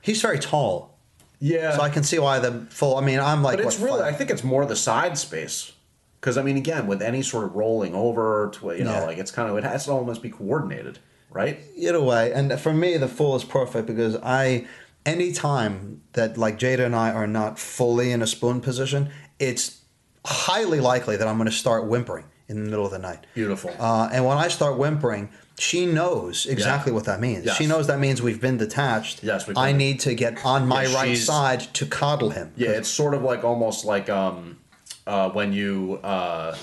He's 0.00 0.20
very 0.22 0.38
tall, 0.38 0.96
Yeah, 1.40 1.76
so 1.76 1.82
I 1.82 1.90
can 1.90 2.02
see 2.04 2.18
why 2.18 2.38
the 2.38 2.66
full. 2.70 2.96
I 2.96 3.00
mean, 3.00 3.18
I'm 3.20 3.42
like. 3.42 3.58
but 3.58 3.66
it's 3.66 3.78
what, 3.78 3.86
really 3.86 4.00
five- 4.02 4.14
I 4.14 4.16
think 4.16 4.30
it's 4.30 4.44
more 4.44 4.64
the 4.64 4.76
side 4.76 5.18
space 5.18 5.72
because 6.20 6.38
I 6.38 6.42
mean 6.42 6.56
again 6.56 6.86
with 6.86 7.02
any 7.02 7.22
sort 7.22 7.44
of 7.44 7.54
rolling 7.56 7.94
over 7.94 8.50
to 8.54 8.72
you 8.76 8.84
know 8.84 8.92
Yeah. 8.92 9.04
like 9.04 9.18
it's 9.18 9.30
kind 9.30 9.50
of 9.50 9.56
it 9.56 9.64
has 9.64 9.84
to 9.86 9.92
almost 9.92 10.22
be 10.22 10.30
coordinated, 10.30 10.98
right? 11.36 11.60
Either 11.76 12.00
way, 12.02 12.32
and 12.32 12.58
for 12.58 12.72
me, 12.72 12.96
the 12.96 13.08
full 13.08 13.36
is 13.36 13.44
perfect 13.44 13.86
because 13.86 14.16
I, 14.22 14.66
any 15.04 15.32
time 15.32 16.00
that 16.14 16.38
like 16.38 16.58
Jada 16.58 16.86
and 16.86 16.96
I 16.96 17.12
are 17.12 17.26
not 17.26 17.58
fully 17.58 18.10
in 18.10 18.22
a 18.22 18.26
spoon 18.26 18.60
position, 18.62 19.10
it's 19.38 19.82
highly 20.24 20.80
likely 20.80 21.16
that 21.18 21.28
I'm 21.28 21.36
going 21.36 21.50
to 21.50 21.54
start 21.54 21.86
whimpering 21.86 22.24
in 22.48 22.64
the 22.64 22.70
middle 22.70 22.86
of 22.86 22.90
the 22.92 22.98
night. 22.98 23.26
Beautiful. 23.34 23.70
Uh, 23.78 24.08
and 24.12 24.24
when 24.24 24.38
I 24.38 24.48
start 24.48 24.78
whimpering, 24.78 25.28
she 25.58 25.84
knows 25.84 26.46
exactly 26.46 26.90
Yeah. 26.90 26.94
what 26.96 27.04
that 27.04 27.20
means. 27.20 27.44
Yes. 27.44 27.56
She 27.56 27.66
knows 27.66 27.86
that 27.88 27.98
means 27.98 28.22
we've 28.22 28.40
been 28.40 28.56
detached. 28.56 29.22
Yes, 29.22 29.46
we've 29.46 29.56
I 29.58 29.68
been- 29.70 29.78
need 29.78 30.00
to 30.00 30.14
get 30.14 30.44
on 30.44 30.66
my 30.66 30.84
Yeah, 30.84 30.94
right 30.94 31.18
side 31.18 31.60
to 31.74 31.84
coddle 31.86 32.30
him. 32.30 32.52
Yeah, 32.56 32.70
it's 32.70 32.88
sort 32.88 33.12
of 33.14 33.22
like 33.22 33.44
almost 33.44 33.84
like 33.84 34.08
um, 34.08 34.58
uh, 35.06 35.28
when 35.30 35.52
you 35.52 36.00
uh, 36.02 36.56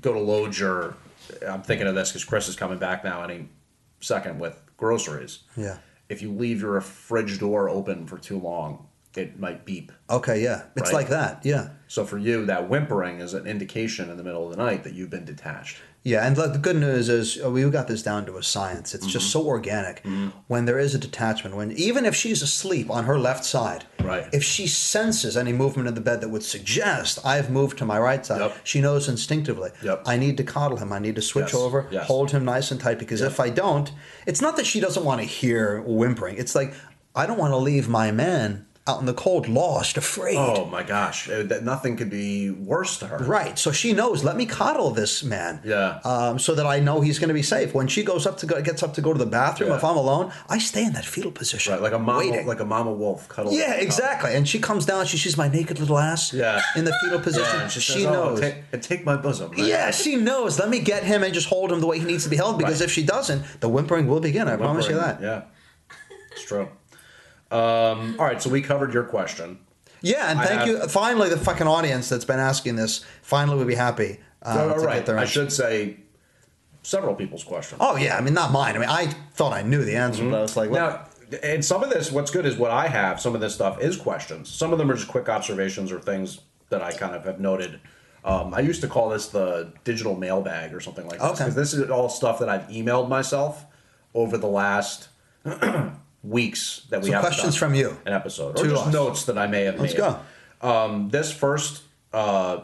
go 0.00 0.12
to 0.12 0.20
load 0.20 0.56
your. 0.58 0.96
I'm 1.46 1.62
thinking 1.62 1.86
of 1.88 1.94
this 1.94 2.10
because 2.10 2.24
Chris 2.24 2.46
is 2.48 2.54
coming 2.56 2.78
back 2.78 3.02
now 3.04 3.22
any 3.24 3.48
second 4.00 4.38
with 4.38 4.60
groceries. 4.76 5.40
Yeah. 5.56 5.78
If 6.08 6.22
you 6.22 6.32
leave 6.32 6.60
your 6.60 6.80
fridge 6.80 7.38
door 7.40 7.68
open 7.68 8.06
for 8.06 8.18
too 8.18 8.38
long, 8.38 8.86
it 9.16 9.38
might 9.40 9.64
beep. 9.64 9.90
Okay. 10.10 10.42
Yeah. 10.42 10.64
It's 10.76 10.92
Right. 10.92 10.94
like 10.94 11.08
that. 11.08 11.40
Yeah. 11.44 11.70
So 11.88 12.04
for 12.04 12.18
you, 12.18 12.44
that 12.46 12.68
whimpering 12.68 13.20
is 13.20 13.34
an 13.34 13.46
indication 13.46 14.10
in 14.10 14.16
the 14.16 14.22
middle 14.22 14.44
of 14.50 14.56
the 14.56 14.62
night 14.62 14.84
that 14.84 14.92
you've 14.92 15.10
been 15.10 15.24
detached. 15.24 15.78
Yeah, 16.12 16.24
and 16.26 16.36
the 16.36 16.46
the 16.46 16.58
good 16.58 16.76
news 16.76 17.08
is 17.08 17.26
uh, 17.44 17.50
we 17.50 17.68
got 17.78 17.88
this 17.88 18.02
down 18.02 18.26
to 18.26 18.36
a 18.36 18.42
science. 18.42 18.94
It's 18.94 19.06
just 19.06 19.26
Mm-hmm. 19.26 19.42
so 19.44 19.46
organic. 19.56 19.96
When 20.46 20.64
there 20.66 20.78
is 20.78 20.94
a 20.94 20.98
detachment, 20.98 21.56
when 21.56 21.72
even 21.72 22.04
if 22.06 22.14
she's 22.14 22.42
asleep 22.42 22.88
on 22.90 23.04
her 23.04 23.18
left 23.18 23.44
side, 23.44 23.82
Right. 24.10 24.26
if 24.32 24.44
she 24.44 24.66
senses 24.68 25.36
any 25.36 25.52
movement 25.52 25.88
in 25.88 25.94
the 25.96 26.00
bed 26.00 26.20
that 26.20 26.28
would 26.28 26.44
suggest 26.44 27.18
I've 27.24 27.50
moved 27.50 27.78
to 27.78 27.84
my 27.84 27.98
right 27.98 28.24
side, 28.24 28.40
Yep. 28.40 28.56
she 28.62 28.80
knows 28.80 29.08
instinctively. 29.08 29.70
Yep. 29.82 30.02
I 30.06 30.16
need 30.16 30.36
to 30.36 30.44
coddle 30.44 30.78
him. 30.78 30.92
I 30.92 31.00
need 31.00 31.16
to 31.16 31.22
switch 31.22 31.52
Yes, 31.52 31.54
over, 31.54 31.88
yes. 31.90 32.06
hold 32.06 32.30
him 32.30 32.44
nice 32.44 32.70
and 32.70 32.80
tight. 32.80 32.98
Because 33.00 33.20
if 33.20 33.40
I 33.40 33.48
don't, 33.50 33.90
it's 34.26 34.40
not 34.40 34.56
that 34.58 34.66
she 34.66 34.78
doesn't 34.78 35.04
want 35.04 35.20
to 35.22 35.26
hear 35.26 35.80
whimpering. 35.80 36.36
It's 36.36 36.54
like 36.54 36.72
I 37.16 37.26
don't 37.26 37.38
want 37.38 37.52
to 37.52 37.56
leave 37.70 37.88
my 37.88 38.12
man 38.12 38.65
out 38.88 39.00
in 39.00 39.06
the 39.06 39.14
cold, 39.14 39.48
lost, 39.48 39.96
afraid. 39.96 40.36
Oh 40.36 40.64
my 40.66 40.82
gosh, 40.84 41.28
uh, 41.28 41.42
that 41.44 41.64
nothing 41.64 41.96
could 41.96 42.08
be 42.10 42.50
worse 42.50 42.98
to 42.98 43.06
her. 43.08 43.18
Right. 43.18 43.58
So 43.58 43.72
she 43.72 43.92
knows. 43.92 44.22
Let 44.22 44.36
me 44.36 44.46
coddle 44.46 44.90
this 44.90 45.24
man. 45.24 45.60
Yeah. 45.64 45.98
Um, 46.04 46.38
so 46.38 46.54
that 46.54 46.66
I 46.66 46.78
know 46.80 47.00
he's 47.00 47.18
going 47.18 47.28
to 47.28 47.34
be 47.34 47.42
safe. 47.42 47.74
When 47.74 47.88
she 47.88 48.04
goes 48.04 48.26
up 48.26 48.36
to 48.38 48.46
go, 48.46 48.62
gets 48.62 48.82
up 48.84 48.94
to 48.94 49.00
go 49.00 49.12
to 49.12 49.18
the 49.18 49.26
bathroom, 49.26 49.70
Yeah. 49.70 49.76
if 49.76 49.82
I'm 49.84 49.96
alone, 49.96 50.32
I 50.48 50.58
stay 50.58 50.84
in 50.84 50.92
that 50.92 51.04
fetal 51.04 51.32
position. 51.32 51.72
Right, 51.72 51.82
like 51.82 51.92
a 51.92 51.98
mama, 51.98 52.18
waiting. 52.30 52.46
like 52.46 52.60
a 52.60 52.64
mama 52.64 52.92
wolf 52.92 53.28
cuddle. 53.28 53.52
yeah, 53.52 53.74
exactly. 53.74 54.34
And 54.34 54.48
she 54.48 54.58
comes 54.60 54.86
down. 54.86 55.06
She 55.06 55.18
sees 55.18 55.36
my 55.36 55.48
naked 55.48 55.80
little 55.80 55.98
ass. 55.98 56.32
Yeah. 56.32 56.62
In 56.76 56.84
the 56.84 56.92
fetal 57.02 57.18
position. 57.20 57.58
Yeah, 57.60 57.68
she, 57.68 57.80
she 57.80 57.92
says, 57.92 58.06
"Oh, 58.06 58.12
knows. 58.12 58.40
take, 58.40 58.54
and 58.72 58.82
take 58.82 59.04
my 59.04 59.16
bosom. 59.16 59.50
right? 59.50 59.58
yeah, 59.58 59.90
she 59.90 60.14
knows. 60.16 60.58
Let 60.60 60.68
me 60.68 60.78
get 60.80 61.02
him 61.02 61.24
and 61.24 61.34
just 61.34 61.48
hold 61.48 61.72
him 61.72 61.80
the 61.80 61.86
way 61.88 61.98
he 61.98 62.04
needs 62.04 62.22
to 62.24 62.30
be 62.30 62.36
held. 62.36 62.58
Because 62.58 62.80
Right. 62.80 62.86
if 62.88 62.92
she 62.92 63.02
doesn't, 63.04 63.60
the 63.60 63.68
whimpering 63.68 64.06
will 64.06 64.20
begin. 64.20 64.46
I 64.48 64.56
promise 64.56 64.88
you 64.88 64.94
that. 64.94 65.20
Yeah, 65.20 65.42
it's 66.32 66.44
true. 66.44 66.68
Um, 67.50 68.16
all 68.18 68.26
right, 68.26 68.40
so 68.42 68.50
we 68.50 68.60
covered 68.62 68.92
your 68.92 69.04
question. 69.04 69.58
Yeah, 70.02 70.30
and 70.30 70.40
thank 70.40 70.60
have- 70.60 70.68
you. 70.68 70.88
Finally, 70.88 71.30
the 71.30 71.38
fucking 71.38 71.66
audience 71.66 72.08
that's 72.08 72.24
been 72.24 72.38
asking 72.38 72.76
this 72.76 73.04
finally 73.22 73.56
will 73.58 73.64
be 73.64 73.74
happy 73.74 74.20
uh, 74.42 74.68
all 74.74 74.80
to 74.80 74.86
right, 74.86 75.08
I 75.08 75.24
should 75.24 75.52
say, 75.52 75.98
several 76.82 77.14
people's 77.14 77.44
questions. 77.44 77.80
Oh 77.82 77.96
yeah, 77.96 78.16
I 78.16 78.20
mean 78.20 78.34
not 78.34 78.52
mine. 78.52 78.76
I 78.76 78.78
mean 78.78 78.88
I 78.88 79.06
thought 79.34 79.52
I 79.52 79.62
knew 79.62 79.84
the 79.84 79.96
answer, 79.96 80.28
but 80.28 80.38
I 80.38 80.42
was 80.42 80.56
like, 80.56 80.70
look, 80.70 80.78
Now, 80.78 81.38
and 81.42 81.64
some 81.64 81.82
of 81.82 81.90
this, 81.90 82.12
what's 82.12 82.30
good 82.30 82.46
is 82.46 82.56
what 82.56 82.70
I 82.70 82.86
have. 82.88 83.20
Some 83.20 83.34
of 83.34 83.40
this 83.40 83.54
stuff 83.54 83.80
is 83.80 83.96
questions. 83.96 84.48
Some 84.48 84.72
of 84.72 84.78
them 84.78 84.90
are 84.90 84.94
just 84.94 85.08
quick 85.08 85.28
observations 85.28 85.90
or 85.90 85.98
things 85.98 86.40
that 86.68 86.82
I 86.82 86.92
kind 86.92 87.14
of 87.14 87.24
have 87.24 87.40
noted. 87.40 87.80
Um, 88.24 88.54
I 88.54 88.60
used 88.60 88.80
to 88.82 88.88
call 88.88 89.08
this 89.08 89.28
the 89.28 89.72
digital 89.84 90.16
mailbag 90.16 90.74
or 90.74 90.80
something 90.80 91.06
like 91.08 91.20
this. 91.20 91.30
Okay. 91.30 91.44
'cause 91.44 91.54
this 91.54 91.72
is 91.74 91.90
all 91.90 92.08
stuff 92.08 92.38
that 92.40 92.48
I've 92.48 92.68
emailed 92.68 93.08
myself 93.08 93.64
over 94.14 94.36
the 94.36 94.48
last 94.48 95.08
weeks 96.26 96.86
that 96.90 97.00
we 97.02 97.06
So 97.08 97.12
have 97.14 97.22
questions 97.22 97.56
from 97.56 97.74
you. 97.74 97.96
an 98.06 98.12
episode 98.12 98.58
or 98.58 98.64
just 98.64 98.86
us. 98.86 98.92
notes 98.92 99.24
that 99.24 99.38
I 99.38 99.46
may 99.46 99.64
have 99.64 99.78
Let's 99.80 99.94
made. 99.94 99.98
go. 99.98 100.18
Um, 100.60 101.08
this 101.10 101.32
first 101.32 101.82
uh, 102.12 102.60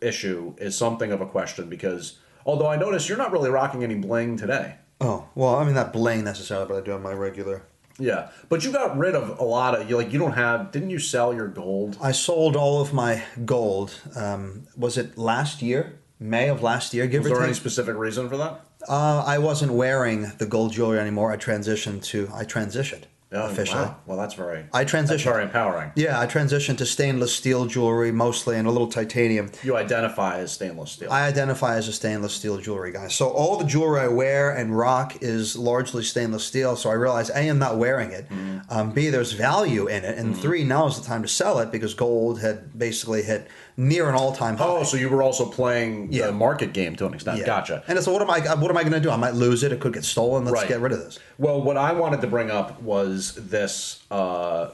issue 0.00 0.54
is 0.58 0.76
something 0.76 1.12
of 1.12 1.20
a 1.20 1.26
question 1.26 1.68
because 1.68 2.18
although 2.46 2.66
I 2.68 2.76
notice 2.76 3.08
you're 3.08 3.18
not 3.18 3.32
really 3.32 3.50
rocking 3.50 3.82
any 3.82 3.94
bling 3.96 4.36
today. 4.36 4.76
oh 5.00 5.26
well, 5.34 5.56
I 5.56 5.64
mean 5.64 5.74
not 5.74 5.92
bling 5.92 6.24
necessarily, 6.24 6.66
but 6.68 6.76
I 6.76 6.80
do 6.84 6.90
have 6.92 7.02
my 7.02 7.12
regular. 7.12 7.62
Yeah, 7.98 8.30
but 8.48 8.64
you 8.64 8.72
got 8.72 8.96
rid 8.96 9.14
of 9.14 9.38
a 9.38 9.44
lot 9.44 9.74
of 9.78 9.90
you. 9.90 9.96
Like 9.96 10.10
you 10.12 10.18
don't 10.18 10.32
have. 10.32 10.70
Didn't 10.72 10.88
you 10.90 10.98
sell 10.98 11.34
your 11.34 11.48
gold? 11.48 11.98
I 12.00 12.12
sold 12.12 12.56
all 12.56 12.80
of 12.80 12.94
my 12.94 13.22
gold. 13.44 13.92
Um, 14.16 14.66
was 14.76 14.96
it 14.96 15.18
last 15.18 15.60
year? 15.60 15.98
May 16.18 16.48
of 16.48 16.62
last 16.62 16.94
year, 16.94 17.06
give 17.06 17.24
Was 17.24 17.32
or 17.32 17.34
there 17.34 17.42
take. 17.42 17.48
any 17.50 17.54
specific 17.56 17.96
reason 17.96 18.28
for 18.28 18.36
that? 18.38 18.60
Uh, 18.88 19.24
I 19.26 19.38
wasn't 19.38 19.72
wearing 19.72 20.32
the 20.38 20.46
gold 20.46 20.72
jewelry 20.72 20.98
anymore. 20.98 21.32
I 21.32 21.36
transitioned 21.36 22.02
to 22.04 22.28
I 22.34 22.44
transitioned 22.44 23.04
officially. 23.32 23.82
Wow. 23.82 23.96
Well, 24.06 24.18
that's 24.18 24.34
very. 24.34 24.64
I 24.72 24.84
That's 24.84 24.92
transitioned. 24.92 25.24
very 25.24 25.42
empowering. 25.44 25.92
Yeah, 25.94 26.18
I 26.18 26.26
transitioned 26.26 26.78
to 26.78 26.86
stainless 26.86 27.34
steel 27.34 27.66
jewelry 27.66 28.10
mostly 28.10 28.56
and 28.56 28.66
a 28.66 28.70
little 28.70 28.88
titanium. 28.88 29.50
You 29.62 29.76
identify 29.76 30.38
as 30.38 30.52
stainless 30.52 30.92
steel. 30.92 31.10
I 31.12 31.26
identify 31.26 31.76
as 31.76 31.86
a 31.88 31.92
stainless 31.92 32.34
steel 32.34 32.58
jewelry 32.58 32.92
guy. 32.92 33.08
So 33.08 33.28
all 33.28 33.56
the 33.56 33.64
jewelry 33.64 34.00
I 34.00 34.08
wear 34.08 34.50
and 34.50 34.76
rock 34.76 35.18
is 35.20 35.56
largely 35.56 36.02
stainless 36.02 36.44
steel. 36.44 36.76
So 36.76 36.90
I 36.90 36.94
realize 36.94 37.30
A, 37.30 37.48
I'm 37.48 37.58
not 37.58 37.78
wearing 37.78 38.10
it. 38.10 38.28
Mm-hmm. 38.28 38.58
Um, 38.68 38.92
B, 38.92 39.10
there's 39.10 39.32
value 39.32 39.86
in 39.86 40.04
it. 40.04 40.18
And 40.18 40.36
three, 40.36 40.64
now 40.64 40.86
is 40.86 40.98
the 40.98 41.06
time 41.06 41.22
to 41.22 41.28
sell 41.28 41.58
it 41.60 41.70
because 41.70 41.94
gold 41.94 42.40
had 42.40 42.76
basically 42.76 43.22
hit 43.22 43.46
near 43.76 44.08
an 44.08 44.14
all-time 44.14 44.56
high. 44.56 44.64
oh, 44.66 44.82
so 44.82 44.96
you 44.96 45.08
were 45.08 45.22
also 45.22 45.46
playing 45.46 46.08
Yeah. 46.12 46.26
the 46.26 46.32
market 46.32 46.72
game 46.72 46.96
to 46.96 47.06
an 47.06 47.14
extent. 47.14 47.38
Yeah. 47.38 47.46
Gotcha. 47.46 47.82
And 47.88 47.98
so 48.00 48.12
what 48.12 48.22
am 48.22 48.30
I? 48.30 48.40
What 48.54 48.70
am 48.70 48.76
I 48.76 48.82
going 48.82 48.92
to 48.94 49.00
do? 49.00 49.10
I 49.10 49.16
might 49.16 49.34
lose 49.34 49.62
it. 49.62 49.72
It 49.72 49.80
could 49.80 49.92
get 49.92 50.04
stolen. 50.04 50.44
Let's 50.44 50.54
Right. 50.54 50.68
get 50.68 50.80
rid 50.80 50.92
of 50.92 50.98
this. 51.00 51.18
Well, 51.38 51.60
what 51.62 51.76
I 51.76 51.92
wanted 51.92 52.20
to 52.22 52.26
bring 52.26 52.50
up 52.50 52.80
was 52.82 53.34
this 53.36 54.02
uh, 54.10 54.68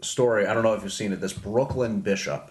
story. 0.00 0.46
I 0.46 0.54
don't 0.54 0.62
know 0.62 0.74
if 0.74 0.82
you've 0.82 0.92
seen 0.92 1.12
it. 1.12 1.20
This 1.20 1.32
Brooklyn 1.32 2.00
bishop, 2.00 2.50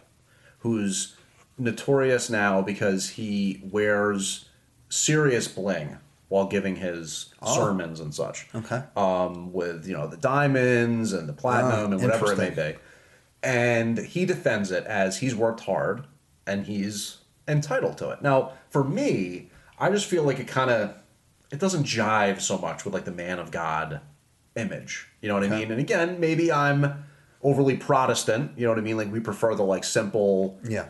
who's 0.60 1.16
notorious 1.58 2.30
now 2.30 2.62
because 2.62 3.10
he 3.12 3.62
wears 3.72 4.46
serious 4.90 5.48
bling 5.48 5.98
while 6.30 6.46
giving 6.46 6.76
his 6.76 7.34
Oh. 7.42 7.56
sermons 7.56 8.00
and 8.00 8.14
such. 8.14 8.48
Okay. 8.54 8.84
Um, 8.96 9.54
with 9.54 9.88
you 9.88 9.96
know 9.96 10.08
the 10.08 10.18
diamonds 10.18 11.14
and 11.14 11.28
the 11.28 11.34
platinum 11.34 11.72
Ah, 11.92 11.96
and 11.96 12.02
whatever 12.02 12.32
it 12.34 12.38
may 12.38 12.50
be, 12.50 12.76
and 13.44 13.98
he 13.98 14.26
defends 14.26 14.72
it 14.72 14.84
as 14.86 15.20
he's 15.20 15.36
worked 15.36 15.62
hard 15.62 16.06
and 16.46 16.66
he's 16.66 17.18
entitled 17.48 17.98
to 18.00 18.10
it. 18.10 18.22
Now, 18.22 18.54
for 18.70 18.84
me, 18.84 19.50
I 19.80 19.90
just 19.90 20.06
feel 20.08 20.24
like 20.24 20.40
it 20.40 20.48
kind 20.48 20.70
of 20.72 20.96
it 21.52 21.60
doesn't 21.60 21.86
jive 21.86 22.42
so 22.42 22.58
much 22.58 22.84
with 22.84 22.94
like 22.94 23.06
the 23.06 23.12
man 23.12 23.40
of 23.40 23.52
God 23.52 24.02
image. 24.56 25.08
You 25.22 25.30
know 25.30 25.36
what 25.36 25.44
I 25.44 25.48
mean? 25.50 25.72
And 25.72 25.80
again, 25.80 26.20
maybe 26.20 26.52
I'm 26.52 27.06
overly 27.42 27.78
Protestant. 27.78 28.52
You 28.58 28.66
know 28.66 28.72
what 28.72 28.80
I 28.80 28.82
mean? 28.82 28.98
Like 28.98 29.12
we 29.12 29.20
prefer 29.20 29.56
the 29.56 29.64
like 29.64 29.84
simple, 29.84 30.60
Yeah. 30.68 30.88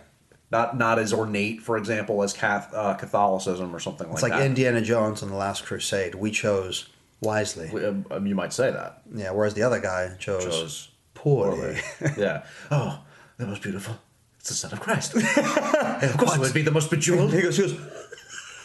not 0.52 0.78
not 0.78 0.98
as 1.00 1.14
ornate, 1.14 1.62
for 1.62 1.78
example, 1.78 2.24
as 2.24 2.34
Cath- 2.34 2.74
uh, 2.74 2.94
Catholicism 2.96 3.76
or 3.76 3.80
something 3.80 4.08
like, 4.08 4.16
It's 4.16 4.24
like, 4.24 4.32
that. 4.32 4.38
It's 4.38 4.42
like. 4.44 4.50
Indiana 4.50 4.82
Jones 4.82 5.22
and 5.22 5.32
the 5.32 5.36
Last 5.36 5.66
Crusade. 5.66 6.16
We 6.16 6.32
chose 6.32 6.90
wisely. 7.22 7.70
Um, 8.10 8.26
you 8.26 8.34
might 8.36 8.54
say 8.54 8.72
that. 8.72 9.02
Yeah. 9.14 9.32
Whereas 9.32 9.54
the 9.54 9.64
other 9.64 9.80
guy 9.80 10.16
chose, 10.18 10.44
Chose 10.46 10.90
poorly. 11.18 11.80
yeah. 12.18 12.44
Oh, 12.72 13.00
the 13.38 13.46
most 13.48 13.62
beautiful. 13.62 13.98
It's 14.40 14.50
the 14.50 14.56
Son 14.56 14.72
of 14.72 14.80
Christ. 14.80 15.16
of 15.16 16.18
course, 16.18 16.36
it 16.36 16.40
would 16.40 16.54
be 16.54 16.62
the 16.62 16.72
most 16.72 16.90
bejeweled. 16.90 17.34
he 17.34 17.42
goes, 17.42 17.58
he 17.58 17.64
goes, 17.64 17.80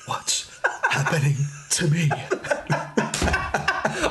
what's 0.06 0.60
happening 0.90 1.34
to 1.70 1.88
me? 1.88 2.08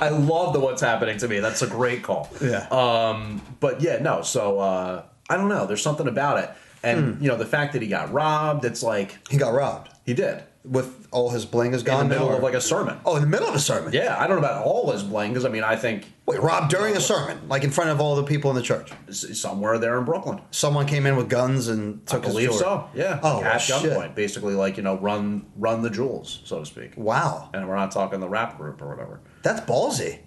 I 0.03 0.09
love 0.09 0.53
the 0.53 0.59
what's 0.59 0.81
happening 0.81 1.17
to 1.19 1.27
me. 1.27 1.39
That's 1.39 1.61
a 1.61 1.67
great 1.67 2.03
call. 2.03 2.29
Yeah. 2.41 2.67
Um, 2.69 3.41
but 3.59 3.81
yeah, 3.81 3.99
no. 4.01 4.21
So 4.23 4.59
uh, 4.59 5.03
I 5.29 5.37
don't 5.37 5.49
know. 5.49 5.65
There's 5.67 5.81
something 5.83 6.07
about 6.07 6.39
it, 6.43 6.49
and 6.83 7.15
Hmm. 7.17 7.23
you 7.23 7.29
know, 7.29 7.37
the 7.37 7.45
fact 7.45 7.73
that 7.73 7.81
he 7.81 7.87
got 7.87 8.11
robbed. 8.11 8.65
It's 8.65 8.81
like 8.83 9.17
He 9.29 9.37
got 9.37 9.53
robbed 9.53 9.89
he 10.05 10.13
did 10.15 10.43
with 10.63 11.07
all 11.11 11.31
his 11.31 11.45
bling 11.45 11.73
is 11.73 11.81
gone. 11.81 12.01
in 12.03 12.09
the 12.09 12.15
middle 12.15 12.29
now, 12.29 12.37
of 12.37 12.43
like 12.43 12.53
a 12.53 12.61
sermon. 12.61 12.99
oh, 13.05 13.15
in 13.15 13.21
the 13.23 13.27
middle 13.27 13.47
of 13.47 13.55
a 13.55 13.59
sermon. 13.59 13.93
Yeah, 13.93 14.15
I 14.19 14.27
don't 14.27 14.39
know 14.41 14.47
about 14.47 14.63
all 14.63 14.91
his 14.91 15.01
bling 15.03 15.31
because 15.31 15.43
I 15.43 15.49
mean, 15.49 15.63
I 15.63 15.75
think 15.75 16.05
Wait, 16.27 16.39
robbed 16.39 16.69
during 16.69 16.95
a 16.95 17.01
sermon, 17.01 17.47
like 17.49 17.63
in 17.63 17.71
front 17.71 17.89
of 17.89 17.99
all 17.99 18.15
the 18.15 18.23
people 18.23 18.51
in 18.51 18.55
the 18.55 18.61
church. 18.61 18.91
somewhere 19.09 19.79
there 19.79 19.97
in 19.97 20.05
Brooklyn. 20.05 20.39
Someone 20.51 20.85
came 20.85 21.05
in 21.07 21.15
with 21.15 21.29
guns 21.29 21.67
and 21.67 22.01
I 22.07 22.11
took 22.11 22.25
his 22.25 22.33
believe 22.33 22.49
jewelry. 22.49 22.63
so. 22.63 22.89
Yeah. 22.93 23.19
Oh, 23.23 23.39
well, 23.39 23.45
at 23.45 23.57
shit. 23.57 23.75
gunpoint, 23.77 24.13
basically, 24.13 24.53
like 24.53 24.77
you 24.77 24.83
know, 24.83 24.97
run 24.99 25.47
run 25.57 25.81
the 25.81 25.89
jewels, 25.89 26.41
so 26.45 26.59
to 26.59 26.65
speak. 26.65 26.93
Wow, 26.95 27.49
And 27.53 27.67
we're 27.67 27.75
not 27.75 27.91
talking 27.91 28.19
the 28.19 28.29
rap 28.29 28.57
group 28.57 28.81
or 28.81 28.87
whatever. 28.89 29.19
that's 29.41 29.61
ballsy. 29.61 30.19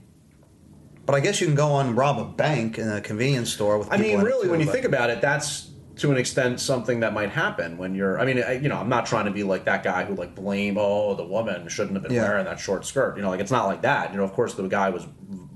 But 1.07 1.15
I 1.15 1.21
guess 1.21 1.41
you 1.41 1.47
can 1.47 1.55
go 1.55 1.69
on 1.69 1.89
and 1.89 1.97
rob 1.97 2.19
a 2.19 2.25
bank 2.25 2.79
in 2.79 2.89
a 2.89 3.01
convenience 3.01 3.53
store 3.53 3.79
with. 3.79 3.93
I 3.93 3.99
mean, 3.99 4.21
really, 4.21 4.47
too, 4.47 4.51
when 4.51 4.61
you 4.61 4.67
think 4.67 4.87
about 4.87 5.11
it, 5.11 5.21
that's 5.21 5.71
to 5.97 6.11
an 6.11 6.17
extent 6.17 6.61
something 6.61 7.01
that 7.01 7.13
might 7.13 7.31
happen 7.31 7.79
when 7.79 7.95
you're. 7.95 8.19
I 8.19 8.25
mean, 8.25 8.43
I, 8.43 8.53
you 8.53 8.69
know, 8.69 8.77
I'm 8.77 8.89
not 8.89 9.07
trying 9.07 9.27
to 9.27 9.31
be 9.31 9.43
like 9.45 9.65
that 9.67 9.83
guy 9.83 10.05
who 10.05 10.15
like 10.15 10.35
blame. 10.35 10.77
Oh, 10.79 11.15
the 11.15 11.25
woman 11.25 11.69
shouldn't 11.69 11.95
have 11.95 12.03
been 12.03 12.13
Yeah. 12.13 12.23
wearing 12.29 12.45
that 12.47 12.59
short 12.59 12.85
skirt. 12.85 13.17
You 13.17 13.23
know, 13.23 13.31
like 13.31 13.41
it's 13.41 13.51
not 13.53 13.67
like 13.67 13.83
that. 13.83 14.11
You 14.13 14.19
know, 14.19 14.25
of 14.25 14.33
course, 14.33 14.55
the 14.55 14.67
guy 14.69 14.91
was 14.91 15.07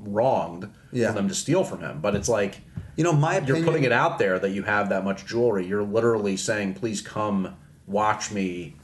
wronged 0.00 0.68
Yeah. 0.92 1.08
for 1.08 1.14
them 1.14 1.28
to 1.28 1.34
steal 1.34 1.64
from 1.64 1.80
him, 1.80 2.00
but 2.00 2.14
it's 2.14 2.28
like 2.28 2.60
you 2.96 3.04
know, 3.04 3.12
my 3.12 3.34
opinion. 3.36 3.56
you're 3.56 3.64
putting 3.64 3.84
it 3.84 3.92
out 3.92 4.18
there 4.18 4.38
that 4.40 4.50
you 4.50 4.64
have 4.64 4.88
that 4.88 5.04
much 5.04 5.24
jewelry. 5.24 5.64
You're 5.66 5.84
literally 5.84 6.36
saying, 6.36 6.74
"Please 6.74 7.00
come 7.00 7.54
watch 7.86 8.30
me." 8.32 8.74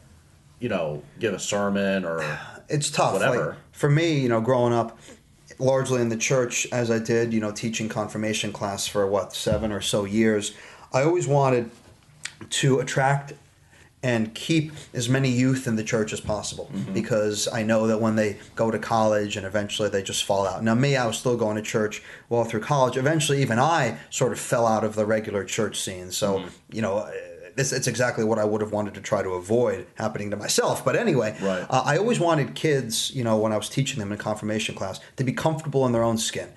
You 0.60 0.68
know, 0.68 1.02
give 1.18 1.34
a 1.34 1.38
sermon 1.38 2.04
or 2.04 2.24
it's 2.68 2.90
tough. 2.90 3.12
Whatever. 3.14 3.46
Like, 3.50 3.56
for 3.72 3.90
me, 3.90 4.18
you 4.20 4.28
know, 4.28 4.40
growing 4.40 4.72
up 4.72 4.98
largely 5.58 6.00
in 6.00 6.08
the 6.08 6.16
church 6.16 6.66
as 6.72 6.90
I 6.90 6.98
did, 6.98 7.32
you 7.32 7.40
know, 7.40 7.50
teaching 7.52 7.88
confirmation 7.88 8.52
class 8.52 8.86
for 8.86 9.06
what 9.06 9.34
seven 9.34 9.72
or 9.72 9.80
so 9.80 10.04
years, 10.04 10.52
I 10.94 11.02
always 11.02 11.26
wanted 11.26 11.70
to 12.50 12.78
attract 12.78 13.32
and 14.02 14.34
keep 14.34 14.70
as 14.92 15.08
many 15.08 15.30
youth 15.30 15.66
in 15.66 15.76
the 15.76 15.82
church 15.82 16.12
as 16.12 16.20
possible 16.20 16.70
because 16.92 17.48
I 17.48 17.62
know 17.62 17.86
that 17.86 18.02
when 18.02 18.16
they 18.16 18.36
go 18.54 18.70
to 18.70 18.78
college 18.78 19.36
and 19.38 19.46
eventually 19.46 19.88
they 19.88 20.02
just 20.02 20.24
fall 20.24 20.46
out. 20.46 20.62
Now, 20.62 20.74
me, 20.74 20.94
I 20.94 21.06
was 21.06 21.16
still 21.18 21.38
going 21.38 21.56
to 21.56 21.62
church 21.62 22.02
well 22.28 22.44
through 22.44 22.60
college. 22.60 22.98
Eventually, 22.98 23.40
even 23.40 23.58
I 23.58 23.96
sort 24.10 24.32
of 24.32 24.38
fell 24.38 24.66
out 24.66 24.84
of 24.84 24.94
the 24.94 25.06
regular 25.06 25.42
church 25.42 25.80
scene. 25.80 26.10
So, 26.10 26.44
you 26.70 26.82
know, 26.82 27.10
it's, 27.56 27.72
it's 27.72 27.86
exactly 27.86 28.24
what 28.24 28.38
I 28.38 28.44
would 28.44 28.60
have 28.60 28.72
wanted 28.72 28.92
to 28.94 29.00
try 29.00 29.22
to 29.22 29.30
avoid 29.30 29.86
happening 29.94 30.30
to 30.32 30.36
myself. 30.36 30.84
But 30.84 30.96
anyway, 30.96 31.34
Right. 31.40 31.66
uh, 31.70 31.82
I 31.86 31.96
always 31.96 32.20
wanted 32.20 32.54
kids, 32.54 33.10
you 33.14 33.24
know, 33.24 33.38
when 33.38 33.52
I 33.52 33.56
was 33.56 33.70
teaching 33.70 34.00
them 34.00 34.12
in 34.12 34.18
confirmation 34.18 34.74
class, 34.74 35.00
to 35.16 35.24
be 35.24 35.32
comfortable 35.32 35.86
in 35.86 35.92
their 35.92 36.04
own 36.04 36.18
skin. 36.18 36.50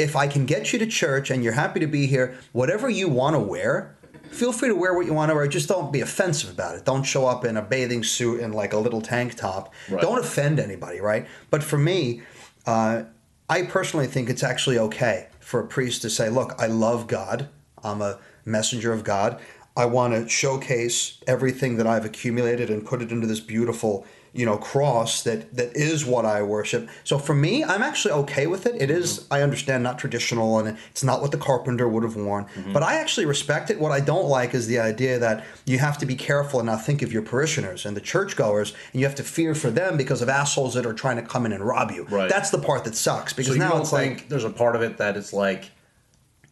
If 0.00 0.16
I 0.16 0.26
can 0.26 0.46
get 0.46 0.72
you 0.72 0.78
to 0.78 0.86
church 0.86 1.30
and 1.30 1.44
you're 1.44 1.52
happy 1.52 1.80
to 1.80 1.86
be 1.86 2.06
here, 2.06 2.38
whatever 2.52 2.88
you 2.88 3.08
want 3.08 3.36
to 3.36 3.40
wear, 3.40 3.96
feel 4.30 4.52
free 4.52 4.68
to 4.68 4.74
wear 4.74 4.94
what 4.94 5.06
you 5.06 5.12
want 5.12 5.30
to 5.30 5.34
wear. 5.34 5.46
Just 5.46 5.68
don't 5.68 5.92
be 5.92 6.00
offensive 6.00 6.50
about 6.50 6.76
it. 6.76 6.84
Don't 6.84 7.02
show 7.02 7.26
up 7.26 7.44
in 7.44 7.56
a 7.56 7.62
bathing 7.62 8.02
suit 8.02 8.40
and 8.40 8.54
like 8.54 8.72
a 8.72 8.78
little 8.78 9.02
tank 9.02 9.34
top. 9.34 9.74
Right. 9.90 10.00
Don't 10.00 10.18
offend 10.18 10.58
anybody, 10.58 11.00
right? 11.00 11.26
But 11.50 11.62
for 11.62 11.76
me, 11.76 12.22
uh, 12.66 13.02
I 13.48 13.62
personally 13.62 14.06
think 14.06 14.30
it's 14.30 14.42
actually 14.42 14.78
okay 14.78 15.28
for 15.40 15.60
a 15.60 15.66
priest 15.66 16.02
to 16.02 16.10
say, 16.10 16.30
look, 16.30 16.54
I 16.58 16.66
love 16.66 17.06
God. 17.06 17.48
I'm 17.82 18.00
a 18.00 18.18
messenger 18.44 18.92
of 18.92 19.04
God. 19.04 19.40
I 19.76 19.86
want 19.86 20.14
to 20.14 20.28
showcase 20.28 21.18
everything 21.26 21.76
that 21.76 21.86
I've 21.86 22.04
accumulated 22.04 22.70
and 22.70 22.84
put 22.84 23.02
it 23.02 23.10
into 23.12 23.26
this 23.26 23.40
beautiful, 23.40 24.06
you 24.32 24.46
know, 24.46 24.56
cross 24.56 25.22
that 25.24 25.54
that 25.56 25.76
is 25.76 26.06
what 26.06 26.24
I 26.24 26.42
worship. 26.42 26.88
So 27.04 27.18
for 27.18 27.34
me, 27.34 27.64
I'm 27.64 27.82
actually 27.82 28.12
okay 28.12 28.46
with 28.46 28.66
it. 28.66 28.80
It 28.80 28.90
is, 28.90 29.20
mm-hmm. 29.20 29.34
I 29.34 29.42
understand, 29.42 29.82
not 29.82 29.98
traditional 29.98 30.58
and 30.58 30.78
it's 30.90 31.02
not 31.02 31.20
what 31.20 31.32
the 31.32 31.38
carpenter 31.38 31.88
would 31.88 32.02
have 32.04 32.16
worn, 32.16 32.44
mm-hmm. 32.44 32.72
but 32.72 32.82
I 32.82 32.96
actually 32.96 33.26
respect 33.26 33.70
it. 33.70 33.80
What 33.80 33.92
I 33.92 34.00
don't 34.00 34.26
like 34.26 34.54
is 34.54 34.66
the 34.66 34.78
idea 34.78 35.18
that 35.18 35.44
you 35.66 35.78
have 35.78 35.98
to 35.98 36.06
be 36.06 36.14
careful 36.14 36.60
and 36.60 36.66
not 36.66 36.84
think 36.84 37.02
of 37.02 37.12
your 37.12 37.22
parishioners 37.22 37.84
and 37.84 37.96
the 37.96 38.00
churchgoers, 38.00 38.72
and 38.92 39.00
you 39.00 39.06
have 39.06 39.16
to 39.16 39.24
fear 39.24 39.54
for 39.54 39.70
them 39.70 39.96
because 39.96 40.22
of 40.22 40.28
assholes 40.28 40.74
that 40.74 40.86
are 40.86 40.94
trying 40.94 41.16
to 41.16 41.22
come 41.22 41.44
in 41.44 41.52
and 41.52 41.64
rob 41.64 41.90
you. 41.90 42.04
Right. 42.04 42.30
That's 42.30 42.50
the 42.50 42.58
part 42.58 42.84
that 42.84 42.94
sucks 42.94 43.32
because 43.32 43.48
so 43.48 43.54
you 43.54 43.60
now 43.60 43.70
don't 43.70 43.80
it's 43.82 43.90
think 43.90 44.18
like 44.18 44.28
there's 44.28 44.44
a 44.44 44.50
part 44.50 44.76
of 44.76 44.82
it 44.82 44.98
that 44.98 45.16
it's 45.16 45.32
like, 45.32 45.70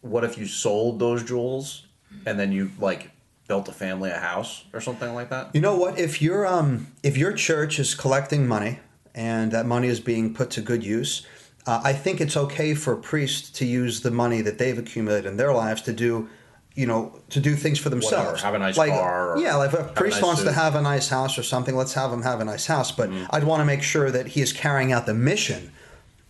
what 0.00 0.24
if 0.24 0.38
you 0.38 0.46
sold 0.46 0.98
those 0.98 1.22
jewels 1.22 1.86
and 2.26 2.38
then 2.38 2.52
you 2.52 2.70
like 2.80 3.10
built 3.48 3.68
a 3.68 3.72
family 3.72 4.10
a 4.10 4.18
house 4.18 4.64
or 4.72 4.80
something 4.80 5.12
like 5.14 5.30
that? 5.30 5.50
You 5.54 5.60
know 5.60 5.76
what? 5.76 5.98
If 5.98 6.22
your 6.22 6.46
um, 6.46 6.88
if 7.02 7.16
your 7.16 7.32
church 7.32 7.78
is 7.78 7.94
collecting 7.94 8.46
money 8.46 8.78
and 9.14 9.50
that 9.50 9.66
money 9.66 9.88
is 9.88 9.98
being 9.98 10.32
put 10.34 10.50
to 10.50 10.60
good 10.60 10.84
use, 10.84 11.26
uh, 11.66 11.80
I 11.82 11.92
think 11.92 12.20
it's 12.20 12.36
okay 12.36 12.74
for 12.74 12.92
a 12.92 12.98
priest 12.98 13.56
to 13.56 13.64
use 13.66 14.02
the 14.02 14.10
money 14.10 14.42
that 14.42 14.58
they've 14.58 14.78
accumulated 14.78 15.26
in 15.26 15.36
their 15.36 15.52
lives 15.52 15.82
to 15.82 15.92
do, 15.92 16.28
you 16.74 16.86
know, 16.86 17.20
to 17.30 17.40
do 17.40 17.56
things 17.56 17.78
for 17.78 17.88
themselves. 17.90 18.42
have 18.42 18.54
a 18.54 18.58
nice 18.58 18.76
like, 18.76 18.92
car 18.92 19.32
or 19.32 19.38
yeah, 19.40 19.56
like 19.56 19.72
if 19.72 19.74
a 19.74 19.82
have 19.82 19.90
a 19.90 19.92
priest 19.94 20.16
nice 20.18 20.22
wants 20.22 20.42
to 20.44 20.52
have 20.52 20.76
a 20.76 20.82
nice 20.82 21.08
house 21.08 21.38
or 21.38 21.42
something, 21.42 21.74
let's 21.74 21.94
have 21.94 22.12
him 22.12 22.22
have 22.22 22.40
a 22.40 22.44
nice 22.44 22.66
house. 22.66 22.92
But 22.92 23.08
Mm-hmm. 23.10 23.34
I'd 23.34 23.44
want 23.44 23.60
to 23.60 23.64
make 23.64 23.82
sure 23.82 24.10
that 24.10 24.28
he 24.28 24.42
is 24.42 24.52
carrying 24.52 24.92
out 24.92 25.06
the 25.06 25.14
mission 25.14 25.72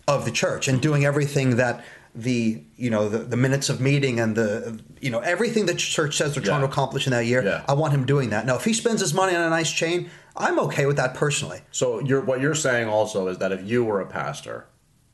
of 0.07 0.25
the 0.25 0.31
church 0.31 0.69
and 0.69 0.81
doing 0.81 1.05
everything 1.05 1.57
that 1.57 1.85
the 2.15 2.63
you 2.77 2.91
know 2.91 3.09
the, 3.09 3.19
the 3.19 3.37
minutes 3.37 3.69
of 3.69 3.81
meeting 3.81 4.19
and 4.21 4.35
the 4.37 4.81
you 5.01 5.11
know 5.11 5.21
everything 5.21 5.67
that 5.67 5.79
church 5.79 6.17
says 6.17 6.35
they're 6.35 6.43
trying 6.43 6.61
to 6.61 6.67
accomplish 6.67 7.07
in 7.07 7.13
that 7.13 7.27
year. 7.27 7.45
Yeah. 7.45 7.65
I 7.69 7.75
want 7.75 7.93
him 7.93 8.07
doing 8.07 8.31
that. 8.31 8.47
Now, 8.47 8.57
if 8.57 8.65
he 8.65 8.73
spends 8.73 9.01
his 9.01 9.13
money 9.15 9.35
on 9.37 9.43
a 9.43 9.51
nice 9.51 9.71
chain, 9.71 10.11
I'm 10.37 10.59
okay 10.61 10.87
with 10.87 10.97
that 10.97 11.15
personally. 11.15 11.61
So 11.71 12.01
you're 12.01 12.21
what 12.21 12.41
you're 12.41 12.55
saying 12.55 12.89
also 12.89 13.29
is 13.29 13.39
that 13.39 13.53
if 13.53 13.69
you 13.69 13.85
were 13.85 14.01
a 14.01 14.07
pastor, 14.07 14.67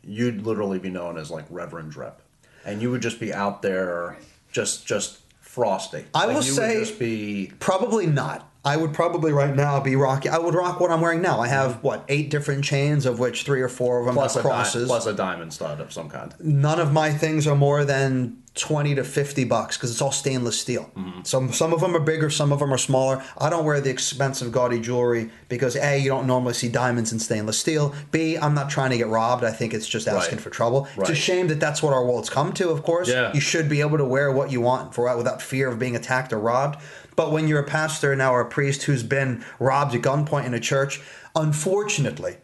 you'd 0.03 0.42
literally 0.47 0.78
be 0.78 0.90
known 0.90 1.18
as 1.18 1.30
like 1.30 1.45
Reverend 1.51 1.90
Drip, 1.90 2.20
and 2.64 2.80
you 2.80 2.90
would 2.90 3.03
just 3.03 3.20
be 3.20 3.32
out 3.34 3.62
there 3.62 4.16
just 4.53 4.86
just 4.86 5.18
frosty. 5.40 6.05
I 6.14 6.26
Like, 6.26 6.36
will 6.36 6.45
you 6.45 6.53
say- 6.53 6.74
would 6.78 6.86
just 6.86 6.99
be 6.99 7.53
Probably 7.61 8.07
not. 8.07 8.49
I 8.64 8.76
would 8.76 8.94
probably 8.94 9.30
right 9.32 9.54
now 9.54 9.78
be 9.80 9.94
rocking. 9.94 10.32
I 10.32 10.38
would 10.38 10.54
rock 10.54 10.80
what 10.80 10.90
I'm 10.90 11.00
wearing 11.00 11.20
now. 11.20 11.40
I 11.40 11.48
have 11.48 11.82
what 11.82 12.04
eight 12.08 12.30
different 12.30 12.64
chains, 12.64 13.04
of 13.04 13.18
which 13.18 13.42
three 13.44 13.60
or 13.60 13.68
four 13.68 14.00
of 14.00 14.06
them 14.06 14.14
plus 14.14 14.36
a, 14.36 14.38
di- 14.38 14.42
crosses. 14.48 14.88
plus 14.88 15.06
a 15.06 15.12
diamond 15.12 15.52
stud 15.52 15.80
of 15.80 15.92
some 15.92 16.08
kind. 16.08 16.34
None 16.40 16.80
of 16.80 16.92
my 16.92 17.10
things 17.10 17.46
are 17.46 17.56
more 17.56 17.84
than 17.84 18.38
twenty 18.54 18.94
to 18.94 19.02
fifty 19.02 19.42
bucks 19.44 19.76
because 19.76 19.90
it's 19.90 20.00
all 20.00 20.12
stainless 20.12 20.58
steel. 20.58 20.90
Mm-hmm. 20.96 21.22
Some 21.24 21.52
some 21.52 21.72
of 21.74 21.80
them 21.80 21.94
are 21.94 22.00
bigger, 22.00 22.30
some 22.30 22.52
of 22.52 22.60
them 22.60 22.72
are 22.72 22.78
smaller. 22.78 23.22
I 23.36 23.50
don't 23.50 23.64
wear 23.64 23.80
the 23.80 23.90
expensive 23.90 24.50
gaudy 24.52 24.80
jewelry 24.80 25.30
because 25.48 25.76
a 25.76 25.98
you 25.98 26.08
don't 26.08 26.26
normally 26.26 26.54
see 26.54 26.68
diamonds 26.68 27.12
in 27.12 27.18
stainless 27.18 27.58
steel. 27.58 27.94
B 28.12 28.38
I'm 28.38 28.54
not 28.54 28.70
trying 28.70 28.92
to 28.92 28.96
get 28.96 29.08
robbed. 29.08 29.44
I 29.44 29.50
think 29.50 29.74
it's 29.74 29.86
just 29.88 30.08
asking 30.08 30.36
Right. 30.38 30.42
for 30.44 30.50
trouble. 30.50 30.88
It's 30.98 31.10
a 31.10 31.14
shame 31.14 31.48
that 31.48 31.60
that's 31.60 31.82
what 31.82 31.92
our 31.92 32.04
world's 32.06 32.30
come 32.30 32.52
to. 32.54 32.70
Of 32.70 32.82
course, 32.84 33.08
Yeah. 33.08 33.32
you 33.34 33.40
should 33.40 33.68
be 33.68 33.80
able 33.82 33.98
to 33.98 34.04
wear 34.04 34.30
what 34.32 34.50
you 34.52 34.60
want 34.60 34.94
for 34.94 35.14
without 35.16 35.42
fear 35.42 35.68
of 35.68 35.78
being 35.80 35.96
attacked 35.96 36.32
or 36.32 36.38
robbed. 36.38 36.78
But 37.16 37.32
when 37.32 37.48
you're 37.48 37.60
a 37.60 37.64
pastor 37.64 38.14
now 38.16 38.34
or 38.34 38.40
a 38.40 38.48
priest 38.48 38.84
who's 38.84 39.02
been 39.02 39.44
robbed 39.58 39.94
at 39.94 40.02
gunpoint 40.02 40.46
in 40.46 40.54
a 40.54 40.60
church, 40.60 41.00
unfortunately, 41.34 42.36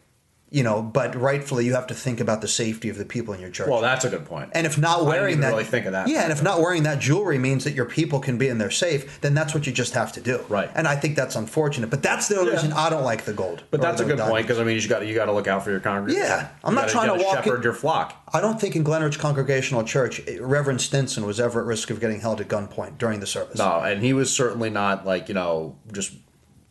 you 0.52 0.64
know, 0.64 0.82
but 0.82 1.14
rightfully 1.14 1.64
you 1.64 1.74
have 1.74 1.86
to 1.86 1.94
think 1.94 2.18
about 2.18 2.40
the 2.40 2.48
safety 2.48 2.88
of 2.88 2.98
the 2.98 3.04
people 3.04 3.32
in 3.32 3.40
your 3.40 3.50
church. 3.50 3.68
Well, 3.68 3.80
that's 3.80 4.04
a 4.04 4.10
good 4.10 4.24
point. 4.26 4.50
And 4.52 4.66
if 4.66 4.76
not 4.76 5.04
wearing 5.04 5.38
that, 5.40 5.50
really 5.50 5.62
think 5.62 5.86
of 5.86 5.92
that. 5.92 6.08
Yeah, 6.08 6.22
and 6.24 6.32
if 6.32 6.42
not 6.42 6.60
wearing 6.60 6.82
that 6.82 6.98
jewelry 6.98 7.38
means 7.38 7.62
that 7.64 7.74
your 7.74 7.84
people 7.84 8.18
can 8.18 8.36
be 8.36 8.48
in 8.48 8.58
there 8.58 8.70
safe, 8.70 9.20
then 9.20 9.32
that's 9.32 9.54
what 9.54 9.66
you 9.68 9.72
just 9.72 9.94
have 9.94 10.10
to 10.14 10.20
do. 10.20 10.40
Right. 10.48 10.68
And 10.74 10.88
I 10.88 10.96
think 10.96 11.14
that's 11.14 11.36
unfortunate. 11.36 11.88
But 11.88 12.02
that's 12.02 12.26
the 12.26 12.36
only 12.36 12.50
Yeah. 12.50 12.56
reason 12.56 12.72
I 12.72 12.90
don't 12.90 13.04
like 13.04 13.24
the 13.26 13.32
gold. 13.32 13.62
But 13.70 13.80
that's 13.80 14.00
a 14.00 14.04
good 14.04 14.16
diamond. 14.16 14.32
point 14.32 14.46
because 14.48 14.58
I 14.58 14.64
mean 14.64 14.76
you 14.80 14.88
got 14.88 15.06
you 15.06 15.14
got 15.14 15.26
to 15.26 15.32
look 15.32 15.46
out 15.46 15.62
for 15.62 15.70
your 15.70 15.78
congregation. 15.80 16.20
Yeah, 16.22 16.48
I'm 16.64 16.72
You 16.72 16.74
not 16.74 16.80
gotta- 16.88 16.92
trying 17.06 17.18
to 17.18 17.24
walk 17.24 17.36
shepherd 17.44 17.56
in- 17.58 17.62
your 17.62 17.72
flock. 17.74 18.16
I 18.32 18.40
don't 18.40 18.60
think 18.60 18.74
in 18.74 18.82
Glen 18.82 19.02
Ridge 19.04 19.18
Congregational 19.20 19.84
Church, 19.84 20.20
eh, 20.26 20.38
Reverend 20.40 20.80
Stinson 20.80 21.24
was 21.26 21.38
ever 21.38 21.60
at 21.60 21.66
risk 21.66 21.90
of 21.90 22.00
getting 22.00 22.20
held 22.20 22.40
at 22.40 22.48
gunpoint 22.48 22.98
during 22.98 23.20
the 23.20 23.26
service. 23.26 23.58
No, 23.58 23.80
and 23.80 24.02
he 24.02 24.12
was 24.12 24.32
certainly 24.34 24.70
not 24.70 25.06
like 25.06 25.28
you 25.28 25.34
know 25.34 25.76
just 25.92 26.12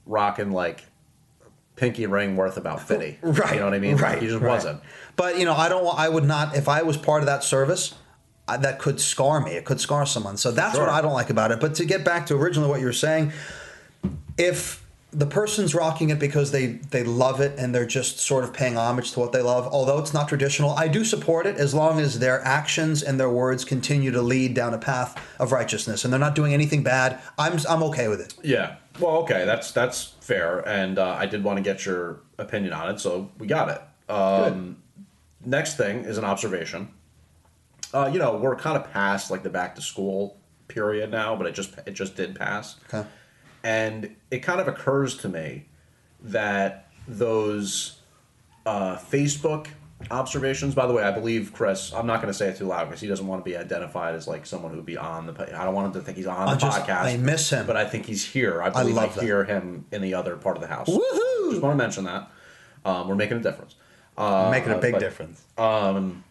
rocking 0.05 0.51
like 0.51 0.83
pinky 1.79 2.05
ring 2.05 2.35
worth 2.35 2.57
about 2.57 2.81
fifty. 2.87 3.17
Right. 3.23 3.53
You 3.53 3.59
know 3.59 3.65
what 3.65 3.73
I 3.73 3.79
mean? 3.79 3.95
Right. 3.97 4.21
he 4.21 4.27
just 4.27 4.41
right. 4.41 4.49
wasn't. 4.49 4.81
But 5.15 5.39
you 5.39 5.45
know, 5.45 5.53
I 5.55 5.69
don't. 5.69 5.85
I 5.97 6.09
would 6.09 6.25
not. 6.25 6.55
If 6.55 6.67
I 6.67 6.81
was 6.83 6.97
part 6.97 7.21
of 7.21 7.25
that 7.27 7.43
service, 7.43 7.95
I, 8.47 8.57
that 8.57 8.79
could 8.79 8.99
scar 8.99 9.39
me. 9.39 9.51
It 9.51 9.65
could 9.65 9.79
scar 9.79 10.05
someone. 10.05 10.37
So 10.37 10.51
that's 10.51 10.75
Sure. 10.75 10.85
what 10.85 10.93
I 10.93 11.01
don't 11.01 11.13
like 11.13 11.29
about 11.29 11.51
it. 11.51 11.59
But 11.59 11.75
to 11.75 11.85
get 11.85 12.03
back 12.03 12.25
to 12.27 12.35
originally 12.35 12.69
what 12.69 12.79
you 12.79 12.85
were 12.85 12.93
saying, 12.93 13.31
if 14.37 14.85
the 15.11 15.25
person's 15.25 15.73
rocking 15.73 16.09
it 16.09 16.19
because 16.19 16.51
they 16.51 16.67
they 16.67 17.03
love 17.03 17.41
it 17.41 17.57
and 17.57 17.73
they're 17.73 17.85
just 17.85 18.19
sort 18.19 18.43
of 18.43 18.53
paying 18.53 18.77
homage 18.77 19.11
to 19.13 19.19
what 19.19 19.31
they 19.31 19.41
love, 19.41 19.67
although 19.67 19.97
it's 19.97 20.13
not 20.13 20.29
traditional, 20.29 20.71
I 20.71 20.87
do 20.87 21.03
support 21.03 21.47
it 21.47 21.57
as 21.57 21.73
long 21.73 21.99
as 21.99 22.19
their 22.19 22.45
actions 22.45 23.01
and 23.01 23.19
their 23.19 23.29
words 23.29 23.65
continue 23.65 24.11
to 24.11 24.21
lead 24.21 24.53
down 24.53 24.73
a 24.73 24.77
path 24.77 25.19
of 25.39 25.51
righteousness 25.51 26.03
and 26.03 26.13
they're 26.13 26.19
not 26.19 26.35
doing 26.35 26.53
anything 26.53 26.83
bad. 26.83 27.19
I'm 27.37 27.59
I'm 27.67 27.81
okay 27.83 28.07
with 28.07 28.21
it. 28.21 28.35
Yeah. 28.43 28.75
Well, 28.99 29.17
okay, 29.17 29.45
that's 29.45 29.71
that's 29.71 30.13
fair, 30.19 30.67
and 30.67 30.99
uh, 30.99 31.15
I 31.17 31.25
did 31.25 31.43
want 31.43 31.57
to 31.57 31.63
get 31.63 31.85
your 31.85 32.19
opinion 32.37 32.73
on 32.73 32.89
it, 32.93 32.99
so 32.99 33.31
we 33.39 33.47
got 33.47 33.69
it. 33.69 34.11
Um, 34.11 34.77
next 35.45 35.77
thing 35.77 35.99
is 35.99 36.17
an 36.17 36.25
observation. 36.25 36.89
Uh, 37.93 38.09
you 38.11 38.19
know, 38.19 38.35
we're 38.35 38.55
kind 38.55 38.77
of 38.77 38.91
past 38.91 39.31
like 39.31 39.41
the 39.41 39.49
back 39.49 39.75
to 39.75 39.81
school 39.81 40.37
period 40.67 41.11
now, 41.11 41.35
but 41.35 41.47
it 41.47 41.53
just 41.53 41.73
it 41.85 41.91
just 41.91 42.15
did 42.15 42.35
pass. 42.35 42.75
Okay. 42.93 43.07
And 43.63 44.15
it 44.31 44.39
kind 44.39 44.59
of 44.61 44.67
occurs 44.67 45.17
to 45.17 45.29
me 45.29 45.65
that 46.21 46.87
those 47.07 47.97
uh, 48.65 48.97
Facebook 48.97 49.67
observations, 50.11 50.73
by 50.75 50.87
the 50.87 50.93
way, 50.93 51.03
I 51.03 51.11
believe 51.11 51.51
Chris, 51.53 51.91
I'm 51.93 52.07
not 52.07 52.21
going 52.21 52.31
to 52.31 52.37
say 52.37 52.47
it 52.49 52.57
too 52.57 52.65
loud 52.65 52.85
because 52.85 53.01
he 53.01 53.07
doesn't 53.07 53.27
want 53.27 53.43
to 53.43 53.49
be 53.49 53.57
identified 53.57 54.15
as 54.15 54.27
like 54.27 54.45
someone 54.45 54.71
who 54.71 54.77
would 54.77 54.85
be 54.85 54.97
on 54.97 55.25
the, 55.27 55.59
I 55.59 55.65
don't 55.65 55.73
want 55.73 55.87
him 55.87 55.93
to 55.93 56.01
think 56.01 56.17
he's 56.17 56.27
on 56.27 56.47
I 56.47 56.53
the 56.53 56.59
just- 56.59 56.81
podcast. 56.85 57.01
I 57.03 57.17
miss 57.17 57.49
him. 57.49 57.65
But 57.67 57.75
I 57.75 57.85
think 57.85 58.05
he's 58.05 58.23
here. 58.25 58.61
I 58.61 58.69
believe 58.69 58.97
I, 58.97 59.07
that. 59.07 59.21
hear 59.23 59.43
him 59.43 59.85
in 59.91 60.01
the 60.01 60.13
other 60.13 60.37
part 60.37 60.55
of 60.55 60.61
the 60.61 60.67
house. 60.67 60.87
Woohoo! 60.87 61.49
Just 61.51 61.61
want 61.61 61.73
to 61.77 61.83
mention 61.83 62.05
that. 62.05 62.31
Um, 62.85 63.07
we're 63.09 63.15
making 63.15 63.37
a 63.37 63.41
difference. 63.41 63.75
Uh, 64.17 64.49
Making 64.51 64.73
a 64.73 64.77
big 64.77 64.93
but- 64.93 64.99
difference. 64.99 65.41
um, 65.57 66.23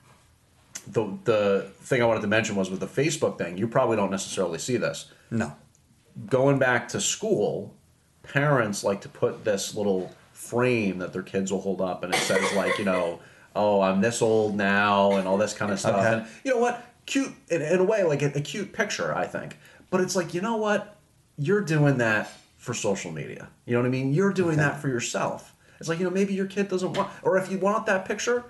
the 0.86 1.04
the 1.24 1.70
thing 1.82 2.00
I 2.02 2.06
wanted 2.06 2.20
to 2.22 2.26
mention 2.28 2.56
was 2.56 2.70
with 2.70 2.80
the 2.80 2.86
Facebook 2.86 3.36
thing. 3.36 3.58
You 3.58 3.68
probably 3.68 3.96
don't 3.96 4.10
necessarily 4.10 4.58
see 4.58 4.76
this. 4.78 5.10
No. 5.30 5.54
Going 6.26 6.58
back 6.58 6.88
to 6.88 7.00
school, 7.00 7.74
parents 8.22 8.84
like 8.84 9.02
to 9.02 9.08
put 9.08 9.44
this 9.44 9.74
little 9.74 10.14
frame 10.32 10.98
that 10.98 11.12
their 11.12 11.22
kids 11.22 11.52
will 11.52 11.60
hold 11.60 11.80
up, 11.80 12.02
and 12.02 12.14
it 12.14 12.18
says 12.18 12.52
like 12.54 12.78
you 12.78 12.84
know, 12.84 13.20
oh, 13.54 13.80
I'm 13.80 14.00
this 14.00 14.22
old 14.22 14.56
now, 14.56 15.12
and 15.12 15.28
all 15.28 15.36
this 15.36 15.54
kind 15.54 15.72
of 15.72 15.78
stuff. 15.78 15.96
Okay. 15.96 16.18
And 16.18 16.26
you 16.44 16.52
know 16.52 16.60
what? 16.60 16.84
Cute 17.06 17.32
in, 17.48 17.62
in 17.62 17.78
a 17.80 17.84
way, 17.84 18.02
like 18.04 18.22
a, 18.22 18.26
a 18.36 18.40
cute 18.40 18.72
picture, 18.72 19.14
I 19.14 19.26
think. 19.26 19.58
But 19.90 20.00
it's 20.00 20.16
like 20.16 20.34
you 20.34 20.40
know 20.40 20.56
what? 20.56 20.96
You're 21.36 21.60
doing 21.60 21.98
that 21.98 22.30
for 22.56 22.74
social 22.74 23.12
media. 23.12 23.48
You 23.64 23.74
know 23.74 23.80
what 23.80 23.86
I 23.86 23.90
mean? 23.90 24.12
You're 24.12 24.32
doing 24.32 24.56
that 24.56 24.80
for 24.80 24.88
yourself. 24.88 25.54
It's 25.80 25.88
like 25.88 25.98
you 25.98 26.04
know 26.04 26.10
maybe 26.10 26.34
your 26.34 26.46
kid 26.46 26.68
doesn't 26.68 26.94
want, 26.94 27.10
or 27.22 27.38
if 27.38 27.50
you 27.50 27.58
want 27.58 27.86
that 27.86 28.04
picture, 28.04 28.44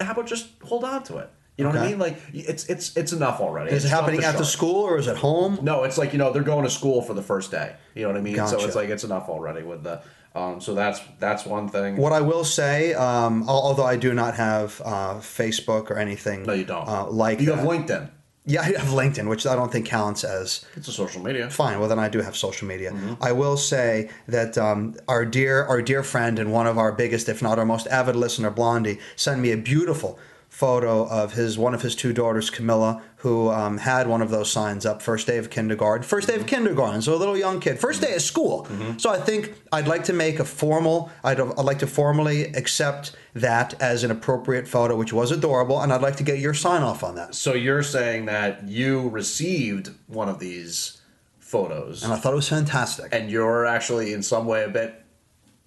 how 0.00 0.12
about 0.12 0.26
just 0.26 0.50
hold 0.62 0.84
on 0.84 1.02
to 1.04 1.18
it? 1.18 1.30
You 1.58 1.64
know 1.64 1.70
what 1.70 1.80
I 1.80 1.88
mean? 1.88 1.98
Like 1.98 2.16
it's 2.32 2.66
it's 2.66 2.96
it's 2.96 3.12
enough 3.12 3.40
already. 3.40 3.72
Is 3.72 3.82
it 3.84 3.88
It's 3.88 3.94
happening 3.94 4.20
the 4.20 4.26
at 4.26 4.38
the 4.38 4.44
school 4.44 4.76
or 4.76 4.96
is 4.96 5.08
it 5.08 5.16
home? 5.16 5.58
No, 5.60 5.82
it's 5.82 5.98
like 5.98 6.12
you 6.12 6.18
know 6.18 6.32
they're 6.32 6.42
going 6.44 6.62
to 6.64 6.70
school 6.70 7.02
for 7.02 7.14
the 7.14 7.22
first 7.22 7.50
day. 7.50 7.74
You 7.96 8.02
know 8.02 8.10
what 8.10 8.16
I 8.18 8.20
mean? 8.20 8.46
So 8.46 8.64
it's 8.64 8.76
like 8.76 8.88
it's 8.90 9.02
enough 9.04 9.28
already 9.28 9.62
with 9.64 9.82
the. 9.82 10.00
Um, 10.36 10.60
so 10.60 10.72
that's 10.74 11.00
that's 11.18 11.44
one 11.44 11.68
thing. 11.68 11.96
What 11.96 12.12
I 12.12 12.20
will 12.20 12.44
say, 12.44 12.94
um, 12.94 13.48
although 13.48 13.84
I 13.86 13.96
do 13.96 14.14
not 14.14 14.34
have 14.36 14.80
uh, 14.84 15.14
Facebook 15.14 15.90
or 15.90 15.96
anything, 15.98 16.44
No, 16.44 16.52
you 16.52 16.64
don't. 16.64 16.86
Uh, 16.86 17.06
like 17.10 17.40
you 17.40 17.46
that. 17.46 17.56
have 17.56 17.66
LinkedIn. 17.66 18.10
Yeah, 18.44 18.60
I 18.66 18.66
have 18.66 18.88
LinkedIn, 18.88 19.28
which 19.28 19.44
I 19.44 19.56
don't 19.56 19.72
think 19.72 19.86
counts 19.86 20.22
as 20.22 20.64
It's 20.76 20.86
a 20.86 20.92
social 20.92 21.22
media. 21.22 21.50
fine. 21.50 21.80
Well, 21.80 21.88
then 21.88 21.98
I 21.98 22.08
do 22.08 22.20
have 22.22 22.36
social 22.36 22.68
media. 22.68 22.92
Mm-hmm. 22.92 23.14
I 23.20 23.32
will 23.32 23.56
say 23.56 24.10
that 24.28 24.56
um, 24.56 24.94
our 25.08 25.24
dear, 25.24 25.64
our 25.64 25.82
dear 25.82 26.04
friend 26.04 26.38
and 26.38 26.52
one 26.52 26.68
of 26.68 26.78
our 26.78 26.92
biggest, 26.92 27.28
if 27.28 27.42
not 27.42 27.58
our 27.58 27.66
most 27.66 27.88
avid 27.88 28.14
listener, 28.14 28.50
Blondie, 28.50 29.00
sent 29.16 29.40
me 29.40 29.50
a 29.50 29.56
beautiful 29.56 30.18
photo 30.58 31.06
of 31.08 31.34
his 31.34 31.56
one 31.56 31.72
of 31.72 31.82
his 31.82 31.94
two 31.94 32.12
daughters, 32.12 32.50
Camilla, 32.50 33.00
who 33.18 33.48
um, 33.48 33.78
had 33.78 34.08
one 34.08 34.20
of 34.20 34.30
those 34.30 34.50
signs 34.50 34.84
up. 34.84 35.00
First 35.00 35.28
day 35.28 35.38
of 35.38 35.50
kindergarten. 35.50 36.02
First 36.02 36.26
day 36.26 36.34
of 36.34 36.48
kindergarten. 36.48 37.00
So 37.00 37.14
a 37.14 37.16
little 37.16 37.36
young 37.36 37.60
kid. 37.60 37.78
First 37.78 38.00
day 38.02 38.12
of 38.16 38.22
school. 38.22 38.66
So 38.96 39.08
I 39.08 39.18
think 39.18 39.54
I'd 39.70 39.86
like 39.86 40.02
to 40.04 40.12
make 40.12 40.40
a 40.40 40.44
formal. 40.44 41.12
I'd, 41.22 41.38
I'd 41.40 41.58
like 41.58 41.78
to 41.78 41.86
formally 41.86 42.46
accept 42.54 43.14
that 43.34 43.80
as 43.80 44.02
an 44.02 44.10
appropriate 44.10 44.66
photo, 44.66 44.96
which 44.96 45.12
was 45.12 45.30
adorable, 45.30 45.80
and 45.80 45.92
I'd 45.92 46.02
like 46.02 46.16
to 46.16 46.24
get 46.24 46.40
your 46.40 46.54
sign 46.54 46.82
off 46.82 47.04
on 47.04 47.14
that. 47.14 47.36
So 47.36 47.52
you're 47.54 47.84
saying 47.84 48.24
that 48.26 48.66
you 48.66 49.10
received 49.10 49.90
one 50.08 50.28
of 50.28 50.40
these 50.40 51.00
photos, 51.38 52.02
And 52.02 52.12
I 52.12 52.16
thought 52.16 52.32
it 52.32 52.36
was 52.36 52.48
fantastic. 52.48 53.08
and 53.12 53.30
you're 53.30 53.64
actually 53.64 54.12
in 54.12 54.22
some 54.24 54.44
way 54.46 54.64
a 54.64 54.68
bit 54.68 55.02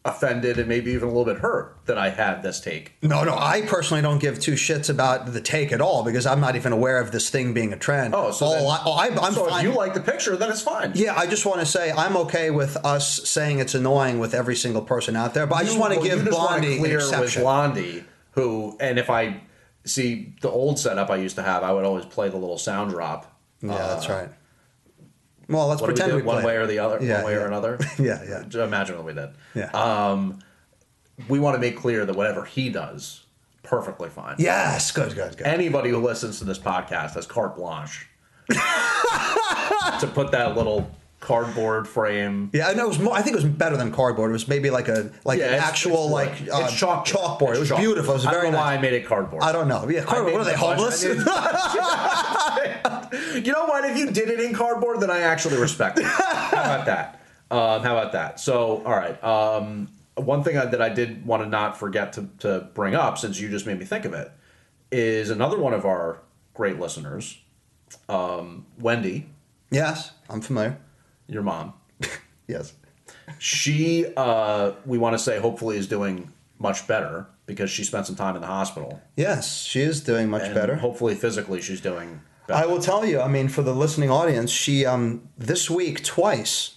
offended 0.04 0.58
and 0.58 0.68
maybe 0.68 0.92
even 0.92 1.04
a 1.04 1.12
little 1.12 1.26
bit 1.26 1.38
hurt 1.38 1.78
that 1.86 1.98
I 1.98 2.10
had 2.10 2.42
this 2.42 2.60
take. 2.60 2.94
No, 3.04 3.24
no, 3.24 3.36
I 3.38 3.62
personally 3.62 4.02
don't 4.02 4.20
give 4.20 4.40
two 4.40 4.54
shits 4.54 4.90
about 4.90 5.32
the 5.32 5.42
take 5.42 5.72
at 5.72 5.80
all 5.80 6.04
because 6.04 6.26
I'm 6.26 6.40
not 6.40 6.56
even 6.56 6.74
aware 6.74 7.00
of 7.00 7.12
this 7.12 7.30
thing 7.30 7.54
being 7.54 7.72
a 7.72 7.78
trend. 7.78 8.16
Oh, 8.16 8.32
so 8.32 8.50
then- 8.50 8.66
I, 8.66 8.82
oh, 8.86 8.98
I'm 8.98 9.34
so 9.34 9.48
fine. 9.48 9.64
if 9.64 9.72
you 9.72 9.78
like 9.78 9.94
the 9.94 10.02
picture, 10.02 10.36
then 10.36 10.50
it's 10.50 10.62
fine. 10.62 10.94
yeah, 10.96 11.16
I 11.16 11.28
just 11.28 11.46
want 11.46 11.60
to 11.60 11.68
say 11.68 11.92
I'm 11.92 12.18
okay 12.18 12.50
with 12.50 12.78
us 12.78 13.30
saying 13.30 13.60
it's 13.60 13.76
annoying 13.76 14.18
with 14.18 14.34
every 14.34 14.56
single 14.56 14.82
person 14.82 15.16
out 15.16 15.36
there, 15.36 15.46
but 15.46 15.56
I 15.56 15.64
just 15.64 15.78
want 15.78 15.94
to 15.94 16.00
well, 16.00 16.10
give 16.10 16.26
you 16.26 16.32
Blondie 16.32 16.74
an 16.74 16.80
clear 16.80 16.98
with. 16.98 17.36
Blondie, 17.36 18.04
who, 18.32 18.78
and 18.80 18.98
if 18.98 19.10
I 19.10 19.42
see 19.86 20.34
the 20.42 20.50
old 20.50 20.80
setup 20.80 21.12
I 21.12 21.18
used 21.18 21.36
to 21.36 21.44
have, 21.44 21.62
I 21.64 21.72
would 21.74 21.86
always 21.86 22.06
play 22.06 22.30
the 22.30 22.38
little 22.38 22.58
sound 22.58 22.92
drop. 22.92 23.40
yeah, 23.62 23.70
that's 23.70 24.10
uh, 24.10 24.14
right. 24.14 24.30
Well, 25.52 25.68
let's 25.68 25.82
What 25.82 25.88
pretend 25.88 26.14
we 26.14 26.22
we. 26.22 26.28
One 26.28 26.44
way 26.44 26.56
or 26.58 26.66
the 26.66 26.80
other. 26.80 27.00
Yeah, 27.02 27.18
one 27.18 27.26
way 27.26 27.34
yeah. 27.34 27.40
or 27.40 27.48
another. 27.48 27.80
Yeah, 28.00 28.24
yeah. 28.24 28.44
Just 28.48 28.56
Imagine 28.56 28.96
what 28.98 29.06
we 29.06 29.14
did. 29.14 29.30
Yeah. 29.54 29.70
Um, 29.72 30.40
we 31.28 31.40
want 31.40 31.56
to 31.56 31.60
make 31.60 31.78
clear 31.78 32.06
that 32.06 32.16
whatever 32.16 32.46
he 32.46 32.70
does, 32.70 33.26
perfectly 33.64 34.10
fine. 34.10 34.36
Yes, 34.40 34.92
good, 34.92 35.14
good, 35.14 35.38
good. 35.38 35.46
Anybody 35.46 35.90
who 35.90 35.98
listens 35.98 36.40
to 36.40 36.46
this 36.46 36.58
podcast 36.58 37.14
has 37.14 37.28
carte 37.28 37.56
blanche 37.56 38.08
to 38.50 40.08
put 40.14 40.32
that 40.32 40.56
little 40.56 40.90
cardboard 41.22 41.88
frame. 41.88 42.50
Yeah, 42.52 42.68
I 42.68 42.74
know 42.74 42.86
it 42.86 42.90
was 42.90 43.00
more. 43.00 43.14
I 43.16 43.22
think 43.22 43.38
it 43.38 43.42
was 43.44 43.46
better 43.54 43.78
than 43.78 43.92
cardboard. 43.94 44.32
It 44.32 44.34
was 44.34 44.48
maybe 44.50 44.70
like 44.70 44.90
a 44.90 45.10
like 45.24 45.40
Yeah, 45.40 45.46
an 45.46 45.54
it's- 45.54 45.70
actual 45.70 46.04
it's 46.06 46.12
like 46.14 46.32
uh, 46.54 46.64
It's 46.66 46.76
chalk- 46.78 47.06
chalkboard. 47.08 47.56
it 47.56 47.60
was 47.60 47.70
chalk. 47.70 47.80
beautiful. 47.80 48.12
It 48.12 48.18
was 48.18 48.26
I 48.26 48.32
very 48.32 48.44
don't 48.44 48.52
know 48.54 48.58
why. 48.60 48.74
I 48.76 48.82
made 48.82 48.94
it 48.94 49.06
cardboard. 49.06 49.44
I 49.44 49.54
don't 49.54 49.70
know. 49.70 49.88
Yeah, 49.88 50.04
cardboard. 50.04 50.34
What 50.34 50.42
are 50.42 50.46
they 50.46 50.56
homeless? 50.56 51.04
You 53.34 53.52
know 53.54 53.66
what? 53.66 53.86
If 53.90 53.98
you 53.98 54.12
did 54.12 54.30
it 54.30 54.40
in 54.40 54.54
cardboard, 54.54 55.00
then 55.02 55.10
I 55.10 55.20
actually 55.22 55.58
respect 55.58 56.00
it. 56.00 56.06
How 56.06 56.50
about 56.52 56.86
that? 56.86 57.22
Um, 57.50 57.82
how 57.84 57.98
about 57.98 58.12
that? 58.14 58.40
So, 58.40 58.82
all 58.86 58.92
right. 58.96 59.22
Um, 59.24 59.90
one 60.16 60.44
thing 60.44 60.58
I, 60.58 60.66
that 60.66 60.82
I 60.82 60.90
did 60.90 61.26
want 61.26 61.44
to 61.44 61.50
not 61.50 61.78
forget 61.78 62.14
to, 62.14 62.30
to 62.40 62.70
bring 62.74 62.96
up, 62.96 63.18
since 63.18 63.40
you 63.40 63.50
just 63.50 63.66
made 63.66 63.80
me 63.80 63.86
think 63.86 64.06
of 64.06 64.14
it, 64.14 64.32
is 64.92 65.30
another 65.30 65.58
one 65.58 65.74
of 65.74 65.86
our 65.86 66.22
great 66.54 66.80
listeners, 66.80 67.38
um, 68.08 68.66
Wendy, 68.80 69.30
yes, 69.70 70.12
I'm 70.30 70.42
familiar. 70.42 70.78
Your 71.32 71.44
mom. 71.44 71.74
Yes. 72.48 72.74
She, 73.40 74.06
uh, 74.18 74.74
we 74.86 74.98
want 74.98 75.14
to 75.14 75.20
say, 75.20 75.40
hopefully, 75.40 75.78
is 75.78 75.88
doing 75.88 76.32
much 76.60 76.86
better 76.88 77.28
because 77.46 77.70
she 77.70 77.84
spent 77.84 78.06
some 78.06 78.16
time 78.16 78.36
in 78.36 78.42
the 78.42 78.48
hospital. 78.48 79.02
Yes, 79.16 79.64
she 79.64 79.82
is 79.82 80.02
doing 80.02 80.30
much 80.30 80.44
And 80.44 80.54
better. 80.54 80.76
Hopefully, 80.76 81.16
physically, 81.16 81.62
she's 81.62 81.80
doing 81.82 82.22
better. 82.48 82.62
I 82.64 82.66
will 82.68 82.82
tell 82.82 83.06
you. 83.06 83.22
I 83.22 83.28
mean, 83.30 83.48
for 83.48 83.62
the 83.62 83.74
listening 83.74 84.10
audience, 84.12 84.52
she 84.52 84.86
um 84.86 85.30
this 85.38 85.70
week 85.70 86.04
twice 86.04 86.76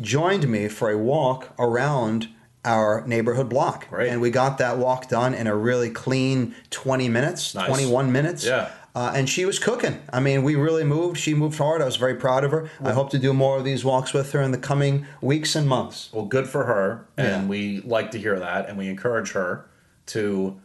joined 0.00 0.48
me 0.48 0.68
for 0.68 0.90
a 0.90 0.96
walk 0.98 1.50
around 1.58 2.28
our 2.64 3.04
neighborhood 3.06 3.48
block, 3.48 3.88
Great. 3.90 4.08
and 4.08 4.20
we 4.20 4.30
got 4.30 4.58
that 4.58 4.78
walk 4.78 5.08
done 5.08 5.34
in 5.34 5.46
a 5.46 5.54
really 5.54 5.90
clean 5.90 6.54
20 6.70 7.08
minutes, 7.08 7.54
Nice. 7.54 7.66
21 7.68 8.10
minutes. 8.12 8.44
Yeah. 8.46 8.70
Uh, 8.94 9.10
and 9.14 9.26
she 9.28 9.46
was 9.46 9.58
cooking. 9.58 9.98
I 10.12 10.20
mean, 10.20 10.42
we 10.42 10.54
really 10.54 10.84
moved. 10.84 11.16
She 11.18 11.32
moved 11.32 11.56
hard. 11.56 11.80
I 11.80 11.86
was 11.86 11.96
very 11.96 12.14
proud 12.14 12.44
of 12.44 12.50
her. 12.50 12.68
I 12.84 12.92
hope 12.92 13.08
to 13.10 13.18
do 13.18 13.32
more 13.32 13.56
of 13.56 13.64
these 13.64 13.84
walks 13.86 14.12
with 14.12 14.32
her 14.32 14.42
in 14.42 14.50
the 14.50 14.58
coming 14.58 15.06
weeks 15.22 15.54
and 15.56 15.66
months. 15.66 16.10
Well, 16.12 16.26
good 16.26 16.46
for 16.46 16.64
her, 16.66 17.06
and 17.16 17.44
Yeah. 17.44 17.48
we 17.48 17.80
like 17.80 18.10
to 18.10 18.18
hear 18.18 18.38
that, 18.38 18.68
and 18.68 18.76
we 18.76 18.88
encourage 18.88 19.32
her 19.32 19.64
to, 20.06 20.60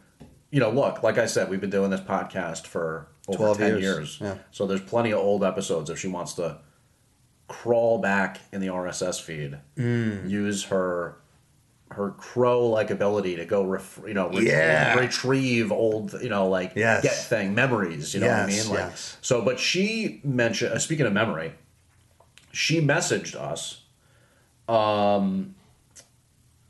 you 0.50 0.60
know, 0.60 0.68
look. 0.70 1.02
Like 1.02 1.16
I 1.16 1.24
said, 1.24 1.48
we've 1.48 1.60
been 1.60 1.70
doing 1.70 1.90
this 1.90 2.00
podcast 2.02 2.66
for 2.66 3.06
over 3.28 3.38
12 3.38 3.56
ten 3.58 3.68
years, 3.70 3.82
years, 3.82 4.18
yeah. 4.20 4.34
so 4.50 4.66
there's 4.66 4.80
plenty 4.82 5.10
of 5.12 5.20
old 5.20 5.42
episodes 5.42 5.88
if 5.88 5.98
she 5.98 6.08
wants 6.08 6.34
to 6.34 6.58
crawl 7.46 7.98
back 7.98 8.40
in 8.52 8.60
the 8.60 8.68
RSS 8.68 9.18
feed, 9.20 9.58
Mm. 9.78 10.28
use 10.28 10.64
her 10.64 11.16
her 11.90 12.10
crow-like 12.12 12.90
ability 12.90 13.36
to 13.36 13.44
go, 13.44 13.64
ref, 13.64 13.98
you 14.06 14.14
know, 14.14 14.28
re- 14.28 14.46
Yeah. 14.46 14.94
retrieve 14.94 15.72
old, 15.72 16.12
you 16.22 16.28
know, 16.28 16.48
like 16.48 16.72
Yes. 16.76 17.02
get 17.02 17.12
thing 17.14 17.54
memories. 17.54 18.14
You 18.14 18.20
know 18.20 18.28
what 18.28 18.40
I 18.40 18.46
mean? 18.46 18.68
Like, 18.68 18.78
yes. 18.78 19.16
So, 19.22 19.42
but 19.42 19.58
she 19.58 20.20
mentioned. 20.22 20.72
Uh, 20.74 20.78
speaking 20.78 21.06
of 21.06 21.12
memory, 21.12 21.54
she 22.52 22.80
messaged 22.80 23.34
us 23.34 23.82
um, 24.68 25.54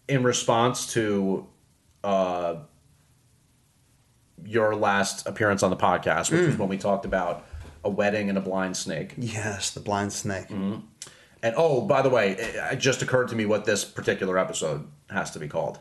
in 0.09 0.23
response 0.23 0.93
to 0.95 1.47
uh, 2.05 2.55
your 4.45 4.77
last 4.77 5.27
appearance 5.27 5.63
on 5.63 5.71
the 5.71 5.77
podcast, 5.77 6.31
which 6.31 6.47
was 6.47 6.55
Mm. 6.55 6.59
when 6.59 6.69
we 6.69 6.79
talked 6.79 7.05
about 7.05 7.45
a 7.85 7.91
wedding 7.91 8.29
and 8.29 8.39
a 8.39 8.41
blind 8.41 8.77
snake. 8.77 9.15
Yes, 9.19 9.71
the 9.71 9.81
blind 9.81 10.13
snake. 10.13 10.49
Mm-hmm. 10.49 10.81
And 11.43 11.55
oh, 11.57 11.83
by 11.83 12.03
the 12.03 12.09
way, 12.09 12.33
it, 12.33 12.55
it 12.73 12.77
just 12.77 13.03
occurred 13.03 13.29
to 13.29 13.37
me 13.37 13.47
what 13.47 13.65
this 13.65 13.85
particular 13.85 14.39
episode 14.39 14.87
has 15.11 15.31
to 15.33 15.39
be 15.39 15.49
called: 15.49 15.79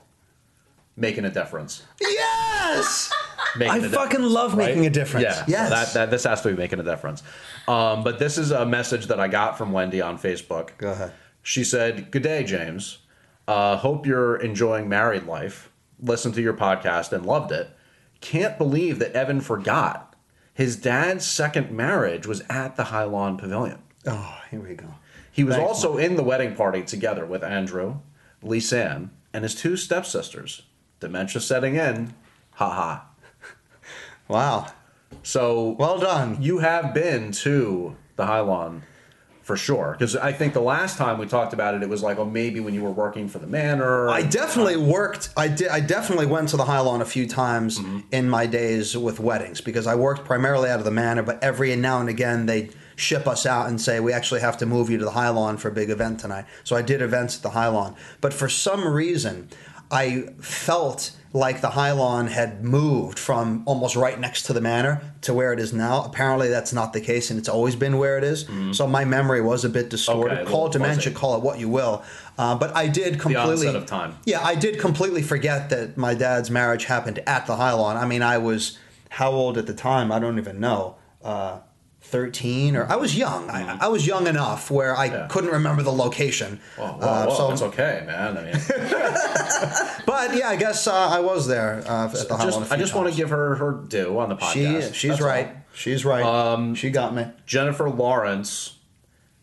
"Making 0.95 1.25
a 1.25 1.29
Difference." 1.31 1.83
Yes. 2.01 3.11
Making 3.57 3.71
I 3.73 3.77
a 3.77 3.81
Di- 3.81 3.87
fucking 3.89 4.21
love 4.21 4.55
making 4.57 4.85
a 4.85 4.89
difference. 4.89 5.23
Yeah, 5.23 5.33
so 5.33 5.43
Yes. 5.47 5.69
that, 5.69 5.93
that 5.93 6.11
this 6.11 6.25
has 6.25 6.41
to 6.41 6.49
be 6.49 6.55
making 6.55 6.79
a 6.79 6.83
difference. 6.83 7.23
Um, 7.67 8.03
but 8.03 8.19
this 8.19 8.37
is 8.37 8.51
a 8.51 8.65
message 8.65 9.07
that 9.07 9.19
I 9.19 9.27
got 9.29 9.57
from 9.57 9.71
Wendy 9.71 10.01
on 10.01 10.19
Facebook. 10.19 10.77
Go 10.77 10.91
ahead. 10.91 11.13
She 11.41 11.63
said, 11.63 12.11
Good 12.11 12.23
day, 12.23 12.43
James. 12.43 12.99
Uh, 13.47 13.77
hope 13.77 14.05
you're 14.05 14.35
enjoying 14.35 14.89
married 14.89 15.23
life. 15.23 15.71
Listened 15.99 16.35
to 16.35 16.41
your 16.41 16.53
podcast 16.53 17.13
and 17.13 17.25
loved 17.25 17.51
it. 17.51 17.69
Can't 18.21 18.57
believe 18.57 18.99
that 18.99 19.13
Evan 19.13 19.39
forgot. 19.41 20.15
His 20.53 20.75
dad's 20.75 21.25
second 21.25 21.71
marriage 21.71 22.27
was 22.27 22.41
at 22.49 22.75
the 22.75 22.85
Highlawn 22.85 23.37
Pavilion. 23.37 23.79
Oh, 24.05 24.37
here 24.51 24.59
we 24.59 24.75
go. 24.75 24.95
He 25.31 25.43
was 25.43 25.55
Thanks, 25.55 25.67
also 25.67 25.97
in 25.97 26.15
the 26.15 26.23
wedding 26.23 26.53
party 26.55 26.83
together 26.83 27.25
with 27.25 27.43
Andrew, 27.43 27.99
Lisanne, 28.43 29.09
and 29.37 29.43
his 29.43 29.53
two 29.53 29.77
stepsisters. 29.77 30.63
Dementia 30.99 31.39
setting 31.39 31.75
in. 31.75 32.15
Ha 32.55 32.69
ha. 32.69 33.05
Wow. 34.27 34.67
So 35.23 35.75
well 35.79 35.99
done. 35.99 36.41
You 36.41 36.57
have 36.57 36.93
been 36.93 37.31
to 37.43 37.95
the 38.17 38.25
Highlawn 38.25 38.81
for 39.41 39.55
sure. 39.55 39.95
Because 39.97 40.17
I 40.17 40.33
think 40.33 40.53
the 40.53 40.59
last 40.59 40.97
time 40.97 41.17
we 41.17 41.27
talked 41.27 41.53
about 41.53 41.75
it, 41.75 41.83
it 41.83 41.87
was 41.87 42.03
like, 42.03 42.17
oh, 42.17 42.25
maybe 42.25 42.59
when 42.59 42.73
you 42.73 42.83
were 42.83 42.91
working 42.91 43.29
for 43.29 43.39
the 43.39 43.47
manor. 43.47 44.09
I 44.09 44.23
definitely 44.23 44.75
worked. 44.75 45.29
I 45.37 45.47
did. 45.47 45.69
I 45.69 45.79
definitely 45.79 46.25
went 46.25 46.49
to 46.49 46.57
the 46.57 46.65
Highlawn 46.65 46.99
a 47.01 47.05
few 47.05 47.25
times 47.27 47.79
Mm-hmm. 47.79 47.99
in 48.11 48.27
my 48.29 48.47
days 48.47 48.97
with 48.97 49.19
weddings 49.21 49.61
because 49.61 49.85
I 49.87 49.95
worked 49.95 50.25
primarily 50.25 50.69
out 50.69 50.79
of 50.79 50.85
the 50.85 50.91
manor. 50.91 51.23
But 51.23 51.41
every 51.43 51.73
now 51.77 52.01
and 52.01 52.09
again, 52.09 52.47
they 52.47 52.69
ship 52.97 53.27
us 53.27 53.45
out 53.45 53.69
and 53.69 53.79
say 53.79 53.99
we 54.01 54.11
actually 54.11 54.41
have 54.41 54.57
to 54.57 54.65
move 54.65 54.89
you 54.89 54.97
to 54.97 55.05
the 55.05 55.11
Highlawn 55.11 55.57
for 55.57 55.69
a 55.69 55.71
big 55.71 55.89
event 55.89 56.19
tonight. 56.19 56.45
So 56.65 56.75
I 56.75 56.81
did 56.81 57.01
events 57.01 57.37
at 57.37 57.43
the 57.43 57.51
Highlawn. 57.51 57.95
But 58.19 58.33
for 58.33 58.49
some 58.49 58.85
reason, 58.85 59.49
I 59.89 60.23
felt 60.41 61.11
like 61.31 61.61
the 61.61 61.69
Highlawn 61.69 62.27
had 62.27 62.63
moved 62.63 63.19
from 63.19 63.61
almost 63.67 63.95
right 63.95 64.19
next 64.19 64.43
to 64.43 64.53
the 64.53 64.61
manor 64.61 65.01
to 65.21 65.33
where 65.33 65.53
it 65.53 65.59
is 65.59 65.71
now. 65.71 66.03
Apparently, 66.03 66.47
that's 66.49 66.73
not 66.73 66.93
the 66.93 67.01
case, 67.01 67.29
and 67.29 67.37
it's 67.37 67.49
always 67.49 67.75
been 67.75 67.97
where 67.99 68.17
it 68.17 68.23
is. 68.23 68.47
So 68.71 68.87
my 68.87 69.05
memory 69.05 69.41
was 69.41 69.63
a 69.63 69.69
bit 69.69 69.89
distorted. 69.89 70.33
Mm-hmm. 70.33 70.41
Okay, 70.43 70.51
call 70.51 70.67
it 70.67 70.73
dementia, 70.73 71.13
call 71.13 71.35
it 71.35 71.43
what 71.43 71.59
you 71.59 71.69
will. 71.69 72.03
Uh, 72.37 72.55
but 72.55 72.75
I 72.75 72.87
did 72.87 73.19
completely 73.19 73.67
onset 73.67 73.75
of 73.75 73.85
time. 73.85 74.17
yeah, 74.25 74.41
I 74.43 74.55
did 74.55 74.79
completely 74.79 75.21
forget 75.21 75.69
that 75.69 75.97
my 75.97 76.15
dad's 76.15 76.49
marriage 76.49 76.85
happened 76.85 77.19
at 77.27 77.45
the 77.45 77.57
Highlawn. 77.57 77.97
I 77.97 78.05
mean, 78.05 78.23
I 78.23 78.39
was 78.39 78.79
how 79.09 79.31
old 79.31 79.57
at 79.57 79.67
the 79.67 79.73
time? 79.73 80.11
I 80.11 80.19
don't 80.19 80.39
even 80.39 80.59
know. 80.59 80.95
Uh, 81.23 81.59
13 82.09 82.75
or 82.77 82.85
I 82.89 82.95
was 82.95 83.17
young. 83.17 83.49
I, 83.49 83.77
I 83.81 83.87
was 83.89 84.07
young 84.07 84.27
enough 84.27 84.71
where 84.71 84.95
I 84.97 85.27
couldn't 85.27 85.51
remember 85.51 85.83
the 85.83 85.91
location. 85.91 86.59
Whoa, 86.77 86.85
whoa, 86.87 86.99
Uh, 87.07 87.25
whoa, 87.27 87.35
so- 87.35 87.51
it's 87.51 87.61
okay, 87.63 88.03
man. 88.07 88.37
I 88.37 88.41
mean, 88.43 88.53
But 90.05 90.35
yeah, 90.35 90.49
I 90.49 90.55
guess 90.55 90.87
uh, 90.87 90.93
I 90.93 91.19
was 91.19 91.47
there 91.47 91.83
uh, 91.87 92.05
at 92.05 92.11
the 92.13 92.37
just, 92.43 92.71
I 92.71 92.77
just 92.77 92.95
want 92.95 93.09
to 93.09 93.15
give 93.15 93.29
her 93.29 93.55
her 93.55 93.71
due 93.87 94.17
on 94.19 94.29
the 94.29 94.37
She, 94.37 94.59
podcast. 94.65 94.93
she's 94.93 95.09
That's 95.11 95.21
right. 95.21 95.47
all. 95.47 95.53
She's 95.73 96.05
right. 96.05 96.23
Um, 96.23 96.75
she 96.75 96.89
got 96.89 97.13
me. 97.13 97.25
Jennifer 97.45 97.89
Lawrence 97.89 98.77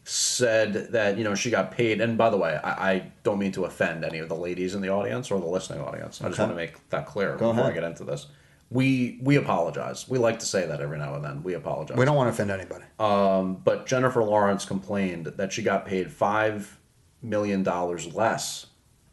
said 0.05 0.93
that 0.93 1.17
you 1.19 1.25
know 1.25 1.35
she 1.35 1.51
got 1.51 1.71
paid. 1.71 2.01
And 2.01 2.17
by 2.19 2.31
the 2.31 2.37
way, 2.37 2.59
I, 2.63 2.93
I 2.93 3.13
don't 3.23 3.39
mean 3.39 3.53
to 3.53 3.65
offend 3.67 4.05
any 4.05 4.19
of 4.19 4.29
the 4.29 4.35
ladies 4.37 4.75
in 4.75 4.81
the 4.83 4.89
audience 4.89 5.31
or 5.31 5.39
the 5.41 5.47
listening 5.47 5.81
audience. 5.81 6.21
I 6.21 6.29
just 6.29 6.41
Okay. 6.41 6.43
want 6.49 6.53
to 6.53 6.57
make 6.57 6.89
that 6.91 7.07
clear 7.07 7.37
Go 7.37 7.53
before 7.53 7.71
I 7.71 7.73
get 7.73 7.85
into 7.85 8.05
this. 8.05 8.27
We 8.71 9.19
we 9.23 9.37
apologize. 9.37 10.09
We 10.09 10.19
like 10.19 10.39
to 10.41 10.47
say 10.47 10.67
that 10.67 10.81
every 10.81 10.99
now 10.99 11.15
and 11.15 11.25
then. 11.25 11.43
We 11.43 11.55
apologize. 11.55 11.97
We 11.97 12.05
don't 12.05 12.17
want 12.17 12.29
to 12.29 12.33
offend 12.33 12.51
anybody. 12.51 12.85
Um, 12.99 13.57
but 13.57 13.87
Jennifer 13.87 14.23
Lawrence 14.23 14.65
complained 14.65 15.27
that 15.27 15.53
she 15.53 15.63
got 15.63 15.87
paid 15.87 16.11
five 16.11 16.79
million 17.23 17.63
dollars 17.63 18.15
less 18.15 18.67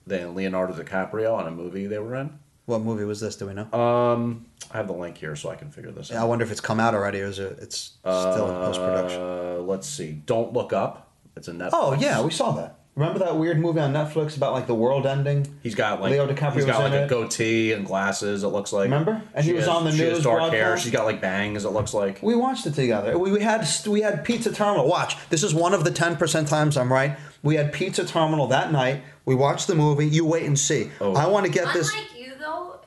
than 0.07 0.35
Leonardo 0.35 0.73
DiCaprio 0.73 1.33
on 1.33 1.47
a 1.47 1.51
movie 1.51 1.85
they 1.87 1.99
were 1.99 2.15
in. 2.15 2.39
What 2.65 2.81
movie 2.81 3.03
was 3.03 3.19
this? 3.19 3.35
Do 3.35 3.47
we 3.47 3.53
know? 3.53 3.71
Um, 3.73 4.45
I 4.71 4.77
have 4.77 4.87
the 4.87 4.93
link 4.93 5.17
here 5.17 5.35
so 5.35 5.49
I 5.49 5.55
can 5.55 5.71
figure 5.71 5.91
this 5.91 6.11
out. 6.11 6.15
Yeah, 6.15 6.21
I 6.21 6.25
wonder 6.25 6.45
if 6.45 6.51
it's 6.51 6.61
come 6.61 6.79
out 6.79 6.93
already 6.93 7.21
or 7.21 7.25
is 7.25 7.39
it 7.39 7.57
it's 7.61 7.97
still 8.01 8.49
in 8.49 8.55
post 8.55 8.79
production. 8.79 9.21
Uh, 9.21 9.55
let's 9.61 9.87
see. 9.87 10.13
Don't 10.25 10.53
look 10.53 10.71
up. 10.73 11.11
It's 11.35 11.47
a 11.47 11.51
Netflix. 11.51 11.69
Oh 11.73 11.93
yeah, 11.99 12.21
we 12.21 12.31
saw 12.31 12.51
that. 12.53 12.79
Remember 12.95 13.19
that 13.19 13.37
weird 13.37 13.57
movie 13.57 13.79
on 13.79 13.93
Netflix 13.93 14.35
about 14.35 14.51
like 14.51 14.67
the 14.67 14.75
world 14.75 15.05
ending? 15.07 15.47
He's 15.63 15.75
got 15.75 16.01
like 16.01 16.11
Leo 16.11 16.27
DiCaprio 16.27 16.53
he's 16.55 16.65
got 16.65 16.79
like 16.83 16.91
a 16.91 17.03
it. 17.05 17.09
goatee 17.09 17.71
and 17.71 17.85
glasses. 17.85 18.43
It 18.43 18.47
looks 18.49 18.73
like. 18.73 18.83
Remember? 18.83 19.21
And 19.33 19.45
She 19.45 19.51
he 19.51 19.55
was 19.55 19.65
has- 19.65 19.73
on 19.75 19.85
the 19.85 19.91
she 19.93 19.99
has 20.03 20.13
news 20.15 20.23
dark 20.23 20.39
hair. 20.41 20.49
broadcast. 20.65 20.83
She's 20.83 20.91
got 20.91 21.05
like 21.05 21.21
bangs. 21.21 21.63
It 21.63 21.69
looks 21.69 21.93
like. 21.93 22.21
We 22.21 22.35
watched 22.35 22.65
it 22.65 22.73
together. 22.73 23.17
We, 23.17 23.31
we 23.31 23.39
had 23.41 23.65
we 23.87 24.01
had 24.01 24.25
Pizza 24.25 24.51
Terminal. 24.51 24.87
Watch. 24.89 25.15
This 25.29 25.41
is 25.41 25.53
one 25.53 25.73
of 25.73 25.85
the 25.85 25.91
ten 25.91 26.17
percent 26.17 26.49
times 26.49 26.75
I'm 26.75 26.91
right. 26.91 27.17
We 27.43 27.55
had 27.55 27.71
Pizza 27.71 28.05
Terminal 28.05 28.47
that 28.47 28.73
night. 28.73 29.03
We 29.25 29.35
watched 29.35 29.67
the 29.67 29.75
movie. 29.75 30.07
You 30.07 30.25
wait 30.25 30.43
and 30.45 30.59
see. 30.59 30.91
Oh. 30.99 31.13
I 31.15 31.27
want 31.27 31.45
to 31.45 31.51
get 31.51 31.71
this. 31.73 31.91
Unlike 31.93 32.07
you 32.19 32.20
though, 32.20 32.20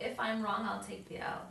if 0.05 0.19
I'm 0.19 0.43
wrong, 0.43 0.67
I'll 0.67 0.83
take 0.83 1.09
the 1.09 1.19
L. 1.19 1.43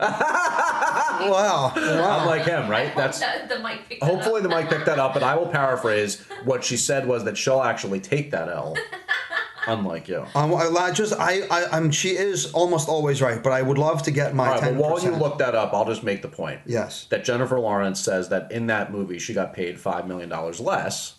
Wow. 1.14 1.72
I'm 1.74 2.26
like 2.26 2.44
him, 2.44 2.68
right? 2.68 2.94
That's 2.96 3.20
the, 3.20 3.46
the 3.48 3.58
mic 3.60 3.88
picked 3.88 4.00
that 4.00 4.10
hopefully 4.10 4.42
up. 4.42 4.42
the 4.42 4.48
mic 4.48 4.68
picked 4.68 4.86
that 4.86 4.98
up. 4.98 5.14
But 5.14 5.22
I 5.22 5.36
will 5.36 5.46
paraphrase 5.46 6.20
what 6.44 6.64
she 6.64 6.76
said 6.76 7.06
was 7.06 7.24
that 7.24 7.38
she'll 7.38 7.62
actually 7.62 8.00
take 8.00 8.30
that 8.32 8.48
L, 8.48 8.76
unlike 9.66 10.08
you. 10.08 10.26
Um, 10.34 10.54
I, 10.54 10.66
I 10.68 10.90
just 10.92 11.12
I, 11.14 11.42
I 11.50 11.66
I'm 11.76 11.90
she 11.90 12.10
is 12.10 12.52
almost 12.52 12.88
always 12.88 13.22
right, 13.22 13.42
but 13.42 13.52
I 13.52 13.62
would 13.62 13.78
love 13.78 14.02
to 14.02 14.10
get 14.10 14.34
my 14.34 14.46
All 14.46 14.52
right, 14.52 14.60
but 14.60 14.66
ten 14.66 14.78
while 14.78 15.00
you 15.02 15.12
look 15.12 15.38
that 15.38 15.54
up, 15.54 15.72
I'll 15.72 15.86
just 15.86 16.02
make 16.02 16.22
the 16.22 16.28
point. 16.28 16.60
Yes. 16.66 17.04
That 17.06 17.24
Jennifer 17.24 17.58
Lawrence 17.58 18.00
says 18.00 18.28
that 18.30 18.50
in 18.50 18.66
that 18.66 18.92
movie 18.92 19.18
she 19.18 19.32
got 19.32 19.52
paid 19.54 19.80
five 19.80 20.06
million 20.06 20.28
dollars 20.28 20.60
less, 20.60 21.14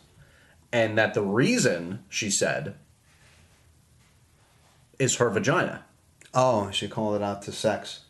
and 0.74 0.98
that 0.98 1.14
the 1.14 1.24
reason 1.24 2.04
she 2.10 2.30
said 2.30 2.76
is 5.00 5.16
her 5.18 5.30
vagina. 5.30 5.86
Oh, 6.36 6.70
she 6.72 6.88
called 6.88 7.16
it 7.16 7.22
out 7.24 7.42
to 7.44 7.52
sex. 7.52 8.02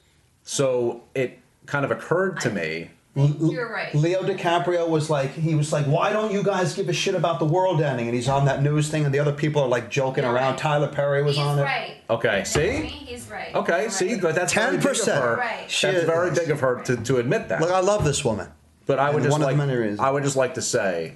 So 0.43 1.03
it 1.13 1.39
kind 1.65 1.85
of 1.85 1.91
occurred 1.91 2.39
to 2.41 2.49
me 2.49 2.89
L- 3.17 3.33
You're 3.49 3.71
right. 3.71 3.95
Leo 3.95 4.23
DiCaprio 4.23 4.89
was 4.89 5.09
like, 5.09 5.31
he 5.31 5.55
was 5.55 5.71
like, 5.71 5.85
why 5.85 6.11
don't 6.11 6.33
you 6.33 6.43
guys 6.43 6.73
give 6.75 6.89
a 6.89 6.93
shit 6.93 7.15
about 7.15 7.39
the 7.39 7.45
world 7.45 7.81
ending? 7.81 8.07
And 8.07 8.13
he's 8.15 8.27
on 8.27 8.43
that 8.47 8.61
news 8.61 8.89
thing, 8.89 9.05
and 9.05 9.13
the 9.13 9.19
other 9.19 9.31
people 9.31 9.61
are 9.61 9.69
like 9.69 9.89
joking 9.89 10.25
You're 10.25 10.33
around. 10.33 10.51
right. 10.51 10.57
Tyler 10.59 10.89
Perry 10.89 11.23
was 11.23 11.37
He's 11.37 11.45
on 11.45 11.57
it. 11.59 11.61
right. 11.63 11.95
Okay, 12.09 12.43
see? 12.43 12.81
He's 12.81 13.29
right. 13.31 13.55
Okay, 13.55 13.83
You're 13.83 13.89
see, 13.89 14.11
right. 14.15 14.21
but 14.21 14.35
that's 14.35 14.51
very 14.51 14.75
big 14.75 14.85
of 14.85 14.91
10%. 14.97 15.13
her. 15.21 15.35
Right. 15.37 15.71
She 15.71 15.87
That's 15.87 15.99
is- 15.99 16.05
very 16.05 16.31
big 16.31 16.49
of 16.49 16.59
her 16.59 16.81
to, 16.83 16.97
to 16.97 17.17
admit 17.19 17.47
that. 17.47 17.61
Look, 17.61 17.71
I 17.71 17.79
love 17.79 18.03
this 18.03 18.25
woman. 18.25 18.49
But 18.85 18.99
I 18.99 19.07
would 19.11 19.23
And 19.23 19.23
just 19.23 19.31
one 19.31 19.41
of 19.41 19.45
like 19.45 19.55
the 19.55 19.65
many 19.65 19.79
reasons. 19.79 20.01
I 20.01 20.09
would 20.11 20.23
just 20.23 20.35
like 20.35 20.55
to 20.55 20.61
say, 20.61 21.15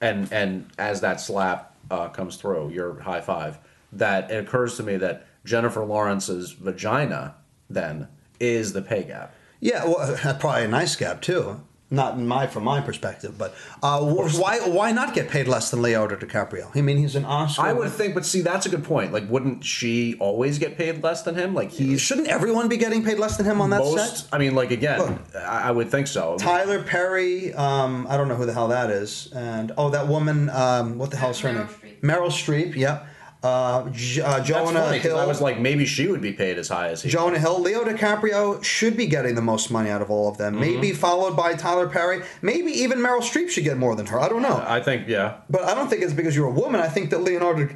and 0.00 0.30
and 0.32 0.66
as 0.78 1.00
that 1.02 1.20
slap 1.20 1.76
uh, 1.92 2.08
comes 2.08 2.34
through, 2.36 2.70
your 2.70 2.98
high 3.02 3.20
five, 3.20 3.56
that 3.92 4.32
it 4.32 4.44
occurs 4.44 4.76
to 4.78 4.82
me 4.82 4.96
that 4.96 5.26
Jennifer 5.44 5.84
Lawrence's 5.84 6.52
vagina 6.52 7.36
then 7.68 8.08
is 8.38 8.72
the 8.72 8.82
pay 8.82 9.04
gap. 9.04 9.34
Yeah, 9.60 9.84
well, 9.84 10.16
probably 10.40 10.64
a 10.64 10.68
nice 10.68 10.96
gap 10.96 11.22
too. 11.22 11.60
Not 11.92 12.14
in 12.14 12.28
my 12.28 12.46
from 12.46 12.62
my 12.62 12.80
perspective, 12.80 13.36
but 13.36 13.52
uh, 13.82 14.00
why 14.00 14.60
why 14.60 14.92
not 14.92 15.12
get 15.12 15.28
paid 15.28 15.48
less 15.48 15.72
than 15.72 15.82
Leonardo 15.82 16.14
DiCaprio? 16.14 16.70
I 16.76 16.82
mean, 16.82 16.98
he's 16.98 17.16
an 17.16 17.24
Oscar. 17.24 17.62
I 17.62 17.72
would 17.72 17.90
think, 17.90 18.14
but 18.14 18.24
see, 18.24 18.42
that's 18.42 18.64
a 18.64 18.68
good 18.68 18.84
point. 18.84 19.12
Like, 19.12 19.28
wouldn't 19.28 19.64
she 19.64 20.14
always 20.20 20.60
get 20.60 20.78
paid 20.78 21.02
less 21.02 21.22
than 21.22 21.34
him? 21.34 21.52
Like, 21.52 21.72
he's 21.72 22.00
shouldn't 22.00 22.28
everyone 22.28 22.68
be 22.68 22.76
getting 22.76 23.02
paid 23.02 23.18
less 23.18 23.36
than 23.36 23.44
him 23.44 23.60
on 23.60 23.70
that 23.70 23.80
most. 23.80 24.18
set? 24.18 24.28
I 24.32 24.38
mean, 24.38 24.54
like 24.54 24.70
again, 24.70 25.18
I, 25.34 25.62
I 25.62 25.70
would 25.72 25.90
think 25.90 26.06
so. 26.06 26.36
Tyler 26.38 26.80
Perry, 26.80 27.52
um, 27.54 28.06
I 28.08 28.16
don't 28.16 28.28
know 28.28 28.36
who 28.36 28.46
the 28.46 28.54
hell 28.54 28.68
that 28.68 28.90
is, 28.90 29.28
and 29.34 29.72
oh, 29.76 29.90
that 29.90 30.06
woman, 30.06 30.48
um, 30.50 30.96
what 30.96 31.10
the 31.10 31.16
hell's 31.16 31.40
her 31.40 31.48
Meryl 31.48 31.56
name? 31.56 31.66
Streep. 31.66 32.00
Meryl 32.02 32.28
Streep. 32.28 32.76
Yep. 32.76 33.06
Uh, 33.42 33.88
J- 33.90 34.20
uh, 34.20 34.36
That's 34.36 34.48
Jonah 34.48 34.80
funny, 34.80 34.98
Hill. 34.98 35.18
I 35.18 35.24
was 35.24 35.40
like, 35.40 35.58
maybe 35.58 35.86
she 35.86 36.08
would 36.08 36.20
be 36.20 36.32
paid 36.32 36.58
as 36.58 36.68
high 36.68 36.88
as 36.88 37.02
he. 37.02 37.08
Jonah 37.08 37.38
Hill, 37.38 37.60
Leo 37.60 37.84
DiCaprio 37.84 38.62
should 38.62 38.96
be 38.96 39.06
getting 39.06 39.34
the 39.34 39.40
most 39.40 39.70
money 39.70 39.88
out 39.88 40.02
of 40.02 40.10
all 40.10 40.28
of 40.28 40.36
them. 40.36 40.54
Mm-hmm. 40.54 40.60
Maybe 40.60 40.92
followed 40.92 41.36
by 41.36 41.54
Tyler 41.54 41.88
Perry. 41.88 42.22
Maybe 42.42 42.70
even 42.70 42.98
Meryl 42.98 43.20
Streep 43.22 43.48
should 43.48 43.64
get 43.64 43.78
more 43.78 43.96
than 43.96 44.06
her. 44.06 44.20
I 44.20 44.28
don't 44.28 44.42
know. 44.42 44.62
I 44.66 44.80
think, 44.82 45.08
yeah. 45.08 45.38
But 45.48 45.62
I 45.62 45.74
don't 45.74 45.88
think 45.88 46.02
it's 46.02 46.12
because 46.12 46.36
you're 46.36 46.48
a 46.48 46.52
woman. 46.52 46.82
I 46.82 46.88
think 46.88 47.08
that 47.10 47.22
Leonardo 47.22 47.68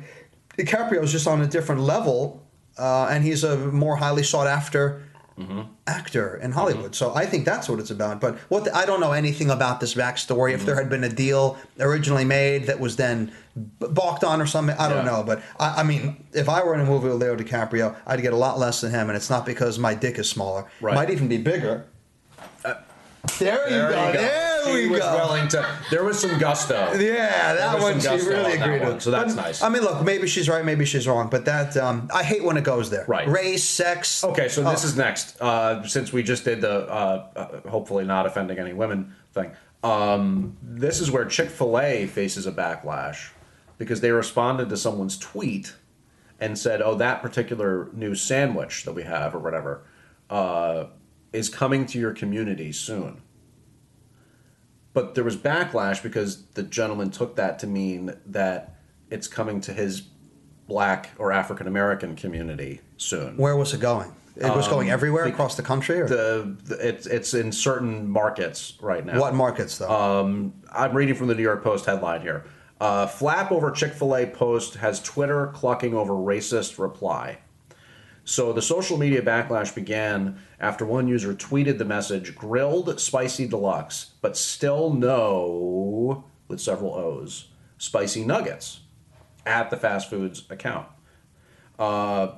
DiCaprio 0.58 1.02
is 1.02 1.12
just 1.12 1.26
on 1.26 1.40
a 1.40 1.46
different 1.46 1.80
level, 1.80 2.46
uh, 2.76 3.06
and 3.10 3.24
he's 3.24 3.42
a 3.42 3.56
more 3.56 3.96
highly 3.96 4.22
sought 4.22 4.46
after 4.46 5.02
actor 5.86 6.36
in 6.36 6.52
Hollywood. 6.52 6.92
Mm-hmm. 6.92 6.92
So 6.92 7.14
I 7.14 7.26
think 7.26 7.44
that's 7.44 7.68
what 7.68 7.80
it's 7.80 7.90
about. 7.90 8.20
But 8.20 8.36
what 8.48 8.64
the, 8.64 8.76
I 8.76 8.86
don't 8.86 9.00
know 9.00 9.12
anything 9.12 9.50
about 9.50 9.80
this 9.80 9.94
backstory. 9.94 10.52
If 10.52 10.60
mm-hmm. 10.60 10.66
there 10.66 10.76
had 10.76 10.88
been 10.88 11.04
a 11.04 11.08
deal 11.08 11.58
originally 11.80 12.24
made 12.24 12.66
that 12.66 12.78
was 12.78 12.96
then 12.96 13.32
balked 13.80 14.24
on 14.24 14.40
or 14.40 14.46
something, 14.46 14.76
I 14.78 14.88
don't 14.88 15.04
Yeah. 15.04 15.12
know. 15.12 15.22
But 15.24 15.42
I, 15.58 15.80
I 15.80 15.82
mean, 15.82 16.24
if 16.32 16.48
I 16.48 16.62
were 16.62 16.74
in 16.74 16.80
a 16.80 16.84
movie 16.84 17.08
with 17.08 17.20
Leo 17.20 17.36
DiCaprio, 17.36 17.96
I'd 18.06 18.22
get 18.22 18.32
a 18.32 18.36
lot 18.36 18.58
less 18.58 18.80
than 18.80 18.90
him, 18.90 19.08
and 19.08 19.16
it's 19.16 19.30
not 19.30 19.44
because 19.44 19.78
my 19.78 19.94
dick 19.94 20.18
is 20.18 20.28
smaller. 20.28 20.66
Right. 20.80 20.94
Might 20.94 21.10
even 21.10 21.28
be 21.28 21.38
bigger. 21.38 21.86
There 23.38 23.64
you 23.68 23.70
There 23.76 23.90
go. 23.90 24.06
you 24.08 24.12
go. 24.14 24.20
There 24.20 24.64
She 24.66 24.72
we 24.72 24.88
was 24.88 25.00
go. 25.00 25.14
willing 25.16 25.48
to. 25.48 25.78
There 25.90 26.04
was 26.04 26.18
some 26.18 26.38
gusto. 26.38 26.92
Yeah, 26.98 27.54
that 27.54 27.80
one 27.80 28.00
she 28.00 28.08
really 28.08 28.56
on 28.56 28.62
agreed 28.62 28.80
one, 28.82 28.94
with. 28.94 29.02
so 29.02 29.10
that's 29.10 29.34
But, 29.34 29.42
nice. 29.42 29.62
I 29.62 29.68
mean, 29.68 29.82
look, 29.82 30.02
maybe 30.04 30.26
she's 30.26 30.48
right, 30.48 30.64
maybe 30.64 30.84
she's 30.84 31.06
wrong, 31.06 31.28
but 31.30 31.44
that 31.44 31.76
um, 31.76 32.08
I 32.14 32.22
hate 32.22 32.42
when 32.44 32.56
it 32.56 32.64
goes 32.64 32.90
there. 32.90 33.04
Right. 33.06 33.28
Race, 33.28 33.64
sex. 33.64 34.24
Okay, 34.24 34.48
so 34.48 34.62
this 34.62 34.84
Oh. 34.84 34.88
is 34.88 34.96
next. 34.96 35.40
Uh, 35.40 35.86
since 35.86 36.12
we 36.12 36.22
just 36.22 36.44
did 36.44 36.60
the 36.62 36.88
uh, 36.88 37.26
uh, 37.36 37.68
hopefully 37.68 38.04
not 38.04 38.24
offending 38.26 38.58
any 38.58 38.72
women 38.72 39.14
thing, 39.32 39.50
um, 39.82 40.56
this 40.62 41.00
is 41.00 41.10
where 41.10 41.24
Chick 41.26 41.50
Fil 41.50 41.78
A 41.78 42.06
faces 42.06 42.46
a 42.46 42.52
backlash 42.52 43.30
because 43.76 44.00
they 44.00 44.12
responded 44.12 44.68
to 44.70 44.76
someone's 44.76 45.18
tweet 45.18 45.74
and 46.40 46.58
said, 46.58 46.80
"Oh, 46.80 46.94
that 46.94 47.20
particular 47.20 47.88
new 47.92 48.14
sandwich 48.14 48.84
that 48.84 48.92
we 48.94 49.02
have 49.02 49.34
or 49.34 49.38
whatever 49.40 49.82
uh, 50.30 50.84
is 51.34 51.48
coming 51.50 51.84
to 51.86 51.98
your 51.98 52.12
community 52.12 52.72
soon." 52.72 53.20
But 54.94 55.14
there 55.14 55.24
was 55.24 55.36
backlash 55.36 56.02
because 56.02 56.44
the 56.54 56.62
gentleman 56.62 57.10
took 57.10 57.36
that 57.36 57.58
to 57.58 57.66
mean 57.66 58.14
that 58.26 58.76
it's 59.10 59.28
coming 59.28 59.60
to 59.62 59.72
his 59.72 60.02
black 60.66 61.10
or 61.18 61.30
African 61.32 61.66
American 61.66 62.16
community 62.16 62.80
soon. 62.96 63.36
Where 63.36 63.56
was 63.56 63.74
it 63.74 63.80
going? 63.80 64.12
It 64.36 64.52
was 64.54 64.66
going 64.66 64.90
everywhere 64.90 65.26
across 65.26 65.56
the 65.56 65.62
country, 65.62 66.00
or 66.00 66.04
Um, 66.04 66.08
The, 66.10 66.56
the 66.76 66.88
it's 66.88 67.06
it's 67.06 67.34
in 67.34 67.52
certain 67.52 68.08
markets 68.08 68.74
right 68.80 69.04
now. 69.04 69.20
what 69.20 69.34
markets 69.34 69.78
though? 69.78 69.88
Um, 69.90 70.54
I'm 70.72 70.92
reading 70.96 71.14
from 71.14 71.28
the 71.28 71.34
New 71.36 71.42
York 71.42 71.62
Post 71.62 71.86
headline 71.86 72.20
here. 72.22 72.44
Uh, 72.80 73.06
flap 73.06 73.52
over 73.52 73.70
Chick 73.70 73.92
Fil 73.92 74.16
A 74.16 74.26
post 74.26 74.74
has 74.74 75.00
Twitter 75.00 75.48
clucking 75.54 75.94
over 75.94 76.12
racist 76.14 76.78
reply. 76.78 77.38
So 78.24 78.52
the 78.52 78.62
social 78.62 78.96
media 78.96 79.20
backlash 79.20 79.74
began 79.74 80.38
after 80.58 80.86
one 80.86 81.06
user 81.06 81.34
tweeted 81.34 81.76
the 81.78 81.84
message 81.84 82.34
"grilled 82.34 82.98
spicy 82.98 83.46
deluxe, 83.46 84.12
but 84.22 84.36
still 84.36 84.92
no 84.92 86.24
with 86.48 86.60
several 86.60 86.94
O's 86.94 87.48
spicy 87.76 88.24
nuggets" 88.24 88.80
at 89.44 89.68
the 89.70 89.76
fast 89.76 90.08
foods 90.08 90.44
account. 90.48 90.88
Uh, 91.78 92.36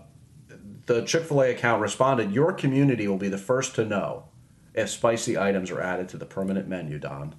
the 0.86 1.02
Chick 1.02 1.24
Fil 1.24 1.42
A 1.42 1.50
account 1.50 1.80
responded, 1.80 2.32
"Your 2.32 2.52
community 2.52 3.06
will 3.06 3.16
be 3.16 3.28
the 3.28 3.38
first 3.38 3.74
to 3.76 3.84
know 3.84 4.24
if 4.74 4.90
spicy 4.90 5.38
items 5.38 5.70
are 5.70 5.80
added 5.80 6.08
to 6.10 6.16
the 6.16 6.26
permanent 6.26 6.66
menu, 6.68 6.98
Don." 6.98 7.34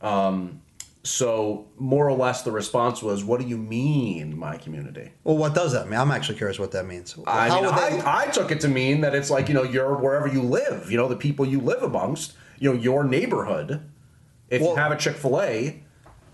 Um, 0.00 0.62
so 1.04 1.66
more 1.78 2.08
or 2.08 2.16
less, 2.16 2.42
the 2.42 2.50
response 2.50 3.02
was, 3.02 3.22
"What 3.22 3.40
do 3.40 3.46
you 3.46 3.58
mean, 3.58 4.36
my 4.36 4.56
community?" 4.56 5.12
well, 5.22 5.36
what 5.36 5.54
does 5.54 5.72
that 5.72 5.88
mean? 5.88 6.00
I'm 6.00 6.10
actually 6.10 6.38
curious 6.38 6.58
what 6.58 6.72
that 6.72 6.86
means. 6.86 7.14
I, 7.26 7.48
How 7.48 7.60
mean, 7.60 7.74
they? 7.74 8.00
I, 8.00 8.22
I 8.22 8.26
took 8.28 8.50
it 8.50 8.60
to 8.62 8.68
mean 8.68 9.02
that 9.02 9.14
it's 9.14 9.30
like 9.30 9.48
you 9.48 9.54
know 9.54 9.62
you're 9.62 9.94
wherever 9.96 10.26
you 10.26 10.42
live, 10.42 10.90
you 10.90 10.96
know 10.96 11.06
the 11.06 11.16
people 11.16 11.44
you 11.44 11.60
live 11.60 11.82
amongst, 11.82 12.32
you 12.58 12.72
know 12.72 12.78
your 12.78 13.04
neighborhood. 13.04 13.82
If 14.48 14.62
you 14.62 14.74
have 14.74 14.92
a 14.92 14.96
Chick 14.96 15.16
Fil 15.16 15.40
A, 15.42 15.82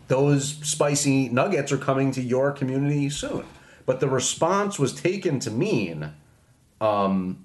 those 0.09 0.57
spicy 0.63 1.29
nuggets 1.29 1.73
are 1.73 1.79
coming 1.79 2.13
to 2.13 2.23
your 2.23 2.53
community 2.53 3.11
soon. 3.11 3.45
But 3.87 3.99
the 4.01 4.09
response 4.09 4.79
was 4.79 4.93
taken 4.93 5.41
to 5.41 5.51
mean, 5.51 6.13
um, 6.81 7.45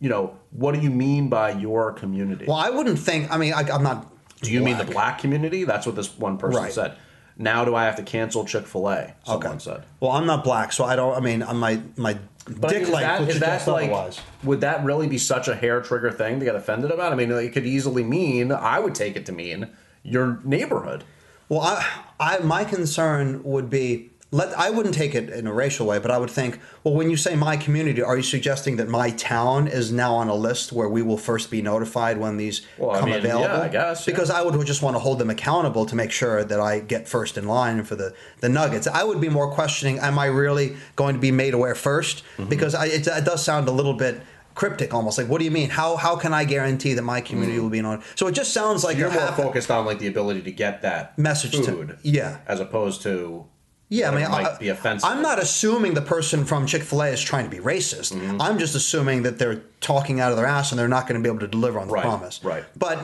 you 0.00 0.08
know, 0.08 0.38
what 0.50 0.74
do 0.74 0.80
you 0.80 0.90
mean 0.90 1.28
by 1.28 1.50
your 1.50 1.92
community? 1.92 2.46
well, 2.46 2.56
I 2.56 2.70
wouldn't 2.70 2.98
think. 2.98 3.30
I 3.30 3.36
mean, 3.36 3.52
I, 3.52 3.60
I'm 3.70 3.82
not. 3.82 4.10
Do 4.46 4.52
you 4.52 4.60
mean 4.62 4.78
the 4.78 4.84
black. 4.84 4.94
black 4.94 5.18
community? 5.18 5.64
That's 5.64 5.86
what 5.86 5.94
this 5.96 6.16
one 6.18 6.38
person 6.38 6.62
Right. 6.62 6.72
said. 6.72 6.94
Now 7.38 7.64
do 7.64 7.74
I 7.74 7.84
have 7.84 7.96
to 7.96 8.02
cancel 8.02 8.44
Chick 8.46 8.66
Fil 8.66 8.88
A? 8.88 9.14
Someone 9.24 9.46
Okay. 9.46 9.58
said. 9.58 9.82
Well, 10.00 10.12
I'm 10.12 10.26
not 10.26 10.42
black, 10.42 10.72
so 10.72 10.84
I 10.84 10.96
don't. 10.96 11.14
I 11.16 11.20
mean, 11.20 11.40
my 11.54 11.80
my 11.96 12.16
But 12.48 12.68
I 12.70 12.72
dick 12.72 12.78
mean, 12.78 12.82
is 12.88 12.94
length 12.94 13.06
that, 13.08 13.20
would 13.20 13.28
that 13.42 13.66
like, 13.68 13.84
otherwise. 13.90 14.20
would 14.42 14.60
that 14.62 14.84
really 14.84 15.06
be 15.06 15.18
such 15.18 15.48
a 15.48 15.54
hair 15.54 15.80
trigger 15.82 16.10
thing 16.10 16.38
to 16.38 16.44
get 16.46 16.54
offended 16.54 16.90
about? 16.90 17.12
I 17.12 17.16
mean, 17.16 17.30
it 17.30 17.52
could 17.52 17.66
easily 17.66 18.04
mean, 18.04 18.52
I 18.52 18.78
would 18.78 18.94
take 18.94 19.16
it 19.16 19.26
to 19.26 19.32
mean 19.32 19.68
your 20.02 20.38
neighborhood. 20.44 21.04
Well, 21.48 21.60
I, 21.60 21.84
I 22.18 22.38
my 22.38 22.64
concern 22.64 23.42
would 23.44 23.68
be 23.68 24.10
let 24.38 24.48
I 24.66 24.68
wouldn't 24.74 24.94
take 25.02 25.14
it 25.20 25.26
in 25.38 25.46
a 25.46 25.52
racial 25.64 25.86
way, 25.90 25.98
but 26.04 26.10
I 26.10 26.18
would 26.22 26.30
think, 26.40 26.52
well, 26.82 26.94
when 26.98 27.08
you 27.12 27.16
say 27.26 27.34
my 27.36 27.56
community, 27.56 28.02
are 28.02 28.16
you 28.16 28.22
suggesting 28.22 28.74
that 28.80 28.88
my 28.88 29.08
town 29.10 29.60
is 29.80 29.86
now 29.92 30.12
on 30.22 30.28
a 30.28 30.34
list 30.48 30.66
where 30.78 30.88
we 30.96 31.02
will 31.08 31.16
first 31.30 31.50
be 31.50 31.60
notified 31.62 32.16
when 32.18 32.36
these 32.36 32.56
Well, 32.78 32.90
I 32.90 32.98
come 33.00 33.08
mean, 33.10 33.18
available? 33.18 33.44
yeah, 33.56 33.60
I 33.62 33.68
guess, 33.68 33.96
yeah. 34.06 34.12
Because 34.12 34.30
I 34.30 34.42
would 34.42 34.54
just 34.66 34.82
want 34.82 34.94
to 34.96 35.00
hold 35.06 35.18
them 35.18 35.30
accountable 35.30 35.84
to 35.86 35.94
make 36.02 36.10
sure 36.10 36.44
that 36.50 36.60
I 36.60 36.72
get 36.94 37.08
first 37.08 37.38
in 37.40 37.46
line 37.46 37.82
for 37.84 37.96
the 37.96 38.08
the 38.40 38.48
nuggets. 38.48 38.86
I 38.86 39.02
would 39.08 39.20
be 39.20 39.30
more 39.30 39.48
questioning: 39.58 39.98
Am 40.00 40.18
I 40.18 40.26
really 40.26 40.76
going 40.96 41.14
to 41.14 41.20
be 41.20 41.32
made 41.44 41.54
aware 41.54 41.74
1st 41.74 42.16
Mm-hmm. 42.36 42.48
Because 42.54 42.74
I, 42.82 42.86
it, 42.86 43.06
it 43.06 43.24
does 43.24 43.42
sound 43.44 43.68
a 43.68 43.72
little 43.80 43.94
bit. 43.94 44.20
Cryptic, 44.54 44.94
almost 44.94 45.18
like. 45.18 45.28
What 45.28 45.38
do 45.40 45.44
you 45.44 45.50
mean? 45.50 45.68
How 45.68 45.96
how 45.96 46.16
can 46.16 46.32
I 46.32 46.44
guarantee 46.44 46.94
that 46.94 47.02
my 47.02 47.20
community 47.20 47.58
will 47.60 47.68
be 47.68 47.80
on? 47.80 48.02
So 48.14 48.26
it 48.26 48.32
just 48.32 48.54
sounds 48.54 48.84
like 48.84 48.96
Mm. 48.96 49.00
You're 49.00 49.10
more 49.20 49.32
focused 49.32 49.70
on 49.70 49.84
like 49.84 49.98
the 49.98 50.06
ability 50.14 50.40
to 50.48 50.50
get 50.64 50.80
that 50.80 51.18
Message 51.18 51.52
to- 51.56 51.62
food, 51.64 51.98
yeah. 52.02 52.38
as 52.46 52.58
opposed 52.58 53.02
to 53.02 53.44
Yeah, 53.88 54.10
I 54.10 54.14
mean, 54.16 54.28
might 54.30 54.46
I, 54.46 54.58
be 54.58 54.68
offensive. 54.68 55.08
I'm 55.08 55.22
not 55.22 55.38
assuming 55.38 55.94
the 55.94 56.02
person 56.02 56.44
from 56.44 56.66
Chick 56.66 56.82
Fil 56.82 57.02
A 57.04 57.08
is 57.10 57.22
trying 57.22 57.44
to 57.44 57.50
be 57.50 57.62
racist. 57.62 58.12
Mm-hmm. 58.12 58.42
I'm 58.42 58.58
just 58.58 58.74
assuming 58.74 59.22
that 59.22 59.38
they're 59.38 59.62
talking 59.80 60.18
out 60.18 60.32
of 60.32 60.36
their 60.36 60.46
ass 60.46 60.72
and 60.72 60.78
they're 60.78 60.88
not 60.88 61.06
going 61.06 61.22
to 61.22 61.24
be 61.24 61.32
able 61.32 61.40
to 61.40 61.46
deliver 61.46 61.78
on 61.78 61.86
the 61.86 61.92
Right, 61.94 62.02
promise. 62.02 62.42
right. 62.42 62.64
But 62.76 62.98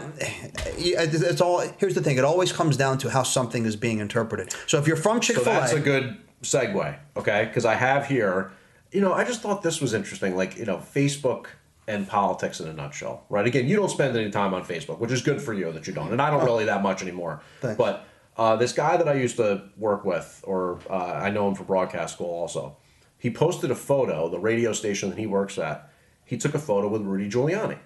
it's 0.76 1.14
it's 1.22 1.40
all. 1.40 1.60
Here's 1.78 1.94
the 1.94 2.02
thing: 2.02 2.18
it 2.18 2.24
always 2.24 2.52
comes 2.52 2.76
down 2.76 2.98
to 2.98 3.10
how 3.10 3.22
something 3.22 3.64
is 3.64 3.76
being 3.76 3.98
interpreted. 4.00 4.54
So 4.66 4.78
if 4.78 4.86
you're 4.88 4.96
from 4.96 5.20
Chick 5.20 5.36
So 5.36 5.44
Fil 5.44 5.52
that's 5.52 5.72
a 5.72 5.76
A, 5.76 5.80
good 5.80 6.16
segue, 6.42 6.96
okay? 7.16 7.44
Because 7.44 7.64
I 7.64 7.74
have 7.74 8.06
here, 8.06 8.50
you 8.90 9.00
know, 9.00 9.12
I 9.12 9.22
just 9.24 9.40
thought 9.40 9.62
this 9.62 9.80
was 9.80 9.94
interesting. 9.94 10.34
Like, 10.36 10.56
you 10.56 10.64
know, 10.64 10.78
Facebook 10.78 11.46
and 11.86 12.08
politics 12.08 12.58
in 12.60 12.68
a 12.68 12.72
nutshell, 12.72 13.24
right? 13.28 13.46
Again, 13.46 13.68
you 13.68 13.76
don't 13.76 13.88
spend 13.90 14.16
any 14.16 14.30
time 14.30 14.54
on 14.54 14.64
Facebook, 14.64 14.98
which 14.98 15.12
is 15.12 15.22
good 15.22 15.40
for 15.40 15.52
you 15.52 15.70
that 15.72 15.86
you 15.86 15.92
don't, 15.92 16.10
and 16.12 16.20
I 16.20 16.30
don't 16.30 16.44
really 16.44 16.64
that 16.64 16.82
much 16.82 17.02
anymore. 17.02 17.40
Thanks. 17.60 17.76
But 17.78 18.06
uh, 18.36 18.56
this 18.56 18.72
guy 18.72 18.96
that 18.96 19.08
I 19.08 19.14
used 19.14 19.36
to 19.36 19.64
work 19.76 20.04
with, 20.04 20.42
or 20.46 20.80
uh, 20.88 20.94
I 20.94 21.30
know 21.30 21.48
him 21.48 21.54
from 21.54 21.66
broadcast 21.66 22.14
school 22.14 22.30
also, 22.30 22.76
he 23.18 23.30
posted 23.30 23.70
a 23.70 23.74
photo. 23.74 24.28
The 24.28 24.38
radio 24.38 24.72
station 24.72 25.10
that 25.10 25.18
he 25.18 25.26
works 25.26 25.58
at, 25.58 25.90
he 26.24 26.36
took 26.36 26.54
a 26.54 26.58
photo 26.58 26.88
with 26.88 27.02
Rudy 27.02 27.30
Giuliani, 27.30 27.78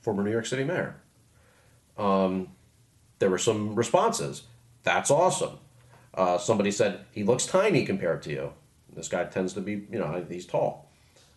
former 0.00 0.22
New 0.22 0.30
York 0.30 0.46
City 0.46 0.64
mayor. 0.64 1.00
Um, 1.96 2.48
there 3.18 3.30
were 3.30 3.38
some 3.38 3.74
responses. 3.74 4.44
That's 4.84 5.10
awesome. 5.10 5.58
Uh, 6.14 6.38
somebody 6.38 6.70
said 6.70 7.04
he 7.10 7.24
looks 7.24 7.46
tiny 7.46 7.84
compared 7.84 8.22
to 8.22 8.30
you. 8.30 8.52
This 8.94 9.08
guy 9.08 9.24
tends 9.24 9.52
to 9.54 9.60
be, 9.60 9.72
you 9.90 9.98
know, 9.98 10.24
he's 10.28 10.46
tall. 10.46 10.90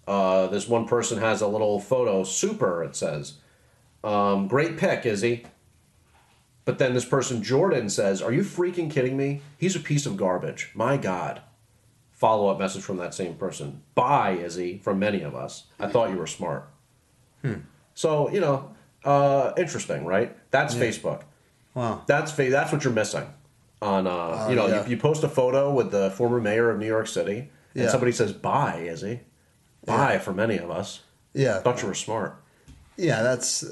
Uh, 0.08 0.48
this 0.48 0.68
one 0.68 0.88
person 0.88 1.20
has 1.20 1.42
a 1.42 1.48
little 1.48 1.80
photo, 1.80 2.24
super, 2.24 2.84
it 2.84 2.96
says. 2.96 3.34
Um, 4.04 4.48
great 4.48 4.78
pick, 4.78 5.06
Izzy. 5.06 5.46
But 6.66 6.78
then 6.78 6.94
this 6.94 7.06
person, 7.06 7.42
Jordan, 7.44 7.90
says, 7.90 8.22
Are 8.22 8.32
you 8.32 8.42
freaking 8.42 8.90
kidding 8.92 9.18
me? 9.18 9.42
He's 9.58 9.76
a 9.76 9.80
piece 9.80 10.06
of 10.06 10.18
garbage. 10.18 10.72
My 10.76 10.98
God. 10.98 11.42
Follow 12.12 12.50
up 12.50 12.60
message 12.60 12.84
from 12.84 12.98
that 12.98 13.16
same 13.16 13.34
person. 13.34 13.82
Bye, 13.96 14.34
Izzy, 14.34 14.78
from 14.78 15.00
many 15.00 15.22
of 15.24 15.34
us. 15.34 15.64
I 15.80 15.88
thought 15.88 16.12
you 16.12 16.18
were 16.18 16.28
smart. 16.28 16.70
Hmm. 17.42 17.54
So, 17.96 18.30
you 18.30 18.40
know, 18.40 18.70
uh, 19.04 19.54
interesting, 19.58 20.06
right? 20.06 20.38
That's 20.52 20.76
Yeah. 20.76 20.84
Facebook. 20.84 21.22
Wow. 21.74 22.04
That's 22.06 22.32
fa- 22.32 22.50
that's 22.52 22.72
what 22.72 22.84
you're 22.84 22.94
missing. 22.94 23.26
On 23.82 24.06
uh, 24.06 24.12
Oh, 24.46 24.50
you 24.50 24.56
know, 24.56 24.68
yeah. 24.68 24.84
you, 24.84 24.92
you 24.92 24.98
post 24.98 25.24
a 25.24 25.28
photo 25.30 25.74
with 25.74 25.90
the 25.90 26.12
former 26.12 26.40
mayor 26.40 26.70
of 26.70 26.78
New 26.78 26.86
York 26.86 27.08
City, 27.08 27.50
and 27.74 27.84
Yeah. 27.86 27.90
somebody 27.90 28.12
says 28.12 28.32
"Bye, 28.34 28.82
Izzy." 28.88 29.22
Bye 29.86 30.20
for 30.20 30.32
many 30.34 30.58
of 30.58 30.70
us. 30.70 31.00
Yeah. 31.34 31.60
Thought 31.62 31.82
you 31.82 31.88
were 31.88 31.96
smart. 31.96 32.36
Yeah, 32.98 33.24
that's. 33.24 33.64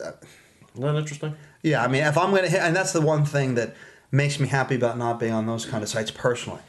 Isn't 0.80 0.94
that 0.94 1.00
interesting? 1.00 1.36
Yeah, 1.62 1.84
I 1.84 1.88
mean, 1.88 2.04
if 2.04 2.18
I'm 2.18 2.32
going 2.32 2.44
to 2.44 2.50
hit, 2.50 2.62
and 2.62 2.76
that's 2.76 2.94
the 2.94 3.02
one 3.02 3.26
thing 3.26 3.56
that 3.56 3.76
makes 4.12 4.40
me 4.40 4.48
happy 4.48 4.76
about 4.76 4.98
not 4.98 5.20
being 5.20 5.34
on 5.34 5.46
those 5.46 5.66
kind 5.66 5.84
of 5.84 5.90
sites 5.90 6.10
personally. 6.12 6.62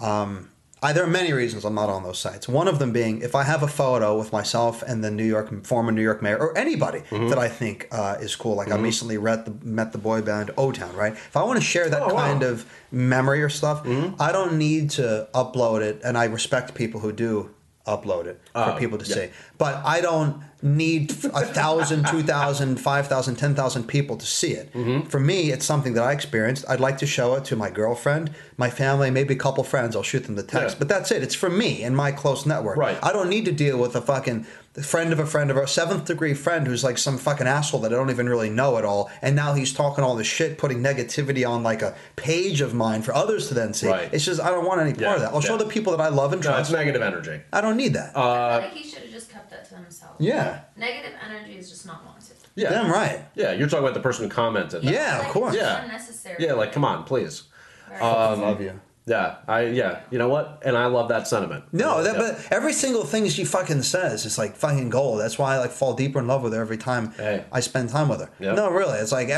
Um, 0.00 0.48
I, 0.82 0.94
there 0.94 1.04
are 1.04 1.08
many 1.10 1.30
reasons 1.34 1.66
I'm 1.66 1.74
not 1.74 1.90
on 1.90 2.02
those 2.04 2.18
sites. 2.18 2.48
One 2.48 2.66
of 2.66 2.78
them 2.78 2.90
being 2.90 3.20
if 3.20 3.34
I 3.34 3.42
have 3.42 3.62
a 3.62 3.68
photo 3.68 4.18
with 4.18 4.32
myself 4.32 4.82
and 4.82 5.04
the 5.04 5.10
New 5.10 5.24
York 5.26 5.66
former 5.66 5.92
New 5.92 6.00
York 6.02 6.22
mayor 6.22 6.38
or 6.38 6.56
anybody 6.56 7.00
Mm-hmm. 7.10 7.28
that 7.28 7.38
I 7.38 7.48
think 7.48 7.86
uh, 7.92 8.16
is 8.18 8.34
cool. 8.34 8.54
Like 8.56 8.72
I 8.72 8.78
Mhm. 8.78 8.82
recently 8.84 9.18
read 9.18 9.44
the, 9.44 9.54
met 9.62 9.92
the 9.92 9.98
boy 9.98 10.22
band 10.22 10.52
O 10.56 10.72
Town, 10.72 10.96
right? 10.96 11.12
If 11.12 11.36
I 11.36 11.42
want 11.42 11.58
to 11.58 11.64
share 11.64 11.90
that 11.90 12.00
Oh, 12.02 12.14
wow. 12.14 12.26
kind 12.26 12.42
of 12.42 12.64
memory 12.90 13.42
or 13.42 13.50
stuff, 13.50 13.84
Mm-hmm. 13.84 14.22
I 14.22 14.32
don't 14.32 14.56
need 14.56 14.88
to 14.92 15.28
upload 15.34 15.82
it, 15.82 16.00
and 16.02 16.16
I 16.16 16.24
respect 16.24 16.72
people 16.74 17.00
who 17.00 17.12
do 17.12 17.50
upload 17.86 18.26
it 18.26 18.40
for 18.52 18.72
Oh, 18.72 18.76
people 18.78 18.98
to 18.98 19.06
yeah. 19.08 19.14
see. 19.14 19.28
But 19.58 19.76
I 19.84 20.00
don't 20.00 20.42
need 20.62 21.10
a 21.32 21.44
thousand, 21.46 22.06
two 22.06 22.22
thousand, 22.22 22.78
five 22.78 23.06
thousand, 23.08 23.36
ten 23.36 23.54
thousand 23.54 23.84
people 23.84 24.16
to 24.18 24.26
see 24.26 24.52
it. 24.52 24.72
Mm-hmm. 24.74 25.08
For 25.08 25.18
me, 25.18 25.50
it's 25.50 25.64
something 25.64 25.94
that 25.94 26.04
I 26.04 26.12
experienced. 26.12 26.64
I'd 26.68 26.80
like 26.80 26.98
to 26.98 27.06
show 27.06 27.34
it 27.36 27.44
to 27.46 27.56
my 27.56 27.70
girlfriend, 27.70 28.30
my 28.58 28.68
family, 28.68 29.10
maybe 29.10 29.34
a 29.34 29.38
couple 29.38 29.64
friends. 29.64 29.96
I'll 29.96 30.02
shoot 30.02 30.24
them 30.24 30.34
the 30.36 30.42
text. 30.42 30.76
Yeah. 30.76 30.78
But 30.80 30.88
that's 30.88 31.10
it. 31.10 31.22
It's 31.22 31.34
for 31.34 31.48
me 31.48 31.82
and 31.82 31.96
my 31.96 32.12
close 32.12 32.44
network. 32.44 32.76
Right. 32.76 32.98
I 33.02 33.12
don't 33.12 33.30
need 33.30 33.46
to 33.46 33.52
deal 33.52 33.78
with 33.78 33.96
a 33.96 34.02
fucking 34.02 34.46
friend 34.82 35.12
of 35.12 35.18
a 35.18 35.26
friend 35.26 35.50
of 35.50 35.56
a 35.56 35.66
seventh 35.66 36.04
degree 36.04 36.32
friend 36.32 36.66
who's 36.66 36.84
like 36.84 36.96
some 36.96 37.18
fucking 37.18 37.46
asshole 37.46 37.80
that 37.80 37.92
I 37.92 37.96
don't 37.96 38.10
even 38.10 38.28
really 38.28 38.50
know 38.50 38.78
at 38.78 38.84
all. 38.84 39.10
And 39.20 39.34
now 39.34 39.54
he's 39.54 39.72
talking 39.72 40.04
all 40.04 40.14
this 40.14 40.28
shit, 40.28 40.58
putting 40.58 40.78
negativity 40.78 41.48
on 41.48 41.62
like 41.64 41.82
a 41.82 41.96
page 42.16 42.60
of 42.60 42.72
mine 42.72 43.02
for 43.02 43.12
others 43.12 43.48
to 43.48 43.54
then 43.54 43.74
see. 43.74 43.88
Right. 43.88 44.08
It's 44.12 44.24
just 44.24 44.40
I 44.40 44.50
don't 44.50 44.64
want 44.64 44.80
any 44.80 44.90
part 44.92 45.00
Yeah, 45.00 45.14
of 45.14 45.20
that. 45.22 45.32
I'll 45.34 45.40
show 45.40 45.56
the 45.56 45.64
people 45.66 45.96
that 45.96 46.00
I 46.00 46.08
love 46.08 46.32
and 46.32 46.40
trust. 46.40 46.56
No, 46.56 46.60
it's 46.60 46.70
negative 46.70 47.02
energy. 47.02 47.40
I 47.52 47.60
don't 47.60 47.76
need 47.76 47.94
that. 47.94 48.16
Uh, 48.16 48.60
like 48.62 48.72
he 48.72 48.88
should 48.88 49.02
have 49.02 49.10
just 49.10 49.30
kept 49.30 49.50
that 49.50 49.68
to 49.70 49.74
himself. 49.74 50.14
Yeah. 50.20 50.60
Negative 50.76 51.12
energy 51.28 51.58
is 51.58 51.68
just 51.68 51.84
not 51.86 52.04
wanted. 52.04 52.36
Yeah, 52.54 52.70
Damn 52.70 52.90
right. 52.90 53.24
Yeah, 53.34 53.52
you're 53.52 53.68
talking 53.68 53.84
about 53.84 53.94
the 53.94 54.00
person 54.00 54.24
who 54.24 54.30
commented. 54.30 54.84
Yeah, 54.84 55.20
of 55.20 55.26
course. 55.28 55.54
Yeah. 55.54 55.82
unnecessary. 55.84 56.36
Yeah, 56.44 56.52
like 56.54 56.72
come 56.72 56.84
on, 56.84 57.04
please. 57.04 57.44
Right. 57.90 58.02
Um, 58.02 58.40
love 58.40 58.60
you. 58.60 58.78
Yeah, 59.10 59.36
I 59.48 59.62
yeah. 59.62 60.00
You 60.10 60.18
know 60.18 60.28
what? 60.28 60.62
And 60.64 60.76
I 60.76 60.86
love 60.86 61.08
that 61.08 61.26
sentiment. 61.26 61.64
No, 61.72 62.02
that, 62.02 62.14
Yeah. 62.16 62.20
but 62.36 62.52
every 62.52 62.72
single 62.72 63.04
thing 63.04 63.28
she 63.28 63.44
fucking 63.44 63.82
says 63.82 64.24
is 64.24 64.38
like 64.38 64.54
fucking 64.56 64.88
gold. 64.90 65.20
That's 65.20 65.36
why 65.38 65.54
I 65.56 65.58
like 65.58 65.72
fall 65.72 65.94
deeper 65.94 66.20
in 66.20 66.26
love 66.28 66.42
with 66.42 66.52
her 66.52 66.60
every 66.60 66.76
time 66.78 67.10
Hey. 67.12 67.44
I 67.50 67.60
spend 67.60 67.88
time 67.88 68.08
with 68.08 68.20
her. 68.20 68.30
Yep. 68.38 68.54
No, 68.56 68.70
really, 68.70 68.98
it's 68.98 69.12
like 69.12 69.28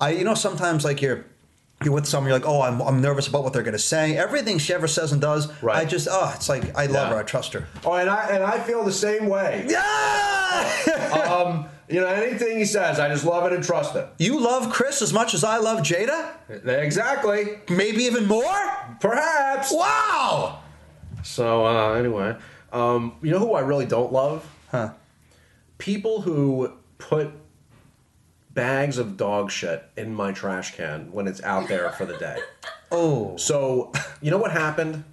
I, 0.00 0.10
you 0.10 0.24
know, 0.24 0.34
sometimes 0.34 0.84
like 0.84 1.02
you're 1.02 1.26
you're 1.84 1.94
with 1.94 2.06
someone, 2.06 2.28
you're 2.30 2.38
like, 2.38 2.48
oh, 2.48 2.60
I'm, 2.60 2.80
I'm 2.82 3.00
nervous 3.00 3.26
about 3.26 3.42
what 3.42 3.52
they're 3.54 3.62
gonna 3.62 3.78
say. 3.78 4.14
Everything 4.16 4.58
she 4.58 4.72
ever 4.74 4.86
says 4.88 5.12
and 5.12 5.20
does, 5.20 5.50
Right. 5.62 5.76
I 5.78 5.84
just, 5.86 6.08
oh, 6.10 6.32
it's 6.34 6.48
like 6.48 6.74
I 6.76 6.86
love 6.86 7.08
Yeah. 7.08 7.14
her, 7.14 7.20
I 7.20 7.22
trust 7.22 7.52
her. 7.54 7.66
Oh, 7.84 7.92
and 7.94 8.08
I 8.08 8.26
and 8.34 8.42
I 8.42 8.58
feel 8.58 8.84
the 8.84 8.92
same 8.92 9.26
way. 9.28 9.66
Yeah. 9.68 11.30
um, 11.30 11.68
you 11.90 12.00
know, 12.00 12.06
anything 12.06 12.58
he 12.58 12.64
says, 12.64 12.98
I 13.00 13.08
just 13.08 13.24
love 13.24 13.44
it 13.46 13.52
and 13.52 13.62
trust 13.64 13.94
it. 13.96 14.06
you 14.18 14.40
love 14.40 14.72
Chris 14.72 15.02
as 15.02 15.12
much 15.12 15.34
as 15.34 15.42
I 15.44 15.58
love 15.58 15.80
Jada, 15.80 16.30
Exactly. 16.66 17.58
maybe 17.68 18.04
even 18.04 18.26
more. 18.26 18.54
Perhaps. 19.00 19.72
Wow. 19.72 20.60
So 21.22 21.66
uh, 21.66 21.92
anyway, 21.94 22.36
um, 22.72 23.16
you 23.22 23.30
know 23.30 23.38
who 23.38 23.54
I 23.54 23.60
really 23.60 23.86
don't 23.86 24.12
love? 24.12 24.48
Huh. 24.70 24.92
People 25.78 26.22
who 26.22 26.72
put 26.98 27.30
bags 28.52 28.98
of 28.98 29.16
dog 29.16 29.50
shit 29.50 29.84
in 29.96 30.14
my 30.14 30.32
trash 30.32 30.74
can 30.76 31.10
when 31.12 31.26
it's 31.28 31.42
out 31.42 31.68
there 31.68 31.90
for 31.90 32.04
the 32.06 32.16
day. 32.16 32.38
Oh. 32.92 33.36
So 33.36 33.92
you 34.20 34.32
know 34.32 34.38
what 34.38 34.50
happened? 34.50 35.04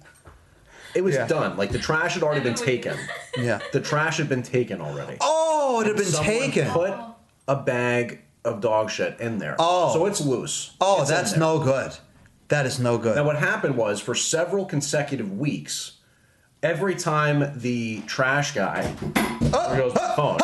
It 0.96 1.04
was 1.04 1.14
Yeah. 1.14 1.28
done. 1.28 1.56
Like 1.56 1.70
the 1.70 1.78
trash 1.78 2.14
had 2.14 2.24
already 2.24 2.40
been 2.40 2.56
taken. 2.56 2.96
Yeah. 3.36 3.60
The 3.72 3.80
trash 3.80 4.16
had 4.16 4.28
been 4.28 4.42
taken 4.42 4.80
already. 4.80 5.16
Oh, 5.20 5.57
Oh, 5.70 5.80
it 5.80 5.86
had 5.86 5.96
been 5.96 6.04
Someone 6.06 6.34
taken. 6.34 6.68
Put 6.70 6.94
a 7.46 7.56
bag 7.56 8.20
of 8.44 8.60
dog 8.60 8.90
shit 8.90 9.20
in 9.20 9.38
there. 9.38 9.54
Oh. 9.58 9.92
So 9.92 10.06
it's 10.06 10.20
loose. 10.20 10.72
Oh, 10.80 11.02
It's 11.02 11.10
in 11.10 11.16
that's 11.16 11.30
there. 11.32 11.40
no 11.40 11.58
good. 11.58 11.92
That 12.48 12.64
is 12.64 12.78
no 12.80 12.96
good. 12.96 13.16
Now, 13.16 13.24
what 13.24 13.36
happened 13.36 13.76
was 13.76 14.00
for 14.00 14.14
several 14.14 14.64
consecutive 14.64 15.36
weeks, 15.36 15.98
every 16.62 16.94
time 16.94 17.52
the 17.60 18.00
trash 18.06 18.54
guy. 18.54 18.94
Oh, 19.52 19.68
There 19.70 19.78
goes 19.82 19.92
the 19.92 20.00
phone. 20.16 20.38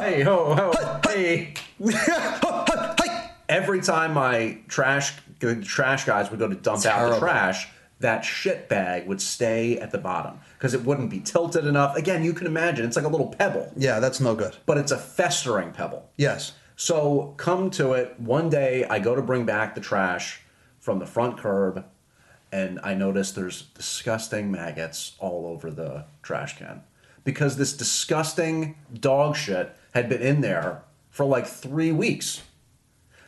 Hey, 0.00 0.22
ho, 0.22 0.54
ho, 0.54 1.00
hey. 1.10 1.54
Every 3.48 3.80
time 3.80 4.14
my 4.14 4.58
trash 4.68 5.12
the 5.38 5.56
trash 5.56 6.04
guys 6.04 6.30
would 6.30 6.40
go 6.40 6.48
to 6.48 6.54
dump 6.54 6.78
out 6.78 6.82
the 6.82 6.88
Terrible. 6.88 7.18
trash, 7.20 7.68
that 8.00 8.24
shit 8.24 8.68
bag 8.68 9.06
would 9.06 9.20
stay 9.22 9.78
at 9.78 9.90
the 9.90 9.98
bottom 9.98 10.38
because 10.58 10.74
it 10.74 10.84
wouldn't 10.84 11.08
be 11.10 11.20
tilted 11.20 11.66
enough. 11.66 11.96
Again, 11.96 12.22
you 12.22 12.32
can 12.34 12.46
imagine 12.46 12.84
it's 12.84 12.96
like 12.96 13.06
a 13.06 13.08
little 13.08 13.28
pebble, 13.28 13.72
Yeah, 13.76 14.00
that's 14.00 14.20
no 14.20 14.34
good. 14.34 14.56
but 14.66 14.76
it's 14.78 14.92
a 14.92 14.98
festering 14.98 15.72
pebble. 15.72 16.10
Yes. 16.16 16.52
So 16.76 17.32
come 17.38 17.70
to 17.70 17.92
it. 17.92 18.18
One 18.20 18.50
day 18.50 18.84
I 18.84 18.98
go 18.98 19.14
to 19.14 19.22
bring 19.22 19.46
back 19.46 19.74
the 19.74 19.80
trash 19.80 20.42
from 20.78 20.98
the 20.98 21.06
front 21.06 21.38
curb, 21.38 21.84
and 22.52 22.78
I 22.84 22.94
notice 22.94 23.32
there's 23.32 23.62
disgusting 23.62 24.50
maggots 24.50 25.16
all 25.18 25.46
over 25.46 25.70
the 25.70 26.04
trash 26.22 26.58
can 26.58 26.82
because 27.24 27.56
this 27.56 27.72
disgusting 27.76 28.76
dog 29.00 29.36
shit 29.36 29.74
had 29.94 30.08
been 30.08 30.20
in 30.22 30.42
there 30.42 30.82
for 31.10 31.24
like 31.24 31.46
three 31.46 31.92
weeks. 31.92 32.42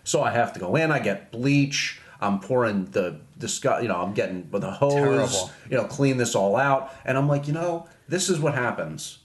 So 0.05 0.23
I 0.23 0.31
have 0.31 0.53
to 0.53 0.61
go 0.61 0.77
in. 0.77 0.93
I 0.93 0.99
get 0.99 1.32
bleach. 1.32 2.01
I'm 2.20 2.39
pouring 2.40 2.85
the 2.86 3.20
disgust. 3.39 3.82
You 3.82 3.89
know, 3.89 3.97
I'm 3.97 4.12
getting 4.15 4.51
with 4.51 4.65
a 4.65 4.70
hose. 4.70 4.94
Terrible. 4.94 5.51
You 5.70 5.77
know, 5.77 5.85
clean 5.85 6.16
this 6.16 6.35
all 6.35 6.56
out. 6.56 6.93
And 7.05 7.16
I'm 7.16 7.28
like, 7.28 7.47
you 7.47 7.52
know, 7.52 7.86
this 8.09 8.28
is 8.28 8.39
what 8.40 8.55
happens. 8.55 9.19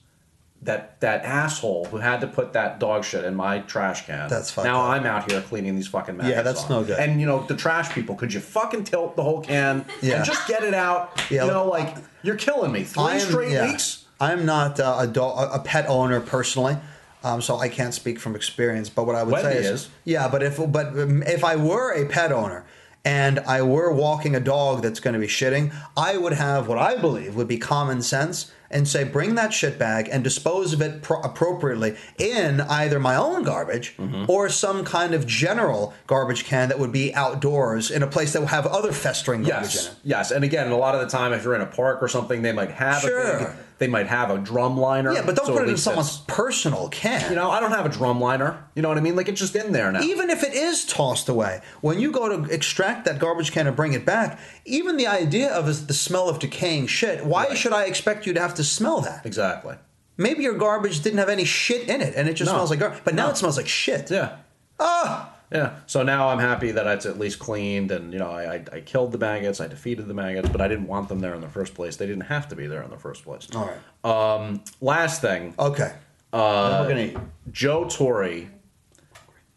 That 0.61 1.01
that 1.01 1.25
asshole 1.25 1.85
who 1.85 1.97
had 1.97 2.21
to 2.21 2.27
put 2.27 2.53
that 2.53 2.79
dog 2.79 3.03
shit 3.03 3.25
in 3.25 3.35
my 3.35 3.59
trash 3.59 4.05
can. 4.05 4.29
That's 4.29 4.49
fucked 4.49 4.65
Now 4.65 4.81
up. 4.83 4.91
I'm 4.91 5.05
out 5.05 5.29
here 5.29 5.41
cleaning 5.41 5.75
these 5.75 5.87
fucking. 5.87 6.21
Yeah, 6.23 6.41
that's 6.41 6.69
no 6.69 6.85
good. 6.85 6.97
And 6.97 7.19
you 7.19 7.25
know, 7.25 7.45
the 7.45 7.55
trash 7.55 7.91
people, 7.93 8.15
could 8.15 8.33
you 8.33 8.39
fucking 8.39 8.85
tilt 8.85 9.17
the 9.17 9.23
whole 9.23 9.41
can 9.41 9.83
Yeah. 10.01 10.15
and 10.17 10.25
just 10.25 10.47
get 10.47 10.63
it 10.63 10.73
out? 10.73 11.21
Yeah, 11.29 11.43
you 11.43 11.51
know, 11.51 11.67
like 11.67 11.97
you're 12.21 12.37
killing 12.37 12.71
me. 12.71 12.85
Three 12.85 13.03
am- 13.03 13.19
straight 13.19 13.51
yeah. 13.51 13.67
weeks. 13.67 14.05
I'm 14.21 14.45
not 14.45 14.79
uh, 14.79 14.95
a, 14.99 15.07
dog, 15.07 15.49
a 15.53 15.59
pet 15.59 15.85
owner 15.89 16.21
personally, 16.21 16.77
um, 17.25 17.41
so 17.41 17.57
I 17.57 17.67
can't 17.67 17.93
speak 17.93 18.17
from 18.17 18.33
experience. 18.33 18.87
But 18.89 19.05
what 19.05 19.15
I 19.17 19.23
would 19.23 19.33
Wendy 19.33 19.51
say 19.51 19.59
is, 19.59 19.65
is. 19.65 19.89
yeah. 20.05 20.29
But 20.29 20.43
if 20.43 20.61
but 20.71 20.93
if 20.95 21.43
I 21.43 21.57
were 21.57 21.91
a 21.91 22.05
pet 22.07 22.31
owner 22.31 22.63
and 23.05 23.39
I 23.39 23.61
were 23.61 23.91
walking 23.91 24.35
a 24.35 24.39
dog 24.39 24.81
that's 24.81 24.99
going 24.99 25.13
to 25.13 25.19
be 25.19 25.27
shitting, 25.27 25.73
I 25.97 26.17
would 26.17 26.33
have 26.33 26.67
what 26.67 26.77
I 26.77 26.95
believe 26.95 27.35
would 27.35 27.47
be 27.49 27.57
common 27.57 28.01
sense 28.01 28.51
and 28.71 28.87
say, 28.87 29.03
bring 29.03 29.35
that 29.35 29.53
shit 29.53 29.77
bag 29.77 30.09
and 30.11 30.23
dispose 30.23 30.73
of 30.73 30.81
it 30.81 31.03
pro- 31.03 31.21
appropriately 31.21 31.95
in 32.17 32.61
either 32.61 32.99
my 32.99 33.15
own 33.15 33.43
garbage 33.43 33.95
Mm-hmm. 33.97 34.25
or 34.29 34.49
some 34.49 34.83
kind 34.85 35.13
of 35.13 35.27
general 35.27 35.93
garbage 36.07 36.45
can 36.45 36.69
that 36.69 36.79
would 36.79 36.91
be 36.91 37.13
outdoors 37.13 37.91
in 37.91 38.01
a 38.03 38.07
place 38.07 38.33
that 38.33 38.39
will 38.39 38.47
have 38.47 38.65
other 38.65 38.91
festering 38.91 39.43
garbage 39.43 39.75
Yes, 39.75 39.85
in 39.87 39.91
it. 39.91 39.97
yes, 40.03 40.31
and 40.31 40.43
again, 40.43 40.71
a 40.71 40.77
lot 40.77 40.95
of 40.95 41.01
the 41.01 41.07
time, 41.07 41.33
if 41.33 41.43
you're 41.43 41.55
in 41.55 41.61
a 41.61 41.65
park 41.67 42.01
or 42.01 42.07
something, 42.07 42.41
they 42.41 42.51
might 42.53 42.71
have 42.71 43.03
a 43.03 43.07
Sure. 43.07 43.37
big, 43.39 43.47
they 43.79 43.87
might 43.87 44.07
have 44.07 44.29
a 44.29 44.37
drum 44.37 44.77
liner. 44.77 45.13
Yeah, 45.13 45.23
but 45.25 45.35
don't 45.35 45.45
so 45.47 45.53
put 45.53 45.63
it 45.63 45.69
in 45.69 45.77
someone's 45.77 46.19
personal 46.27 46.89
can. 46.89 47.29
You 47.29 47.35
know, 47.35 47.51
I 47.51 47.59
don't 47.59 47.71
have 47.71 47.85
a 47.85 47.89
drum 47.89 48.19
liner. 48.21 48.63
You 48.75 48.81
know 48.81 48.89
what 48.89 48.97
I 48.97 49.01
mean? 49.01 49.15
Like 49.15 49.27
it's 49.29 49.39
just 49.39 49.55
in 49.55 49.71
there 49.71 49.91
now. 49.91 50.01
Even 50.01 50.29
if 50.29 50.43
it 50.43 50.53
is 50.53 50.85
tossed 50.85 51.29
away, 51.29 51.61
when 51.81 51.99
you 51.99 52.11
go 52.11 52.29
to 52.29 52.51
extract 52.53 53.05
that 53.05 53.19
garbage 53.19 53.51
can 53.51 53.67
and 53.67 53.75
bring 53.75 53.93
it 53.93 54.05
back, 54.05 54.39
even 54.65 54.97
the 54.97 55.07
idea 55.07 55.51
of 55.51 55.65
the 55.87 55.93
smell 55.93 56.29
of 56.29 56.39
decaying 56.39 56.87
shit, 56.87 57.25
why 57.25 57.53
should 57.55 57.73
I 57.73 57.85
expect 57.85 58.25
you 58.25 58.33
to 58.33 58.39
have 58.39 58.53
to 58.55 58.63
smell 58.63 59.01
that? 59.01 59.25
exactly. 59.25 59.75
Maybe 60.15 60.43
your 60.43 60.53
garbage 60.57 61.01
didn't 61.01 61.17
have 61.19 61.29
any 61.29 61.43
shit 61.43 61.89
in 61.89 61.99
it 61.99 62.13
and 62.15 62.29
it 62.29 62.35
just 62.35 62.49
No. 62.51 62.55
smells 62.57 62.69
like 62.69 62.79
garbage. 62.79 63.01
But 63.03 63.15
now 63.15 63.25
No. 63.25 63.31
it 63.31 63.37
smells 63.37 63.57
like 63.57 63.67
shit. 63.67 64.11
Yeah. 64.11 64.35
Ah! 64.79 65.32
Yeah. 65.53 65.75
So 65.85 66.01
now 66.01 66.29
I'm 66.29 66.39
happy 66.39 66.71
that 66.71 66.87
it's 66.87 67.05
at 67.05 67.19
least 67.19 67.37
cleaned, 67.39 67.91
and 67.91 68.11
you 68.11 68.17
know, 68.19 68.31
I, 68.31 68.55
I, 68.55 68.65
I 68.73 68.79
killed 68.81 69.11
the 69.11 69.19
maggots, 69.19 69.61
I 69.61 69.67
defeated 69.67 70.07
the 70.07 70.13
maggots, 70.13 70.49
but 70.49 70.61
I 70.61 70.67
didn't 70.67 70.87
want 70.87 71.09
them 71.09 71.19
there 71.19 71.35
in 71.35 71.41
the 71.41 71.49
first 71.49 71.75
place. 71.75 71.95
They 71.95 72.07
didn't 72.07 72.23
have 72.25 72.47
to 72.49 72.55
be 72.55 72.65
there 72.65 72.81
in 72.81 72.89
the 72.89 72.97
first 72.97 73.23
place. 73.23 73.47
All 73.55 73.69
right. 73.69 74.35
Um, 74.35 74.63
last 74.81 75.21
thing, 75.21 75.53
Okay. 75.59 75.93
uh, 76.33 76.79
we're 76.81 76.89
gonna 76.89 77.01
eat. 77.01 77.17
Joe 77.51 77.85
Torre 77.85 78.47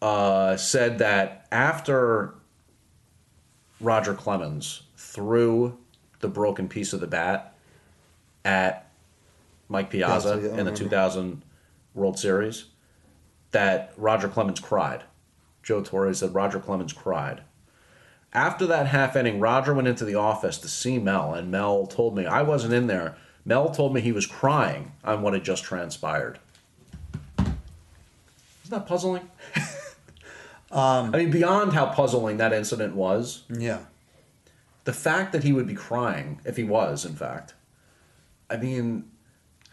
uh, 0.03 0.57
said 0.57 0.99
that 0.99 1.47
after 1.51 2.35
Roger 3.81 4.13
Clemens 4.15 4.83
threw 4.97 5.79
the 6.21 6.29
broken 6.29 6.69
piece 6.69 6.93
of 6.93 7.01
the 7.01 7.07
bat 7.07 7.55
at 8.45 8.91
Mike 9.69 9.91
Piazza 9.91 10.41
yeah, 10.43 10.51
I 10.57 10.59
in 10.59 10.67
the 10.67 10.73
2000 10.73 11.43
World 11.95 12.19
Series, 12.19 12.67
that 13.53 13.93
Roger 13.97 14.29
Clemens 14.29 14.61
cried. 14.61 15.03
Joe 15.67 15.83
Torre 15.83 16.15
said 16.15 16.33
Roger 16.33 16.61
Clemens 16.61 16.93
cried. 16.93 17.41
After 18.33 18.67
that 18.69 18.87
half 18.87 19.17
inning, 19.17 19.41
Roger 19.41 19.75
went 19.75 19.89
into 19.89 20.05
the 20.05 20.15
office 20.15 20.59
to 20.59 20.69
see 20.69 21.01
Mel, 21.01 21.35
and 21.35 21.51
Mel 21.51 21.89
told 21.89 22.17
me 22.17 22.25
I 22.25 22.43
wasn't 22.43 22.73
in 22.73 22.87
there. 22.87 23.17
Mel 23.45 23.71
told 23.71 23.93
me 23.93 24.01
he 24.01 24.13
was 24.13 24.27
crying 24.27 24.93
on 25.03 25.23
what 25.23 25.33
had 25.35 25.43
just 25.43 25.65
transpired. 25.65 26.39
Isn't 27.39 27.57
that 28.71 28.87
puzzling? 28.87 29.29
Um, 30.69 31.15
I 31.15 31.19
mean, 31.19 31.31
beyond 31.31 31.75
how 31.75 31.87
puzzling 31.87 32.39
that 32.39 32.53
incident 32.53 32.97
was, 32.97 33.45
Yeah. 33.49 33.79
the 34.83 34.93
fact 34.93 35.31
that 35.33 35.45
he 35.45 35.53
would 35.53 35.69
be 35.69 35.75
crying, 35.77 36.41
if 36.45 36.57
he 36.57 36.65
was, 36.65 37.05
in 37.05 37.15
fact, 37.15 37.55
I 38.51 38.57
mean, 38.57 39.05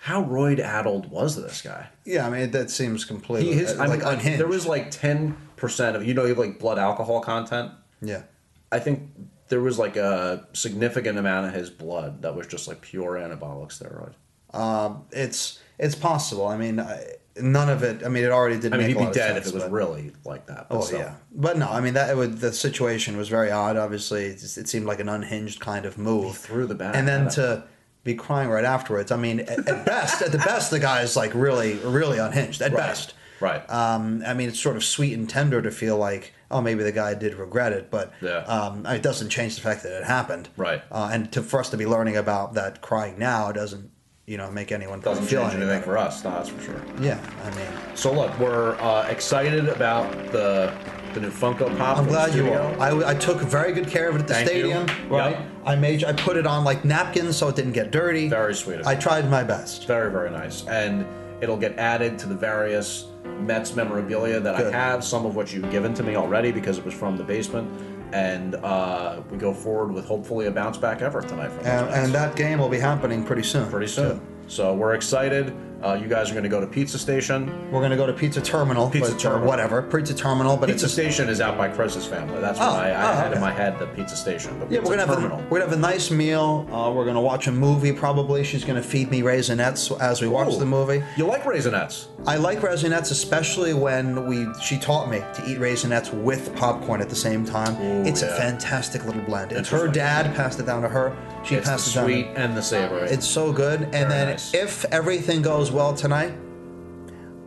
how 0.02 0.24
roid 0.24 0.60
addled 0.60 1.10
was 1.10 1.36
this 1.36 1.64
guy? 1.64 1.88
Yeah, 2.06 2.28
I 2.28 2.30
mean 2.30 2.52
that 2.52 2.70
seems 2.70 3.06
completely 3.06 3.56
He 3.56 3.62
is, 3.62 3.78
uh, 3.78 3.82
I 3.84 3.88
mean, 3.88 4.02
unhinged. 4.04 4.40
there 4.40 4.48
was 4.48 4.68
like 4.68 4.92
ten 4.92 5.36
percent 5.64 5.96
of 5.96 6.06
you 6.06 6.14
know, 6.14 6.24
you 6.24 6.30
have 6.30 6.38
like 6.38 6.60
blood 6.60 6.78
alcohol 6.78 7.22
content. 7.22 7.72
yeah. 8.02 8.24
I 8.72 8.80
think 8.80 9.10
there 9.50 9.62
was 9.62 9.78
like 9.78 9.96
a 9.98 10.48
significant 10.54 11.18
amount 11.20 11.48
of 11.48 11.54
his 11.54 11.70
blood 11.70 12.22
that 12.24 12.36
was 12.36 12.48
just 12.48 12.68
like 12.68 12.82
pure 12.82 13.12
anabolic 13.14 13.70
steroid. 13.70 14.14
Um, 14.60 15.06
it's 15.12 15.60
it's 15.80 15.96
possible. 15.96 16.48
I 16.48 16.58
mean, 16.58 16.80
I, 16.80 17.04
none 17.40 17.70
of 17.70 17.84
it. 17.84 18.04
I 18.04 18.10
mean, 18.10 18.24
it 18.24 18.32
already 18.32 18.60
did. 18.60 18.74
I 18.74 18.78
mean, 18.78 18.88
he'd 18.90 18.98
be 18.98 19.06
dead 19.06 19.36
sense, 19.36 19.38
if 19.48 19.48
it 19.48 19.54
was 19.54 19.64
but- 19.64 19.72
really 19.72 20.12
like 20.26 20.48
that. 20.48 20.68
Oh 20.72 20.82
still. 20.82 21.00
yeah, 21.00 21.16
but 21.34 21.58
no, 21.58 21.68
I 21.70 21.82
mean 21.82 21.94
that 21.94 22.10
it 22.10 22.18
would, 22.18 22.40
the 22.40 22.52
situation 22.52 23.16
was 23.16 23.30
very 23.30 23.52
odd. 23.52 23.78
Obviously, 23.78 24.26
it, 24.26 24.40
just- 24.40 24.58
it 24.58 24.68
seemed 24.68 24.86
like 24.88 25.00
an 25.00 25.08
unhinged 25.10 25.60
kind 25.60 25.86
of 25.86 25.98
move. 25.98 26.36
Threw 26.38 26.66
the 26.68 26.76
bat, 26.76 26.96
and 26.96 27.08
then 27.08 27.30
to 27.32 27.64
be 28.04 28.16
crying 28.16 28.50
right 28.50 28.66
afterwards. 28.66 29.12
I 29.12 29.18
mean, 29.18 29.40
at, 29.42 29.68
at 29.68 29.86
best, 29.86 30.22
at 30.22 30.32
the 30.32 30.38
best, 30.40 30.72
the 30.72 30.80
guy 30.80 31.02
is 31.04 31.16
like 31.16 31.34
really, 31.36 31.76
really 31.76 32.18
unhinged. 32.18 32.62
At 32.62 32.72
Right. 32.72 32.80
best, 32.88 33.14
Right. 33.44 33.70
Um, 33.70 34.24
I 34.26 34.34
mean, 34.34 34.48
it's 34.50 34.60
sort 34.60 34.76
of 34.78 34.84
sweet 34.84 35.14
and 35.18 35.30
tender 35.30 35.62
to 35.62 35.70
feel 35.72 35.98
like, 35.98 36.34
oh, 36.50 36.62
maybe 36.62 36.82
the 36.84 36.92
guy 36.94 37.14
did 37.14 37.34
regret 37.36 37.74
it, 37.74 37.92
but 37.92 38.14
Yeah. 38.22 38.38
um, 38.46 38.86
it 38.86 39.02
doesn't 39.04 39.30
change 39.30 39.56
the 39.56 39.62
fact 39.62 39.84
that 39.84 39.92
it 39.98 40.04
happened. 40.06 40.48
Right. 40.56 40.82
Uh, 40.92 41.10
and 41.12 41.32
to, 41.34 41.42
for 41.44 41.60
us 41.60 41.70
to 41.72 41.78
be 41.78 41.86
learning 41.86 42.16
about 42.16 42.54
that 42.54 42.82
crying 42.82 43.20
now 43.20 43.52
doesn't, 43.52 43.90
you 44.26 44.38
know, 44.38 44.50
make 44.50 44.72
anyone 44.72 45.02
Doesn't 45.02 45.26
feel 45.26 45.42
change 45.42 45.56
anything 45.56 45.68
better. 45.68 45.84
for 45.84 45.98
us, 45.98 46.24
no, 46.24 46.30
that's 46.32 46.48
for 46.48 46.62
sure. 46.62 46.82
Yeah, 47.02 47.20
I 47.44 47.50
mean, 47.58 47.68
So 47.96 48.14
look, 48.14 48.32
we're 48.40 48.76
uh, 48.80 49.08
excited 49.10 49.68
about 49.68 50.10
the 50.32 50.72
the 51.14 51.20
new 51.20 51.30
Funko 51.30 51.78
Pop. 51.78 52.00
I'm 52.00 52.08
glad 52.08 52.34
you 52.34 52.52
are. 52.52 52.80
I, 52.80 53.10
I 53.12 53.14
took 53.14 53.38
very 53.40 53.72
good 53.72 53.88
care 53.88 54.10
of 54.10 54.16
it 54.16 54.22
at 54.22 54.28
the 54.28 54.34
Thank 54.34 54.48
you. 54.52 54.60
stadium. 54.72 54.88
Yep. 54.88 55.10
Right. 55.12 55.38
I 55.64 55.76
made 55.76 56.04
I 56.06 56.14
put 56.14 56.38
it 56.38 56.48
on 56.48 56.64
like 56.64 56.84
napkins 56.86 57.38
so 57.38 57.50
it 57.50 57.56
didn't 57.56 57.74
get 57.74 57.92
dirty. 57.92 58.30
Very 58.30 58.56
sweet. 58.56 58.80
Of 58.80 58.88
I 58.88 58.94
you. 58.94 59.00
tried 59.02 59.30
my 59.30 59.44
best. 59.44 59.86
Very, 59.86 60.10
very 60.12 60.32
nice. 60.32 60.66
And 60.66 61.06
it'll 61.40 61.58
get 61.58 61.78
added 61.78 62.18
to 62.20 62.28
the 62.28 62.34
various 62.34 63.06
Mets 63.26 63.76
memorabilia 63.76 64.40
that 64.40 64.58
Good. 64.58 64.74
I 64.74 64.78
have, 64.78 65.04
some 65.04 65.26
of 65.26 65.36
which 65.36 65.54
you've 65.54 65.72
given 65.72 65.94
to 65.96 66.04
me 66.04 66.16
already 66.16 66.52
because 66.52 66.78
it 66.78 66.86
was 66.86 66.94
from 66.94 67.18
the 67.18 67.24
basement. 67.24 67.70
And 68.14 68.56
uh, 68.56 69.22
we 69.32 69.38
go 69.38 69.54
forward 69.54 69.92
with 69.92 70.06
hopefully 70.06 70.46
a 70.46 70.52
bounce 70.52 70.78
back 70.78 71.02
effort 71.02 71.28
tonight 71.28 71.52
from 71.52 71.66
And, 71.66 71.90
and 71.90 72.14
that 72.14 72.36
game 72.36 72.60
will 72.60 72.70
be 72.70 72.80
happening 72.80 73.24
pretty 73.24 73.44
soon. 73.44 73.70
pretty 73.70 73.88
soon. 73.88 74.22
So 74.48 74.74
we're 74.74 74.94
excited. 74.94 75.56
Uh, 75.84 75.96
you 75.96 76.08
guys 76.08 76.30
are 76.30 76.34
going 76.34 76.44
to 76.44 76.50
go 76.50 76.62
to 76.62 76.68
Pizza 76.68 76.98
Station. 76.98 77.70
We're 77.70 77.82
gonna 77.82 77.98
go 77.98 78.08
to 78.08 78.14
Pizza 78.14 78.42
Terminal, 78.42 78.90
Pizza 78.90 79.12
but, 79.12 79.20
Terminal. 79.20 79.44
or 79.44 79.48
whatever. 79.48 79.82
Pizza 79.82 80.14
Terminal, 80.14 80.56
but 80.56 80.70
Pizza 80.70 80.86
it's 80.86 80.98
a, 80.98 81.02
Station 81.02 81.28
is 81.28 81.42
out 81.42 81.58
by 81.58 81.68
Chris's 81.68 82.06
family. 82.06 82.40
That's 82.40 82.60
Oh, 82.60 82.66
why 82.74 82.92
I, 82.92 83.02
I 83.02 83.12
oh, 83.12 83.16
had 83.16 83.34
in 83.34 83.42
my 83.42 83.52
head 83.52 83.78
the 83.80 83.88
Pizza 83.88 84.16
Station. 84.16 84.58
But 84.60 84.72
yeah. 84.72 84.80
Pizza 84.80 84.92
We're 84.92 84.98
gonna 85.06 85.22
have 85.30 85.42
a, 85.42 85.48
we're 85.50 85.60
have 85.60 85.74
a 85.74 85.78
nice 85.78 86.10
meal. 86.10 86.68
Uh, 86.72 86.90
we're 86.92 87.06
gonna 87.06 87.20
watch 87.22 87.48
a 87.48 87.52
movie. 87.52 87.92
Probably 87.92 88.44
she's 88.46 88.64
gonna 88.64 88.82
feed 88.82 89.10
me 89.12 89.22
raisinets 89.24 90.00
as 90.00 90.22
we 90.22 90.28
watch 90.28 90.54
Ooh. 90.54 90.60
the 90.60 90.66
movie. 90.66 91.04
You 91.18 91.26
like 91.26 91.44
Raisinets? 91.44 92.08
I 92.26 92.38
like 92.38 92.60
raisinets, 92.60 93.12
especially 93.12 93.74
when 93.74 94.26
we 94.26 94.48
she 94.62 94.78
taught 94.78 95.10
me 95.10 95.20
to 95.20 95.44
eat 95.46 95.58
raisinets 95.58 96.14
with 96.14 96.56
popcorn 96.56 97.02
at 97.02 97.10
the 97.10 97.16
same 97.16 97.44
time. 97.44 97.76
Ooh, 97.82 98.08
it's 98.08 98.22
a 98.22 98.34
fantastic 98.38 99.04
little 99.06 99.22
blend. 99.24 99.52
It's 99.52 99.70
her 99.70 99.88
dad 99.88 100.34
passed 100.36 100.60
it 100.60 100.66
down 100.66 100.82
to 100.84 100.90
her. 100.90 101.16
She 101.44 101.56
It's 101.56 101.66
the 101.68 101.72
passed 101.72 101.88
it 101.90 101.94
down. 101.96 102.06
sweet 102.06 102.28
and 102.36 102.56
the 102.58 102.62
savory. 102.64 103.10
It's 103.10 103.28
so 103.28 103.52
good. 103.52 103.82
And 103.82 103.92
Very 103.92 104.08
then 104.10 104.28
nice. 104.30 104.54
if 104.54 104.86
everything 104.86 105.42
goes 105.42 105.72
well 105.72 105.94
tonight, 105.94 106.34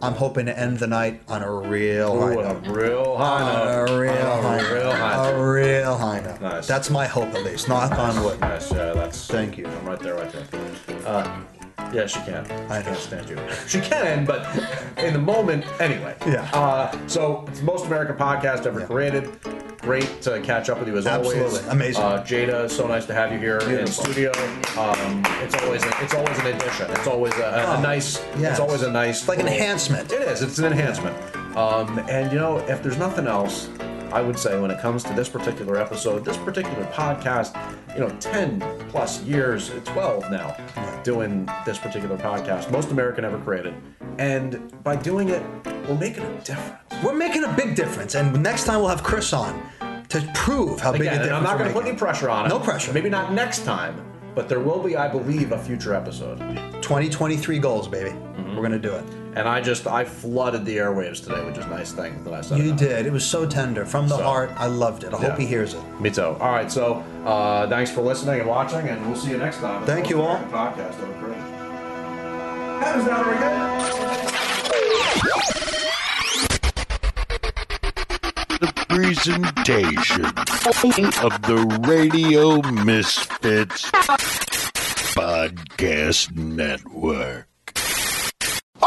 I'm 0.03 0.13
hoping 0.13 0.45
to 0.47 0.59
end 0.59 0.79
the 0.79 0.87
night 0.87 1.23
on 1.27 1.43
a 1.43 1.51
real 1.51 2.21
high 2.21 2.33
Ooh, 2.33 2.43
note. 2.43 2.67
a 2.67 2.71
real 2.71 3.17
high 3.17 3.41
note. 3.41 3.89
a 3.91 3.99
real 3.99 4.13
On 4.13 4.43
high 4.43 4.59
a 4.59 4.75
real 4.75 4.85
note. 4.85 4.95
high 4.95 5.29
A 5.31 5.43
real 5.51 5.97
high 5.97 6.21
note. 6.21 6.41
Nice. 6.43 6.67
That's 6.67 6.91
my 6.91 7.07
hope 7.07 7.29
at 7.35 7.43
least. 7.45 7.69
Knock 7.69 7.93
on 7.99 8.23
wood. 8.23 8.39
Nice, 8.41 8.71
yeah, 8.71 8.93
that's. 8.93 9.27
Thank 9.27 9.57
you. 9.57 9.67
I'm 9.67 9.87
right 9.87 9.99
there, 9.99 10.15
right 10.15 10.31
there. 10.31 10.47
Uh, 11.07 11.41
yeah, 11.93 12.07
she 12.07 12.21
can. 12.21 12.45
I 12.71 12.83
can't 12.83 12.97
stand 12.99 13.29
you. 13.29 13.39
She 13.67 13.81
can, 13.81 14.25
but 14.25 14.47
in 14.99 15.13
the 15.13 15.19
moment, 15.19 15.65
anyway. 15.81 16.15
Yeah. 16.27 16.49
Uh, 16.53 16.97
so 17.07 17.45
it's 17.49 17.59
the 17.61 17.65
most 17.65 17.87
American 17.87 18.17
podcast 18.17 18.67
ever 18.67 18.81
Yeah. 18.81 18.87
created. 18.87 19.31
Great 19.83 20.21
to 20.23 20.41
catch 20.41 20.69
up 20.69 20.79
with 20.81 20.89
you 20.89 20.97
as 20.97 21.07
always. 21.07 21.33
Absolutely. 21.37 21.71
Amazing. 21.71 22.03
Uh, 22.03 22.25
Jada, 22.25 22.69
so 22.71 22.89
nice 22.89 23.07
to 23.07 23.15
have 23.15 23.31
you 23.33 23.39
here 23.39 23.59
in 23.59 23.69
Beautiful. 23.69 24.05
studio. 24.05 24.31
Um, 24.77 25.23
it's 25.43 25.55
always 25.63 25.85
a, 25.85 25.93
it's 26.03 26.15
always 26.15 26.39
an 26.41 26.47
addition. 26.49 26.91
It's 26.91 27.07
always 27.07 27.33
a, 27.35 27.43
a, 27.43 27.75
a 27.75 27.77
Oh, 27.77 27.81
nice. 27.83 28.19
yes. 28.39 28.53
It's 28.53 28.61
always 28.61 28.83
a 28.83 28.91
nice. 28.91 29.21
It's 29.21 29.29
like 29.29 29.39
an 29.39 29.45
little- 29.45 29.61
enhancement. 29.61 30.11
It 30.11 30.23
is. 30.23 30.43
It's 30.43 30.59
an 30.59 30.65
enhancement. 30.67 31.17
Um, 31.57 32.01
and 32.09 32.33
you 32.33 32.39
know, 32.39 32.59
if 32.67 32.83
there's 32.83 32.99
nothing 32.99 33.27
else, 33.29 33.69
I 34.17 34.23
would 34.23 34.39
say 34.39 34.59
when 34.59 34.71
it 34.71 34.81
comes 34.81 35.05
to 35.05 35.13
this 35.13 35.29
particular 35.29 35.77
episode, 35.77 36.25
this 36.25 36.39
particular 36.39 36.85
podcast, 36.87 37.55
you 37.93 38.01
know, 38.01 38.09
10 38.19 38.61
plus 38.89 39.23
years, 39.25 39.71
12 39.85 40.31
now, 40.31 40.57
doing 41.03 41.47
this 41.67 41.77
particular 41.77 42.17
podcast, 42.17 42.71
most 42.71 42.91
American 42.91 43.27
ever 43.27 43.39
created. 43.39 43.75
And 44.19 44.83
by 44.83 44.97
doing 44.97 45.29
it, 45.29 45.43
we're 45.87 45.99
making 45.99 46.25
a 46.25 46.41
difference. 46.41 47.05
We're 47.05 47.15
making 47.15 47.45
a 47.45 47.53
big 47.53 47.75
difference, 47.75 48.15
and 48.15 48.43
next 48.43 48.65
time 48.65 48.81
we'll 48.81 48.89
have 48.89 49.03
Chris 49.03 49.35
on 49.35 49.63
to 50.09 50.27
prove 50.33 50.81
how 50.81 50.93
big 50.93 51.03
a 51.03 51.11
difference 51.11 51.33
I'm 51.33 51.43
not 51.43 51.59
going 51.59 51.69
to 51.69 51.75
put 51.79 51.87
any 51.87 51.99
pressure 51.99 52.31
on 52.31 52.47
it. 52.47 52.49
No 52.49 52.59
pressure. 52.59 52.95
Maybe 52.95 53.11
not 53.11 53.35
next 53.35 53.67
time, 53.67 54.03
but 54.35 54.49
there 54.49 54.61
will 54.61 54.83
be, 54.83 54.97
I 54.97 55.09
believe, 55.09 55.53
a 55.53 55.59
future 55.59 55.95
episode. 55.95 56.39
2023 56.81 57.59
goals, 57.59 57.87
baby. 57.87 58.17
We're 58.55 58.63
gonna 58.63 58.79
do 58.79 58.95
it. 58.95 59.05
And 59.37 59.47
I 59.47 59.61
just, 59.61 59.87
I 59.87 60.05
flooded 60.07 60.65
the 60.65 60.79
airwaves 60.79 61.23
today, 61.23 61.45
which 61.45 61.59
is 61.59 61.67
a 61.67 61.69
nice 61.69 61.93
thing 61.93 62.25
that 62.25 62.33
I 62.33 62.41
said. 62.41 62.59
You 62.59 62.75
did. 62.75 63.05
It 63.05 63.13
was 63.13 63.23
so 63.25 63.47
tender 63.47 63.85
from 63.85 64.09
the 64.09 64.17
So- 64.17 64.25
heart. 64.25 64.51
I 64.57 64.67
loved 64.67 65.05
it. 65.05 65.13
I 65.13 65.19
hope 65.19 65.39
he 65.39 65.45
hears 65.45 65.75
it. 65.75 65.83
Me 66.01 66.11
too. 66.11 66.23
All 66.23 66.53
right, 66.53 66.73
so 66.73 67.05
uh, 67.27 67.69
thanks 67.69 67.91
for 67.91 68.01
listening 68.01 68.41
and 68.41 68.49
watching, 68.49 68.89
and 68.89 69.07
we'll 69.07 69.15
see 69.15 69.31
you 69.33 69.37
next 69.37 69.59
time. 69.59 69.85
Thank 69.85 70.09
you 70.09 70.23
all. 70.23 70.39
Podcast 70.47 70.99
over 71.03 71.13
great. 71.21 71.37
That 72.81 72.97
was 72.97 73.05
not 73.07 73.25
very 73.27 73.39
good. 73.39 73.57
The 78.59 78.73
presentation 78.89 80.25
of 81.23 81.43
the 81.43 81.59
Radio 81.87 82.63
Misfits 82.85 83.91
Podcast 85.13 86.35
Network. 86.35 87.49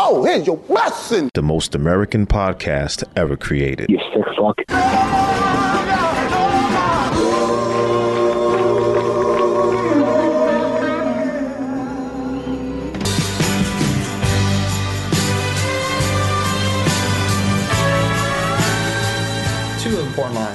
Oh, 0.01 0.23
here's 0.23 0.47
your 0.47 0.55
blessing. 0.55 1.29
The 1.33 1.41
most 1.41 1.75
American 1.75 2.25
podcast 2.25 3.03
ever 3.17 3.35
created. 3.35 3.89
You 3.89 3.99
sick 4.13 4.23
fuck. 4.37 4.55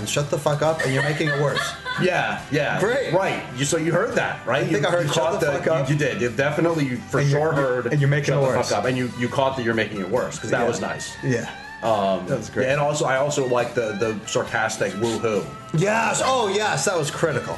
Important 0.05 0.09
lines. 0.09 0.11
Shut 0.11 0.31
the 0.31 0.39
fuck 0.39 0.63
up, 0.63 0.83
and 0.85 0.93
you're 0.95 1.03
making 1.03 1.29
it 1.29 1.41
worse. 1.41 1.61
Yeah, 2.03 2.45
yeah. 2.51 2.81
Great. 2.81 3.13
Right. 3.15 3.41
You, 3.57 3.65
so 3.65 3.77
you 3.77 3.93
heard 3.93 4.17
that, 4.17 4.45
right? 4.45 4.65
I 4.65 4.67
think 4.67 4.83
you, 4.83 4.89
I 4.89 4.91
heard 4.91 5.07
you 5.07 5.13
shut 5.13 5.31
caught 5.31 5.41
the 5.41 5.47
fuck 5.53 5.67
up. 5.69 5.89
You, 5.89 5.95
you 5.95 5.99
did. 6.01 6.21
You 6.21 6.29
definitely, 6.29 6.87
you 6.87 6.97
for 6.97 7.21
And 7.21 7.31
sure 7.31 7.53
heard. 7.53 7.87
and 7.87 8.01
you're 8.01 8.11
making 8.11 8.35
shut 8.35 8.39
it 8.39 8.41
the 8.41 8.47
worse. 8.59 8.69
fuck 8.71 8.79
up, 8.81 8.85
and 8.87 8.97
you 8.99 9.13
you 9.17 9.29
caught 9.29 9.57
that 9.57 9.63
you're 9.65 9.75
making 9.75 10.01
it 10.01 10.09
worse 10.11 10.35
because 10.35 10.51
that 10.51 10.63
Yeah. 10.63 10.67
was 10.67 10.81
nice. 10.81 11.15
Yeah. 11.23 11.49
Um, 11.85 12.27
That 12.27 12.39
was 12.39 12.51
great. 12.51 12.67
and 12.69 12.81
also, 12.81 13.05
I 13.05 13.19
also 13.19 13.47
like 13.47 13.75
the 13.75 13.93
the 14.01 14.19
sarcastic 14.27 14.93
woohoo. 14.95 15.47
Yes. 15.79 16.21
Oh, 16.25 16.49
yes. 16.49 16.85
That 16.87 16.99
was 16.99 17.13
critical. 17.13 17.57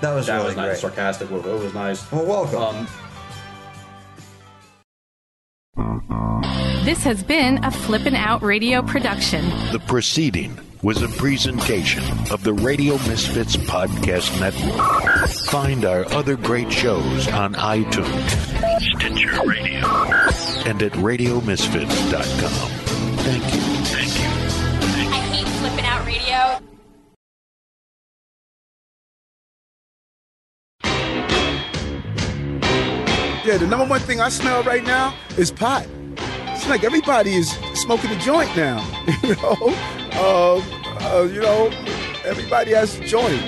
That 0.00 0.14
was 0.14 0.28
That 0.28 0.36
really 0.36 0.46
was 0.46 0.56
nice. 0.56 0.66
great. 0.66 0.78
Sarcastic 0.80 1.28
woohoo 1.28 1.62
was 1.62 1.74
nice. 1.74 2.10
Well, 2.10 2.24
welcome. 2.24 2.62
Um, 5.76 6.84
This 6.86 7.02
has 7.04 7.22
been 7.22 7.62
a 7.64 7.70
Flippin' 7.70 8.14
Out 8.14 8.42
Radio 8.42 8.80
production. 8.82 9.48
The 9.72 9.78
proceeding 9.80 10.58
was 10.84 11.02
a 11.02 11.08
presentation 11.08 12.04
of 12.30 12.44
the 12.44 12.52
Radio 12.52 12.92
Misfits 13.08 13.56
Podcast 13.56 14.38
Network. 14.38 15.30
Find 15.46 15.86
our 15.86 16.04
other 16.12 16.36
great 16.36 16.70
shows 16.70 17.26
on 17.28 17.54
iTunes, 17.54 18.28
Stitcher 18.98 19.48
Radio, 19.48 19.78
and 20.68 20.82
at 20.82 20.92
RadioMisfits.com. 20.92 22.70
Thank 23.16 23.44
you. 23.54 23.60
Thank 23.86 24.18
you. 24.18 24.28
I 25.10 25.20
hate 25.32 25.48
flipping 25.48 25.86
out 25.86 26.04
radio. 26.04 26.60
Yeah, 33.46 33.56
the 33.56 33.66
number 33.66 33.86
one 33.86 34.00
thing 34.00 34.20
I 34.20 34.28
smell 34.28 34.62
right 34.64 34.84
now 34.84 35.14
is 35.38 35.50
pot. 35.50 35.86
It's 36.48 36.68
like 36.68 36.84
everybody 36.84 37.36
is 37.36 37.50
smoking 37.72 38.10
a 38.10 38.18
joint 38.18 38.54
now. 38.54 38.86
You 39.22 39.34
know, 39.36 40.03
uh, 40.16 40.56
uh, 40.56 41.22
you 41.22 41.40
know, 41.40 41.70
everybody 42.24 42.72
has 42.72 42.98
a 42.98 43.04
joint. 43.04 43.42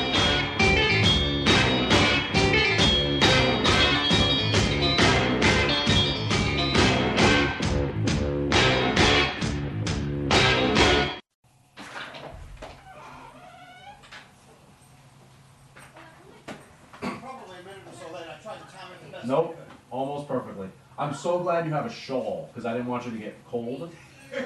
Nope, 19.24 19.58
almost 19.90 20.28
perfectly. 20.28 20.68
I'm 20.98 21.12
so 21.12 21.40
glad 21.40 21.66
you 21.66 21.72
have 21.72 21.86
a 21.86 21.90
shawl 21.90 22.48
because 22.52 22.64
I 22.64 22.72
didn't 22.72 22.86
want 22.86 23.04
you 23.06 23.10
to 23.10 23.18
get 23.18 23.44
cold. 23.44 23.92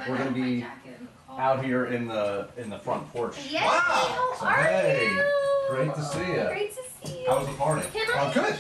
We're 0.09 0.17
gonna 0.17 0.31
be 0.31 0.65
out 1.39 1.65
here 1.65 1.87
in 1.87 2.07
the 2.09 2.49
in 2.57 2.71
the 2.71 2.79
front 2.79 3.11
porch. 3.13 3.37
Yay! 3.51 3.59
How 3.59 4.35
So, 4.39 4.47
are 4.47 4.63
hey, 4.65 5.11
you? 5.15 5.25
great 5.69 5.95
to 5.95 6.03
see 6.03 6.19
you. 6.21 6.45
Great 6.49 6.75
to 6.77 6.83
see 7.09 7.23
you. 7.23 7.27
How 7.31 7.39
was 7.39 7.47
the 7.49 7.55
party? 7.55 7.87
Can 7.93 8.07
I? 8.11 8.29
Oh, 8.29 8.33
good. 8.35 8.57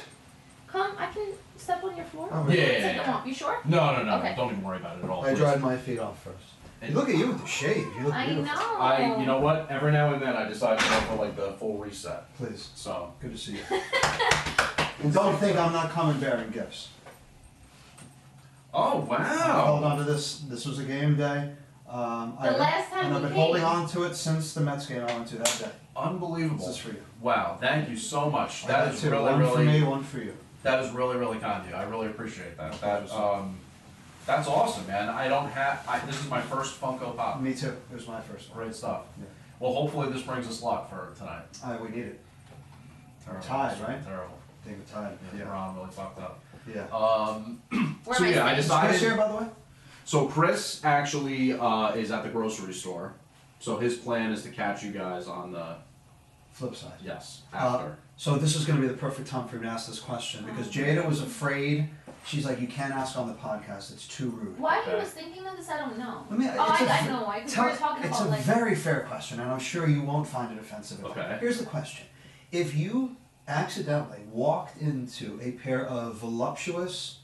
Come, 0.66 0.92
I 0.98 1.06
can 1.06 1.28
step 1.56 1.82
on 1.82 1.96
your 1.96 2.04
floor. 2.06 2.28
Oh, 2.30 2.46
Yeah, 2.48 2.54
yeah, 2.54 2.66
Take 2.66 2.82
yeah. 2.96 3.02
them 3.04 3.14
off. 3.14 3.26
You 3.26 3.34
sure? 3.34 3.58
No, 3.64 3.92
no, 3.96 4.04
no, 4.04 4.18
Okay. 4.18 4.34
Don't 4.36 4.52
even 4.52 4.62
worry 4.62 4.76
about 4.78 4.98
it 4.98 5.04
at 5.04 5.10
all. 5.10 5.24
I 5.24 5.30
please. 5.30 5.38
dried 5.38 5.60
my 5.60 5.76
feet 5.76 5.98
off 5.98 6.22
first. 6.22 6.36
And- 6.82 6.94
look 6.94 7.08
at 7.10 7.16
you 7.16 7.26
with 7.28 7.40
the 7.42 7.46
shave. 7.46 7.86
You 7.98 8.04
look 8.04 8.14
I 8.14 8.26
beautiful. 8.26 8.54
know. 8.56 8.78
I, 8.78 9.16
you 9.18 9.26
know 9.26 9.40
what? 9.40 9.66
Every 9.70 9.92
now 9.92 10.12
and 10.14 10.22
then 10.22 10.34
I 10.36 10.48
decide 10.48 10.78
to 10.78 10.84
go 10.88 11.00
for 11.00 11.16
like 11.16 11.36
the 11.36 11.52
full 11.54 11.76
reset. 11.76 12.34
Please. 12.36 12.70
So 12.74 13.12
Good 13.20 13.32
to 13.32 13.38
see 13.38 13.52
you. 13.54 13.62
and 15.02 15.12
don't 15.12 15.36
think 15.38 15.58
I'm 15.58 15.72
not 15.72 15.90
coming 15.90 16.18
bearing 16.20 16.50
gifts. 16.50 16.88
Oh 18.72 19.02
I 19.10 19.18
wow! 19.18 19.64
held 19.64 19.84
on 19.84 19.98
to 19.98 20.04
this. 20.04 20.40
This 20.48 20.64
was 20.64 20.78
a 20.78 20.84
game 20.84 21.16
day. 21.16 21.50
Um, 21.90 22.36
The 22.40 22.48
I, 22.50 22.56
last 22.56 22.90
time 22.92 23.06
and 23.06 23.14
I've 23.16 23.22
we 23.22 23.28
been 23.28 23.36
holding 23.36 23.62
came. 23.62 23.70
on 23.70 23.88
to 23.88 24.04
it 24.04 24.14
since 24.14 24.54
the 24.54 24.60
Mets 24.60 24.86
game 24.86 25.02
I 25.02 25.12
went 25.12 25.26
to 25.28 25.36
that 25.36 25.56
day. 25.58 25.70
Unbelievable. 25.96 26.66
This 26.66 26.76
is 26.76 26.82
for 26.82 26.90
you. 26.90 27.02
Wow, 27.20 27.56
thank 27.60 27.88
you 27.88 27.96
so 27.96 28.30
much. 28.30 28.64
I 28.64 28.68
That 28.68 28.84
got 28.86 28.94
is 28.94 29.00
two. 29.00 29.10
really, 29.10 29.24
one 29.24 29.38
really. 29.40 29.52
for 29.56 29.62
me, 29.72 29.82
one 29.82 30.02
for 30.04 30.18
you. 30.18 30.34
That 30.62 30.84
is 30.84 30.92
really, 30.92 31.16
really 31.16 31.38
kind 31.38 31.62
of 31.62 31.68
you. 31.68 31.74
I 31.74 31.82
really 31.84 32.06
appreciate 32.06 32.56
that. 32.58 32.80
That 32.80 33.10
um, 33.12 33.58
that's 34.24 34.46
awesome, 34.46 34.86
man. 34.86 35.08
I 35.08 35.26
don't 35.28 35.48
have. 35.50 35.84
I, 35.88 35.98
this 36.06 36.20
is 36.20 36.28
my 36.30 36.40
first 36.40 36.80
Funko 36.80 37.16
Pop. 37.16 37.40
Me 37.40 37.54
too. 37.54 37.74
It 37.90 37.94
was 37.94 38.06
my 38.06 38.20
first 38.20 38.50
one. 38.50 38.58
Great 38.64 38.74
stuff. 38.74 39.02
Yeah. 39.18 39.24
Well, 39.58 39.72
hopefully 39.74 40.10
this 40.12 40.22
brings 40.22 40.46
us 40.46 40.62
luck 40.62 40.88
for 40.90 41.12
tonight. 41.18 41.42
Uh, 41.64 41.76
we 41.82 41.88
need 41.90 42.04
it. 42.06 42.20
Terrible. 43.24 43.44
tied, 43.46 43.80
right? 43.80 44.04
Terrible. 44.04 44.38
I 44.62 44.66
think 44.68 44.78
we're 44.78 45.00
tied. 45.02 45.18
Yeah, 45.34 45.40
Yeah. 45.40 45.50
Ron 45.50 45.76
really 45.76 45.90
fucked 45.90 46.20
up. 46.20 46.40
Yeah. 46.72 46.82
Um, 46.96 47.60
Where 48.04 48.18
so 48.18 48.24
am 48.24 48.30
I 48.30 48.34
yeah, 48.34 48.44
I 48.44 48.48
sitting? 48.50 48.58
Is 48.58 48.64
decided. 48.66 48.88
Chris 48.90 49.00
here, 49.00 49.16
by 49.16 49.28
the 49.28 49.36
way? 49.36 49.46
So 50.10 50.26
Chris 50.26 50.80
actually 50.82 51.52
uh, 51.52 51.92
is 51.92 52.10
at 52.10 52.24
the 52.24 52.30
grocery 52.30 52.74
store. 52.74 53.14
So 53.60 53.76
his 53.76 53.94
plan 53.96 54.32
is 54.32 54.42
to 54.42 54.48
catch 54.48 54.82
you 54.82 54.90
guys 54.90 55.28
on 55.28 55.52
the 55.52 55.76
Flip 56.50 56.74
side. 56.74 56.98
yes 57.00 57.42
Uh, 57.54 57.58
after. 57.58 57.96
so 58.16 58.34
this 58.34 58.56
is 58.56 58.64
going 58.64 58.80
to 58.80 58.82
be 58.84 58.92
the 58.92 58.98
perfect 58.98 59.28
time 59.28 59.46
for 59.46 59.54
me 59.54 59.62
to 59.62 59.68
ask 59.68 59.86
this 59.86 60.00
question 60.00 60.44
because 60.44 60.66
Jada 60.68 61.06
was 61.06 61.20
afraid. 61.22 61.88
She's 62.26 62.44
like, 62.44 62.60
you 62.60 62.66
can't 62.66 62.92
ask 62.92 63.16
on 63.16 63.28
the 63.28 63.34
podcast. 63.34 63.92
It's 63.92 64.08
too 64.08 64.30
rude. 64.30 64.58
Why 64.58 64.82
he 64.82 64.90
Okay. 64.90 64.98
was 64.98 65.10
thinking 65.10 65.46
of 65.46 65.56
this, 65.56 65.68
I 65.68 65.78
don't 65.78 65.96
know. 65.96 66.26
Let 66.28 66.38
me, 66.40 66.46
oh, 66.48 66.72
it's 66.72 66.82
I, 66.82 66.86
a 66.86 67.02
I 67.04 67.06
know 67.06 67.22
why. 67.24 67.36
Because 67.38 67.52
tell- 67.54 67.64
we 67.66 67.70
were 67.70 67.76
talking 67.76 68.04
it's 68.04 68.18
about 68.18 68.26
a 68.26 68.30
like. 68.30 68.40
very 68.40 68.74
fair 68.74 69.02
question, 69.02 69.38
and 69.38 69.48
I'm 69.48 69.60
sure 69.60 69.88
you 69.88 70.02
won't 70.02 70.26
find 70.26 70.50
it 70.52 70.60
offensive. 70.60 71.04
Okay. 71.04 71.36
Here's 71.38 71.58
the 71.60 71.66
question: 71.66 72.06
If 72.50 72.74
you 72.74 73.14
accidentally 73.46 74.24
walked 74.32 74.76
into 74.82 75.38
a 75.40 75.52
pair 75.52 75.86
of 75.86 76.16
voluptuous, 76.16 77.19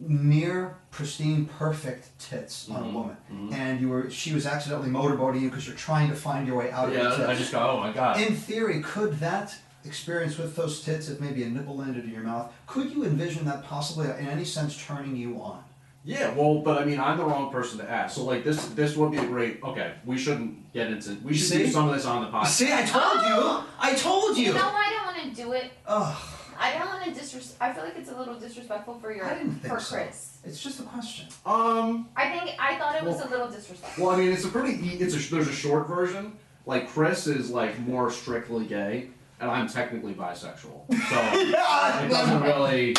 near 0.00 0.76
pristine, 0.90 1.44
perfect 1.46 2.18
tits 2.18 2.68
on 2.70 2.76
a 2.82 2.86
Mhm, 2.86 2.92
woman, 2.92 3.16
mhm. 3.32 3.52
and 3.52 3.80
you 3.80 3.88
were 3.88 4.10
she 4.10 4.32
was 4.32 4.46
accidentally 4.46 4.88
motorboating 4.90 5.42
you 5.42 5.48
because 5.50 5.66
you're 5.66 5.76
trying 5.76 6.08
to 6.08 6.16
find 6.16 6.46
your 6.46 6.56
way 6.56 6.70
out 6.70 6.88
of 6.88 6.94
your 6.94 7.02
Yeah, 7.04 7.16
tits. 7.16 7.28
I 7.28 7.34
just 7.34 7.52
go, 7.52 7.58
oh 7.58 7.80
my 7.80 7.92
god. 7.92 8.20
In 8.20 8.34
theory, 8.34 8.80
could 8.80 9.18
that 9.20 9.54
experience 9.84 10.36
with 10.38 10.56
those 10.56 10.82
tits, 10.82 11.08
if 11.08 11.20
maybe 11.20 11.42
a 11.42 11.48
nipple 11.48 11.76
landed 11.76 12.04
in 12.04 12.10
your 12.10 12.22
mouth, 12.22 12.52
could 12.66 12.90
you 12.90 13.04
envision 13.04 13.44
that 13.46 13.64
possibly, 13.64 14.06
in 14.08 14.26
any 14.28 14.44
sense, 14.44 14.76
turning 14.76 15.16
you 15.16 15.40
on? 15.40 15.62
Yeah, 16.02 16.32
well, 16.34 16.60
but 16.60 16.80
I 16.80 16.86
mean, 16.86 16.98
I'm 16.98 17.18
the 17.18 17.24
wrong 17.26 17.50
person 17.52 17.78
to 17.78 17.90
ask. 17.90 18.14
So 18.16 18.24
like 18.24 18.42
this, 18.42 18.68
this 18.68 18.96
would 18.96 19.10
be 19.12 19.18
a 19.18 19.26
great. 19.26 19.62
Okay, 19.62 19.92
we 20.06 20.16
shouldn't 20.16 20.72
get 20.72 20.86
into. 20.90 21.18
We 21.22 21.34
should 21.36 21.58
do 21.58 21.68
some 21.68 21.88
of 21.88 21.94
this 21.94 22.06
on 22.06 22.22
the 22.22 22.28
podcast. 22.30 22.46
See, 22.46 22.72
I 22.72 22.82
told 22.86 23.20
you. 23.26 23.64
I 23.78 23.94
told 23.94 24.36
you. 24.38 24.46
You 24.46 24.54
know 24.54 24.60
why 24.60 24.86
I 24.88 24.92
don't 24.96 25.14
want 25.24 25.36
to 25.36 25.42
do 25.42 25.52
it? 25.52 25.70
Ugh, 25.86 26.16
I 26.60 26.72
don't 26.78 26.86
want 26.88 27.02
to 27.04 27.10
disres. 27.10 27.54
I 27.60 27.72
feel 27.72 27.84
like 27.84 27.96
it's 27.96 28.10
a 28.10 28.16
little 28.16 28.34
disrespectful 28.38 28.94
for 29.00 29.12
your 29.12 29.24
I 29.24 29.34
didn't 29.34 29.54
think 29.60 29.72
for 29.74 29.80
so. 29.80 29.96
Chris. 29.96 30.38
It's 30.44 30.62
just 30.62 30.78
a 30.80 30.82
question. 30.84 31.26
Um. 31.46 32.08
I 32.14 32.28
think 32.30 32.54
I 32.60 32.76
thought 32.78 32.96
it 32.96 33.02
was 33.04 33.16
Well- 33.16 33.28
a 33.28 33.30
little 33.30 33.48
disrespectful. 33.50 34.06
Well, 34.06 34.14
I 34.14 34.18
mean, 34.18 34.32
it's 34.32 34.44
a 34.44 34.48
pretty. 34.48 34.72
e- 34.74 34.98
It's 35.00 35.14
a. 35.14 35.30
There's 35.34 35.48
a 35.48 35.52
short 35.52 35.88
version. 35.88 36.36
Like 36.66 36.88
Chris 36.90 37.26
is 37.26 37.50
like 37.50 37.78
more 37.80 38.10
strictly 38.10 38.66
gay, 38.66 39.08
and 39.40 39.50
I'm 39.50 39.66
technically 39.68 40.12
bisexual. 40.14 40.86
So 40.88 40.94
it 40.94 42.08
doesn't 42.10 42.42
really. 42.42 42.90
It, 42.90 42.98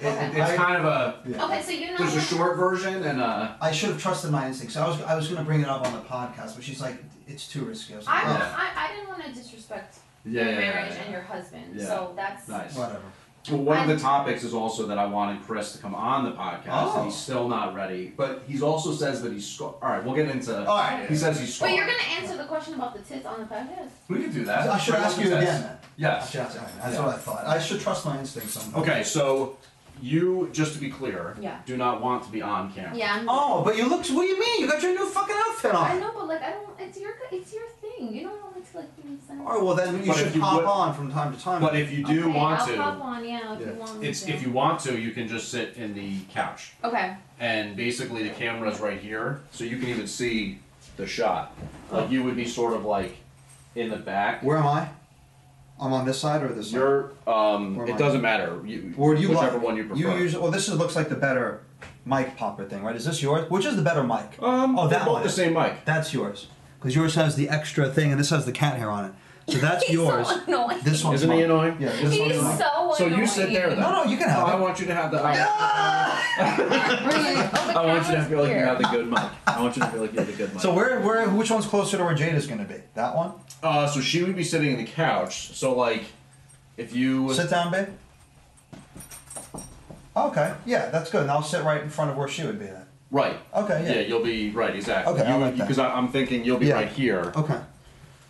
it- 0.00 0.34
it's 0.36 0.50
I- 0.50 0.56
kind 0.56 0.76
of 0.76 0.84
a. 0.84 1.20
Yeah. 1.28 1.44
Okay, 1.44 1.62
so 1.62 1.70
you 1.70 1.92
know. 1.92 1.98
There's 1.98 2.16
a 2.16 2.20
short 2.20 2.56
version 2.56 3.04
and 3.04 3.20
a. 3.20 3.56
I 3.60 3.70
should 3.70 3.90
have 3.90 4.02
trusted 4.02 4.32
my 4.32 4.48
instincts. 4.48 4.76
I 4.76 4.86
was 4.88 5.00
I 5.02 5.14
was 5.14 5.26
going 5.28 5.38
to 5.38 5.44
bring 5.44 5.60
it 5.60 5.68
up 5.68 5.86
on 5.86 5.92
the 5.92 6.00
podcast, 6.00 6.56
but 6.56 6.64
she's 6.64 6.80
like, 6.80 6.96
it's 7.28 7.46
too 7.48 7.64
risky. 7.64 7.94
I 7.94 7.96
was 7.98 8.06
like, 8.06 8.24
I, 8.26 8.30
"Ugh, 8.32 8.42
I, 8.58 8.84
I 8.90 8.94
didn't 8.96 9.08
want 9.08 9.24
to 9.24 9.32
disrespect 9.32 9.98
Yeah, 10.26 10.42
your 10.42 10.50
yeah, 10.52 10.58
yeah, 10.58 10.60
marriage 10.72 10.92
yeah. 10.94 11.02
and 11.02 11.12
your 11.12 11.22
husband. 11.22 11.64
Yeah. 11.74 11.84
So 11.86 12.12
that's 12.16 12.48
Nice. 12.48 12.74
whatever. 12.76 13.00
Well, 13.48 13.58
one 13.60 13.76
of 13.76 13.82
I'm- 13.82 13.88
the 13.90 13.98
topics 14.02 14.42
is 14.42 14.52
also 14.54 14.86
that 14.88 14.98
I 14.98 15.06
wanted 15.06 15.40
Chris 15.46 15.70
to 15.74 15.78
come 15.78 15.94
on 15.94 16.24
the 16.24 16.32
podcast, 16.32 16.64
Oh. 16.66 16.96
and 16.96 17.04
he's 17.04 17.14
oh. 17.14 17.16
still 17.16 17.48
not 17.48 17.74
ready. 17.76 18.12
But 18.16 18.42
he's 18.48 18.60
also 18.60 18.92
says 18.92 19.22
that 19.22 19.32
he's 19.32 19.46
scar- 19.46 19.74
all 19.80 19.88
right. 19.88 20.02
We'll 20.04 20.16
get 20.16 20.28
into. 20.28 20.58
All 20.68 20.76
right. 20.78 21.06
He 21.08 21.14
says 21.14 21.38
he's 21.38 21.56
But 21.58 21.70
you're 21.72 21.86
gonna 21.86 21.98
answer 22.20 22.36
the 22.36 22.44
question 22.44 22.74
about 22.74 22.94
the 22.94 23.02
tits 23.02 23.24
on 23.24 23.38
the 23.38 23.46
podcast. 23.46 23.90
We 24.08 24.20
can 24.20 24.32
do 24.32 24.44
that. 24.46 24.68
I 24.68 24.78
should 24.78 24.94
Bring 24.94 25.04
ask 25.04 25.18
you 25.20 25.28
the 25.30 25.38
again 25.38 25.46
test. 25.46 25.62
then. 25.62 25.76
Yes. 25.96 26.30
should 26.32 26.40
ask, 26.40 26.56
that's 26.56 26.94
Yeah. 26.96 27.06
what 27.06 27.14
I 27.14 27.18
thought. 27.18 27.46
I 27.46 27.58
should 27.60 27.80
trust 27.80 28.04
my 28.04 28.18
instincts 28.18 28.54
sometimes. 28.54 28.82
Okay, 28.88 29.04
so 29.04 29.56
you, 30.02 30.50
just 30.52 30.74
to 30.74 30.78
be 30.80 30.90
clear, 30.90 31.36
Yeah. 31.40 31.58
do 31.64 31.76
not 31.76 32.02
want 32.02 32.24
to 32.24 32.30
be 32.30 32.42
on 32.42 32.72
camera. 32.72 32.96
Yeah. 32.96 33.14
I'm, 33.14 33.26
Oh, 33.28 33.62
but 33.64 33.76
you 33.76 33.88
look. 33.88 34.04
What 34.06 34.22
do 34.22 34.26
you 34.26 34.38
mean? 34.40 34.60
You 34.62 34.66
got 34.70 34.82
your 34.82 34.92
new 34.94 35.06
fucking 35.06 35.36
outfit 35.48 35.72
on. 35.72 35.90
I 35.92 35.98
know, 36.00 36.10
but 36.14 36.26
like 36.26 36.42
I 36.42 36.50
don't. 36.50 36.68
It's 36.80 36.98
your 37.00 37.12
it's 37.30 37.54
your 37.54 37.68
thing. 37.80 38.12
You 38.12 38.24
don't 38.24 38.42
want 38.42 38.72
to 38.72 38.76
like. 38.76 38.88
you 39.02 39.10
know, 39.10 39.16
send- 39.25 39.25
All 39.40 39.52
right, 39.54 39.62
well 39.62 39.74
then 39.74 40.00
you 40.02 40.06
But 40.08 40.16
should 40.16 40.26
if 40.28 40.34
you 40.34 40.40
pop 40.40 40.56
would- 40.56 40.64
on 40.66 40.94
from 40.94 41.10
time 41.12 41.34
to 41.34 41.40
time. 41.42 41.60
But 41.60 41.76
if 41.76 41.90
you 41.92 42.04
do 42.04 42.20
okay, 42.28 42.38
want 42.38 42.60
I'll 42.60 42.66
to, 42.66 42.76
pop 42.76 43.00
on. 43.00 43.24
Yeah, 43.24 43.54
if 43.54 43.60
Yeah. 43.60 43.66
you 43.66 43.72
want 43.74 44.00
me 44.00 44.08
it's 44.08 44.22
to. 44.22 44.32
if 44.32 44.42
you 44.42 44.50
want 44.50 44.80
to, 44.80 44.98
you 44.98 45.10
can 45.12 45.28
just 45.28 45.50
sit 45.50 45.74
in 45.76 45.94
the 45.94 46.20
couch, 46.32 46.72
Okay. 46.84 47.14
and 47.38 47.76
basically 47.76 48.22
the 48.24 48.30
camera's 48.34 48.80
right 48.80 48.98
here, 49.00 49.40
so 49.52 49.64
you 49.64 49.78
can 49.78 49.88
even 49.88 50.06
see 50.06 50.58
the 50.96 51.06
shot. 51.06 51.52
Like 51.92 52.10
you 52.10 52.22
would 52.24 52.36
be 52.36 52.46
sort 52.46 52.74
of 52.74 52.84
like 52.84 53.16
in 53.74 53.90
the 53.90 53.96
back. 53.96 54.42
Where 54.42 54.56
am 54.56 54.66
I? 54.66 54.88
I'm 55.78 55.92
on 55.92 56.06
this 56.06 56.18
side 56.18 56.42
or 56.42 56.48
this 56.48 56.70
side? 56.70 56.78
You're 56.78 57.10
um. 57.26 57.76
Where 57.76 57.86
am 57.86 57.92
It 57.92 57.96
I? 57.96 57.98
doesn't 57.98 58.22
matter. 58.22 58.60
You, 58.64 58.94
Or 58.96 59.14
do 59.14 59.20
you 59.20 59.28
whichever 59.28 59.58
like, 59.58 59.62
one 59.66 59.76
you 59.76 59.84
prefer. 59.84 60.00
You 60.00 60.16
use. 60.16 60.34
Well, 60.36 60.50
this 60.50 60.68
is, 60.68 60.74
looks 60.76 60.96
like 60.96 61.08
the 61.10 61.14
better 61.16 61.60
mic 62.06 62.36
popper 62.36 62.64
thing, 62.64 62.82
right? 62.82 62.96
Is 62.96 63.04
this 63.04 63.22
yours? 63.22 63.48
Which 63.50 63.66
is 63.66 63.76
the 63.76 63.82
better 63.82 64.02
mic? 64.02 64.42
Um, 64.42 64.78
oh, 64.78 64.88
they're 64.88 64.98
that 65.00 65.04
both 65.04 65.14
one. 65.16 65.22
the 65.22 65.28
same 65.28 65.52
mic. 65.52 65.84
That's 65.84 66.12
yours. 66.14 66.46
Because 66.80 66.94
yours 66.96 67.14
has 67.16 67.36
the 67.36 67.48
extra 67.50 67.90
thing, 67.90 68.10
and 68.10 68.18
this 68.18 68.30
has 68.30 68.46
the 68.46 68.52
cat 68.52 68.78
hair 68.78 68.90
on 68.90 69.04
it. 69.06 69.12
So 69.48 69.58
that's 69.58 69.84
He's 69.84 69.94
yours. 69.94 70.28
so 70.28 70.40
annoying. 70.48 70.78
This 70.82 71.04
one's 71.04 71.16
Isn't 71.22 71.30
he 71.30 71.36
mine. 71.36 71.44
annoying? 71.44 71.76
Yeah, 71.78 71.90
this 71.90 72.12
He's 72.14 72.20
one's 72.20 72.42
mine. 72.42 72.58
so 72.58 72.94
So 72.98 73.06
you 73.06 73.26
sit 73.28 73.52
there 73.52 73.68
then. 73.70 73.78
No, 73.78 73.92
no, 73.92 74.04
you 74.10 74.16
can 74.16 74.28
have 74.28 74.42
I 74.44 74.56
it. 74.56 74.60
want 74.60 74.80
you 74.80 74.86
to 74.86 74.94
have 74.94 75.10
the. 75.12 75.20
I, 75.22 76.22
Oh, 76.38 76.56
the 76.56 77.78
I 77.78 77.86
want 77.86 78.06
you 78.08 78.14
to 78.16 78.24
camera's 78.24 78.26
feel 78.28 78.42
like 78.42 78.50
you 78.50 78.58
have 78.58 78.78
the 78.78 78.88
good 78.88 79.06
mic. 79.10 79.22
I 79.46 79.62
want 79.62 79.76
you 79.76 79.82
to 79.82 79.88
feel 79.88 80.00
like 80.02 80.12
you 80.12 80.18
have 80.18 80.26
the 80.26 80.32
good 80.34 80.52
mic. 80.52 80.60
So 80.62 80.74
where, 80.74 81.00
where, 81.00 81.28
which 81.30 81.50
one's 81.50 81.66
closer 81.66 81.96
to 81.96 82.04
where 82.04 82.14
Jada's 82.14 82.46
gonna 82.46 82.64
be? 82.64 82.74
That 82.94 83.14
one? 83.16 83.32
Uh, 83.62 83.86
so 83.86 84.00
she 84.00 84.22
would 84.22 84.36
be 84.36 84.44
sitting 84.44 84.72
in 84.72 84.76
the 84.78 84.84
couch. 84.84 85.52
So 85.54 85.74
like, 85.74 86.04
if 86.76 86.94
you 86.94 87.32
Sit 87.32 87.48
down, 87.50 87.70
babe. 87.72 87.88
Okay, 90.16 90.54
yeah, 90.64 90.88
that's 90.90 91.10
good. 91.10 91.22
And 91.22 91.30
I'll 91.30 91.42
sit 91.42 91.62
right 91.62 91.82
in 91.82 91.90
front 91.90 92.10
of 92.10 92.16
where 92.16 92.26
she 92.28 92.42
would 92.44 92.58
be 92.58 92.66
then. 92.66 92.86
right, 93.10 93.36
Okay, 93.54 93.84
yeah. 93.86 93.94
yeah, 93.94 94.00
you'll 94.00 94.24
be 94.24 94.50
right 94.50 94.74
exactly. 94.74 95.14
Okay, 95.14 95.24
I 95.30 95.36
like 95.36 95.56
that. 95.56 95.68
because 95.68 95.78
I'm 95.78 96.08
thinking 96.08 96.44
you'll 96.44 96.58
be 96.58 96.66
Yeah. 96.68 96.74
right 96.74 96.88
here. 96.88 97.32
Okay. 97.36 97.58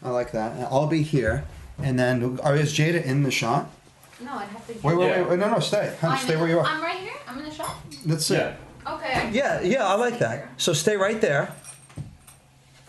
I 0.03 0.11
like 0.11 0.33
that. 0.33 0.53
And 0.53 0.65
I'll 0.65 0.87
be 0.87 1.03
here, 1.03 1.45
and 1.83 1.99
then 1.99 2.39
are 2.43 2.55
is 2.57 2.73
Jada 2.75 3.03
in 3.05 3.23
the 3.23 3.31
shot? 3.31 3.71
No, 4.21 4.33
I'd 4.33 4.49
have 4.49 4.67
to. 4.67 4.73
Wait, 4.87 4.97
wait, 4.97 5.07
Yeah. 5.09 5.21
wait, 5.23 5.31
wait, 5.31 5.39
no, 5.39 5.51
no, 5.51 5.59
stay. 5.61 5.95
Honey, 6.01 6.13
I'm 6.15 6.19
stay 6.19 6.35
in- 6.35 6.41
where 6.41 6.49
you 6.49 6.59
are. 6.59 6.65
I'm 6.67 6.83
right 6.83 6.99
here. 6.99 7.13
I'm 7.29 7.39
in 7.39 7.45
the 7.45 7.51
shop. 7.51 7.77
That's 8.05 8.31
it. 8.31 8.39
Yeah. 8.87 8.95
Okay. 8.95 9.31
Yeah, 9.33 9.61
yeah, 9.63 9.87
I 9.87 9.95
like 9.95 10.19
that. 10.21 10.49
So 10.59 10.73
stay 10.73 10.97
right 10.97 11.21
there. 11.21 11.53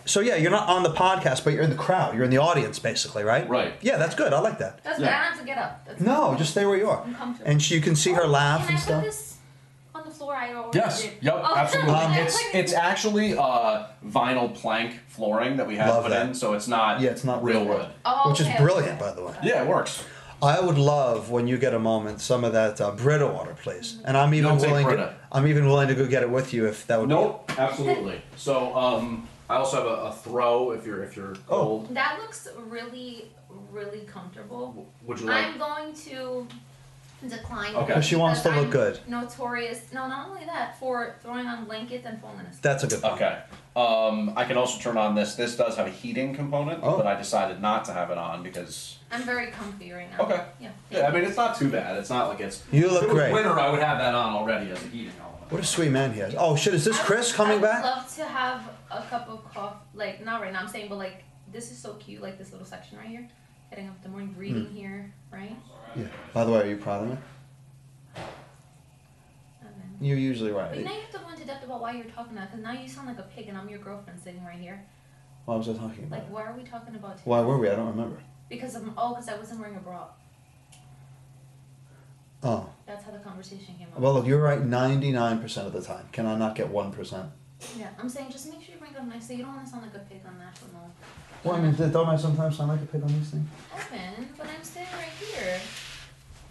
So 0.05 0.21
yeah, 0.21 0.35
you're 0.35 0.51
not 0.51 0.69
on 0.69 0.84
the 0.84 0.93
podcast, 0.93 1.43
but 1.43 1.51
you're 1.51 1.63
in 1.63 1.69
the 1.69 1.75
crowd. 1.75 2.15
You're 2.15 2.23
in 2.23 2.29
the 2.29 2.38
audience, 2.38 2.79
basically, 2.79 3.23
right? 3.23 3.47
Right. 3.49 3.73
Yeah, 3.81 3.97
that's 3.97 4.15
good. 4.15 4.31
I 4.31 4.39
like 4.39 4.59
that. 4.59 4.81
That's 4.84 4.99
good. 4.99 5.05
Yeah. 5.05 5.15
I 5.19 5.23
don't 5.23 5.31
have 5.34 5.39
to 5.39 5.45
get 5.45 5.57
up. 5.57 5.85
That's 5.85 5.99
No, 5.99 6.34
just 6.38 6.51
stay 6.51 6.65
where 6.65 6.77
you 6.77 6.89
are, 6.89 7.01
I'm 7.03 7.13
comfortable. 7.13 7.51
and 7.51 7.61
she, 7.61 7.75
you 7.75 7.81
can 7.81 7.95
see 7.97 8.13
her 8.13 8.25
laugh 8.25 8.61
Can 8.61 8.69
and 8.69 8.77
I 8.77 8.81
stuff. 8.81 9.01
put 9.03 9.05
this 9.09 9.17
on 9.21 9.23
the 9.27 9.27
floor? 10.18 10.35
I 10.35 10.53
already 10.53 10.77
Yes. 10.80 11.02
did. 11.03 11.14
Yep. 11.22 11.34
Oh. 11.45 11.56
Absolutely. 11.56 11.94
Um, 11.94 12.14
it's 12.23 12.44
it's 12.53 12.73
actually 12.73 13.38
uh, 13.38 13.85
vinyl 14.06 14.53
plank 14.53 14.99
flooring 15.07 15.57
that 15.57 15.68
we 15.68 15.76
have 15.77 15.89
Love 15.89 16.03
put 16.03 16.10
that. 16.10 16.27
in, 16.27 16.34
so 16.34 16.53
it's 16.53 16.68
not 16.68 16.99
Yeah, 17.02 17.11
it's 17.11 17.23
not 17.23 17.44
real 17.44 17.61
real 17.65 17.77
wood. 17.77 17.88
Oh, 18.06 18.30
Which 18.30 18.41
is 18.41 18.48
okay, 18.48 18.57
brilliant, 18.57 18.99
okay. 19.02 19.10
by 19.10 19.11
the 19.14 19.23
way. 19.26 19.34
Yeah, 19.44 19.64
it 19.64 19.68
works. 19.68 20.03
I 20.41 20.60
would 20.60 20.77
love 20.77 21.31
when 21.31 21.48
you 21.48 21.57
get 21.57 21.73
a 21.73 21.80
moment 21.80 22.22
some 22.22 22.44
of 22.44 22.53
that 22.53 22.80
uh, 22.80 22.91
Brita 22.91 23.26
water, 23.26 23.56
please. 23.64 23.98
And 24.06 24.15
I'm 24.15 24.35
even 24.35 24.49
Don't 24.52 24.60
take 24.61 24.69
willing. 24.69 24.98
To, 24.98 25.15
I'm 25.31 25.48
even 25.48 25.65
willing 25.65 25.88
to 25.88 25.95
go 25.95 26.06
get 26.06 26.22
it 26.22 26.30
with 26.30 26.53
you 26.53 26.68
if 26.68 26.85
that 26.88 26.99
would. 26.99 27.10
Nope, 27.10 27.52
absolutely. 27.57 28.22
So 28.35 28.76
um, 28.76 29.27
I 29.49 29.56
also 29.56 29.77
have 29.77 29.85
a, 29.88 29.95
a 30.10 30.14
throw 30.14 30.72
if 30.72 30.85
you're 30.85 31.03
if 31.03 31.15
you're 31.15 31.34
Oh. 31.49 31.57
cold. 31.57 31.95
That 31.95 32.19
looks 32.22 32.48
really, 32.68 33.31
really 33.72 34.02
comfortable. 34.02 34.85
Would 35.07 35.19
you 35.22 35.26
like? 35.26 35.45
I'm 35.48 35.57
going 35.57 35.94
to 35.94 36.45
decline. 37.26 37.76
Okay. 37.76 37.85
Because 37.88 38.06
she 38.06 38.15
wants 38.15 38.41
to 38.41 38.49
look 38.49 38.65
I'm 38.65 38.69
good. 38.69 38.99
Notorious. 39.07 39.91
No, 39.94 40.07
not 40.07 40.30
only 40.30 40.45
that, 40.45 40.80
for 40.80 41.15
throwing 41.22 41.48
on 41.48 41.65
blankets 41.65 42.06
and 42.06 42.22
falling 42.22 42.41
asleep. 42.45 42.61
That's 42.61 42.84
a 42.84 42.88
good 42.88 43.02
point. 43.02 43.14
Okay. 43.15 43.39
Um, 43.76 44.34
I 44.35 44.44
can 44.45 44.57
also 44.57 44.80
turn 44.80 44.98
on 44.98 45.15
this. 45.15 45.35
This 45.35 45.56
does 45.56 45.76
have 45.77 45.88
a 45.88 45.91
heating 45.91 46.34
component, 46.35 46.80
Oh. 46.84 46.98
but 46.98 47.06
I 47.07 47.15
decided 47.15 47.61
not 47.61 47.85
to 47.85 47.94
have 47.94 48.11
it 48.11 48.18
on 48.18 48.44
because. 48.44 48.98
I'm 49.11 49.23
very 49.23 49.48
comfy 49.48 49.91
right 49.91 50.10
now. 50.11 50.26
Okay. 50.26 50.44
Yeah. 50.60 50.69
Yeah, 50.91 51.07
I 51.07 51.11
mean 51.11 51.23
it's 51.23 51.38
not 51.38 51.57
too 51.57 51.69
bad. 51.69 51.98
It's 51.98 52.10
not 52.10 52.27
like 52.30 52.39
it's. 52.39 52.64
You 52.72 52.89
look 52.89 53.03
if 53.03 53.10
it 53.10 53.14
was 53.14 53.15
great. 53.15 53.34
Winter, 53.34 53.60
I 53.60 53.69
would 53.69 53.80
have 53.81 53.98
that 53.99 54.14
on 54.15 54.34
already 54.34 54.72
as 54.72 54.84
a 54.84 54.88
heating 54.88 55.14
element. 55.22 55.52
What 55.52 55.61
a 55.61 55.65
sweet 55.65 55.91
man 55.91 56.14
he 56.14 56.19
is. 56.22 56.35
Oh 56.38 56.56
shit! 56.56 56.73
Is 56.73 56.84
this 56.84 56.99
Chris 56.99 57.31
coming 57.31 57.61
back? 57.61 57.77
I'd 57.77 57.84
back? 57.84 57.98
love 57.98 58.15
to 58.15 58.26
have 58.26 58.69
a 58.91 59.02
cup 59.03 59.30
of 59.30 59.45
coffee. 59.53 59.77
Like 59.94 60.23
not 60.26 60.41
right 60.41 60.52
now. 60.52 60.60
I'm 60.60 60.68
saying, 60.68 60.89
but 60.89 60.98
like 60.98 61.23
this 61.52 61.72
is 61.72 61.77
so 61.77 61.94
cute. 61.94 62.22
Like 62.22 62.38
this 62.38 62.52
little 62.52 62.65
section 62.68 62.98
right 62.98 63.07
here. 63.07 63.30
Getting 63.69 63.89
up 63.89 63.95
in 63.98 64.03
the 64.03 64.10
morning, 64.10 64.35
reading 64.38 64.65
Hmm. 64.65 64.76
here, 64.76 65.14
right? 65.31 65.56
Yeah. 65.95 66.07
By 66.34 66.45
the 66.45 66.52
way, 66.52 66.61
are 66.61 66.65
you 66.69 66.77
proud 66.77 67.03
of 67.03 67.10
me? 67.10 67.18
And 68.15 69.69
then- 69.76 69.98
You're 69.99 70.18
usually 70.18 70.52
But 70.52 70.57
right. 70.72 70.84
now 70.85 70.91
you 70.94 71.02
have 71.02 71.11
to 71.11 71.19
go 71.19 71.30
into 71.30 71.45
depth 71.45 71.65
about 71.65 71.81
why 71.81 71.91
you're 71.94 72.06
talking 72.06 72.35
that, 72.35 72.49
because 72.52 72.64
now 72.64 72.72
you 72.72 72.88
sound 72.88 73.07
like 73.07 73.19
a 73.19 73.23
pig, 73.23 73.48
and 73.49 73.57
I'm 73.57 73.68
your 73.69 73.80
girlfriend 73.80 74.19
sitting 74.19 74.44
right 74.45 74.60
here. 74.60 74.85
What 75.45 75.57
was 75.60 75.69
I 75.69 75.73
talking 75.73 76.06
about? 76.06 76.19
Like, 76.19 76.30
why 76.31 76.44
are 76.44 76.53
we 76.53 76.64
talking 76.64 76.95
about? 76.95 77.19
Why 77.26 77.41
were 77.41 77.57
we? 77.57 77.69
I 77.69 77.76
don't 77.76 77.88
remember. 77.88 78.18
Because 78.49 78.76
of 78.76 78.84
oh, 78.98 79.10
because 79.15 79.27
I 79.30 79.35
wasn't 79.38 79.60
wearing 79.60 79.76
a 79.76 79.80
bra. 79.80 80.07
Oh. 82.44 82.69
That's 82.85 83.03
how 83.03 83.11
the 83.11 83.19
conversation 83.19 83.76
came 83.77 83.88
up. 83.94 83.99
Well, 83.99 84.14
look, 84.14 84.26
you're 84.27 84.41
right 84.41 84.61
99% 84.61 85.65
of 85.65 85.73
the 85.73 85.81
time. 85.81 86.07
Can 86.11 86.26
I 86.27 86.38
not 86.38 86.56
get 86.56 86.69
1%? 86.72 87.31
Yeah, 87.77 87.89
I'm 87.99 88.09
saying 88.09 88.31
just 88.31 88.49
make 88.51 88.61
sure 88.63 88.73
you 88.73 88.79
bring 88.79 88.91
it 88.93 88.97
up 88.97 89.07
nicely. 89.07 89.35
You 89.35 89.43
don't 89.43 89.55
want 89.55 89.65
to 89.65 89.71
sound 89.71 89.84
like 89.84 89.95
a 89.95 89.99
pig 89.99 90.21
on 90.27 90.38
national. 90.38 90.91
Well, 91.43 91.55
I 91.55 91.61
mean, 91.61 91.75
don't 91.91 92.07
I 92.09 92.15
sometimes 92.17 92.57
sound 92.57 92.69
like 92.69 92.81
a 92.81 92.85
pig 92.85 93.01
on 93.03 93.07
these 93.09 93.29
things? 93.29 93.47
Evan, 93.75 94.29
but 94.38 94.47
I'm 94.47 94.63
sitting 94.63 94.88
right 94.93 95.09
here. 95.19 95.59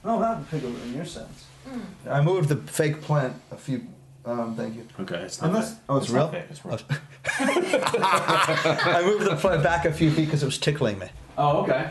No, 0.04 0.18
not 0.18 0.40
a 0.40 0.44
pig 0.44 0.62
in 0.64 0.94
your 0.94 1.04
sense. 1.04 1.46
Mm. 1.68 1.80
I 2.10 2.20
moved 2.22 2.48
the 2.48 2.56
fake 2.56 3.00
plant 3.02 3.34
a 3.50 3.56
few. 3.56 3.86
Um, 4.24 4.54
thank 4.56 4.74
you. 4.76 4.86
Okay, 5.00 5.16
it's 5.16 5.40
not 5.40 5.48
Unless- 5.50 5.74
fake. 5.74 5.80
Oh, 5.88 5.96
it's, 5.96 6.06
it's 6.06 6.14
real. 6.14 6.22
not 6.24 6.32
fake, 6.32 6.44
it's 6.50 6.64
real. 6.64 6.78
I 7.38 9.02
moved 9.04 9.24
the 9.30 9.36
plant 9.36 9.62
back 9.62 9.84
a 9.84 9.92
few 9.92 10.10
feet 10.10 10.26
because 10.26 10.42
it 10.42 10.46
was 10.46 10.58
tickling 10.58 10.98
me. 10.98 11.08
Oh, 11.38 11.58
okay. 11.62 11.90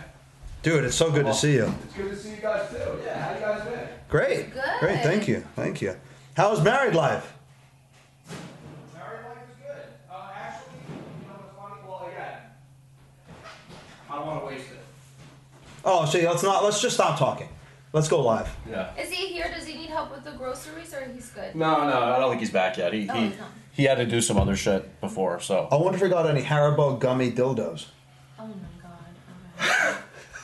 Dude, 0.63 0.83
it's 0.83 0.95
so 0.95 1.11
good 1.11 1.25
to 1.27 1.33
see 1.33 1.53
you. 1.53 1.71
It's 1.85 1.93
good 1.93 2.09
to 2.09 2.15
see 2.17 2.31
you 2.31 2.41
guys 2.41 2.69
too. 2.69 2.77
Yeah, 3.05 3.19
how 3.21 3.33
you 3.35 3.39
guys 3.39 3.63
been? 3.69 3.87
Great. 4.09 4.51
Good. 4.53 4.63
Great. 4.79 5.01
Thank 5.03 5.27
you. 5.27 5.45
Thank 5.55 5.81
you. 5.81 5.95
How's 6.35 6.61
married 6.63 6.95
life? 6.95 7.33
Married 8.93 9.21
life 9.25 9.37
is 9.49 9.55
good. 9.63 9.87
Uh, 10.11 10.29
actually, 10.35 10.73
you 10.89 11.27
know 11.27 11.35
what's 11.37 11.55
funny? 11.55 11.81
Well, 11.87 12.09
again, 12.11 12.39
I 14.15 14.19
don't 14.19 14.27
want 14.27 14.39
to 14.41 14.45
waste 14.47 14.71
it. 14.71 14.79
Oh, 15.83 16.05
see, 16.05 16.25
let's 16.27 16.41
not. 16.41 16.63
Let's 16.63 16.81
just 16.81 16.95
stop 16.95 17.19
talking. 17.19 17.49
Let's 17.91 18.07
go 18.07 18.21
live. 18.21 18.49
Yeah. 18.69 18.95
Is 18.97 19.09
he 19.09 19.27
here? 19.27 19.51
Does 19.53 19.65
he 19.67 19.75
need 19.77 19.89
help 19.89 20.11
with 20.11 20.23
the 20.23 20.31
groceries, 20.31 20.93
or 20.93 21.05
he's 21.13 21.29
good? 21.31 21.53
No, 21.55 21.87
no, 21.89 22.13
I 22.13 22.19
don't 22.19 22.29
think 22.29 22.39
he's 22.41 22.51
back 22.51 22.77
yet. 22.77 22.93
He 22.93 23.07
Oh, 23.09 23.13
he, 23.13 23.27
he's 23.29 23.37
not. 23.37 23.47
he 23.73 23.83
had 23.83 23.95
to 23.97 24.05
do 24.05 24.21
some 24.21 24.37
other 24.37 24.55
shit 24.55 24.99
before, 25.01 25.39
so. 25.41 25.67
I 25.71 25.75
wonder 25.75 25.97
if 25.97 26.01
we 26.01 26.09
got 26.09 26.29
any 26.29 26.41
Haribo 26.41 26.97
gummy 26.99 27.29
dildos. 27.31 27.87
Oh 28.39 28.47
my 28.47 28.53
god. 28.81 29.95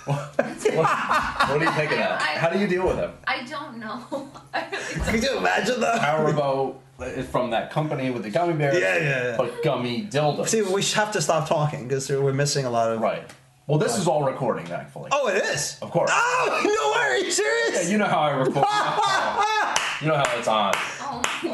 What 0.06 1.60
do 1.60 1.66
you 1.66 1.72
think 1.72 1.92
of 1.92 1.98
that? 1.98 2.22
I- 2.22 2.40
How 2.40 2.50
do 2.50 2.60
you 2.60 2.68
deal 2.68 2.86
with 2.88 2.98
him? 2.98 3.12
I 3.28 3.44
don't 3.46 3.78
know. 3.78 4.30
Can 5.06 5.22
you 5.22 5.38
imagine 5.38 5.80
that? 5.82 6.02
Haribo 6.02 6.76
is 7.02 7.28
from 7.28 7.50
that 7.52 7.72
company 7.72 8.10
with 8.12 8.24
the 8.24 8.30
gummy 8.30 8.54
bears. 8.54 8.78
Yeah, 8.80 8.98
yeah, 8.98 9.24
yeah. 9.32 9.38
But 9.38 9.64
gummy 9.64 10.04
dildos. 10.08 10.48
See, 10.50 10.62
we 10.62 10.84
have 10.84 11.12
to 11.14 11.22
stop 11.22 11.48
talking 11.50 11.88
because 11.88 12.10
we're 12.10 12.34
missing 12.34 12.66
a 12.66 12.70
lot 12.70 12.92
of. 12.92 13.00
Right. 13.02 13.24
Well, 13.72 13.80
this 13.80 13.98
is 13.98 14.06
all 14.06 14.24
recording, 14.26 14.66
thankfully. 14.66 15.08
Oh, 15.14 15.30
it 15.30 15.38
is. 15.46 15.78
Of 15.82 15.92
course. 15.92 16.12
Oh 16.14 16.62
no! 16.62 17.02
Are 17.02 17.18
you 17.18 17.32
serious? 17.32 17.86
Yeah, 17.86 17.90
you 17.90 17.98
know 18.00 18.06
how 18.06 18.20
I 18.20 18.32
record. 18.32 18.56
you 20.02 20.08
know 20.10 20.18
how 20.18 20.38
it's 20.38 20.48
on. 20.50 20.74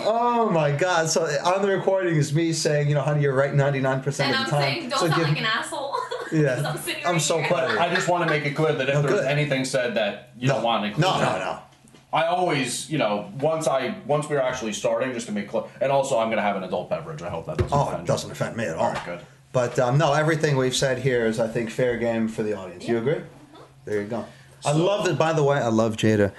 Oh 0.04 0.50
my 0.52 0.72
god! 0.72 1.10
So 1.10 1.26
on 1.26 1.62
the 1.62 1.68
recording 1.68 2.16
is 2.16 2.34
me 2.34 2.54
saying, 2.54 2.90
you 2.90 2.96
know, 2.96 3.02
honey, 3.04 3.22
you're 3.22 3.36
right 3.36 3.54
99 3.54 4.02
percent 4.02 4.34
And 4.36 4.44
of 4.46 4.50
the 4.50 4.56
I'm 4.58 4.62
time. 4.64 4.74
saying, 4.74 4.90
don't 4.90 5.00
so 5.00 5.08
sound 5.10 5.20
give- 5.20 5.28
like 5.30 5.38
an 5.38 5.46
asshole. 5.46 5.92
'Cause 5.92 6.32
Yeah, 6.34 6.64
I'm 6.68 6.78
sitting 6.80 7.06
I'm 7.06 7.20
so 7.20 7.38
here. 7.38 7.50
proud. 7.50 7.78
I 7.78 7.94
just 7.94 8.08
want 8.08 8.24
to 8.24 8.30
make 8.32 8.46
it 8.48 8.56
clear 8.56 8.74
that 8.74 8.90
if 8.90 8.96
No, 8.96 9.02
there's 9.04 9.14
good. 9.20 9.26
anything 9.28 9.64
said 9.64 9.94
that 9.94 10.32
you 10.40 10.48
don't 10.48 10.64
want 10.64 10.86
to 10.86 10.88
include. 10.88 11.06
No, 11.06 11.20
no, 11.22 11.38
no. 11.38 11.60
I 12.12 12.24
always, 12.26 12.90
you 12.90 12.98
know, 12.98 13.32
once 13.42 13.68
I 13.68 13.94
once 14.08 14.28
we're 14.28 14.42
actually 14.42 14.74
starting, 14.74 15.14
just 15.14 15.28
to 15.28 15.32
make 15.34 15.50
clear, 15.50 15.66
and 15.82 15.92
also 15.92 16.18
I'm 16.18 16.30
going 16.30 16.38
to 16.38 16.42
have 16.42 16.56
an 16.56 16.64
adult 16.64 16.90
beverage. 16.90 17.22
I 17.22 17.30
hope 17.30 17.46
that 17.46 17.58
doesn't. 17.60 17.78
Oh, 17.78 17.84
offend 17.84 17.98
it 18.00 18.02
you. 18.02 18.08
doesn't 18.08 18.32
offend 18.32 18.58
me 18.58 18.64
at 18.64 18.76
all. 18.76 18.96
Good. 19.06 19.20
But 19.54 19.80
um, 19.80 19.98
no, 19.98 20.14
everything 20.14 20.58
we've 20.58 20.76
said 20.76 21.00
here 21.00 21.26
is, 21.26 21.40
I 21.40 21.48
think, 21.48 21.70
fair 21.70 21.98
game 21.98 22.28
for 22.28 22.44
the 22.44 22.54
audience. 22.54 22.88
You 22.88 22.98
agree? 22.98 23.22
There 23.86 24.02
you 24.02 24.08
go. 24.08 24.26
I 24.66 24.72
love 24.74 25.08
it. 25.08 25.18
By 25.18 25.34
the 25.34 25.44
way, 25.44 25.58
I 25.58 25.68
love 25.70 25.96
Jada 25.98 26.32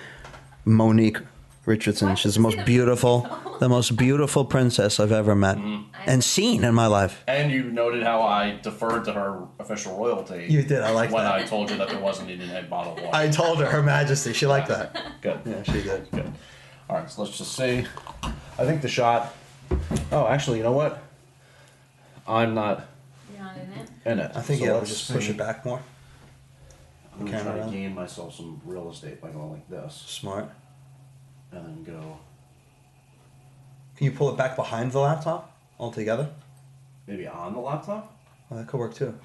Monique 0.65 1.19
Richardson. 1.65 2.15
She's 2.17 2.35
the 2.35 2.41
most 2.41 2.65
beautiful, 2.65 3.29
the 3.61 3.69
most 3.69 3.97
beautiful 3.97 4.45
princess 4.45 5.01
I've 5.01 5.13
ever 5.13 5.35
met 5.35 5.57
Mm-hmm. 5.57 5.85
and 6.11 6.23
seen 6.23 6.65
in 6.65 6.75
my 6.75 6.87
life. 6.87 7.23
And 7.27 7.51
you 7.51 7.65
noted 7.65 8.03
how 8.03 8.23
I 8.23 8.59
deferred 8.63 9.05
to 9.07 9.13
her 9.13 9.43
official 9.59 9.97
royalty. 9.97 10.47
You 10.49 10.63
did. 10.63 10.83
I 10.83 10.91
like 10.91 11.11
that 11.11 11.15
when 11.17 11.25
that. 11.25 11.35
I 11.35 11.43
told 11.45 11.71
you 11.71 11.77
that 11.79 11.89
there 11.89 11.99
wasn't 12.01 12.31
even 12.31 12.51
a 12.51 12.63
bottle 12.63 12.93
of 12.97 12.99
water. 13.03 13.17
I 13.17 13.29
told 13.29 13.59
her, 13.61 13.67
Her 13.67 13.83
Majesty. 13.83 14.33
She 14.33 14.47
liked 14.47 14.69
that. 14.69 14.97
Good. 15.23 15.41
Yeah, 15.45 15.63
she 15.65 15.83
did. 15.83 16.11
Good. 16.11 16.33
All 16.89 16.97
right, 16.99 17.11
so 17.11 17.23
let's 17.23 17.37
just 17.37 17.53
see. 17.57 17.85
I 18.23 18.65
think 18.65 18.81
the 18.83 18.89
shot. 18.89 19.35
Oh, 20.13 20.27
actually, 20.27 20.59
you 20.59 20.65
know 20.65 20.73
what? 20.73 21.03
I'm 22.27 22.55
not 22.55 22.87
in 23.73 23.81
it. 23.81 23.89
in 24.07 24.19
it. 24.21 24.33
I 24.35 24.41
think 24.43 24.59
So 24.61 24.65
yeah, 24.65 24.71
we'll 24.73 24.79
let's 24.81 24.91
just 24.91 25.13
push 25.13 25.25
see. 25.27 25.31
it 25.33 25.37
back 25.37 25.65
more. 25.65 25.81
I'm 27.13 27.27
gonna 27.27 27.31
Camera 27.31 27.45
try 27.45 27.53
to 27.55 27.61
around. 27.63 27.73
gain 27.73 27.95
myself 27.95 28.35
some 28.35 28.61
real 28.65 28.91
estate 28.91 29.21
by 29.21 29.29
going 29.31 29.51
like 29.53 29.69
this, 29.69 29.95
Smart. 30.07 30.51
and 31.53 31.65
then 31.67 31.83
go 31.85 32.19
Can 33.97 34.05
you 34.07 34.13
pull 34.13 34.31
it 34.31 34.37
back 34.37 34.55
behind 34.57 34.93
the 34.93 35.01
laptop 35.01 35.57
altogether? 35.79 36.31
maybe 37.07 37.27
on 37.27 37.55
the 37.55 37.59
laptop. 37.61 38.17
Well, 38.49 38.61
that 38.61 38.69
could 38.69 38.79
work 38.79 38.95
too. 38.95 39.19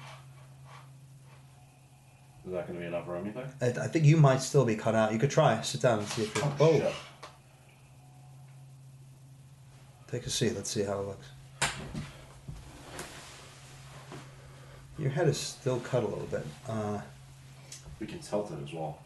Is 2.46 2.52
that 2.52 2.66
going 2.66 2.74
to 2.78 2.80
be 2.80 2.86
enough 2.86 3.06
room? 3.08 3.24
You 3.26 3.32
think? 3.32 3.46
I, 3.78 3.84
I 3.84 3.88
think 3.88 4.04
you 4.04 4.16
might 4.18 4.42
still 4.42 4.64
be 4.66 4.74
cut 4.76 4.94
out. 4.94 5.12
You 5.12 5.18
could 5.18 5.30
try. 5.30 5.60
Sit 5.62 5.80
down 5.82 6.00
and 6.00 6.08
see 6.08 6.22
if 6.24 6.34
you're. 6.34 6.44
Oh, 6.44 6.56
Oh, 6.60 6.72
shit. 6.78 6.92
take 10.10 10.26
a 10.26 10.30
seat. 10.30 10.54
Let's 10.54 10.70
see 10.70 10.82
how 10.82 11.00
it 11.00 11.06
looks. 11.06 11.26
Your 14.98 15.10
head 15.10 15.28
is 15.28 15.38
still 15.38 15.80
cut 15.80 16.02
a 16.04 16.06
little 16.06 16.26
bit. 16.26 16.46
Uh, 16.68 17.00
We 18.00 18.06
can 18.06 18.18
tilt 18.20 18.50
it 18.52 18.58
as 18.62 18.72
well. 18.72 18.98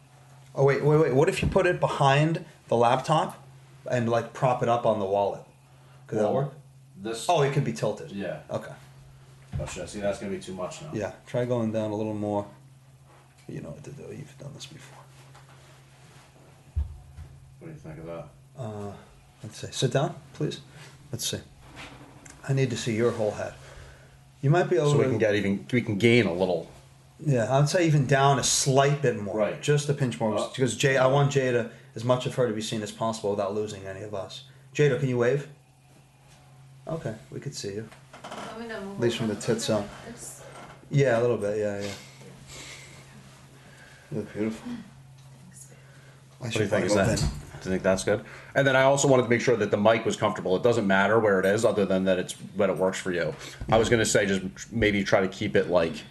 oh 0.55 0.63
wait, 0.65 0.83
wait, 0.83 0.97
wait. 0.99 1.13
What 1.13 1.29
if 1.29 1.41
you 1.41 1.47
put 1.47 1.65
it 1.65 1.79
behind 1.79 2.45
the 2.67 2.75
laptop 2.75 3.43
and 3.89 4.09
like 4.09 4.33
prop 4.33 4.61
it 4.63 4.69
up 4.69 4.85
on 4.85 4.99
the 4.99 5.05
wallet? 5.05 5.41
Could 6.07 6.19
that 6.19 6.23
Well, 6.25 6.33
work? 6.33 6.53
This. 7.01 7.25
Oh, 7.29 7.41
it 7.41 7.53
could 7.53 7.63
be 7.63 7.73
tilted. 7.73 8.11
Yeah. 8.11 8.39
Okay. 8.51 8.73
Oh 9.59 9.65
shit! 9.65 9.89
See, 9.89 9.99
that's 9.99 10.19
going 10.19 10.31
to 10.31 10.37
be 10.37 10.43
too 10.43 10.53
much 10.53 10.81
now. 10.81 10.89
Yeah. 10.93 11.11
Try 11.27 11.45
going 11.45 11.71
down 11.71 11.91
a 11.91 11.95
little 11.95 12.13
more. 12.13 12.45
You 13.47 13.61
know 13.61 13.69
what 13.69 13.83
to 13.85 13.91
do. 13.91 14.03
You've 14.11 14.37
done 14.37 14.51
this 14.53 14.65
before. 14.67 14.99
What 17.59 17.67
do 17.67 17.73
you 17.73 17.79
think 17.79 17.97
of 17.99 18.05
that? 18.05 18.27
Uh, 18.57 18.91
let's 19.43 19.57
see. 19.59 19.67
Sit 19.71 19.91
down, 19.91 20.15
please. 20.33 20.59
Let's 21.11 21.27
see. 21.27 21.39
I 22.47 22.53
need 22.53 22.69
to 22.69 22.77
see 22.77 22.95
your 22.95 23.11
whole 23.11 23.31
head. 23.31 23.53
You 24.41 24.49
might 24.49 24.69
be 24.69 24.77
able 24.77 24.91
So 24.91 24.97
we 24.97 25.05
can 25.05 25.17
get 25.17 25.35
even. 25.35 25.65
We 25.71 25.81
can 25.81 25.97
gain 25.97 26.25
a 26.25 26.33
little. 26.33 26.69
Yeah, 27.19 27.53
I'd 27.57 27.67
say 27.67 27.85
even 27.85 28.05
down 28.07 28.39
a 28.39 28.43
slight 28.43 29.01
bit 29.01 29.19
more. 29.19 29.35
Right. 29.35 29.61
Just 29.61 29.89
a 29.89 29.93
pinch 29.93 30.19
more. 30.19 30.37
Uh, 30.37 30.47
because 30.47 30.77
Jay, 30.77 30.95
I 30.97 31.07
want 31.07 31.31
Jada, 31.31 31.71
as 31.95 32.05
much 32.05 32.25
of 32.25 32.35
her 32.35 32.47
to 32.47 32.53
be 32.53 32.61
seen 32.61 32.81
as 32.81 32.91
possible 32.91 33.31
without 33.31 33.53
losing 33.53 33.85
any 33.85 34.03
of 34.03 34.13
us. 34.15 34.45
Jada, 34.73 34.97
can 34.99 35.09
you 35.09 35.17
wave? 35.17 35.47
Okay, 36.87 37.15
we 37.29 37.39
could 37.39 37.53
see 37.53 37.73
you. 37.75 37.89
Want 38.23 38.61
me 38.61 38.67
to 38.69 38.81
move 38.81 38.95
At 38.95 38.99
least 39.01 39.17
from 39.17 39.27
the 39.27 39.35
tits 39.35 39.69
up. 39.69 39.87
Yeah, 40.89 41.19
a 41.19 41.21
little 41.21 41.37
bit. 41.37 41.57
Yeah, 41.57 41.81
yeah. 41.81 41.91
You 44.11 44.17
look 44.17 44.33
beautiful. 44.33 44.71
I 44.71 46.43
What 46.45 46.53
do 46.53 46.59
you 46.59 46.67
think? 46.67 46.85
Is 46.85 46.93
probably 46.93 47.15
that? 47.15 47.29
You 47.65 47.71
think 47.71 47.83
that's 47.83 48.03
good? 48.03 48.23
And 48.55 48.65
then 48.65 48.75
I 48.75 48.83
also 48.83 49.07
wanted 49.07 49.23
to 49.23 49.29
make 49.29 49.41
sure 49.41 49.55
that 49.57 49.71
the 49.71 49.77
mic 49.77 50.05
was 50.05 50.15
comfortable. 50.15 50.55
It 50.55 50.63
doesn't 50.63 50.87
matter 50.87 51.19
where 51.19 51.39
it 51.39 51.45
is, 51.45 51.65
other 51.65 51.85
than 51.85 52.05
that 52.05 52.19
it's 52.19 52.35
that 52.57 52.69
it 52.69 52.77
works 52.77 52.99
for 52.99 53.11
you. 53.11 53.33
I 53.69 53.77
was 53.77 53.89
going 53.89 53.99
to 53.99 54.05
say 54.05 54.25
just 54.25 54.71
maybe 54.71 55.03
try 55.03 55.21
to 55.21 55.27
keep 55.27 55.55
it 55.55 55.69
like, 55.69 56.03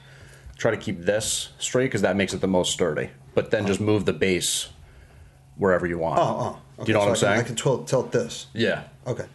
try 0.57 0.71
to 0.71 0.77
keep 0.77 1.01
this 1.01 1.51
straight 1.59 1.87
because 1.87 2.03
that 2.03 2.17
makes 2.17 2.35
it 2.35 2.41
the 2.41 2.49
most 2.49 2.73
sturdy. 2.73 3.11
But 3.35 3.51
then 3.51 3.67
just 3.67 3.81
move 3.81 4.05
the 4.05 4.13
base 4.13 4.69
wherever 5.57 5.87
you 5.87 5.99
want. 5.99 6.19
Oh, 6.21 6.59
oh. 6.79 6.85
Do 6.85 6.91
you 6.91 6.95
know 6.95 7.01
okay, 7.01 7.11
what 7.11 7.11
I'm 7.11 7.11
I 7.11 7.15
saying? 7.15 7.35
can, 7.35 7.45
I 7.45 7.47
can 7.47 7.57
tilt, 7.57 7.89
tilt 7.89 8.13
this. 8.13 8.47
Yeah. 8.53 8.85
Okay. 9.07 9.27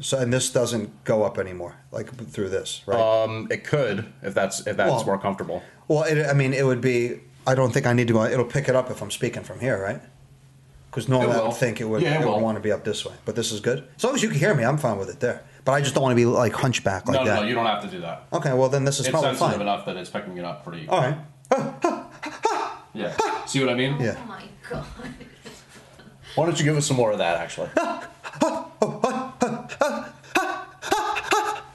So 0.00 0.18
and 0.18 0.32
this 0.32 0.50
doesn't 0.50 1.04
go 1.04 1.22
up 1.22 1.38
anymore, 1.38 1.76
like 1.90 2.14
through 2.30 2.50
this, 2.50 2.82
right? 2.86 3.00
Um, 3.00 3.48
it 3.50 3.64
could 3.64 4.12
if 4.22 4.34
that's 4.34 4.66
if 4.66 4.76
that's 4.76 4.90
Well- 4.90 5.04
more 5.06 5.18
comfortable. 5.18 5.62
Well, 5.88 6.02
it, 6.02 6.26
I 6.26 6.32
mean, 6.32 6.52
it 6.52 6.66
would 6.66 6.80
be 6.80 7.20
I 7.46 7.54
don't 7.54 7.72
think 7.72 7.86
I 7.86 7.92
need 7.92 8.08
to 8.08 8.12
go. 8.12 8.24
It'll 8.24 8.44
pick 8.44 8.68
it 8.68 8.74
up 8.76 8.90
if 8.90 9.00
I'm 9.00 9.10
speaking 9.10 9.44
from 9.44 9.60
here, 9.60 9.80
right? 9.80 10.02
Because 10.96 11.10
normally 11.10 11.32
It 11.32 11.34
I 11.34 11.38
will. 11.40 11.48
would 11.48 11.56
think 11.56 11.78
it 11.82 11.84
would, 11.84 12.00
Yeah, 12.00 12.14
it 12.14 12.22
it 12.22 12.26
would 12.26 12.40
want 12.40 12.56
to 12.56 12.62
be 12.62 12.72
up 12.72 12.82
this 12.82 13.04
way. 13.04 13.12
But 13.26 13.36
this 13.36 13.52
is 13.52 13.60
good. 13.60 13.86
As 13.98 14.02
long 14.02 14.14
as 14.14 14.22
you 14.22 14.30
can 14.30 14.38
hear 14.38 14.54
me, 14.54 14.64
I'm 14.64 14.78
fine 14.78 14.96
with 14.98 15.10
it 15.10 15.20
there. 15.20 15.44
But 15.66 15.72
I 15.72 15.82
just 15.82 15.92
don't 15.94 16.02
want 16.02 16.12
to 16.12 16.16
be 16.16 16.24
like 16.24 16.54
hunchback 16.54 17.06
like 17.06 17.16
no, 17.18 17.24
no, 17.24 17.30
that. 17.30 17.40
no, 17.42 17.46
you 17.48 17.54
don't 17.54 17.66
have 17.66 17.82
to 17.82 17.88
do 17.88 18.00
that. 18.00 18.26
Okay, 18.32 18.54
well 18.54 18.70
then 18.70 18.84
this 18.86 18.94
is 18.98 19.00
it's 19.06 19.10
probably 19.10 19.30
sensitive 19.36 19.52
fine. 19.52 19.60
enough 19.60 19.84
that 19.84 19.96
it's 19.98 20.08
picking 20.08 20.38
it 20.38 20.44
up 20.46 20.64
pretty. 20.64 20.88
All 20.88 21.00
right. 21.02 21.18
Yeah. 22.94 23.14
See 23.44 23.60
what 23.60 23.68
I 23.68 23.74
mean? 23.74 24.00
Yeah. 24.00 24.16
Oh 24.18 24.26
my 24.26 24.42
god. 24.70 24.86
Why 26.34 26.46
don't 26.46 26.58
you 26.58 26.64
give 26.64 26.78
us 26.78 26.86
some 26.86 26.96
more 26.96 27.12
of 27.12 27.18
that, 27.18 27.36
actually? 27.40 27.68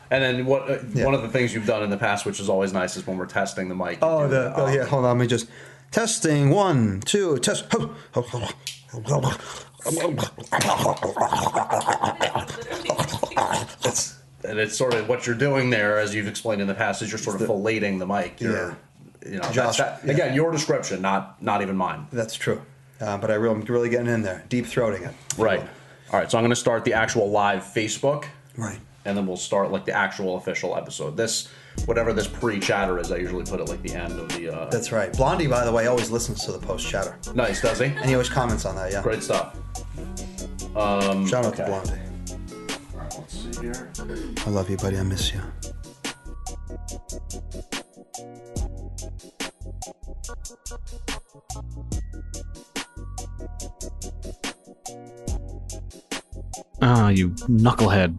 and 0.10 0.23
then 0.23 0.45
what? 0.48 0.69
Uh, 0.69 0.77
One 1.06 1.14
of 1.14 1.22
the 1.22 1.30
things 1.30 1.53
you've 1.53 1.68
done 1.68 1.84
in 1.84 1.89
the 1.91 1.98
past, 1.98 2.26
which 2.26 2.39
is 2.39 2.49
always 2.49 2.73
nice, 2.73 2.98
is 2.98 3.06
when 3.06 3.18
we're 3.18 3.26
testing 3.27 3.69
the 3.69 3.76
mic. 3.76 3.99
Oh, 4.02 4.23
do 4.23 4.30
the, 4.30 4.53
oh 4.56 4.68
yeah. 4.68 4.85
Hold 4.85 5.06
on. 5.06 5.18
Let 5.18 5.22
me 5.22 5.27
just 5.27 5.48
testing 5.91 6.49
one, 6.49 7.02
two, 7.02 7.38
test. 7.39 7.65
It's, 13.84 14.19
and 14.43 14.59
it's 14.59 14.77
sort 14.77 14.93
of 14.93 15.07
what 15.07 15.26
you're 15.26 15.35
doing 15.35 15.69
there, 15.69 15.97
as 15.97 16.13
you've 16.13 16.27
explained 16.27 16.61
in 16.61 16.68
the 16.68 16.73
past, 16.73 17.01
is 17.01 17.11
you're 17.11 17.19
sort 17.19 17.41
of 17.41 17.47
filleting 17.47 17.99
the 17.99 18.07
mic. 18.07 18.41
You're, 18.41 18.77
you 19.26 19.38
know, 19.39 19.51
Josh, 19.51 19.77
that, 19.77 20.01
yeah. 20.03 20.11
again, 20.11 20.35
your 20.35 20.51
description, 20.51 21.01
not 21.01 21.41
not 21.41 21.61
even 21.61 21.77
mine. 21.77 22.07
That's 22.11 22.35
true. 22.35 22.61
Uh, 22.99 23.18
but 23.18 23.31
I 23.31 23.35
re- 23.35 23.49
I'm 23.49 23.61
really 23.61 23.89
getting 23.89 24.07
in 24.07 24.22
there, 24.22 24.43
deep 24.49 24.65
throating 24.65 25.07
it. 25.07 25.15
Right. 25.38 25.61
All 26.11 26.19
right. 26.19 26.30
So 26.30 26.38
I'm 26.38 26.43
going 26.43 26.51
to 26.51 26.55
start 26.55 26.85
the 26.85 26.93
actual 26.93 27.31
live 27.31 27.63
Facebook. 27.63 28.26
Right. 28.57 28.80
And 29.05 29.18
then 29.18 29.26
we'll 29.26 29.38
start 29.38 29.72
like 29.72 29.85
the 29.85 29.93
actual 29.93 30.35
official 30.35 30.77
episode. 30.77 31.18
This, 31.18 31.47
whatever 31.85 32.14
this 32.14 32.27
pre-chatter 32.27 32.99
is, 32.99 33.11
I 33.11 33.18
usually 33.18 33.43
put 33.43 33.60
it 33.60 33.68
like 33.68 33.81
the 33.81 33.93
end 33.93 34.14
of 34.19 34.30
the. 34.30 34.53
Uh, 34.53 34.69
That's 34.69 34.91
right. 34.91 35.11
Blondie, 35.14 35.48
by 35.48 35.65
the 35.65 35.72
way, 35.72 35.88
always 35.88 36.10
listens 36.11 36.45
to 36.45 36.52
the 36.52 36.60
post 36.60 36.88
chatter. 36.88 37.18
Nice, 37.34 37.61
does 37.61 37.80
he? 37.80 37.85
And 37.85 38.06
he 38.06 38.14
always 38.14 38.30
comments 38.30 38.65
on 38.65 38.76
that. 38.76 38.91
Yeah. 38.91 39.02
Great 39.02 39.23
stuff. 39.23 39.56
Um, 40.76 41.27
Shout 41.27 41.45
out 41.45 41.53
okay. 41.53 41.64
to 41.64 41.69
Blondie. 41.69 41.91
All 42.93 42.99
right. 42.99 43.15
Let's 43.18 43.34
see 43.34 43.61
here. 43.61 43.91
I 44.45 44.49
love 44.49 44.69
you, 44.69 44.77
buddy. 44.77 44.98
I 44.98 45.03
miss 45.03 45.34
you. 45.34 45.41
Ah, 56.84 57.10
you 57.10 57.30
knucklehead. 57.30 58.18